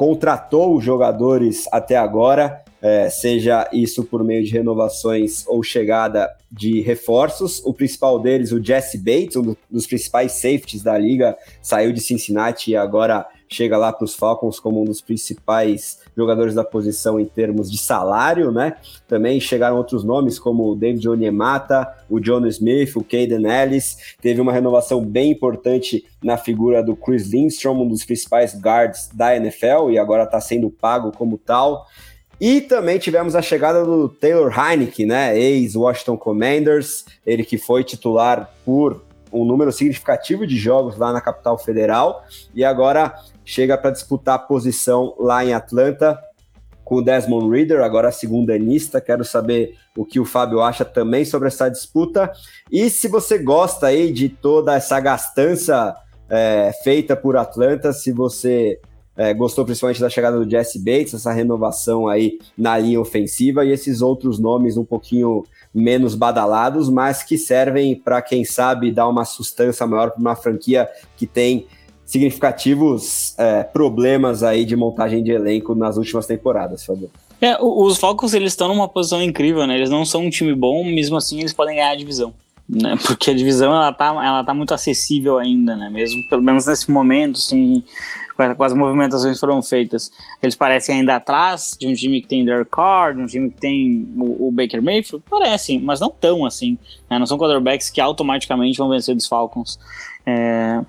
contratou 0.00 0.80
jogadores 0.80 1.68
até 1.70 1.94
agora, 1.94 2.64
é, 2.80 3.10
seja 3.10 3.68
isso 3.70 4.02
por 4.02 4.24
meio 4.24 4.42
de 4.42 4.50
renovações 4.50 5.46
ou 5.46 5.62
chegada 5.62 6.26
de 6.50 6.80
reforços. 6.80 7.60
O 7.66 7.74
principal 7.74 8.18
deles, 8.18 8.50
o 8.50 8.64
Jesse 8.64 8.96
Bates, 8.96 9.36
um 9.36 9.54
dos 9.70 9.86
principais 9.86 10.32
safeties 10.32 10.82
da 10.82 10.96
liga, 10.96 11.36
saiu 11.60 11.92
de 11.92 12.00
Cincinnati 12.00 12.70
e 12.70 12.76
agora 12.76 13.26
chega 13.46 13.76
lá 13.76 13.92
para 13.92 14.06
os 14.06 14.14
Falcons 14.14 14.58
como 14.58 14.80
um 14.80 14.86
dos 14.86 15.02
principais 15.02 15.98
jogadores 16.16 16.54
da 16.54 16.64
posição 16.64 17.18
em 17.18 17.24
termos 17.24 17.70
de 17.70 17.78
salário, 17.78 18.50
né? 18.50 18.76
Também 19.06 19.40
chegaram 19.40 19.76
outros 19.76 20.04
nomes 20.04 20.38
como 20.38 20.70
o 20.70 20.74
David 20.74 21.08
Onyemata, 21.08 21.88
o 22.08 22.20
John 22.20 22.46
Smith, 22.46 22.96
o 22.96 23.04
Caden 23.04 23.46
Ellis. 23.46 24.16
Teve 24.20 24.40
uma 24.40 24.52
renovação 24.52 25.04
bem 25.04 25.30
importante 25.30 26.04
na 26.22 26.36
figura 26.36 26.82
do 26.82 26.94
Chris 26.96 27.30
Lindstrom, 27.30 27.82
um 27.82 27.88
dos 27.88 28.04
principais 28.04 28.54
guards 28.54 29.08
da 29.12 29.36
NFL 29.36 29.90
e 29.90 29.98
agora 29.98 30.24
está 30.24 30.40
sendo 30.40 30.70
pago 30.70 31.12
como 31.12 31.38
tal. 31.38 31.86
E 32.40 32.62
também 32.62 32.98
tivemos 32.98 33.36
a 33.36 33.42
chegada 33.42 33.84
do 33.84 34.08
Taylor 34.08 34.50
Heineke, 34.50 35.04
né, 35.04 35.38
ex-Washington 35.38 36.16
Commanders, 36.16 37.04
ele 37.26 37.44
que 37.44 37.58
foi 37.58 37.84
titular 37.84 38.50
por 38.64 39.02
um 39.32 39.44
número 39.44 39.72
significativo 39.72 40.46
de 40.46 40.56
jogos 40.56 40.96
lá 40.96 41.12
na 41.12 41.20
capital 41.20 41.58
federal 41.58 42.24
e 42.54 42.64
agora 42.64 43.14
chega 43.44 43.76
para 43.76 43.90
disputar 43.90 44.36
a 44.36 44.38
posição 44.38 45.14
lá 45.18 45.44
em 45.44 45.52
Atlanta 45.52 46.18
com 46.84 46.96
o 46.96 47.02
Desmond 47.02 47.48
Reader, 47.48 47.82
agora 47.82 48.10
segunda 48.10 48.52
anista. 48.52 49.00
Quero 49.00 49.24
saber 49.24 49.76
o 49.96 50.04
que 50.04 50.18
o 50.18 50.24
Fábio 50.24 50.60
acha 50.60 50.84
também 50.84 51.24
sobre 51.24 51.46
essa 51.46 51.68
disputa. 51.68 52.32
E 52.68 52.90
se 52.90 53.06
você 53.06 53.38
gosta 53.38 53.86
aí 53.86 54.12
de 54.12 54.28
toda 54.28 54.74
essa 54.74 54.98
gastança 54.98 55.94
é, 56.28 56.72
feita 56.82 57.14
por 57.14 57.36
Atlanta, 57.36 57.92
se 57.92 58.10
você 58.10 58.80
é, 59.16 59.32
gostou 59.32 59.64
principalmente 59.64 60.00
da 60.00 60.10
chegada 60.10 60.36
do 60.36 60.50
Jesse 60.50 60.78
Bates, 60.78 61.14
essa 61.14 61.30
renovação 61.32 62.08
aí 62.08 62.38
na 62.58 62.76
linha 62.76 63.00
ofensiva 63.00 63.64
e 63.64 63.70
esses 63.70 64.02
outros 64.02 64.40
nomes 64.40 64.76
um 64.76 64.84
pouquinho 64.84 65.44
menos 65.74 66.14
badalados, 66.14 66.88
mas 66.88 67.22
que 67.22 67.38
servem 67.38 67.94
para, 67.94 68.20
quem 68.20 68.44
sabe, 68.44 68.90
dar 68.90 69.08
uma 69.08 69.24
sustância 69.24 69.86
maior 69.86 70.10
para 70.10 70.20
uma 70.20 70.36
franquia 70.36 70.88
que 71.16 71.26
tem 71.26 71.66
significativos 72.04 73.38
é, 73.38 73.62
problemas 73.62 74.42
aí 74.42 74.64
de 74.64 74.74
montagem 74.74 75.22
de 75.22 75.30
elenco 75.30 75.76
nas 75.76 75.96
últimas 75.96 76.26
temporadas, 76.26 76.84
Fabio. 76.84 77.08
É, 77.40 77.56
os 77.62 77.96
Falcons 77.98 78.34
eles 78.34 78.52
estão 78.52 78.68
numa 78.68 78.88
posição 78.88 79.22
incrível, 79.22 79.66
né? 79.66 79.76
Eles 79.76 79.88
não 79.88 80.04
são 80.04 80.26
um 80.26 80.30
time 80.30 80.54
bom, 80.54 80.84
mesmo 80.84 81.16
assim 81.16 81.38
eles 81.38 81.52
podem 81.52 81.76
ganhar 81.76 81.90
a 81.90 81.96
divisão, 81.96 82.34
né? 82.68 82.98
Porque 83.06 83.30
a 83.30 83.34
divisão 83.34 83.72
ela 83.72 83.92
tá, 83.92 84.08
ela 84.08 84.44
tá 84.44 84.52
muito 84.52 84.74
acessível 84.74 85.38
ainda, 85.38 85.76
né? 85.76 85.88
Mesmo 85.88 86.28
pelo 86.28 86.42
menos 86.42 86.66
nesse 86.66 86.90
momento, 86.90 87.36
assim, 87.36 87.82
com 88.56 88.64
as 88.64 88.72
movimentações 88.72 89.38
foram 89.38 89.62
feitas, 89.62 90.10
eles 90.42 90.54
parecem 90.54 90.96
ainda 90.96 91.16
atrás 91.16 91.76
de 91.78 91.86
um 91.86 91.94
time 91.94 92.20
que 92.20 92.28
tem 92.28 92.44
Derek 92.44 92.70
Carr, 92.70 93.14
de 93.14 93.22
um 93.22 93.26
time 93.26 93.50
que 93.50 93.60
tem 93.60 94.08
o, 94.16 94.48
o 94.48 94.52
Baker 94.52 94.82
Mayfield, 94.82 95.24
parecem, 95.28 95.78
mas 95.80 96.00
não 96.00 96.10
tão 96.10 96.44
assim, 96.44 96.78
né? 97.08 97.18
Não 97.18 97.26
são 97.26 97.38
quarterbacks 97.38 97.90
que 97.90 98.00
automaticamente 98.00 98.78
vão 98.78 98.88
vencer 98.88 99.14
dos 99.14 99.26
Falcons. 99.26 99.78
É, 100.24 100.80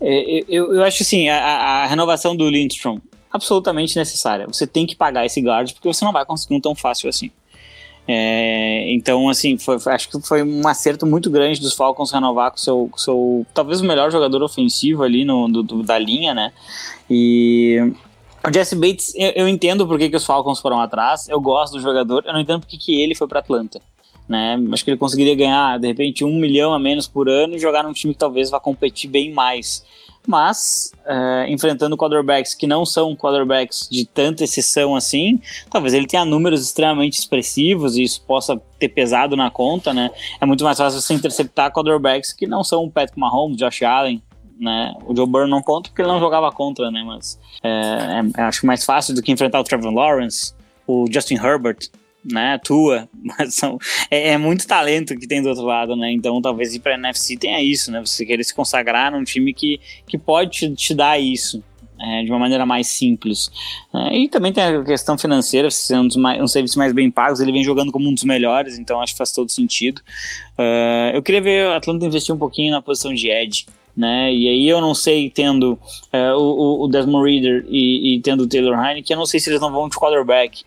é, 0.00 0.44
eu, 0.48 0.74
eu 0.74 0.82
acho 0.82 1.02
assim, 1.02 1.28
a, 1.28 1.82
a 1.82 1.86
renovação 1.86 2.34
do 2.34 2.48
Lindstrom 2.48 2.98
absolutamente 3.32 3.96
necessária. 3.96 4.46
Você 4.46 4.66
tem 4.66 4.86
que 4.86 4.96
pagar 4.96 5.24
esse 5.24 5.40
guard 5.40 5.72
porque 5.72 5.88
você 5.88 6.04
não 6.04 6.12
vai 6.12 6.24
conseguir 6.24 6.54
um 6.54 6.60
tão 6.60 6.74
fácil 6.74 7.08
assim. 7.08 7.30
É, 8.12 8.92
então, 8.92 9.28
assim, 9.28 9.56
foi, 9.56 9.76
acho 9.86 10.08
que 10.08 10.20
foi 10.20 10.42
um 10.42 10.66
acerto 10.66 11.06
muito 11.06 11.30
grande 11.30 11.60
dos 11.60 11.74
Falcons 11.74 12.10
renovar 12.10 12.50
com 12.50 12.56
seu, 12.56 12.90
seu 12.96 13.46
talvez 13.54 13.80
o 13.80 13.84
melhor 13.84 14.10
jogador 14.10 14.42
ofensivo 14.42 15.04
ali 15.04 15.24
no, 15.24 15.46
do, 15.46 15.62
do, 15.62 15.82
da 15.84 15.96
linha, 15.96 16.34
né? 16.34 16.52
E 17.08 17.78
o 18.44 18.52
Jesse 18.52 18.74
Bates, 18.74 19.14
eu, 19.14 19.30
eu 19.36 19.48
entendo 19.48 19.86
por 19.86 19.96
que, 19.96 20.10
que 20.10 20.16
os 20.16 20.26
Falcons 20.26 20.58
foram 20.58 20.80
atrás, 20.80 21.28
eu 21.28 21.40
gosto 21.40 21.74
do 21.74 21.80
jogador, 21.80 22.24
eu 22.26 22.32
não 22.32 22.40
entendo 22.40 22.58
por 22.58 22.66
que, 22.66 22.76
que 22.76 23.00
ele 23.00 23.14
foi 23.14 23.28
para 23.28 23.38
Atlanta. 23.38 23.80
Né? 24.28 24.58
Acho 24.72 24.84
que 24.84 24.90
ele 24.90 24.98
conseguiria 24.98 25.36
ganhar, 25.36 25.78
de 25.78 25.86
repente, 25.86 26.24
um 26.24 26.34
milhão 26.34 26.74
a 26.74 26.80
menos 26.80 27.06
por 27.06 27.28
ano 27.28 27.54
e 27.54 27.60
jogar 27.60 27.84
num 27.84 27.92
time 27.92 28.12
que 28.12 28.18
talvez 28.18 28.50
vá 28.50 28.58
competir 28.58 29.08
bem 29.08 29.32
mais. 29.32 29.84
Mas, 30.26 30.92
uh, 31.06 31.48
enfrentando 31.48 31.96
quarterbacks 31.96 32.54
que 32.54 32.66
não 32.66 32.84
são 32.84 33.16
quarterbacks 33.16 33.88
de 33.90 34.04
tanta 34.04 34.44
exceção 34.44 34.94
assim, 34.94 35.40
talvez 35.70 35.94
ele 35.94 36.06
tenha 36.06 36.24
números 36.24 36.62
extremamente 36.62 37.18
expressivos 37.18 37.96
e 37.96 38.02
isso 38.02 38.22
possa 38.22 38.60
ter 38.78 38.90
pesado 38.90 39.34
na 39.34 39.50
conta, 39.50 39.94
né? 39.94 40.10
É 40.40 40.46
muito 40.46 40.62
mais 40.62 40.76
fácil 40.76 41.00
você 41.00 41.14
interceptar 41.14 41.72
quarterbacks 41.72 42.32
que 42.32 42.46
não 42.46 42.62
são 42.62 42.84
o 42.84 42.90
Patrick 42.90 43.18
Mahomes, 43.18 43.56
Josh 43.56 43.82
Allen, 43.82 44.22
né? 44.60 44.92
O 45.06 45.16
Joe 45.16 45.26
Burrow 45.26 45.48
não 45.48 45.62
conta 45.62 45.88
porque 45.88 46.02
ele 46.02 46.08
não 46.08 46.20
jogava 46.20 46.52
contra, 46.52 46.90
né? 46.90 47.02
Mas 47.04 47.38
é, 47.62 48.20
é, 48.36 48.42
acho 48.42 48.66
mais 48.66 48.84
fácil 48.84 49.14
do 49.14 49.22
que 49.22 49.32
enfrentar 49.32 49.58
o 49.58 49.64
Trevor 49.64 49.92
Lawrence, 49.92 50.54
o 50.86 51.06
Justin 51.10 51.36
Herbert, 51.36 51.88
né, 52.24 52.58
tua, 52.62 53.08
mas 53.22 53.54
são, 53.54 53.78
é, 54.10 54.30
é, 54.30 54.38
muito 54.38 54.66
talento 54.66 55.16
que 55.16 55.26
tem 55.26 55.42
do 55.42 55.48
outro 55.48 55.64
lado, 55.64 55.96
né, 55.96 56.10
então 56.12 56.40
talvez 56.40 56.74
ir 56.74 56.80
pra 56.80 56.94
NFC 56.94 57.36
tenha 57.36 57.62
isso, 57.62 57.90
né, 57.90 58.00
você 58.00 58.24
querer 58.24 58.44
se 58.44 58.54
consagrar 58.54 59.12
num 59.12 59.24
time 59.24 59.52
que, 59.54 59.80
que 60.06 60.18
pode 60.18 60.50
te, 60.50 60.74
te 60.74 60.94
dar 60.94 61.18
isso, 61.18 61.62
é, 62.00 62.22
de 62.22 62.30
uma 62.30 62.38
maneira 62.38 62.64
mais 62.64 62.86
simples. 62.86 63.50
É, 63.92 64.18
e 64.18 64.28
também 64.28 64.52
tem 64.52 64.64
a 64.64 64.82
questão 64.82 65.18
financeira, 65.18 65.70
se 65.70 65.94
um 65.94 66.06
dos 66.06 66.16
mais, 66.16 66.40
um 66.40 66.48
serviço 66.48 66.78
mais 66.78 66.92
bem 66.92 67.10
pagos, 67.10 67.40
ele 67.40 67.52
vem 67.52 67.62
jogando 67.62 67.92
como 67.92 68.08
um 68.08 68.14
dos 68.14 68.24
melhores, 68.24 68.78
então 68.78 69.00
acho 69.00 69.12
que 69.12 69.18
faz 69.18 69.32
todo 69.32 69.52
sentido. 69.52 70.00
Uh, 70.58 71.14
eu 71.14 71.22
queria 71.22 71.40
ver 71.40 71.66
o 71.66 71.72
Atlanta 71.72 72.06
investir 72.06 72.34
um 72.34 72.38
pouquinho 72.38 72.72
na 72.72 72.80
posição 72.80 73.12
de 73.12 73.28
Edge, 73.28 73.66
né? 73.96 74.32
E 74.32 74.48
aí 74.48 74.68
eu 74.68 74.80
não 74.80 74.94
sei, 74.94 75.28
tendo 75.28 75.72
uh, 76.12 76.38
o, 76.38 76.84
o, 76.84 76.88
Desmond 76.88 77.30
Reader 77.30 77.66
e, 77.68 78.14
e, 78.14 78.20
tendo 78.20 78.44
o 78.44 78.48
Taylor 78.48 78.74
Heineken, 78.74 79.14
eu 79.14 79.18
não 79.18 79.26
sei 79.26 79.38
se 79.40 79.50
eles 79.50 79.60
não 79.60 79.70
vão 79.70 79.88
de 79.88 79.96
quarterback. 79.96 80.62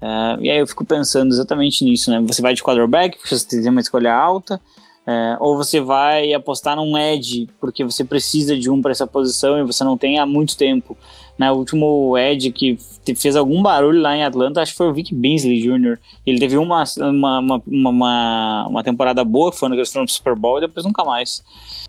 Uh, 0.00 0.40
e 0.40 0.50
aí 0.50 0.58
eu 0.58 0.66
fico 0.66 0.84
pensando 0.84 1.32
exatamente 1.32 1.84
nisso, 1.84 2.10
né? 2.10 2.20
Você 2.26 2.40
vai 2.40 2.54
de 2.54 2.62
quarterback, 2.62 3.18
porque 3.18 3.36
você 3.36 3.46
tem 3.46 3.68
uma 3.68 3.80
escolha 3.80 4.14
alta, 4.14 4.60
uh, 5.06 5.36
ou 5.40 5.56
você 5.56 5.80
vai 5.80 6.32
apostar 6.32 6.76
num 6.76 6.96
edge, 6.96 7.48
porque 7.60 7.84
você 7.84 8.04
precisa 8.04 8.56
de 8.56 8.70
um 8.70 8.80
para 8.80 8.92
essa 8.92 9.06
posição 9.06 9.58
e 9.58 9.64
você 9.64 9.82
não 9.82 9.98
tem 9.98 10.18
há 10.18 10.26
muito 10.26 10.56
tempo. 10.56 10.96
Né? 11.38 11.50
O 11.52 11.56
último 11.56 12.18
edge 12.18 12.50
que 12.50 12.78
fez 13.16 13.36
algum 13.36 13.62
barulho 13.62 14.00
lá 14.00 14.16
em 14.16 14.24
Atlanta, 14.24 14.60
acho 14.60 14.72
que 14.72 14.78
foi 14.78 14.88
o 14.88 14.92
Vic 14.92 15.14
Beasley 15.14 15.60
Jr. 15.60 15.98
Ele 16.26 16.38
teve 16.38 16.58
uma, 16.58 16.84
uma, 16.98 17.38
uma, 17.38 17.62
uma, 17.66 18.66
uma 18.68 18.84
temporada 18.84 19.24
boa, 19.24 19.52
foi 19.52 19.68
no 19.68 19.76
que 19.76 19.84
Super 19.84 20.34
Bowl 20.34 20.58
e 20.58 20.62
depois 20.62 20.84
nunca 20.84 21.04
mais. 21.04 21.42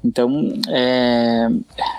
Então, 0.03 0.53
é, 0.69 1.49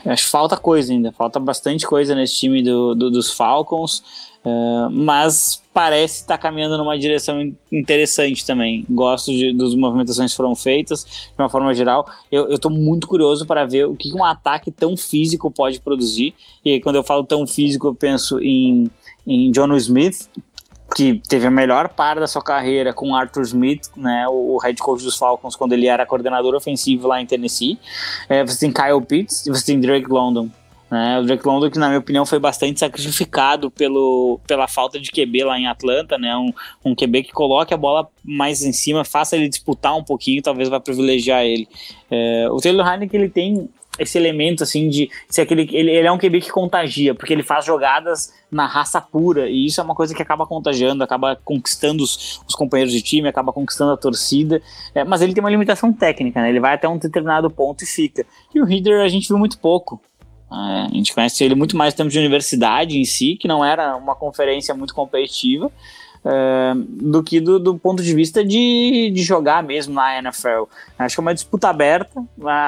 acho 0.06 0.24
que 0.24 0.30
falta 0.30 0.56
coisa 0.56 0.92
ainda, 0.92 1.12
falta 1.12 1.38
bastante 1.38 1.86
coisa 1.86 2.14
nesse 2.14 2.36
time 2.36 2.62
do, 2.62 2.94
do 2.94 3.11
dos 3.11 3.32
Falcons. 3.32 4.02
Uh, 4.45 4.88
mas 4.91 5.62
parece 5.72 6.22
estar 6.22 6.38
tá 6.38 6.43
caminhando 6.43 6.78
numa 6.78 6.99
direção 6.99 7.53
interessante 7.70 8.47
também. 8.47 8.86
Gosto 8.88 9.30
de, 9.30 9.53
das 9.53 9.74
movimentações 9.74 10.30
que 10.30 10.36
foram 10.36 10.55
feitas, 10.55 11.05
de 11.05 11.34
uma 11.38 11.49
forma 11.49 11.74
geral. 11.74 12.07
Eu 12.32 12.49
estou 12.55 12.70
muito 12.70 13.07
curioso 13.07 13.47
para 13.47 13.66
ver 13.66 13.86
o 13.86 13.95
que 13.95 14.12
um 14.14 14.24
ataque 14.24 14.70
tão 14.70 14.97
físico 14.97 15.51
pode 15.51 15.80
produzir. 15.80 16.34
E 16.64 16.80
quando 16.80 16.97
eu 16.97 17.05
falo 17.05 17.24
tão 17.24 17.47
físico, 17.47 17.88
eu 17.88 17.95
penso 17.95 18.41
em, 18.41 18.91
em 19.26 19.51
John 19.51 19.74
Smith, 19.76 20.28
que 20.95 21.20
teve 21.28 21.47
a 21.47 21.51
melhor 21.51 21.88
parte 21.91 22.18
da 22.18 22.26
sua 22.26 22.43
carreira 22.43 22.93
com 22.93 23.14
Arthur 23.14 23.43
Smith, 23.43 23.88
né, 23.97 24.26
o 24.28 24.59
head 24.59 24.80
coach 24.80 25.05
dos 25.05 25.16
Falcons, 25.16 25.55
quando 25.55 25.72
ele 25.72 25.86
era 25.86 26.05
coordenador 26.05 26.55
ofensivo 26.55 27.07
lá 27.07 27.20
em 27.20 27.26
Tennessee. 27.26 27.78
É, 28.28 28.45
você 28.45 28.59
tem 28.59 28.72
Kyle 28.72 29.01
Pitts 29.07 29.47
e 29.47 29.51
você 29.51 29.66
tem 29.66 29.80
Drake 29.80 30.11
London. 30.11 30.49
Né? 30.91 31.20
O 31.20 31.22
Drake 31.22 31.47
London, 31.47 31.70
que 31.70 31.78
na 31.78 31.88
minha 31.88 32.01
opinião 32.01 32.26
foi 32.26 32.38
bastante 32.38 32.80
sacrificado 32.80 33.70
pelo, 33.70 34.41
pela 34.47 34.66
falta 34.66 34.99
de 34.99 35.11
QB 35.11 35.45
lá 35.45 35.59
em 35.59 35.68
Atlanta, 35.68 36.18
né? 36.18 36.36
Um, 36.36 36.53
um 36.84 36.95
QB 36.95 37.22
que 37.24 37.32
coloque 37.32 37.72
a 37.72 37.76
bola 37.76 38.09
mais 38.24 38.62
em 38.62 38.72
cima, 38.72 39.05
faça 39.05 39.36
ele 39.36 39.49
disputar 39.49 39.97
um 39.97 40.03
pouquinho, 40.03 40.43
talvez 40.43 40.68
vá 40.68 40.80
privilegiar 40.80 41.45
ele. 41.45 41.68
É, 42.11 42.49
o 42.51 42.57
Taylor 42.57 42.86
Heineken, 42.86 43.20
ele 43.20 43.30
tem 43.30 43.70
esse 43.99 44.16
elemento 44.16 44.62
assim 44.62 44.88
de 44.88 45.11
ser 45.28 45.43
aquele 45.43 45.62
ele, 45.72 45.91
ele 45.91 46.07
é 46.07 46.11
um 46.11 46.18
QB 46.18 46.41
que 46.41 46.51
contagia, 46.51 47.14
porque 47.14 47.32
ele 47.32 47.43
faz 47.43 47.64
jogadas 47.66 48.32
na 48.51 48.66
raça 48.66 49.01
pura, 49.01 49.49
e 49.49 49.66
isso 49.66 49.80
é 49.80 49.84
uma 49.84 49.95
coisa 49.95 50.14
que 50.14 50.22
acaba 50.22 50.47
contagiando, 50.47 51.05
acaba 51.05 51.36
conquistando 51.36 52.03
os, 52.03 52.41
os 52.49 52.55
companheiros 52.55 52.93
de 52.93 53.03
time, 53.03 53.28
acaba 53.28 53.53
conquistando 53.53 53.93
a 53.93 53.97
torcida, 53.97 54.62
é, 54.95 55.05
mas 55.05 55.22
ele 55.22 55.34
tem 55.34 55.43
uma 55.43 55.51
limitação 55.51 55.93
técnica, 55.93 56.41
né? 56.41 56.49
Ele 56.49 56.61
vai 56.61 56.74
até 56.74 56.88
um 56.88 56.99
determinado 56.99 57.51
ponto 57.51 57.84
e 57.84 57.86
fica. 57.86 58.24
E 58.55 58.61
o 58.61 58.64
Reader 58.64 59.03
a 59.03 59.09
gente 59.09 59.28
viu 59.28 59.38
muito 59.38 59.59
pouco. 59.59 60.01
É, 60.53 60.86
a 60.86 60.94
gente 60.94 61.14
conhece 61.14 61.44
ele 61.44 61.55
muito 61.55 61.76
mais 61.76 61.94
em 61.94 61.96
termos 61.96 62.12
de 62.12 62.18
universidade 62.18 62.98
em 62.98 63.05
si, 63.05 63.36
que 63.36 63.46
não 63.46 63.64
era 63.64 63.96
uma 63.96 64.14
conferência 64.16 64.74
muito 64.74 64.94
competitiva, 64.94 65.70
é, 66.24 66.72
do 66.76 67.22
que 67.22 67.40
do, 67.40 67.59
do, 67.59 67.78
ponto 67.78 68.03
de 68.03 68.12
vista 68.14 68.44
de, 68.44 69.11
de 69.14 69.22
jogar 69.22 69.62
mesmo 69.62 69.94
na 69.94 70.18
NFL. 70.18 70.64
Acho 70.98 71.16
que 71.16 71.20
é 71.20 71.22
uma 71.22 71.34
disputa 71.34 71.68
aberta, 71.68 72.22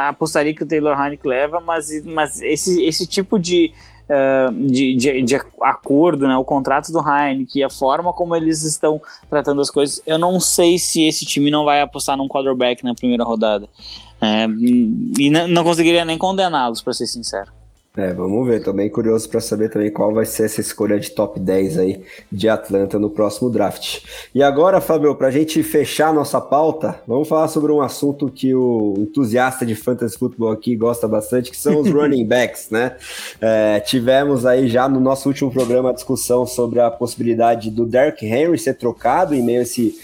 apostaria 0.09 0.55
que 0.55 0.63
o 0.63 0.67
Taylor 0.67 0.99
Heineck 0.99 1.27
leva, 1.27 1.61
mas, 1.61 2.05
mas 2.05 2.41
esse, 2.41 2.83
esse 2.85 3.07
tipo 3.07 3.39
de, 3.39 3.73
uh, 4.09 4.53
de, 4.53 4.95
de, 4.95 5.23
de, 5.23 5.37
acordo, 5.61 6.27
né, 6.27 6.37
o 6.37 6.45
contrato 6.45 6.93
do 6.93 7.01
Heineken 7.01 7.63
e 7.63 7.65
a 7.65 7.71
forma 7.71 8.13
como 8.13 8.35
eles 8.37 8.63
estão 8.63 9.03
tratando 9.29 9.61
as 9.61 9.71
coisas, 9.71 10.01
eu 10.07 10.19
não 10.19 10.39
sei 10.39 10.79
se 10.79 11.07
esse 11.07 11.27
time 11.27 11.51
não 11.51 11.65
vai 11.65 11.83
apostar 11.83 12.17
num 12.17 12.29
quarterback 12.29 12.85
na 12.85 12.95
primeira 12.95 13.25
rodada. 13.25 13.69
É, 14.21 14.47
e 15.19 15.29
não 15.31 15.65
conseguiria 15.65 16.05
nem 16.05 16.17
condená-los, 16.17 16.81
para 16.81 16.93
ser 16.93 17.09
sincero. 17.09 17.51
É, 17.95 18.11
vamos 18.11 18.47
ver. 18.47 18.63
Tô 18.63 18.73
bem 18.73 18.89
curioso 18.89 19.29
para 19.29 19.39
saber 19.39 19.69
também 19.69 19.91
qual 19.91 20.15
vai 20.15 20.25
ser 20.25 20.45
essa 20.45 20.63
escolha 20.63 20.99
de 20.99 21.11
top 21.11 21.39
10 21.39 21.79
aí 21.79 22.03
de 22.31 22.49
Atlanta 22.49 22.99
no 22.99 23.11
próximo 23.11 23.51
draft. 23.51 24.01
E 24.35 24.43
agora, 24.43 24.81
Fabio, 24.81 25.15
para 25.15 25.29
a 25.29 25.31
gente 25.31 25.63
fechar 25.63 26.13
nossa 26.15 26.41
pauta, 26.41 27.03
vamos 27.07 27.29
falar 27.29 27.49
sobre 27.49 27.71
um 27.71 27.83
assunto 27.83 28.31
que 28.31 28.55
o 28.55 28.95
entusiasta 28.97 29.67
de 29.67 29.75
fantasy 29.75 30.17
futebol 30.17 30.51
aqui 30.51 30.75
gosta 30.75 31.07
bastante, 31.07 31.51
que 31.51 31.57
são 31.57 31.81
os 31.81 31.89
running 31.93 32.25
backs, 32.25 32.71
né? 32.71 32.97
É, 33.39 33.79
tivemos 33.81 34.47
aí 34.47 34.69
já 34.69 34.89
no 34.89 34.99
nosso 34.99 35.29
último 35.29 35.51
programa 35.51 35.91
a 35.91 35.93
discussão 35.93 36.47
sobre 36.47 36.81
a 36.81 36.91
possibilidade 36.91 37.71
do 37.71 37.85
Derrick 37.85 38.25
Henry 38.25 38.59
ser 38.59 38.75
trocado 38.75 39.35
em 39.35 39.43
meio 39.43 39.61
a 39.61 39.63
esse 39.65 39.95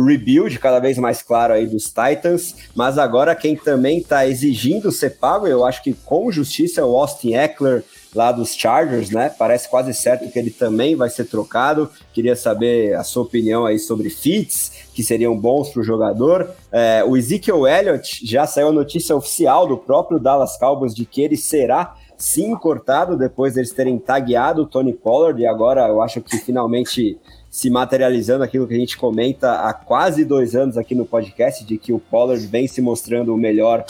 rebuild 0.00 0.58
cada 0.58 0.78
vez 0.78 0.98
mais 0.98 1.22
claro 1.22 1.52
aí 1.52 1.66
dos 1.66 1.84
Titans, 1.84 2.54
mas 2.74 2.98
agora 2.98 3.34
quem 3.34 3.56
também 3.56 3.98
está 3.98 4.26
exigindo 4.26 4.92
ser 4.92 5.18
pago, 5.18 5.46
eu 5.46 5.64
acho 5.64 5.82
que 5.82 5.92
com 5.92 6.30
justiça, 6.30 6.80
é 6.80 6.84
o 6.84 6.96
Austin 6.96 7.34
Eckler, 7.34 7.84
lá 8.14 8.30
dos 8.30 8.54
Chargers, 8.54 9.10
né? 9.10 9.30
Parece 9.30 9.68
quase 9.68 9.94
certo 9.94 10.30
que 10.30 10.38
ele 10.38 10.50
também 10.50 10.94
vai 10.94 11.08
ser 11.08 11.24
trocado. 11.24 11.90
Queria 12.12 12.36
saber 12.36 12.94
a 12.94 13.02
sua 13.02 13.22
opinião 13.22 13.64
aí 13.64 13.78
sobre 13.78 14.10
fits 14.10 14.72
que 14.94 15.02
seriam 15.02 15.36
bons 15.36 15.70
para 15.70 15.80
o 15.80 15.84
jogador. 15.84 16.50
É, 16.70 17.02
o 17.04 17.16
Ezekiel 17.16 17.66
Elliott 17.66 18.20
já 18.24 18.46
saiu 18.46 18.68
a 18.68 18.72
notícia 18.72 19.16
oficial 19.16 19.66
do 19.66 19.78
próprio 19.78 20.18
Dallas 20.18 20.58
Cowboys 20.58 20.94
de 20.94 21.06
que 21.06 21.22
ele 21.22 21.36
será 21.36 21.96
sim 22.16 22.54
cortado 22.54 23.16
depois 23.16 23.54
deles 23.54 23.72
terem 23.72 23.98
tagueado 23.98 24.62
o 24.62 24.66
Tony 24.66 24.92
Pollard 24.92 25.42
e 25.42 25.46
agora 25.46 25.88
eu 25.88 26.00
acho 26.00 26.20
que 26.20 26.36
finalmente 26.38 27.18
se 27.52 27.68
materializando 27.68 28.42
aquilo 28.42 28.66
que 28.66 28.72
a 28.72 28.78
gente 28.78 28.96
comenta 28.96 29.68
há 29.68 29.74
quase 29.74 30.24
dois 30.24 30.56
anos 30.56 30.78
aqui 30.78 30.94
no 30.94 31.04
podcast, 31.04 31.62
de 31.66 31.76
que 31.76 31.92
o 31.92 31.98
Pollard 31.98 32.46
vem 32.46 32.66
se 32.66 32.80
mostrando 32.80 33.34
o 33.34 33.36
melhor 33.36 33.84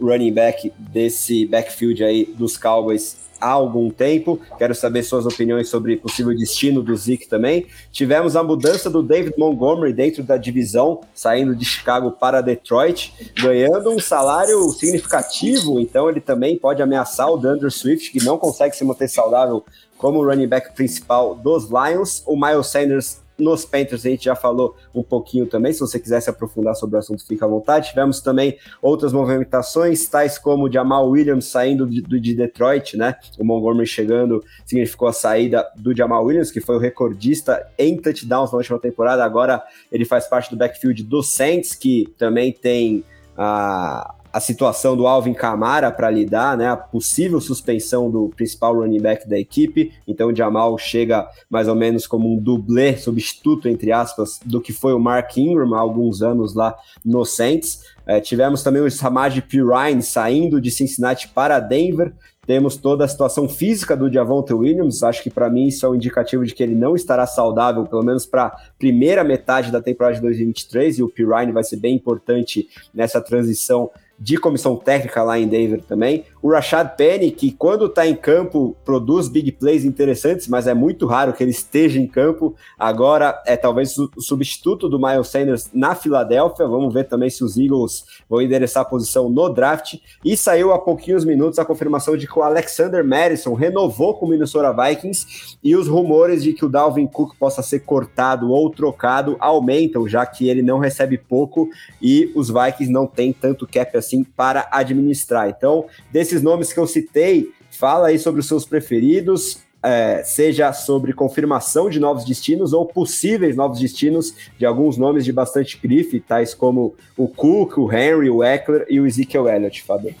running 0.00 0.32
back 0.32 0.72
desse 0.78 1.46
backfield 1.46 2.02
aí 2.04 2.24
dos 2.24 2.56
Cowboys 2.56 3.24
há 3.40 3.50
algum 3.50 3.90
tempo. 3.90 4.40
Quero 4.56 4.74
saber 4.74 5.02
suas 5.02 5.26
opiniões 5.26 5.68
sobre 5.68 5.96
possível 5.96 6.34
destino 6.34 6.82
do 6.82 6.96
Zeke 6.96 7.28
também. 7.28 7.66
Tivemos 7.92 8.36
a 8.36 8.42
mudança 8.42 8.88
do 8.88 9.02
David 9.02 9.34
Montgomery 9.36 9.92
dentro 9.92 10.22
da 10.22 10.36
divisão, 10.36 11.00
saindo 11.14 11.54
de 11.54 11.64
Chicago 11.64 12.10
para 12.12 12.40
Detroit, 12.40 13.12
ganhando 13.36 13.90
um 13.90 13.98
salário 13.98 14.70
significativo, 14.70 15.78
então 15.78 16.08
ele 16.08 16.20
também 16.20 16.58
pode 16.58 16.82
ameaçar 16.82 17.30
o 17.30 17.36
DeAndre 17.36 17.70
Swift, 17.70 18.10
que 18.10 18.24
não 18.24 18.38
consegue 18.38 18.74
se 18.74 18.84
manter 18.84 19.08
saudável 19.08 19.64
como 19.98 20.24
running 20.24 20.48
back 20.48 20.74
principal 20.74 21.34
dos 21.34 21.68
Lions. 21.68 22.22
O 22.26 22.36
Miles 22.36 22.66
Sanders 22.66 23.23
nos 23.38 23.64
Panthers 23.64 24.06
a 24.06 24.08
gente 24.08 24.24
já 24.24 24.36
falou 24.36 24.76
um 24.94 25.02
pouquinho 25.02 25.46
também, 25.46 25.72
se 25.72 25.80
você 25.80 25.98
quiser 25.98 26.20
se 26.20 26.30
aprofundar 26.30 26.74
sobre 26.74 26.96
o 26.96 26.98
assunto, 26.98 27.26
fica 27.26 27.44
à 27.44 27.48
vontade. 27.48 27.90
Tivemos 27.90 28.20
também 28.20 28.56
outras 28.80 29.12
movimentações, 29.12 30.06
tais 30.06 30.38
como 30.38 30.64
o 30.64 30.72
Jamal 30.72 31.08
Williams 31.08 31.46
saindo 31.46 31.86
de, 31.86 32.02
de 32.02 32.34
Detroit, 32.34 32.96
né? 32.96 33.16
O 33.38 33.44
Montgomery 33.44 33.86
chegando 33.86 34.42
significou 34.64 35.08
a 35.08 35.12
saída 35.12 35.66
do 35.76 35.96
Jamal 35.96 36.24
Williams, 36.24 36.50
que 36.50 36.60
foi 36.60 36.76
o 36.76 36.78
recordista 36.78 37.66
em 37.78 37.96
touchdowns 37.96 38.52
na 38.52 38.58
última 38.58 38.78
temporada. 38.78 39.24
Agora 39.24 39.62
ele 39.90 40.04
faz 40.04 40.26
parte 40.26 40.50
do 40.50 40.56
backfield 40.56 41.02
do 41.02 41.22
Saints, 41.22 41.74
que 41.74 42.12
também 42.18 42.52
tem 42.52 43.04
a 43.36 44.14
a 44.34 44.40
situação 44.40 44.96
do 44.96 45.06
Alvin 45.06 45.32
Kamara 45.32 45.92
para 45.92 46.10
lidar, 46.10 46.58
né, 46.58 46.66
a 46.66 46.76
possível 46.76 47.40
suspensão 47.40 48.10
do 48.10 48.28
principal 48.34 48.74
running 48.74 49.00
back 49.00 49.28
da 49.28 49.38
equipe. 49.38 49.92
Então 50.08 50.30
o 50.30 50.34
Jamal 50.34 50.76
chega 50.76 51.28
mais 51.48 51.68
ou 51.68 51.76
menos 51.76 52.04
como 52.04 52.34
um 52.34 52.36
dublê, 52.36 52.96
substituto, 52.96 53.68
entre 53.68 53.92
aspas, 53.92 54.40
do 54.44 54.60
que 54.60 54.72
foi 54.72 54.92
o 54.92 54.98
Mark 54.98 55.36
Ingram 55.36 55.72
há 55.72 55.78
alguns 55.78 56.20
anos 56.20 56.52
lá 56.52 56.76
no 57.04 57.24
Saints. 57.24 57.84
É, 58.04 58.20
tivemos 58.20 58.64
também 58.64 58.82
o 58.82 58.90
Samaj 58.90 59.40
Pirine 59.40 60.02
saindo 60.02 60.60
de 60.60 60.68
Cincinnati 60.68 61.28
para 61.28 61.60
Denver. 61.60 62.12
Temos 62.44 62.76
toda 62.76 63.04
a 63.04 63.08
situação 63.08 63.48
física 63.48 63.96
do 63.96 64.12
Javonte 64.12 64.52
Williams. 64.52 65.04
Acho 65.04 65.22
que 65.22 65.30
para 65.30 65.48
mim 65.48 65.68
isso 65.68 65.86
é 65.86 65.88
um 65.88 65.94
indicativo 65.94 66.44
de 66.44 66.52
que 66.52 66.62
ele 66.62 66.74
não 66.74 66.96
estará 66.96 67.24
saudável, 67.24 67.86
pelo 67.86 68.02
menos 68.02 68.26
para 68.26 68.46
a 68.46 68.56
primeira 68.80 69.22
metade 69.22 69.70
da 69.70 69.80
temporada 69.80 70.16
de 70.16 70.22
2023. 70.22 70.98
E 70.98 71.02
o 71.04 71.08
Pirine 71.08 71.52
vai 71.52 71.62
ser 71.62 71.76
bem 71.76 71.94
importante 71.94 72.68
nessa 72.92 73.20
transição 73.20 73.90
de 74.18 74.36
comissão 74.36 74.76
técnica 74.76 75.22
lá 75.22 75.38
em 75.38 75.46
Denver 75.46 75.82
também. 75.82 76.24
O 76.44 76.50
Rashad 76.50 76.94
Penny, 76.94 77.30
que 77.30 77.50
quando 77.50 77.86
está 77.86 78.06
em 78.06 78.14
campo 78.14 78.76
produz 78.84 79.28
big 79.28 79.50
plays 79.52 79.82
interessantes, 79.82 80.46
mas 80.46 80.66
é 80.66 80.74
muito 80.74 81.06
raro 81.06 81.32
que 81.32 81.42
ele 81.42 81.52
esteja 81.52 81.98
em 81.98 82.06
campo. 82.06 82.54
Agora 82.78 83.42
é 83.46 83.56
talvez 83.56 83.96
o 83.96 84.10
substituto 84.20 84.86
do 84.86 84.98
Miles 84.98 85.28
Sanders 85.28 85.70
na 85.72 85.94
Filadélfia. 85.94 86.66
Vamos 86.66 86.92
ver 86.92 87.04
também 87.04 87.30
se 87.30 87.42
os 87.42 87.56
Eagles 87.56 88.04
vão 88.28 88.42
endereçar 88.42 88.82
a 88.82 88.84
posição 88.84 89.30
no 89.30 89.48
draft. 89.48 89.94
E 90.22 90.36
saiu 90.36 90.70
há 90.70 90.78
pouquinhos 90.78 91.24
minutos 91.24 91.58
a 91.58 91.64
confirmação 91.64 92.14
de 92.14 92.26
que 92.26 92.38
o 92.38 92.42
Alexander 92.42 93.02
Madison 93.02 93.54
renovou 93.54 94.12
com 94.12 94.26
o 94.26 94.28
Minnesota 94.28 94.70
Vikings 94.70 95.56
e 95.64 95.74
os 95.74 95.88
rumores 95.88 96.42
de 96.42 96.52
que 96.52 96.66
o 96.66 96.68
Dalvin 96.68 97.06
Cook 97.06 97.36
possa 97.38 97.62
ser 97.62 97.86
cortado 97.86 98.50
ou 98.50 98.68
trocado 98.68 99.34
aumentam, 99.40 100.06
já 100.06 100.26
que 100.26 100.46
ele 100.46 100.60
não 100.60 100.78
recebe 100.78 101.16
pouco 101.16 101.70
e 102.02 102.30
os 102.34 102.50
Vikings 102.50 102.92
não 102.92 103.06
têm 103.06 103.32
tanto 103.32 103.66
cap 103.66 103.96
assim 103.96 104.22
para 104.22 104.68
administrar. 104.70 105.48
Então, 105.48 105.86
desses 106.34 106.42
nomes 106.42 106.72
que 106.72 106.78
eu 106.78 106.86
citei, 106.86 107.50
fala 107.70 108.08
aí 108.08 108.18
sobre 108.18 108.40
os 108.40 108.48
seus 108.48 108.64
preferidos, 108.64 109.58
é, 109.82 110.22
seja 110.24 110.72
sobre 110.72 111.12
confirmação 111.12 111.88
de 111.88 112.00
novos 112.00 112.24
destinos 112.24 112.72
ou 112.72 112.86
possíveis 112.86 113.54
novos 113.54 113.78
destinos 113.78 114.34
de 114.58 114.64
alguns 114.64 114.96
nomes 114.96 115.24
de 115.24 115.32
bastante 115.32 115.78
grife, 115.80 116.20
tais 116.20 116.54
como 116.54 116.94
o 117.16 117.28
Cook, 117.28 117.78
o 117.78 117.92
Henry, 117.92 118.30
o 118.30 118.42
Eckler 118.42 118.86
e 118.88 118.98
o 118.98 119.06
Ezekiel 119.06 119.48
Elliott, 119.48 119.82
Fábio. 119.82 120.14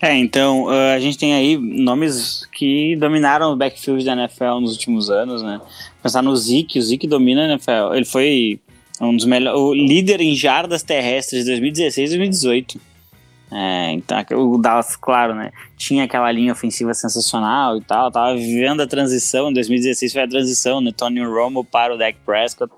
É, 0.00 0.16
então, 0.16 0.64
uh, 0.64 0.94
a 0.94 0.98
gente 0.98 1.16
tem 1.16 1.32
aí 1.32 1.56
nomes 1.56 2.44
que 2.52 2.96
dominaram 2.96 3.52
o 3.52 3.56
backfield 3.56 4.04
da 4.04 4.12
NFL 4.12 4.60
nos 4.60 4.72
últimos 4.72 5.10
anos, 5.10 5.42
né? 5.42 5.60
Pensar 6.02 6.22
no 6.22 6.36
Zeke, 6.36 6.78
o 6.78 6.82
Zeke 6.82 7.06
domina 7.06 7.42
a 7.42 7.48
NFL. 7.52 7.94
Ele 7.94 8.04
foi 8.04 8.60
um 9.00 9.16
dos 9.16 9.24
melhores, 9.24 9.60
o 9.60 9.72
líder 9.72 10.20
em 10.20 10.34
jardas 10.34 10.82
terrestres 10.82 11.44
de 11.44 11.50
2016 11.52 12.10
e 12.10 12.16
2018. 12.18 12.91
É, 13.54 13.92
então, 13.92 14.18
o 14.32 14.56
Dallas, 14.56 14.96
claro, 14.96 15.34
né? 15.34 15.52
Tinha 15.76 16.04
aquela 16.04 16.32
linha 16.32 16.52
ofensiva 16.52 16.94
sensacional 16.94 17.76
e 17.76 17.82
tal. 17.82 18.10
Tava 18.10 18.34
vivendo 18.34 18.80
a 18.80 18.86
transição. 18.86 19.50
Em 19.50 19.52
2016 19.52 20.12
foi 20.12 20.22
a 20.22 20.28
transição, 20.28 20.80
né? 20.80 20.90
Tony 20.96 21.22
Romo 21.22 21.62
para 21.62 21.94
o 21.94 21.98
Dak 21.98 22.18
Prescott. 22.24 22.72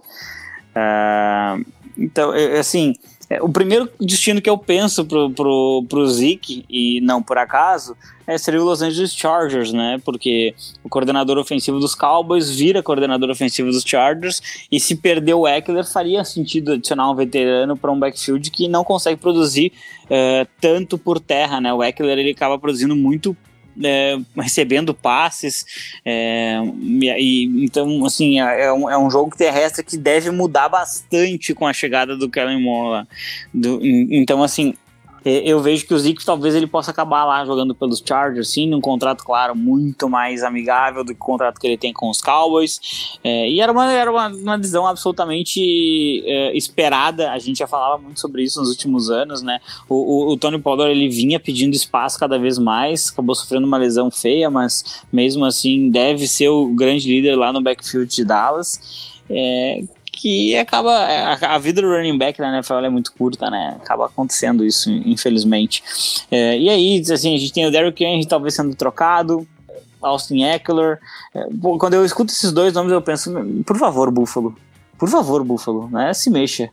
Uh, 0.74 1.64
então, 1.96 2.32
assim, 2.58 2.92
é, 2.98 3.13
o 3.42 3.48
primeiro 3.48 3.88
destino 4.00 4.40
que 4.40 4.50
eu 4.50 4.58
penso 4.58 5.04
pro, 5.04 5.30
pro, 5.30 5.84
pro 5.88 6.06
Zeke, 6.06 6.64
e 6.68 7.00
não 7.00 7.22
por 7.22 7.38
acaso, 7.38 7.96
é, 8.26 8.36
seria 8.38 8.60
o 8.60 8.64
Los 8.64 8.82
Angeles 8.82 9.14
Chargers, 9.14 9.72
né? 9.72 10.00
Porque 10.04 10.54
o 10.82 10.88
coordenador 10.88 11.38
ofensivo 11.38 11.78
dos 11.78 11.94
Cowboys 11.94 12.50
vira 12.50 12.82
coordenador 12.82 13.30
ofensivo 13.30 13.70
dos 13.70 13.82
Chargers, 13.84 14.66
e 14.70 14.80
se 14.80 14.96
perder 14.96 15.34
o 15.34 15.46
Eckler, 15.46 15.84
faria 15.84 16.24
sentido 16.24 16.72
adicionar 16.72 17.10
um 17.10 17.14
veterano 17.14 17.76
para 17.76 17.92
um 17.92 17.98
backfield 17.98 18.50
que 18.50 18.68
não 18.68 18.84
consegue 18.84 19.20
produzir 19.20 19.72
uh, 20.04 20.48
tanto 20.60 20.96
por 20.98 21.20
terra, 21.20 21.60
né? 21.60 21.72
O 21.72 21.82
Eckler 21.82 22.18
ele 22.18 22.30
acaba 22.30 22.58
produzindo 22.58 22.96
muito 22.96 23.36
é, 23.82 24.18
recebendo 24.36 24.94
passes. 24.94 25.66
É, 26.04 26.58
e, 27.18 27.64
então, 27.64 28.04
assim, 28.04 28.40
é, 28.40 28.66
é, 28.66 28.72
um, 28.72 28.90
é 28.90 28.98
um 28.98 29.10
jogo 29.10 29.36
terrestre 29.36 29.84
que 29.84 29.96
deve 29.96 30.30
mudar 30.30 30.68
bastante 30.68 31.54
com 31.54 31.66
a 31.66 31.72
chegada 31.72 32.16
do 32.16 32.30
Kellen 32.30 32.62
Moore. 32.62 33.06
Do, 33.52 33.80
então, 33.82 34.42
assim, 34.42 34.74
eu 35.24 35.60
vejo 35.60 35.86
que 35.86 35.94
o 35.94 35.98
Zeke 35.98 36.24
talvez 36.24 36.54
ele 36.54 36.66
possa 36.66 36.90
acabar 36.90 37.24
lá 37.24 37.44
jogando 37.44 37.74
pelos 37.74 38.02
Chargers, 38.04 38.50
sim, 38.50 38.68
num 38.68 38.80
contrato, 38.80 39.24
claro, 39.24 39.56
muito 39.56 40.08
mais 40.08 40.42
amigável 40.42 41.02
do 41.02 41.14
que 41.14 41.20
o 41.20 41.24
contrato 41.24 41.58
que 41.58 41.66
ele 41.66 41.78
tem 41.78 41.92
com 41.92 42.10
os 42.10 42.20
Cowboys. 42.20 43.18
É, 43.24 43.48
e 43.48 43.60
era 43.60 43.72
uma, 43.72 43.90
era 43.90 44.10
uma, 44.10 44.28
uma 44.28 44.90
absolutamente 44.90 46.22
é, 46.26 46.56
esperada. 46.56 47.32
A 47.32 47.38
gente 47.38 47.58
já 47.58 47.66
falava 47.66 47.96
muito 48.00 48.20
sobre 48.20 48.42
isso 48.42 48.60
nos 48.60 48.68
últimos 48.68 49.10
anos, 49.10 49.40
né? 49.42 49.60
O, 49.88 49.94
o, 49.94 50.32
o 50.32 50.36
Tony 50.36 50.58
Pollard 50.58 50.90
ele 50.92 51.08
vinha 51.08 51.40
pedindo 51.40 51.74
espaço 51.74 52.18
cada 52.18 52.38
vez 52.38 52.58
mais, 52.58 53.10
acabou 53.10 53.34
sofrendo 53.34 53.66
uma 53.66 53.78
lesão 53.78 54.10
feia, 54.10 54.50
mas 54.50 55.02
mesmo 55.12 55.44
assim 55.44 55.88
deve 55.90 56.28
ser 56.28 56.48
o 56.48 56.68
grande 56.68 57.08
líder 57.08 57.36
lá 57.36 57.52
no 57.52 57.62
backfield 57.62 58.14
de 58.14 58.24
Dallas. 58.24 59.14
É, 59.30 59.82
que 60.14 60.56
acaba. 60.56 60.90
A, 60.90 61.54
a, 61.54 61.58
vida 61.58 61.82
do 61.82 61.88
running 61.88 62.16
back 62.16 62.40
na 62.40 62.54
NFL 62.54 62.74
é 62.74 62.88
muito 62.88 63.12
curta, 63.12 63.50
né? 63.50 63.76
Acaba 63.82 64.06
acontecendo 64.06 64.64
isso, 64.64 64.90
infelizmente. 64.90 65.82
É, 66.30 66.58
e 66.58 66.68
aí, 66.68 67.02
assim, 67.12 67.34
a 67.34 67.38
gente 67.38 67.52
tem 67.52 67.66
o 67.66 67.70
Derrick 67.70 68.02
Henry 68.02 68.26
talvez 68.26 68.54
sendo 68.54 68.74
trocado, 68.74 69.46
Austin 70.00 70.44
Eckler. 70.44 70.98
É, 71.34 71.46
quando 71.78 71.94
eu 71.94 72.04
escuto 72.04 72.32
esses 72.32 72.52
dois 72.52 72.72
nomes, 72.72 72.92
eu 72.92 73.02
penso, 73.02 73.32
por 73.66 73.76
favor, 73.76 74.10
Buffalo. 74.10 74.54
Por 74.98 75.08
favor, 75.08 75.44
Buffalo, 75.44 75.88
né? 75.88 76.14
Se 76.14 76.30
mexa. 76.30 76.70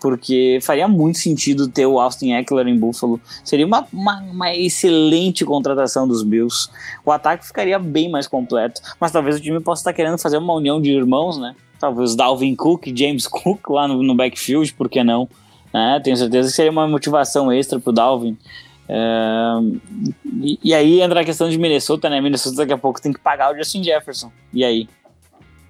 Porque 0.00 0.58
faria 0.60 0.88
muito 0.88 1.18
sentido 1.18 1.68
ter 1.68 1.86
o 1.86 2.00
Austin 2.00 2.32
Eckler 2.32 2.66
em 2.66 2.76
Buffalo. 2.76 3.20
Seria 3.44 3.64
uma, 3.64 3.86
uma, 3.92 4.20
uma, 4.20 4.52
excelente 4.52 5.44
contratação 5.44 6.08
dos 6.08 6.24
Bills. 6.24 6.68
O 7.04 7.12
ataque 7.12 7.46
ficaria 7.46 7.78
bem 7.78 8.10
mais 8.10 8.26
completo. 8.26 8.80
Mas 8.98 9.12
talvez 9.12 9.36
o 9.36 9.40
time 9.40 9.60
possa 9.60 9.82
estar 9.82 9.92
querendo 9.92 10.18
fazer 10.18 10.38
uma 10.38 10.54
união 10.54 10.82
de 10.82 10.90
irmãos, 10.90 11.38
né? 11.38 11.54
Talvez 11.82 12.14
Dalvin 12.14 12.54
Cook, 12.54 12.86
James 12.94 13.26
Cook 13.28 13.68
lá 13.68 13.88
no, 13.88 14.02
no 14.04 14.14
backfield, 14.14 14.72
por 14.74 14.88
que 14.88 15.02
não? 15.02 15.28
É, 15.74 15.98
tenho 15.98 16.16
certeza 16.16 16.48
que 16.48 16.54
seria 16.54 16.70
uma 16.70 16.86
motivação 16.86 17.50
extra 17.50 17.80
pro 17.80 17.92
Dalvin. 17.92 18.38
É, 18.88 19.58
e, 20.40 20.58
e, 20.62 20.74
aí 20.74 21.00
entra 21.00 21.20
a 21.20 21.24
questão 21.24 21.48
de 21.48 21.58
Minnesota, 21.58 22.08
né? 22.08 22.20
Minnesota 22.20 22.56
daqui 22.56 22.72
a 22.72 22.78
pouco 22.78 23.00
tem 23.02 23.12
que 23.12 23.18
pagar 23.18 23.52
o 23.52 23.56
Justin 23.56 23.82
Jefferson. 23.82 24.30
E 24.52 24.64
aí? 24.64 24.88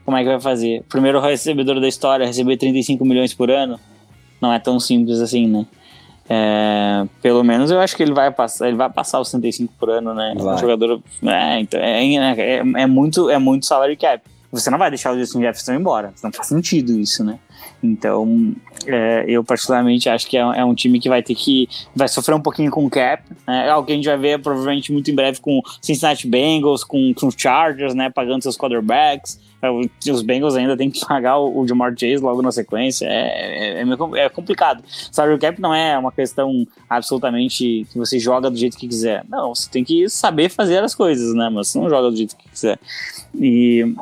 Como 0.04 0.16
é 0.16 0.22
que 0.22 0.28
vai 0.28 0.40
fazer? 0.40 0.82
Primeiro 0.88 1.20
recebedor 1.20 1.80
da 1.80 1.88
história, 1.88 2.26
receber 2.26 2.56
35 2.56 3.04
milhões 3.04 3.32
por 3.32 3.50
ano? 3.50 3.78
Não 4.40 4.52
é 4.52 4.58
tão 4.58 4.78
simples 4.80 5.20
assim, 5.20 5.46
né? 5.46 5.64
É, 6.28 7.06
pelo 7.22 7.44
menos 7.44 7.70
eu 7.70 7.80
acho 7.80 7.96
que 7.96 8.02
ele 8.02 8.12
vai 8.12 8.30
passar, 8.30 8.68
ele 8.68 8.76
vai 8.76 8.90
passar 8.90 9.20
os 9.20 9.28
65 9.28 9.72
por 9.78 9.90
ano, 9.90 10.12
né? 10.14 10.34
Vai. 10.36 10.54
Um 10.56 10.58
jogador. 10.58 11.00
É, 11.24 11.60
então, 11.60 11.80
é, 11.80 12.04
é, 12.04 12.56
é, 12.58 12.86
muito, 12.86 13.30
é 13.30 13.38
muito 13.38 13.66
salary 13.66 13.96
cap 13.96 14.31
você 14.52 14.68
não 14.68 14.78
vai 14.78 14.90
deixar 14.90 15.14
o 15.14 15.18
Justin 15.18 15.40
Jefferson 15.40 15.72
embora. 15.72 16.12
Não 16.22 16.30
faz 16.30 16.48
sentido 16.48 16.98
isso, 17.00 17.24
né? 17.24 17.38
Então, 17.82 18.54
é, 18.86 19.24
eu 19.26 19.42
particularmente 19.42 20.08
acho 20.08 20.26
que 20.26 20.36
é, 20.36 20.40
é, 20.40 20.64
um 20.64 20.74
time 20.74 21.00
que 21.00 21.08
vai 21.08 21.22
ter 21.22 21.34
que. 21.34 21.68
vai 21.96 22.06
sofrer 22.06 22.34
um 22.34 22.40
pouquinho 22.40 22.70
com 22.70 22.84
o 22.84 22.90
cap. 22.90 23.22
Né? 23.46 23.70
Algo 23.70 23.86
que 23.86 23.92
a 23.92 23.96
gente 23.96 24.06
vai 24.06 24.18
ver 24.18 24.40
provavelmente 24.40 24.92
muito 24.92 25.10
em 25.10 25.14
breve 25.14 25.40
com 25.40 25.60
Cincinnati 25.80 26.28
Bengals, 26.28 26.84
com, 26.84 27.14
com 27.14 27.30
Chargers, 27.30 27.94
né? 27.94 28.10
Pagando 28.10 28.42
seus 28.42 28.56
quarterbacks. 28.56 29.40
É, 29.62 29.70
os 30.10 30.22
Bengals 30.22 30.56
ainda 30.56 30.76
tem 30.76 30.90
que 30.90 31.00
pagar 31.06 31.38
o, 31.38 31.66
Jamar 31.66 31.92
Chase 31.92 32.18
logo 32.18 32.42
na 32.42 32.52
sequência. 32.52 33.06
É, 33.06 33.80
é, 33.80 33.82
é, 33.82 34.24
é 34.24 34.28
complicado. 34.28 34.82
O 34.82 35.38
cap 35.38 35.60
não 35.60 35.74
é 35.74 35.96
uma 35.96 36.12
questão 36.12 36.66
absolutamente 36.90 37.86
que 37.90 37.98
você 37.98 38.18
joga 38.18 38.50
do 38.50 38.56
jeito 38.56 38.76
que 38.76 38.86
quiser. 38.86 39.24
Não, 39.28 39.54
você 39.54 39.70
tem 39.70 39.82
que 39.82 40.08
saber 40.10 40.50
fazer 40.50 40.82
as 40.82 40.94
coisas, 40.94 41.34
né? 41.34 41.48
Mas 41.48 41.68
você 41.68 41.78
não 41.78 41.88
joga 41.88 42.10
do 42.10 42.16
jeito 42.16 42.36
que 42.36 42.48
quiser. 42.48 42.78
E 43.34 43.94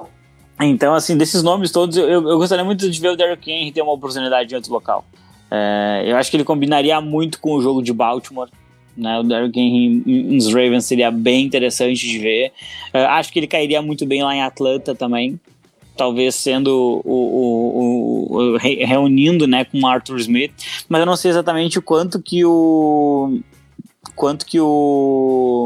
então, 0.66 0.94
assim, 0.94 1.16
desses 1.16 1.42
nomes 1.42 1.70
todos, 1.70 1.96
eu, 1.96 2.06
eu 2.06 2.38
gostaria 2.38 2.64
muito 2.64 2.90
de 2.90 3.00
ver 3.00 3.10
o 3.10 3.16
Derrick 3.16 3.50
Henry 3.50 3.72
ter 3.72 3.82
uma 3.82 3.92
oportunidade 3.92 4.52
em 4.52 4.56
outro 4.56 4.72
local. 4.72 5.04
É, 5.50 6.04
eu 6.06 6.16
acho 6.16 6.30
que 6.30 6.36
ele 6.36 6.44
combinaria 6.44 7.00
muito 7.00 7.40
com 7.40 7.52
o 7.52 7.62
jogo 7.62 7.82
de 7.82 7.92
Baltimore. 7.92 8.48
Né? 8.96 9.18
O 9.18 9.22
Derrick 9.22 9.58
Henry 9.58 10.02
nos 10.34 10.46
Ravens 10.48 10.84
seria 10.84 11.10
bem 11.10 11.44
interessante 11.44 12.06
de 12.06 12.18
ver. 12.18 12.52
É, 12.92 13.04
acho 13.04 13.32
que 13.32 13.38
ele 13.38 13.46
cairia 13.46 13.80
muito 13.80 14.06
bem 14.06 14.22
lá 14.22 14.34
em 14.34 14.42
Atlanta 14.42 14.94
também. 14.94 15.40
Talvez 15.96 16.34
sendo 16.34 17.02
o, 17.04 17.10
o, 17.10 18.26
o, 18.30 18.54
o 18.54 18.56
reunindo 18.56 19.46
né, 19.46 19.64
com 19.64 19.80
o 19.80 19.86
Arthur 19.86 20.18
Smith, 20.18 20.52
mas 20.88 21.00
eu 21.00 21.06
não 21.06 21.16
sei 21.16 21.30
exatamente 21.30 21.78
o 21.78 21.82
quanto 21.82 22.22
que 22.22 22.42
o 22.44 23.38
quanto 24.16 24.46
que 24.46 24.58
o 24.58 25.59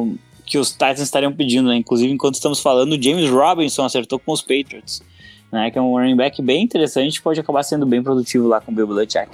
que 0.55 0.59
os 0.59 0.70
Titans 0.70 1.01
estariam 1.01 1.32
pedindo, 1.32 1.68
né? 1.68 1.74
Inclusive, 1.74 2.12
enquanto 2.12 2.36
estamos 2.36 2.60
falando, 2.60 2.93
o 2.93 3.02
James 3.02 3.28
Robinson 3.28 3.85
acertou 3.85 4.20
com 4.20 4.31
os 4.31 4.40
Patriots, 4.40 5.02
né? 5.51 5.68
Que 5.68 5.76
é 5.76 5.82
um 5.82 5.90
running 5.94 6.14
back 6.14 6.40
bem 6.40 6.62
interessante, 6.62 7.20
pode 7.20 7.40
acabar 7.40 7.64
sendo 7.64 7.85
bem 7.85 8.01
produtivo 8.01 8.47
lá 8.47 8.60
com 8.60 8.70
o 8.70 8.74
Bill 8.74 8.86
Belichick. 8.86 9.31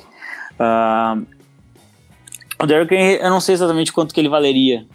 Uh, 0.58 1.26
o 2.58 2.66
Derrick 2.66 2.94
Henry, 2.94 3.20
eu 3.20 3.28
não 3.28 3.38
sei 3.38 3.52
exatamente 3.52 3.92
quanto 3.92 4.14
que 4.14 4.20
ele 4.20 4.30
valeria, 4.30 4.86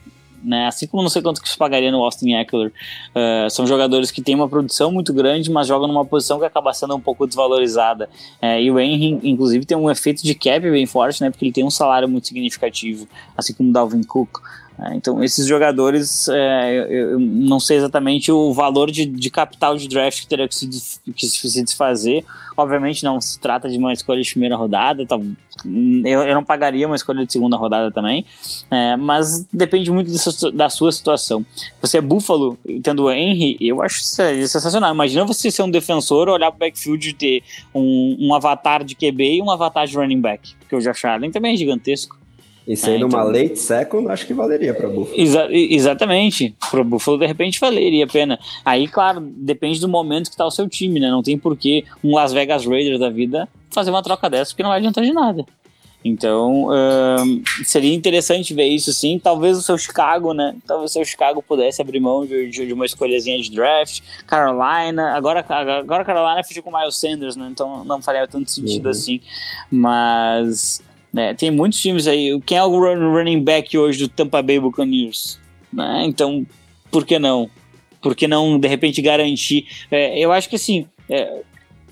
né? 0.43 0.65
Assim 0.65 0.88
como 0.88 1.03
não 1.03 1.11
sei 1.11 1.22
quanto 1.22 1.39
que 1.39 1.47
se 1.47 1.56
pagaria 1.56 1.91
no 1.91 2.02
Austin 2.02 2.34
Eckler. 2.34 2.73
Uh, 3.14 3.47
são 3.52 3.68
jogadores 3.68 4.10
que 4.10 4.19
têm 4.19 4.34
uma 4.34 4.49
produção 4.49 4.91
muito 4.91 5.14
grande, 5.14 5.52
mas 5.52 5.68
jogam 5.68 5.88
numa 5.88 6.06
posição 6.06 6.39
que 6.39 6.45
acaba 6.45 6.73
sendo 6.73 6.95
um 6.95 6.99
pouco 6.99 7.27
desvalorizada. 7.27 8.10
Uh, 8.41 8.60
e 8.61 8.72
o 8.72 8.80
Henry, 8.80 9.19
inclusive, 9.22 9.64
tem 9.64 9.77
um 9.77 9.91
efeito 9.91 10.23
de 10.23 10.34
cap 10.34 10.60
bem 10.72 10.88
forte, 10.88 11.22
né? 11.22 11.30
Porque 11.30 11.45
ele 11.45 11.53
tem 11.53 11.64
um 11.64 11.69
salário 11.69 12.10
muito 12.10 12.26
significativo, 12.26 13.07
assim 13.38 13.53
como 13.53 13.69
o 13.69 13.72
Dalvin 13.72 14.02
Cook. 14.02 14.39
É, 14.77 14.93
então, 14.93 15.23
esses 15.23 15.47
jogadores, 15.47 16.27
é, 16.27 16.88
eu 16.89 17.19
não 17.19 17.60
sei 17.60 17.77
exatamente 17.77 18.31
o 18.31 18.53
valor 18.53 18.91
de, 18.91 19.06
de 19.06 19.30
capital 19.30 19.77
de 19.77 19.88
draft 19.88 20.22
que 20.22 20.27
teria 20.27 20.47
que 20.47 20.56
se, 20.56 20.68
que 21.15 21.27
se 21.27 21.64
desfazer. 21.64 22.26
Obviamente, 22.57 23.03
não 23.03 23.19
se 23.22 23.39
trata 23.39 23.69
de 23.69 23.77
uma 23.77 23.93
escolha 23.93 24.22
de 24.22 24.30
primeira 24.31 24.56
rodada, 24.56 25.06
tá, 25.06 25.18
eu, 25.65 26.23
eu 26.23 26.35
não 26.35 26.43
pagaria 26.43 26.85
uma 26.85 26.95
escolha 26.95 27.26
de 27.26 27.31
segunda 27.31 27.57
rodada 27.57 27.91
também, 27.91 28.26
é, 28.69 28.95
mas 28.95 29.45
depende 29.52 29.89
muito 29.91 30.11
da 30.53 30.69
sua 30.69 30.91
situação. 30.91 31.45
Você 31.81 31.97
é 31.97 32.02
Buffalo, 32.02 32.57
tendo 32.84 33.10
Henry, 33.10 33.57
eu 33.60 33.81
acho 33.81 34.02
sensacional. 34.03 34.93
Imagina 34.93 35.26
você 35.26 35.49
ser 35.49 35.64
um 35.64 35.72
defensor, 35.72 36.27
olhar 36.27 36.52
para 36.52 36.57
o 36.57 36.60
backfield 36.60 37.10
e 37.10 37.14
ter 37.14 37.43
um, 37.73 38.18
um 38.19 38.34
avatar 38.34 38.84
de 38.84 38.95
QB 38.95 39.35
e 39.35 39.41
um 39.41 39.49
avatar 39.49 39.88
de 39.88 39.95
running 39.95 40.22
back, 40.22 40.56
porque 40.60 40.76
o 40.76 40.80
Josh 40.80 41.06
Allen 41.06 41.31
também 41.31 41.53
é 41.53 41.57
gigantesco. 41.57 42.24
Aí 42.67 42.95
é, 42.95 42.97
numa 42.97 43.19
então... 43.19 43.31
late 43.31 43.59
second, 43.59 44.09
acho 44.09 44.25
que 44.25 44.33
valeria 44.33 44.73
para 44.73 44.89
Buffalo. 44.89 45.19
Exa 45.19 45.47
exatamente. 45.51 46.55
Para 46.71 46.83
Buffalo, 46.83 47.17
de 47.17 47.27
repente, 47.27 47.59
valeria 47.59 48.05
a 48.05 48.07
pena. 48.07 48.39
Aí, 48.63 48.87
claro, 48.87 49.19
depende 49.21 49.79
do 49.79 49.87
momento 49.87 50.31
que 50.31 50.37
tá 50.37 50.45
o 50.45 50.51
seu 50.51 50.67
time, 50.67 50.99
né? 50.99 51.09
Não 51.09 51.21
tem 51.21 51.37
porquê 51.37 51.85
um 52.03 52.15
Las 52.15 52.33
Vegas 52.33 52.65
Raiders 52.65 52.99
da 52.99 53.09
vida 53.09 53.47
fazer 53.69 53.91
uma 53.91 54.01
troca 54.01 54.29
dessa, 54.29 54.51
porque 54.51 54.63
não 54.63 54.69
vai 54.69 54.79
adiantar 54.79 55.03
de 55.03 55.13
nada. 55.13 55.45
Então, 56.03 56.67
seria 57.65 57.91
interessante 57.91 58.53
ver 58.53 58.67
isso 58.67 58.93
sim. 58.93 59.17
Talvez 59.17 59.57
o 59.57 59.61
seu 59.63 59.75
Chicago, 59.75 60.33
né? 60.33 60.55
Talvez 60.67 60.91
o 60.91 60.93
seu 60.93 61.03
Chicago 61.03 61.41
pudesse 61.41 61.81
abrir 61.81 61.99
mão 61.99 62.27
de, 62.27 62.47
de 62.47 62.71
uma 62.71 62.85
escolhazinha 62.85 63.41
de 63.41 63.49
draft. 63.49 64.01
Carolina, 64.27 65.15
agora, 65.15 65.43
agora 65.49 66.03
a 66.03 66.05
Carolina 66.05 66.43
fechou 66.43 66.61
com 66.61 66.69
o 66.69 66.79
Miles 66.79 66.95
Sanders, 66.95 67.35
né? 67.35 67.47
Então 67.51 67.83
não 67.83 68.03
faria 68.03 68.27
tanto 68.27 68.51
sentido 68.51 68.85
uhum. 68.85 68.91
assim. 68.91 69.19
Mas 69.71 70.79
né? 71.15 71.33
Tem 71.33 71.49
muitos 71.49 71.81
times 71.81 72.07
aí. 72.07 72.37
Quem 72.45 72.57
é 72.57 72.63
o 72.63 72.77
running 72.77 73.41
back 73.41 73.77
hoje 73.77 73.99
do 73.99 74.09
Tampa 74.09 74.41
Bay 74.41 74.59
Buccaneers? 74.59 75.39
Né? 75.71 76.03
Então, 76.05 76.45
por 76.91 77.05
que 77.05 77.17
não? 77.17 77.49
Por 78.01 78.13
que 78.13 78.27
não, 78.27 78.59
de 78.59 78.67
repente, 78.67 79.01
garantir? 79.01 79.65
É, 79.89 80.19
eu 80.19 80.33
acho 80.33 80.49
que 80.49 80.57
assim. 80.57 80.85
É, 81.09 81.41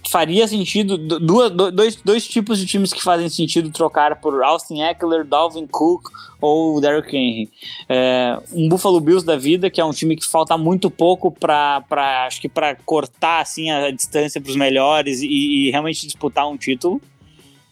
faria 0.10 0.46
sentido 0.46 0.98
duas, 0.98 1.50
dois, 1.50 1.96
dois 1.96 2.28
tipos 2.28 2.60
de 2.60 2.66
times 2.66 2.92
que 2.92 3.02
fazem 3.02 3.30
sentido 3.30 3.72
trocar 3.72 4.20
por 4.20 4.44
Austin 4.44 4.82
Eckler, 4.82 5.24
Dalvin 5.24 5.66
Cook 5.66 6.10
ou 6.42 6.82
Derrick 6.82 7.16
Henry. 7.16 7.50
É, 7.88 8.38
um 8.52 8.68
Buffalo 8.68 9.00
Bills 9.00 9.26
da 9.26 9.38
vida, 9.38 9.70
que 9.70 9.80
é 9.80 9.86
um 9.86 9.92
time 9.92 10.18
que 10.18 10.26
falta 10.26 10.58
muito 10.58 10.92
pouco 10.92 11.32
para 11.32 11.82
acho 12.28 12.42
que 12.42 12.50
para 12.50 12.76
cortar 12.76 13.40
assim 13.40 13.72
a 13.72 13.90
distância 13.92 14.42
para 14.42 14.50
os 14.50 14.58
melhores 14.58 15.22
e, 15.22 15.28
e, 15.28 15.72
realmente 15.72 16.06
disputar 16.06 16.46
um 16.50 16.58
título. 16.58 17.02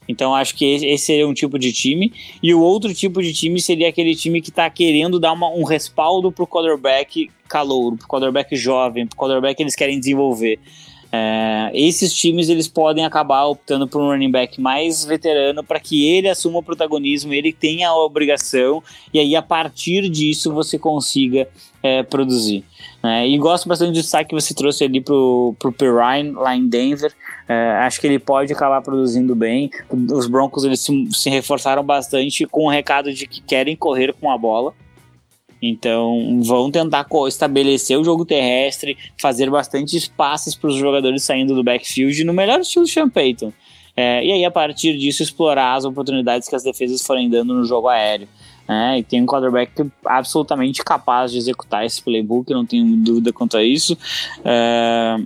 Então 0.08 0.36
acho 0.36 0.56
que 0.56 0.66
esse 0.66 1.06
seria 1.06 1.28
um 1.28 1.34
tipo 1.34 1.58
de 1.58 1.72
time. 1.72 2.12
E 2.42 2.54
o 2.54 2.62
outro 2.62 2.94
tipo 2.94 3.22
de 3.22 3.34
time 3.34 3.62
seria 3.62 3.90
aquele 3.90 4.16
time 4.16 4.42
que 4.42 4.50
está 4.50 4.70
querendo 4.70 5.20
dar 5.20 5.34
uma, 5.34 5.50
um 5.50 5.64
respaldo 5.64 6.32
pro 6.32 6.48
quarterback 6.48 7.30
calouro, 7.48 7.98
pro 7.98 8.08
quarterback 8.08 8.56
jovem, 8.56 9.08
pro 9.08 9.18
quarterback 9.18 9.56
que 9.56 9.64
eles 9.64 9.76
querem 9.76 10.00
desenvolver. 10.00 10.60
É, 11.14 11.72
esses 11.74 12.14
times 12.14 12.48
eles 12.48 12.70
podem 12.70 13.04
acabar 13.04 13.46
optando 13.46 13.86
por 13.86 14.02
um 14.02 14.08
running 14.08 14.32
back 14.32 14.62
mais 14.62 15.04
veterano 15.04 15.62
para 15.62 15.78
que 15.78 16.08
ele 16.08 16.30
assuma 16.30 16.60
o 16.60 16.64
protagonismo, 16.64 17.34
ele 17.34 17.52
tenha 17.52 17.90
a 17.90 17.96
obrigação 17.96 18.82
e 19.14 19.20
aí 19.20 19.36
a 19.36 19.42
partir 19.42 20.08
disso 20.08 20.54
você 20.54 20.80
consiga 20.80 21.50
é, 21.84 22.02
produzir. 22.02 22.64
Né? 23.04 23.28
E 23.28 23.38
gosto 23.38 23.68
bastante 23.68 23.90
do 23.90 24.02
destaque 24.02 24.30
que 24.30 24.42
você 24.42 24.54
trouxe 24.54 24.86
ali 24.86 25.02
pro, 25.02 25.54
pro 25.60 25.74
Perrine 25.74 26.32
lá 26.32 26.56
em 26.56 26.66
Denver. 26.66 27.14
É, 27.52 27.72
acho 27.80 28.00
que 28.00 28.08
ele 28.08 28.18
pode 28.18 28.54
acabar 28.54 28.82
produzindo 28.82 29.36
bem. 29.36 29.70
Os 30.14 30.26
Broncos 30.26 30.64
eles 30.64 30.80
se, 30.80 31.10
se 31.12 31.30
reforçaram 31.30 31.84
bastante 31.84 32.46
com 32.46 32.66
o 32.66 32.70
recado 32.70 33.14
de 33.14 33.28
que 33.28 33.42
querem 33.42 33.76
correr 33.76 34.14
com 34.14 34.32
a 34.32 34.38
bola. 34.38 34.74
Então 35.62 36.42
vão 36.44 36.72
tentar 36.72 37.06
estabelecer 37.28 38.00
o 38.00 38.06
jogo 38.06 38.24
terrestre, 38.26 38.98
fazer 39.20 39.50
bastante 39.50 39.98
espaços 39.98 40.56
para 40.56 40.70
os 40.70 40.78
jogadores 40.78 41.24
saindo 41.24 41.54
do 41.54 41.64
backfield 41.64 42.24
no 42.24 42.34
melhor 42.34 42.62
estilo 42.62 42.88
Sean 42.88 43.10
Payton. 43.10 43.52
É, 43.98 44.26
e 44.26 44.32
aí, 44.32 44.46
a 44.46 44.50
partir 44.50 44.98
disso, 44.98 45.22
explorar 45.22 45.76
as 45.76 45.84
oportunidades 45.84 46.48
que 46.48 46.56
as 46.56 46.64
defesas 46.64 47.02
forem 47.06 47.30
dando 47.30 47.54
no 47.54 47.66
jogo 47.66 47.90
aéreo. 47.90 48.30
É, 48.66 49.00
e 49.00 49.04
tem 49.04 49.22
um 49.22 49.26
quarterback 49.26 49.92
absolutamente 50.06 50.82
capaz 50.82 51.34
de 51.34 51.38
executar 51.38 51.86
esse 51.86 52.02
playbook, 52.02 52.50
não 52.54 52.66
tenho 52.66 52.96
dúvida 52.96 53.34
quanto 53.34 53.58
a 53.58 53.64
isso. 53.64 53.98
É, 54.46 55.18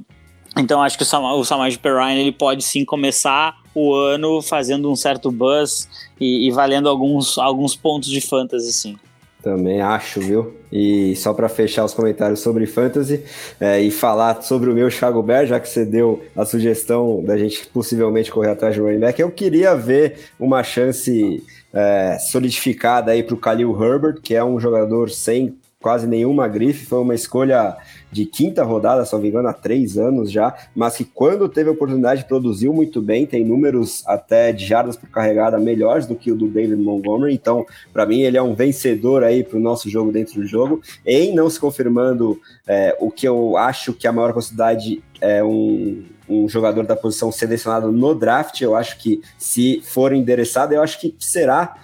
então 0.57 0.82
acho 0.82 0.98
que 0.98 1.03
o, 1.03 1.06
Sam, 1.06 1.44
Samaj 1.44 1.77
Perrine 1.77 2.22
ele 2.22 2.32
pode 2.32 2.64
sim 2.64 2.86
começar 2.86 3.56
o 3.73 3.94
ano 3.94 4.41
fazendo 4.41 4.90
um 4.90 4.95
certo 4.95 5.32
buzz 5.32 5.90
e, 6.19 6.48
e 6.48 6.52
valendo 6.52 6.88
alguns, 6.88 7.38
alguns 7.38 7.76
pontos 7.76 8.10
de 8.10 8.22
fantasy 8.22 8.72
sim. 8.72 8.98
Também 9.44 9.80
acho, 9.80 10.19
viu? 10.22 10.56
E 10.72 11.15
só 11.18 11.32
para 11.32 11.48
fechar 11.48 11.86
os 11.86 11.94
comentários 11.94 12.40
sobre 12.40 12.65
fantasy 12.65 13.23
é, 13.60 13.80
e 13.80 13.91
falar 13.91 14.41
sobre 14.41 14.72
o 14.72 14.73
meu 14.73 14.90
Chicago 14.90 15.22
Bears, 15.22 15.49
já 15.49 15.60
que 15.60 15.69
você 15.69 15.86
deu 15.86 16.26
a 16.36 16.44
sugestão 16.45 17.23
da 17.23 17.38
gente 17.38 17.68
possivelmente 17.68 18.32
correr 18.32 18.49
atrás 18.49 18.73
de 18.73 18.82
running 18.82 18.99
back, 18.99 19.22
eu 19.22 19.30
queria 19.30 19.76
ver 19.76 20.32
uma 20.40 20.64
chance 20.64 21.44
é, 21.72 22.18
solidificada 22.18 23.11
aí 23.11 23.22
para 23.22 23.36
o 23.36 23.38
Khalil 23.38 23.84
Herbert, 23.84 24.19
que 24.19 24.34
é 24.34 24.44
um 24.44 24.60
jogador 24.60 25.11
sem 25.11 25.56
quase 25.86 26.07
nenhuma 26.07 26.48
grife, 26.48 26.84
foi 26.84 26.98
uma 26.98 27.14
escolha 27.14 27.78
de 28.12 28.26
quinta 28.26 28.64
rodada, 28.64 29.07
não 29.14 29.20
me 29.20 29.28
engano, 29.28 29.48
há 29.48 29.53
três 29.53 29.99
anos 29.99 30.32
já, 30.32 30.52
mas 30.76 30.98
que 30.98 31.06
quando 31.06 31.48
teve 31.48 31.70
a 31.70 31.74
oportunidade 31.74 32.26
produziu 32.26 32.74
muito 32.74 33.03
bem, 33.03 33.24
tem 33.28 33.45
números 33.45 34.02
até 34.07 34.52
de 34.52 34.66
jardas 34.66 34.98
por 34.98 35.07
carregada 35.10 35.60
melhores 35.60 36.07
do 36.07 36.16
que 36.16 36.32
o 36.32 36.36
do 36.36 36.48
David 36.48 36.82
Montgomery, 36.82 37.36
então 37.36 37.68
para 37.94 38.03
mim 38.03 38.22
ele 38.22 38.36
é 38.36 38.41
um 38.41 38.56
vencedor 38.56 39.24
aí 39.24 39.44
para 39.44 39.60
o 39.60 39.62
nosso 39.62 39.88
jogo 39.88 40.12
dentro 40.12 40.41
do 40.41 40.48
jogo, 40.48 40.82
em 41.06 41.36
não 41.36 41.48
se 41.52 41.60
confirmando 41.60 42.41
é, 42.66 42.98
o 42.99 43.12
que 43.12 43.28
eu 43.28 43.56
acho 43.56 43.94
que 43.94 44.07
a 44.07 44.12
maior 44.12 44.34
possibilidade 44.34 45.03
é 45.22 45.44
um, 45.44 46.03
um 46.28 46.49
jogador 46.49 46.88
da 46.88 46.95
posição 46.95 47.32
selecionado 47.32 47.91
no 47.91 48.16
draft, 48.16 48.60
eu 48.60 48.76
acho 48.76 48.98
que 48.98 49.22
se 49.38 49.84
for 49.84 50.14
endereçado, 50.14 50.74
eu 50.74 50.82
acho 50.82 50.99
que 50.99 51.14
será, 51.20 51.76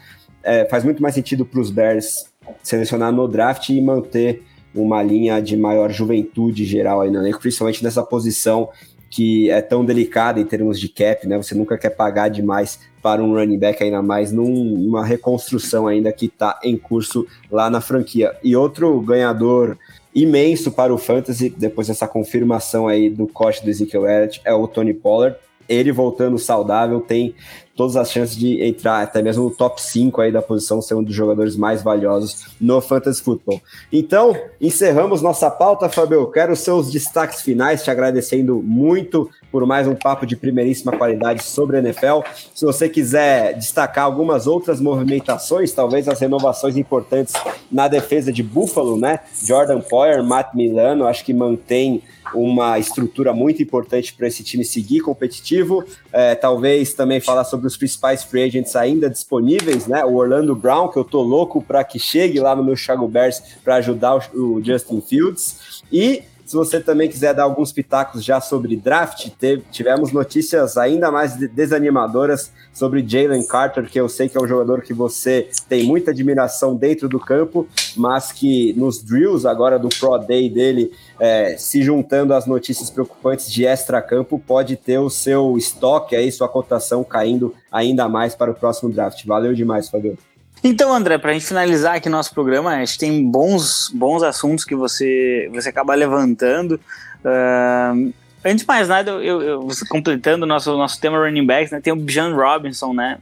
é, 0.42 0.66
faz 0.66 0.84
muito 0.84 1.04
mais 1.04 1.14
sentido 1.14 1.46
para 1.46 1.62
os 1.62 1.70
Bears 1.70 2.31
selecionar 2.62 3.12
no 3.12 3.28
draft 3.28 3.70
e 3.70 3.82
manter 3.82 4.44
uma 4.74 5.04
linha 5.04 5.42
de 5.42 5.58
maior 5.58 5.92
juventude 5.92 6.66
geral 6.66 7.02
aí 7.02 7.12
no 7.12 7.20
elenco, 7.20 7.40
principalmente 7.40 7.84
nessa 7.84 8.04
posição 8.04 8.70
que 9.10 9.52
é 9.52 9.62
tão 9.62 9.84
delicada 9.84 10.40
em 10.40 10.46
termos 10.46 10.80
de 10.80 10.88
cap, 10.88 11.28
né? 11.28 11.36
Você 11.36 11.54
nunca 11.54 11.78
quer 11.78 11.90
pagar 11.90 12.30
demais 12.30 12.80
para 13.02 13.22
um 13.22 13.34
running 13.34 13.60
back, 13.60 13.84
ainda 13.84 14.02
mais 14.02 14.32
numa 14.32 15.06
reconstrução 15.06 15.86
ainda 15.86 16.14
que 16.14 16.28
está 16.28 16.58
em 16.64 16.78
curso 16.78 17.28
lá 17.52 17.70
na 17.70 17.82
franquia. 17.82 18.34
E 18.42 18.56
outro 18.56 19.02
ganhador 19.02 19.78
imenso 20.16 20.72
para 20.72 20.94
o 20.94 20.98
Fantasy, 20.98 21.50
depois 21.50 21.88
dessa 21.88 22.08
confirmação 22.08 22.88
aí 22.88 23.10
do 23.10 23.28
corte 23.28 23.62
do 23.64 23.70
Ezekiel 23.70 24.08
Elliott, 24.08 24.42
é 24.46 24.54
o 24.54 24.66
Tony 24.66 24.94
Pollard. 24.94 25.36
Ele 25.68 25.92
voltando 25.92 26.38
saudável 26.38 27.02
tem 27.02 27.36
todas 27.82 27.96
as 27.96 28.12
chances 28.12 28.36
de 28.36 28.64
entrar 28.64 29.02
até 29.02 29.24
mesmo 29.24 29.46
no 29.46 29.50
top 29.50 29.82
5 29.82 30.22
aí 30.22 30.32
da 30.32 30.40
posição, 30.40 30.84
ser 30.84 30.94
um 30.94 31.02
dos 31.02 31.16
jogadores 31.16 31.56
mais 31.56 31.82
valiosos 31.82 32.46
no 32.62 32.80
Fantasy 32.80 33.24
Football. 33.24 33.60
Então, 33.92 34.38
encerramos 34.62 35.20
nossa 35.20 35.50
pauta, 35.50 35.90
Fabio. 35.90 36.28
Quero 36.28 36.56
seus 36.56 36.92
destaques 36.92 37.42
finais, 37.42 37.84
te 37.84 37.90
agradecendo 37.90 38.62
muito 38.62 39.28
por 39.52 39.66
mais 39.66 39.88
um 39.88 39.96
papo 39.96 40.28
de 40.28 40.36
primeiríssima 40.36 40.92
qualidade 40.92 41.42
sobre 41.44 41.78
a 41.78 41.80
NFL. 41.80 42.22
Se 42.54 42.64
você 42.64 42.88
quiser 42.88 43.58
destacar 43.58 44.06
algumas 44.06 44.46
outras 44.46 44.80
movimentações, 44.80 45.74
talvez 45.74 46.08
as 46.08 46.20
renovações 46.20 46.78
importantes 46.78 47.34
na 47.72 47.88
defesa 47.88 48.32
de 48.32 48.44
Buffalo, 48.44 48.96
né? 48.96 49.22
Jordan 49.44 49.82
Poyer, 49.82 50.24
Matt 50.24 50.54
Milano, 50.54 51.08
acho 51.08 51.26
que 51.26 51.34
mantém 51.34 52.04
uma 52.34 52.80
estrutura 52.80 53.34
muito 53.34 53.62
importante 53.62 54.14
para 54.14 54.28
esse 54.28 54.44
time 54.44 54.64
seguir 54.64 55.02
competitivo. 55.02 55.84
É, 56.14 56.36
talvez 56.36 56.94
também 56.94 57.20
falar 57.22 57.44
sobre 57.44 57.68
os 57.68 57.78
principais 57.78 58.24
free 58.24 58.44
agents 58.44 58.76
ainda 58.76 59.10
disponíveis, 59.10 59.88
né? 59.88 60.04
O 60.04 60.16
Orlando 60.16 60.56
Brown, 60.56 60.90
que 60.90 60.98
eu 60.98 61.04
tô 61.04 61.22
louco 61.22 61.62
para 61.62 61.84
que 61.84 61.98
chegue 61.98 62.40
lá 62.40 62.56
no 62.56 62.64
meu 62.64 62.76
Chicago 62.76 63.08
Bears 63.08 63.42
para 63.64 63.76
ajudar 63.76 64.30
o, 64.34 64.56
o 64.56 64.64
Justin 64.64 65.02
Fields. 65.02 65.82
E 65.92 66.24
se 66.52 66.58
você 66.58 66.82
também 66.82 67.08
quiser 67.08 67.34
dar 67.34 67.44
alguns 67.44 67.72
pitacos 67.72 68.26
já 68.26 68.42
sobre 68.42 68.76
draft, 68.76 69.30
teve, 69.40 69.64
tivemos 69.72 70.12
notícias 70.12 70.76
ainda 70.76 71.10
mais 71.10 71.38
desanimadoras 71.38 72.52
sobre 72.74 73.08
Jalen 73.08 73.48
Carter, 73.48 73.90
que 73.90 73.98
eu 73.98 74.10
sei 74.10 74.28
que 74.28 74.38
é 74.38 74.42
um 74.42 74.48
jogador 74.48 74.82
que 74.82 74.94
você 74.94 75.48
tem 75.70 75.86
muita 75.86 76.12
admiração 76.12 76.76
dentro 76.76 77.08
do 77.08 77.22
campo, 77.22 77.66
mas 77.96 78.34
que 78.34 78.74
nos 78.74 79.02
drills 79.02 79.46
agora 79.46 79.80
do 79.80 79.88
Pro 79.88 80.18
Day 80.18 80.50
dele, 80.50 80.92
é, 81.18 81.56
se 81.58 81.82
juntando 81.82 82.34
às 82.34 82.46
notícias 82.46 82.90
preocupantes 82.90 83.50
de 83.50 83.66
extra-campo, 83.66 84.38
pode 84.38 84.76
ter 84.76 84.98
o 84.98 85.10
seu 85.10 85.58
estoque 85.58 86.18
aí, 86.18 86.30
sua 86.34 86.50
cotação 86.50 87.02
caindo 87.02 87.56
ainda 87.72 88.10
mais 88.10 88.36
para 88.36 88.52
o 88.52 88.54
próximo 88.54 88.92
draft. 88.92 89.26
Valeu 89.26 89.54
demais, 89.54 89.88
Fabio. 89.88 90.18
Então, 90.64 90.94
André, 90.94 91.18
para 91.18 91.32
a 91.32 91.34
gente 91.34 91.46
finalizar 91.46 91.96
aqui 91.96 92.08
nosso 92.08 92.34
programa, 92.34 92.76
acho 92.76 92.94
que 92.94 93.00
tem 93.00 93.30
bons, 93.30 93.90
bons 93.94 94.22
assuntos 94.22 94.64
que 94.64 94.76
você, 94.76 95.50
você 95.52 95.70
acaba 95.70 95.96
levantando. 95.96 96.80
Uh, 97.26 98.14
antes 98.46 98.62
de 98.62 98.68
mais 98.68 98.88
nada, 98.88 99.12
eu, 99.12 99.42
eu, 99.42 99.68
completando 99.90 100.46
o 100.46 100.48
nosso, 100.48 100.78
nosso 100.78 101.02
tema 101.02 101.18
running 101.18 101.46
backs, 101.46 101.72
né, 101.72 101.82
tem 101.82 101.92
o 101.92 101.96
Bijan 101.96 102.36
Robinson, 102.36 102.94
né? 102.94 103.18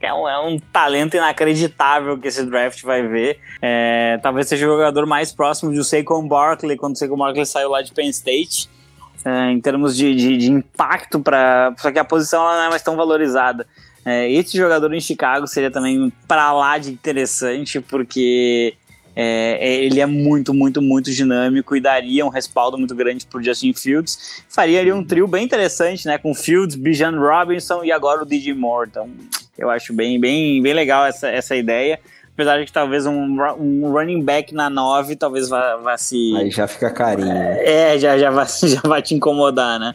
É 0.00 0.12
um, 0.14 0.28
é 0.28 0.38
um 0.40 0.58
talento 0.58 1.14
inacreditável 1.14 2.18
que 2.18 2.26
esse 2.26 2.44
draft 2.44 2.82
vai 2.82 3.06
ver. 3.06 3.38
É, 3.60 4.18
talvez 4.22 4.48
seja 4.48 4.66
o 4.66 4.70
jogador 4.70 5.06
mais 5.06 5.30
próximo 5.30 5.70
de 5.72 5.84
Saquon 5.84 6.26
Barkley, 6.26 6.76
quando 6.76 6.94
o 6.94 6.98
Saquon 6.98 7.18
Barkley 7.18 7.44
saiu 7.44 7.68
lá 7.68 7.82
de 7.82 7.92
Penn 7.92 8.08
State. 8.08 8.68
É, 9.22 9.50
em 9.50 9.60
termos 9.60 9.94
de, 9.94 10.14
de, 10.14 10.38
de 10.38 10.50
impacto, 10.50 11.20
para 11.20 11.74
só 11.76 11.92
que 11.92 11.98
a 11.98 12.04
posição 12.04 12.42
não 12.42 12.62
é 12.62 12.70
mais 12.70 12.80
tão 12.80 12.96
valorizada. 12.96 13.66
É, 14.04 14.30
esse 14.30 14.56
jogador 14.56 14.92
em 14.94 15.00
Chicago 15.00 15.46
seria 15.46 15.70
também 15.70 16.12
para 16.26 16.52
lá 16.52 16.78
de 16.78 16.90
interessante, 16.90 17.80
porque 17.80 18.74
é, 19.14 19.58
é, 19.60 19.84
ele 19.84 20.00
é 20.00 20.06
muito, 20.06 20.54
muito, 20.54 20.80
muito 20.80 21.10
dinâmico 21.10 21.76
e 21.76 21.80
daria 21.80 22.24
um 22.24 22.28
respaldo 22.28 22.78
muito 22.78 22.94
grande 22.94 23.26
para 23.26 23.38
o 23.38 23.42
Justin 23.42 23.74
Fields. 23.74 24.42
Faria 24.48 24.80
ali 24.80 24.92
um 24.92 25.04
trio 25.04 25.26
bem 25.26 25.44
interessante, 25.44 26.06
né? 26.06 26.16
Com 26.16 26.34
Fields, 26.34 26.76
Bijan 26.76 27.18
Robinson 27.18 27.84
e 27.84 27.92
agora 27.92 28.22
o 28.22 28.26
DJ 28.26 28.54
Moore. 28.54 28.88
Então, 28.88 29.10
eu 29.58 29.68
acho 29.68 29.92
bem, 29.92 30.18
bem, 30.18 30.62
bem 30.62 30.72
legal 30.72 31.04
essa, 31.04 31.28
essa 31.28 31.54
ideia 31.54 32.00
apesar 32.40 32.58
de 32.58 32.66
que 32.66 32.72
talvez 32.72 33.06
um, 33.06 33.38
um 33.58 33.92
running 33.92 34.22
back 34.22 34.54
na 34.54 34.70
9 34.70 35.14
talvez 35.16 35.48
vá, 35.48 35.76
vá 35.76 35.98
se. 35.98 36.34
Aí 36.36 36.50
já 36.50 36.66
fica 36.66 36.90
carinho. 36.90 37.30
É, 37.30 37.98
já, 37.98 38.16
já, 38.18 38.30
vai, 38.30 38.46
já 38.64 38.80
vai 38.82 39.02
te 39.02 39.14
incomodar, 39.14 39.78
né? 39.78 39.94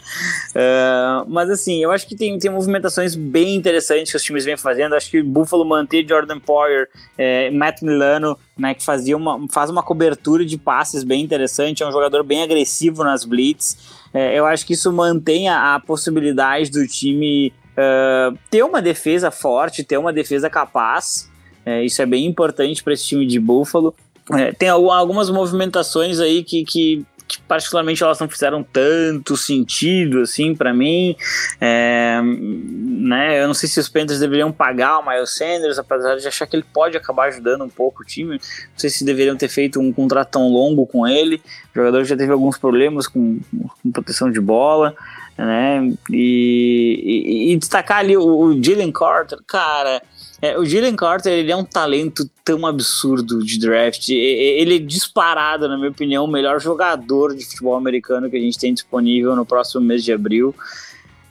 Uh, 0.52 1.26
mas 1.28 1.50
assim, 1.50 1.82
eu 1.84 1.92
acho 1.92 2.08
que 2.08 2.16
tem, 2.16 2.38
tem 2.38 2.52
movimentações 2.52 3.16
bem 3.16 3.56
interessantes 3.56 4.12
que 4.12 4.18
os 4.18 4.24
times 4.24 4.46
vêm 4.46 4.56
fazendo. 4.56 4.94
Acho 4.94 5.10
que 5.10 5.24
Buffalo 5.24 5.66
manter 5.66 6.08
Jordan 6.08 6.40
Poyer, 6.40 6.88
é, 7.18 7.50
Matt 7.50 7.82
Milano, 7.82 8.38
né, 8.58 8.74
que 8.74 8.86
fazia 8.86 9.18
uma, 9.18 9.48
faz 9.52 9.70
uma 9.70 9.82
cobertura 9.82 10.46
de 10.46 10.58
passes 10.58 11.04
bem 11.04 11.24
interessante, 11.24 11.84
é 11.84 11.88
um 11.88 11.92
jogador 11.92 12.24
bem 12.24 12.44
agressivo 12.44 13.04
nas 13.04 13.26
blitz. 13.26 13.78
É, 14.14 14.38
eu 14.38 14.46
acho 14.46 14.66
que 14.66 14.74
isso 14.74 14.92
mantém 14.94 15.50
a, 15.50 15.76
a 15.76 15.80
possibilidade 15.80 16.70
do 16.70 16.88
time 16.88 17.52
uh, 17.76 18.38
ter 18.50 18.64
uma 18.64 18.82
defesa 18.82 19.30
forte, 19.32 19.84
ter 19.84 19.98
uma 19.98 20.14
defesa 20.14 20.50
capaz. 20.50 21.30
É, 21.66 21.84
isso 21.84 22.02
é 22.02 22.06
bem 22.06 22.26
importante 22.26 22.84
para 22.84 22.94
esse 22.94 23.06
time 23.06 23.26
de 23.26 23.40
Buffalo. 23.40 23.96
É, 24.34 24.52
tem 24.52 24.70
algumas 24.70 25.30
movimentações 25.30 26.20
aí 26.20 26.44
que, 26.44 26.64
que, 26.64 27.06
que, 27.28 27.40
particularmente 27.48 28.04
elas 28.04 28.20
não 28.20 28.28
fizeram 28.28 28.64
tanto 28.64 29.38
sentido 29.38 30.22
assim 30.22 30.56
para 30.56 30.74
mim. 30.74 31.16
É, 31.62 32.20
né, 32.22 33.42
eu 33.42 33.48
não 33.48 33.54
sei 33.54 33.70
se 33.70 33.80
os 33.80 33.90
Panthers 33.90 34.20
deveriam 34.20 34.52
pagar 34.52 35.00
o 35.00 35.08
Miles 35.08 35.36
Sanders, 35.36 35.78
apesar 35.78 36.16
de 36.16 36.28
achar 36.28 36.48
que 36.48 36.56
ele 36.56 36.66
pode 36.74 36.98
acabar 36.98 37.28
ajudando 37.28 37.64
um 37.64 37.70
pouco 37.70 38.04
o 38.04 38.06
time. 38.06 38.34
Não 38.34 38.78
sei 38.78 38.90
se 38.90 39.06
deveriam 39.06 39.36
ter 39.36 39.48
feito 39.48 39.80
um 39.80 39.92
contrato 39.92 40.32
tão 40.32 40.48
longo 40.48 40.86
com 40.86 41.08
ele. 41.08 41.42
O 41.72 41.80
jogador 41.80 42.04
já 42.04 42.16
teve 42.18 42.32
alguns 42.32 42.58
problemas 42.58 43.08
com, 43.08 43.40
com 43.82 43.92
proteção 43.92 44.32
de 44.32 44.40
bola. 44.40 44.96
Né, 45.38 45.94
e, 46.10 47.50
e, 47.50 47.52
e 47.52 47.58
destacar 47.58 47.98
ali 47.98 48.16
o, 48.16 48.26
o 48.26 48.64
Jalen 48.64 48.92
Carter, 48.92 49.38
cara. 49.46 50.02
É, 50.42 50.58
o 50.58 50.66
Jalen 50.66 50.96
Carter 50.96 51.32
ele 51.32 51.52
é 51.52 51.56
um 51.56 51.64
talento 51.64 52.30
tão 52.44 52.66
absurdo 52.66 53.44
de 53.44 53.58
draft. 53.58 54.10
Ele 54.10 54.76
é 54.76 54.80
disparado, 54.80 55.68
na 55.68 55.78
minha 55.78 55.90
opinião, 55.90 56.26
o 56.26 56.28
melhor 56.28 56.60
jogador 56.60 57.36
de 57.36 57.46
futebol 57.46 57.76
americano 57.76 58.30
que 58.30 58.38
a 58.38 58.40
gente 58.40 58.60
tem 58.60 58.74
disponível 58.74 59.36
no 59.36 59.46
próximo 59.46 59.82
mês 59.82 60.04
de 60.04 60.12
abril. 60.12 60.54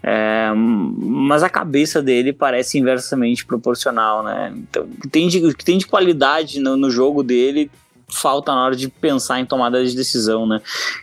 É, 0.02 0.52
mas 0.54 1.42
a 1.42 1.48
cabeça 1.48 2.02
dele 2.02 2.32
parece 2.32 2.78
inversamente 2.78 3.46
proporcional, 3.46 4.22
né? 4.22 4.52
Então, 4.54 4.84
o 4.84 5.00
que 5.00 5.08
tem 5.08 5.28
de, 5.28 5.54
que 5.54 5.64
tem 5.64 5.78
de 5.78 5.86
qualidade 5.86 6.60
no, 6.60 6.76
no 6.76 6.90
jogo 6.90 7.22
dele 7.22 7.70
falta 8.08 8.52
na 8.54 8.64
hora 8.64 8.76
de 8.76 8.88
pensar 8.88 9.40
em 9.40 9.46
tomada 9.46 9.84
de 9.84 9.96
decisão, 9.96 10.46
né? 10.46 10.60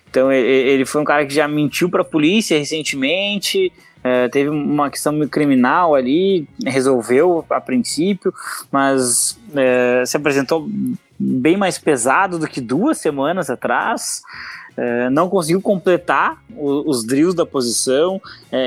Então 0.09 0.31
ele 0.31 0.85
foi 0.85 1.01
um 1.01 1.05
cara 1.05 1.25
que 1.25 1.33
já 1.33 1.47
mentiu 1.47 1.89
para 1.89 2.01
a 2.01 2.05
polícia 2.05 2.57
recentemente, 2.57 3.71
é, 4.03 4.27
teve 4.29 4.49
uma 4.49 4.89
questão 4.89 5.27
criminal 5.27 5.93
ali, 5.93 6.47
resolveu 6.65 7.45
a 7.49 7.61
princípio, 7.61 8.33
mas 8.71 9.37
é, 9.55 10.03
se 10.05 10.17
apresentou 10.17 10.67
bem 11.19 11.55
mais 11.55 11.77
pesado 11.77 12.39
do 12.39 12.47
que 12.47 12.59
duas 12.59 12.97
semanas 12.97 13.49
atrás. 13.49 14.21
É, 14.75 15.09
não 15.09 15.29
conseguiu 15.29 15.61
completar 15.61 16.41
o, 16.55 16.89
os 16.89 17.05
drills 17.05 17.35
da 17.35 17.45
posição. 17.45 18.19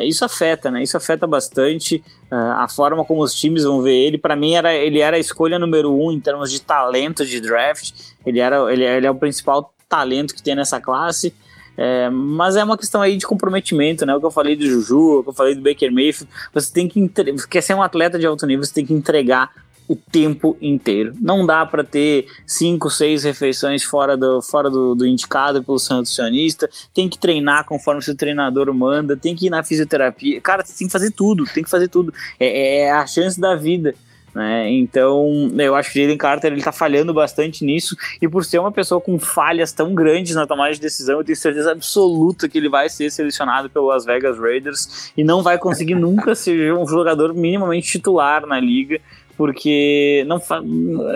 Isso 0.07 0.25
afeta, 0.25 0.71
né? 0.71 0.83
Isso 0.83 0.97
afeta 0.97 1.27
bastante 1.27 2.05
a 2.31 2.69
forma 2.69 3.05
como 3.05 3.23
os 3.23 3.35
times 3.35 3.65
vão 3.65 3.81
ver 3.81 3.95
ele. 3.95 4.19
Para 4.19 4.37
mim, 4.37 4.55
era, 4.55 4.75
ele 4.75 5.01
era 5.01 5.17
a 5.17 5.21
escolha 5.21 5.59
número 5.59 5.93
um 5.93 6.13
em 6.13 6.21
termos 6.21 6.51
de 6.51 6.61
talento 6.61 7.25
de 7.25 7.41
draft. 7.41 7.93
Ele, 8.25 8.39
era, 8.39 8.73
ele, 8.73 8.85
ele 8.85 9.07
é 9.07 9.11
o 9.11 9.15
principal 9.15 9.73
talento 9.89 10.35
que 10.35 10.43
tem 10.43 10.55
nessa 10.55 10.81
classe. 10.81 11.35
É, 11.77 12.09
mas 12.11 12.57
é 12.57 12.65
uma 12.65 12.79
questão 12.79 13.03
aí 13.03 13.17
de 13.17 13.27
comprometimento, 13.27 14.07
né? 14.07 14.15
O 14.15 14.21
que 14.21 14.27
eu 14.27 14.31
falei 14.31 14.57
do 14.57 14.67
Juju, 14.67 15.19
o 15.19 15.23
que 15.23 15.31
eu 15.31 15.35
falei 15.35 15.55
do 15.55 15.63
Baker 15.63 15.93
Mayfield. 15.93 16.33
Você 16.53 16.73
tem 16.73 16.89
que 16.89 17.11
quer 17.51 17.61
ser 17.61 17.75
um 17.75 17.83
atleta 17.83 18.19
de 18.19 18.27
alto 18.27 18.47
nível, 18.47 18.65
você 18.65 18.75
tem 18.75 18.87
que 18.87 18.95
entregar 18.95 19.51
o 19.87 19.95
tempo 19.95 20.57
inteiro. 20.63 21.15
Não 21.21 21.45
dá 21.45 21.65
para 21.67 21.85
ter 21.85 22.27
cinco, 22.47 22.89
seis 22.89 23.23
refeições 23.23 23.83
fora 23.83 24.17
do, 24.17 24.41
fora 24.41 24.71
do, 24.71 24.95
do 24.95 25.07
indicado 25.07 25.63
pelo 25.63 25.79
nutricionista. 25.91 26.71
Tem 26.95 27.09
que 27.09 27.19
treinar 27.19 27.65
conforme 27.65 28.01
seu 28.01 28.17
treinador 28.17 28.73
manda. 28.73 29.17
Tem 29.17 29.37
que 29.37 29.47
ir 29.47 29.51
na 29.51 29.63
fisioterapia. 29.63 30.41
Cara, 30.41 30.63
tem 30.63 30.87
que 30.87 30.93
fazer 30.93 31.11
tudo. 31.11 31.45
Tem 31.45 31.63
que 31.63 31.71
fazer 31.71 31.89
tudo. 31.89 32.15
É, 32.41 32.79
é 32.79 32.93
a 32.93 33.07
chance 33.07 33.39
da 33.39 33.55
vida. 33.55 33.95
Né? 34.35 34.71
Então, 34.73 35.53
eu 35.57 35.75
acho 35.77 35.93
que 35.93 36.01
o 36.01 36.03
Jalen 36.03 36.19
Carter 36.19 36.53
ele 36.53 36.63
tá 36.63 36.73
falhando 36.73 37.15
bastante 37.15 37.65
nisso, 37.65 37.97
e 38.21 38.29
por 38.29 38.45
ser 38.45 38.59
uma 38.59 38.73
pessoa 38.73 39.01
com 39.01 39.19
falhas 39.19 39.71
tão 39.73 39.95
grandes 39.95 40.35
na 40.35 40.47
tomada 40.47 40.75
de 40.75 40.81
decisão, 40.81 41.19
eu 41.19 41.25
tenho 41.25 41.37
certeza 41.37 41.71
absoluta 41.71 42.49
que 42.49 42.59
ele 42.59 42.69
vai 42.69 42.89
ser 42.89 43.11
selecionado 43.11 43.71
pelo 43.71 43.87
Las 43.87 44.05
Vegas 44.05 44.39
Raiders 44.39 45.13
e 45.17 45.23
não 45.23 45.43
vai 45.43 45.57
conseguir 45.57 45.95
nunca 45.97 46.35
ser 46.35 46.75
um 46.75 46.87
jogador 46.87 47.33
minimamente 47.33 47.87
titular 47.87 48.45
na 48.45 48.59
liga, 48.59 49.01
porque 49.37 50.25
não, 50.27 50.41
fa 50.41 50.63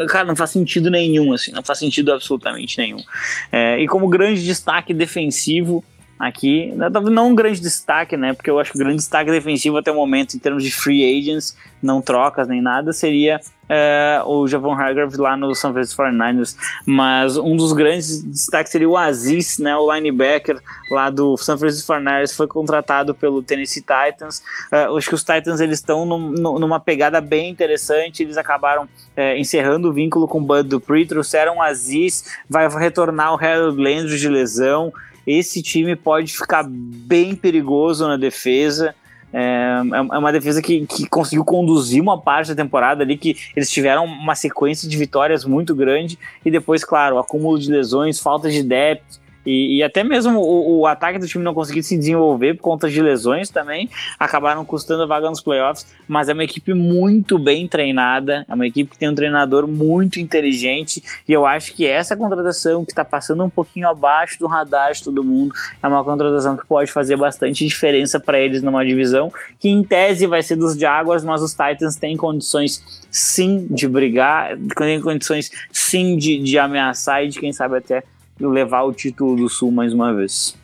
cara, 0.09 0.25
não 0.25 0.37
faz 0.37 0.51
sentido 0.51 0.91
nenhum, 0.91 1.33
assim, 1.33 1.53
não 1.53 1.63
faz 1.63 1.79
sentido 1.79 2.13
absolutamente 2.13 2.79
nenhum. 2.79 2.99
É, 3.51 3.81
e 3.81 3.87
como 3.87 4.09
grande 4.09 4.45
destaque 4.45 4.95
defensivo, 4.95 5.85
aqui, 6.19 6.73
não 7.11 7.29
um 7.29 7.35
grande 7.35 7.61
destaque, 7.61 8.17
né? 8.17 8.33
Porque 8.33 8.51
eu 8.51 8.59
acho 8.59 8.73
que 8.73 8.77
o 8.77 8.81
grande 8.81 8.97
destaque 8.97 9.31
defensivo 9.31 9.77
até 9.77 9.93
o 9.93 9.95
momento, 9.95 10.35
em 10.35 10.39
termos 10.39 10.65
de 10.65 10.71
free 10.71 11.19
agents, 11.19 11.57
não 11.83 12.03
trocas 12.03 12.49
nem 12.49 12.61
nada, 12.61 12.93
seria 12.93 13.41
é, 13.69 14.21
o 14.25 14.47
Javon 14.49 14.73
Hargrave 14.73 15.17
lá 15.17 15.37
no 15.37 15.55
San 15.55 15.73
Francisco 15.73 16.03
49ers, 16.03 16.57
mas 16.87 17.37
um 17.37 17.55
dos 17.55 17.73
grandes 17.73 18.23
destaques 18.23 18.73
seria 18.73 18.89
o 18.89 18.97
Aziz, 18.97 19.59
né, 19.59 19.77
o 19.77 19.93
linebacker 19.93 20.59
lá 20.91 21.11
do 21.11 21.37
San 21.37 21.59
Francisco 21.59 21.93
49ers, 21.93 22.35
foi 22.35 22.47
contratado 22.47 23.15
pelo 23.15 23.43
Tennessee 23.43 23.83
Titans. 23.83 24.43
É, 24.73 24.85
acho 24.85 25.09
que 25.09 25.15
os 25.15 25.23
Titans 25.23 25.61
eles 25.61 25.79
estão 25.79 26.07
num, 26.07 26.33
numa 26.59 26.81
pegada 26.81 27.21
bem 27.21 27.51
interessante, 27.51 28.23
eles 28.23 28.37
acabaram 28.37 28.89
é, 29.17 29.39
encerrando 29.39 29.91
o 29.91 29.93
vínculo 29.93 30.27
com 30.27 30.39
o 30.39 30.43
Bud 30.43 30.69
Dupree, 30.69 31.07
trouxeram 31.07 31.59
o 31.59 31.63
Aziz, 31.63 32.25
vai 32.49 32.69
retornar 32.69 33.35
o 33.35 33.37
Harold 33.37 33.81
Landry 33.81 34.19
de 34.19 34.29
lesão. 34.29 34.93
Esse 35.29 35.63
time 35.63 35.95
pode 35.95 36.33
ficar 36.33 36.65
bem 36.67 37.35
perigoso 37.35 38.09
na 38.09 38.17
defesa. 38.17 38.95
É, 39.31 39.83
é, 39.93 39.97
é 39.99 40.19
uma 40.19 40.33
defesa 40.33 40.63
que, 40.63 40.87
que 40.87 41.07
conseguiu 41.07 41.45
conduzir 41.45 42.01
uma 42.01 42.19
parte 42.19 42.49
da 42.49 42.63
temporada 42.63 43.03
ali, 43.03 43.19
que 43.19 43.37
eles 43.55 43.71
tiveram 43.71 44.07
uma 44.07 44.35
sequência 44.35 44.89
de 44.89 44.97
vitórias 44.97 45.45
muito 45.45 45.75
grande, 45.75 46.19
e 46.43 46.51
depois, 46.51 46.83
claro, 46.83 47.19
acúmulo 47.19 47.59
de 47.59 47.71
lesões, 47.71 48.19
falta 48.19 48.51
de 48.51 48.63
depth, 48.63 49.21
e, 49.45 49.79
e, 49.79 49.83
até 49.83 50.05
mesmo 50.05 50.39
o, 50.39 50.81
o, 50.81 50.87
ataque 50.87 51.19
do 51.19 51.27
time 51.27 51.43
não 51.43 51.55
conseguir 51.55 51.83
se 51.83 51.97
desenvolver 51.97 52.55
por 52.55 52.63
conta 52.63 52.89
de 52.89 53.01
lesões 53.01 53.49
também, 53.49 53.89
acabaram 54.19 54.65
custando 54.65 55.05
a 55.05 55.07
vaga 55.07 55.29
nos 55.31 55.41
playoffs. 55.41 55.87
Mas 56.07 56.29
é 56.29 56.33
uma 56.33 56.45
equipe 56.45 56.75
muito 56.75 57.39
bem 57.39 57.67
treinada, 57.67 58.45
é 58.49 58.55
uma 58.55 58.67
equipe 58.67 58.91
que 58.91 58.99
tem 58.99 59.09
um 59.09 59.15
treinador 59.15 59.67
muito 59.67 60.21
inteligente. 60.21 61.03
E 61.27 61.33
eu 61.33 61.47
acho 61.47 61.75
que 61.75 61.87
essa 61.87 62.17
contratação, 62.17 62.85
que 62.85 62.93
está 62.93 63.05
passando 63.05 63.45
um 63.45 63.51
pouquinho 63.51 63.89
abaixo 63.89 64.39
do 64.39 64.47
radar 64.47 64.93
de 64.93 65.03
todo 65.03 65.25
mundo, 65.25 65.55
é 65.83 65.87
uma 65.87 66.05
contratação 66.05 66.57
que 66.57 66.67
pode 66.67 66.91
fazer 66.93 67.17
bastante 67.17 67.67
diferença 67.67 68.21
para 68.21 68.39
eles 68.39 68.63
numa 68.63 68.85
divisão 68.85 69.33
que, 69.59 69.69
em 69.69 69.83
tese, 69.83 70.27
vai 70.27 70.43
ser 70.43 70.57
dos 70.57 70.77
Jaguars, 70.77 71.25
mas 71.25 71.43
os 71.43 71.53
Titans 71.53 71.97
têm 71.97 72.17
condições 72.17 73.07
sim 73.11 73.67
de 73.71 73.89
brigar, 73.89 74.59
têm 74.77 75.01
condições 75.01 75.51
sim 75.73 76.17
de, 76.17 76.39
de 76.39 76.59
ameaçar 76.59 77.25
e 77.25 77.29
de, 77.29 77.41
quem 77.41 77.53
sabe, 77.53 77.79
até 77.79 78.03
levar 78.41 78.83
o 78.83 78.93
título 78.93 79.37
do 79.37 79.49
Sul 79.49 79.71
mais 79.71 79.93
uma 79.93 80.15
vez. 80.15 80.57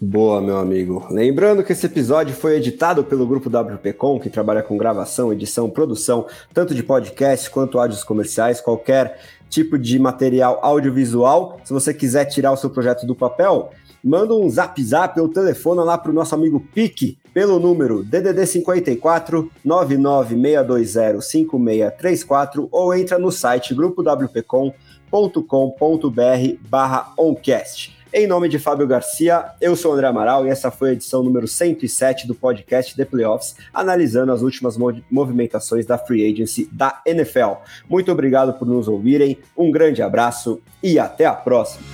Boa, 0.00 0.40
meu 0.40 0.58
amigo. 0.58 1.06
Lembrando 1.08 1.62
que 1.62 1.72
esse 1.72 1.86
episódio 1.86 2.34
foi 2.34 2.56
editado 2.56 3.04
pelo 3.04 3.26
grupo 3.26 3.48
WPcom, 3.48 4.20
que 4.20 4.28
trabalha 4.28 4.62
com 4.62 4.76
gravação, 4.76 5.32
edição, 5.32 5.70
produção, 5.70 6.26
tanto 6.52 6.74
de 6.74 6.82
podcast 6.82 7.48
quanto 7.48 7.78
áudios 7.78 8.04
comerciais, 8.04 8.60
qualquer 8.60 9.18
tipo 9.48 9.78
de 9.78 9.98
material 9.98 10.58
audiovisual. 10.62 11.60
Se 11.64 11.72
você 11.72 11.94
quiser 11.94 12.26
tirar 12.26 12.52
o 12.52 12.56
seu 12.56 12.68
projeto 12.68 13.06
do 13.06 13.14
papel, 13.14 13.70
manda 14.02 14.34
um 14.34 14.50
zap 14.50 14.82
zap 14.82 15.18
ou 15.18 15.28
telefona 15.28 15.82
lá 15.82 15.96
para 15.96 16.10
o 16.10 16.14
nosso 16.14 16.34
amigo 16.34 16.60
Pique 16.74 17.16
pelo 17.32 17.58
número 17.58 18.04
DDD 18.04 18.46
54 18.46 19.50
99620 19.64 21.24
5634 21.24 22.68
ou 22.70 22.94
entra 22.94 23.18
no 23.18 23.32
site 23.32 23.74
grupo 23.74 24.02
WPcom 24.02 24.74
com.br 25.14 26.56
barra 26.68 27.12
oncast. 27.16 27.96
Em 28.12 28.26
nome 28.26 28.48
de 28.48 28.58
Fábio 28.58 28.84
Garcia, 28.86 29.44
eu 29.60 29.76
sou 29.76 29.92
o 29.92 29.94
André 29.94 30.08
Amaral 30.08 30.44
e 30.44 30.50
essa 30.50 30.72
foi 30.72 30.90
a 30.90 30.92
edição 30.92 31.22
número 31.22 31.46
107 31.46 32.26
do 32.26 32.34
podcast 32.34 32.96
The 32.96 33.04
Playoffs, 33.04 33.54
analisando 33.72 34.32
as 34.32 34.42
últimas 34.42 34.76
movimentações 35.10 35.86
da 35.86 35.98
Free 35.98 36.32
Agency 36.32 36.68
da 36.72 37.00
NFL. 37.06 37.60
Muito 37.88 38.10
obrigado 38.10 38.54
por 38.54 38.66
nos 38.66 38.88
ouvirem, 38.88 39.38
um 39.56 39.70
grande 39.70 40.02
abraço 40.02 40.60
e 40.82 40.98
até 40.98 41.26
a 41.26 41.32
próxima! 41.32 41.84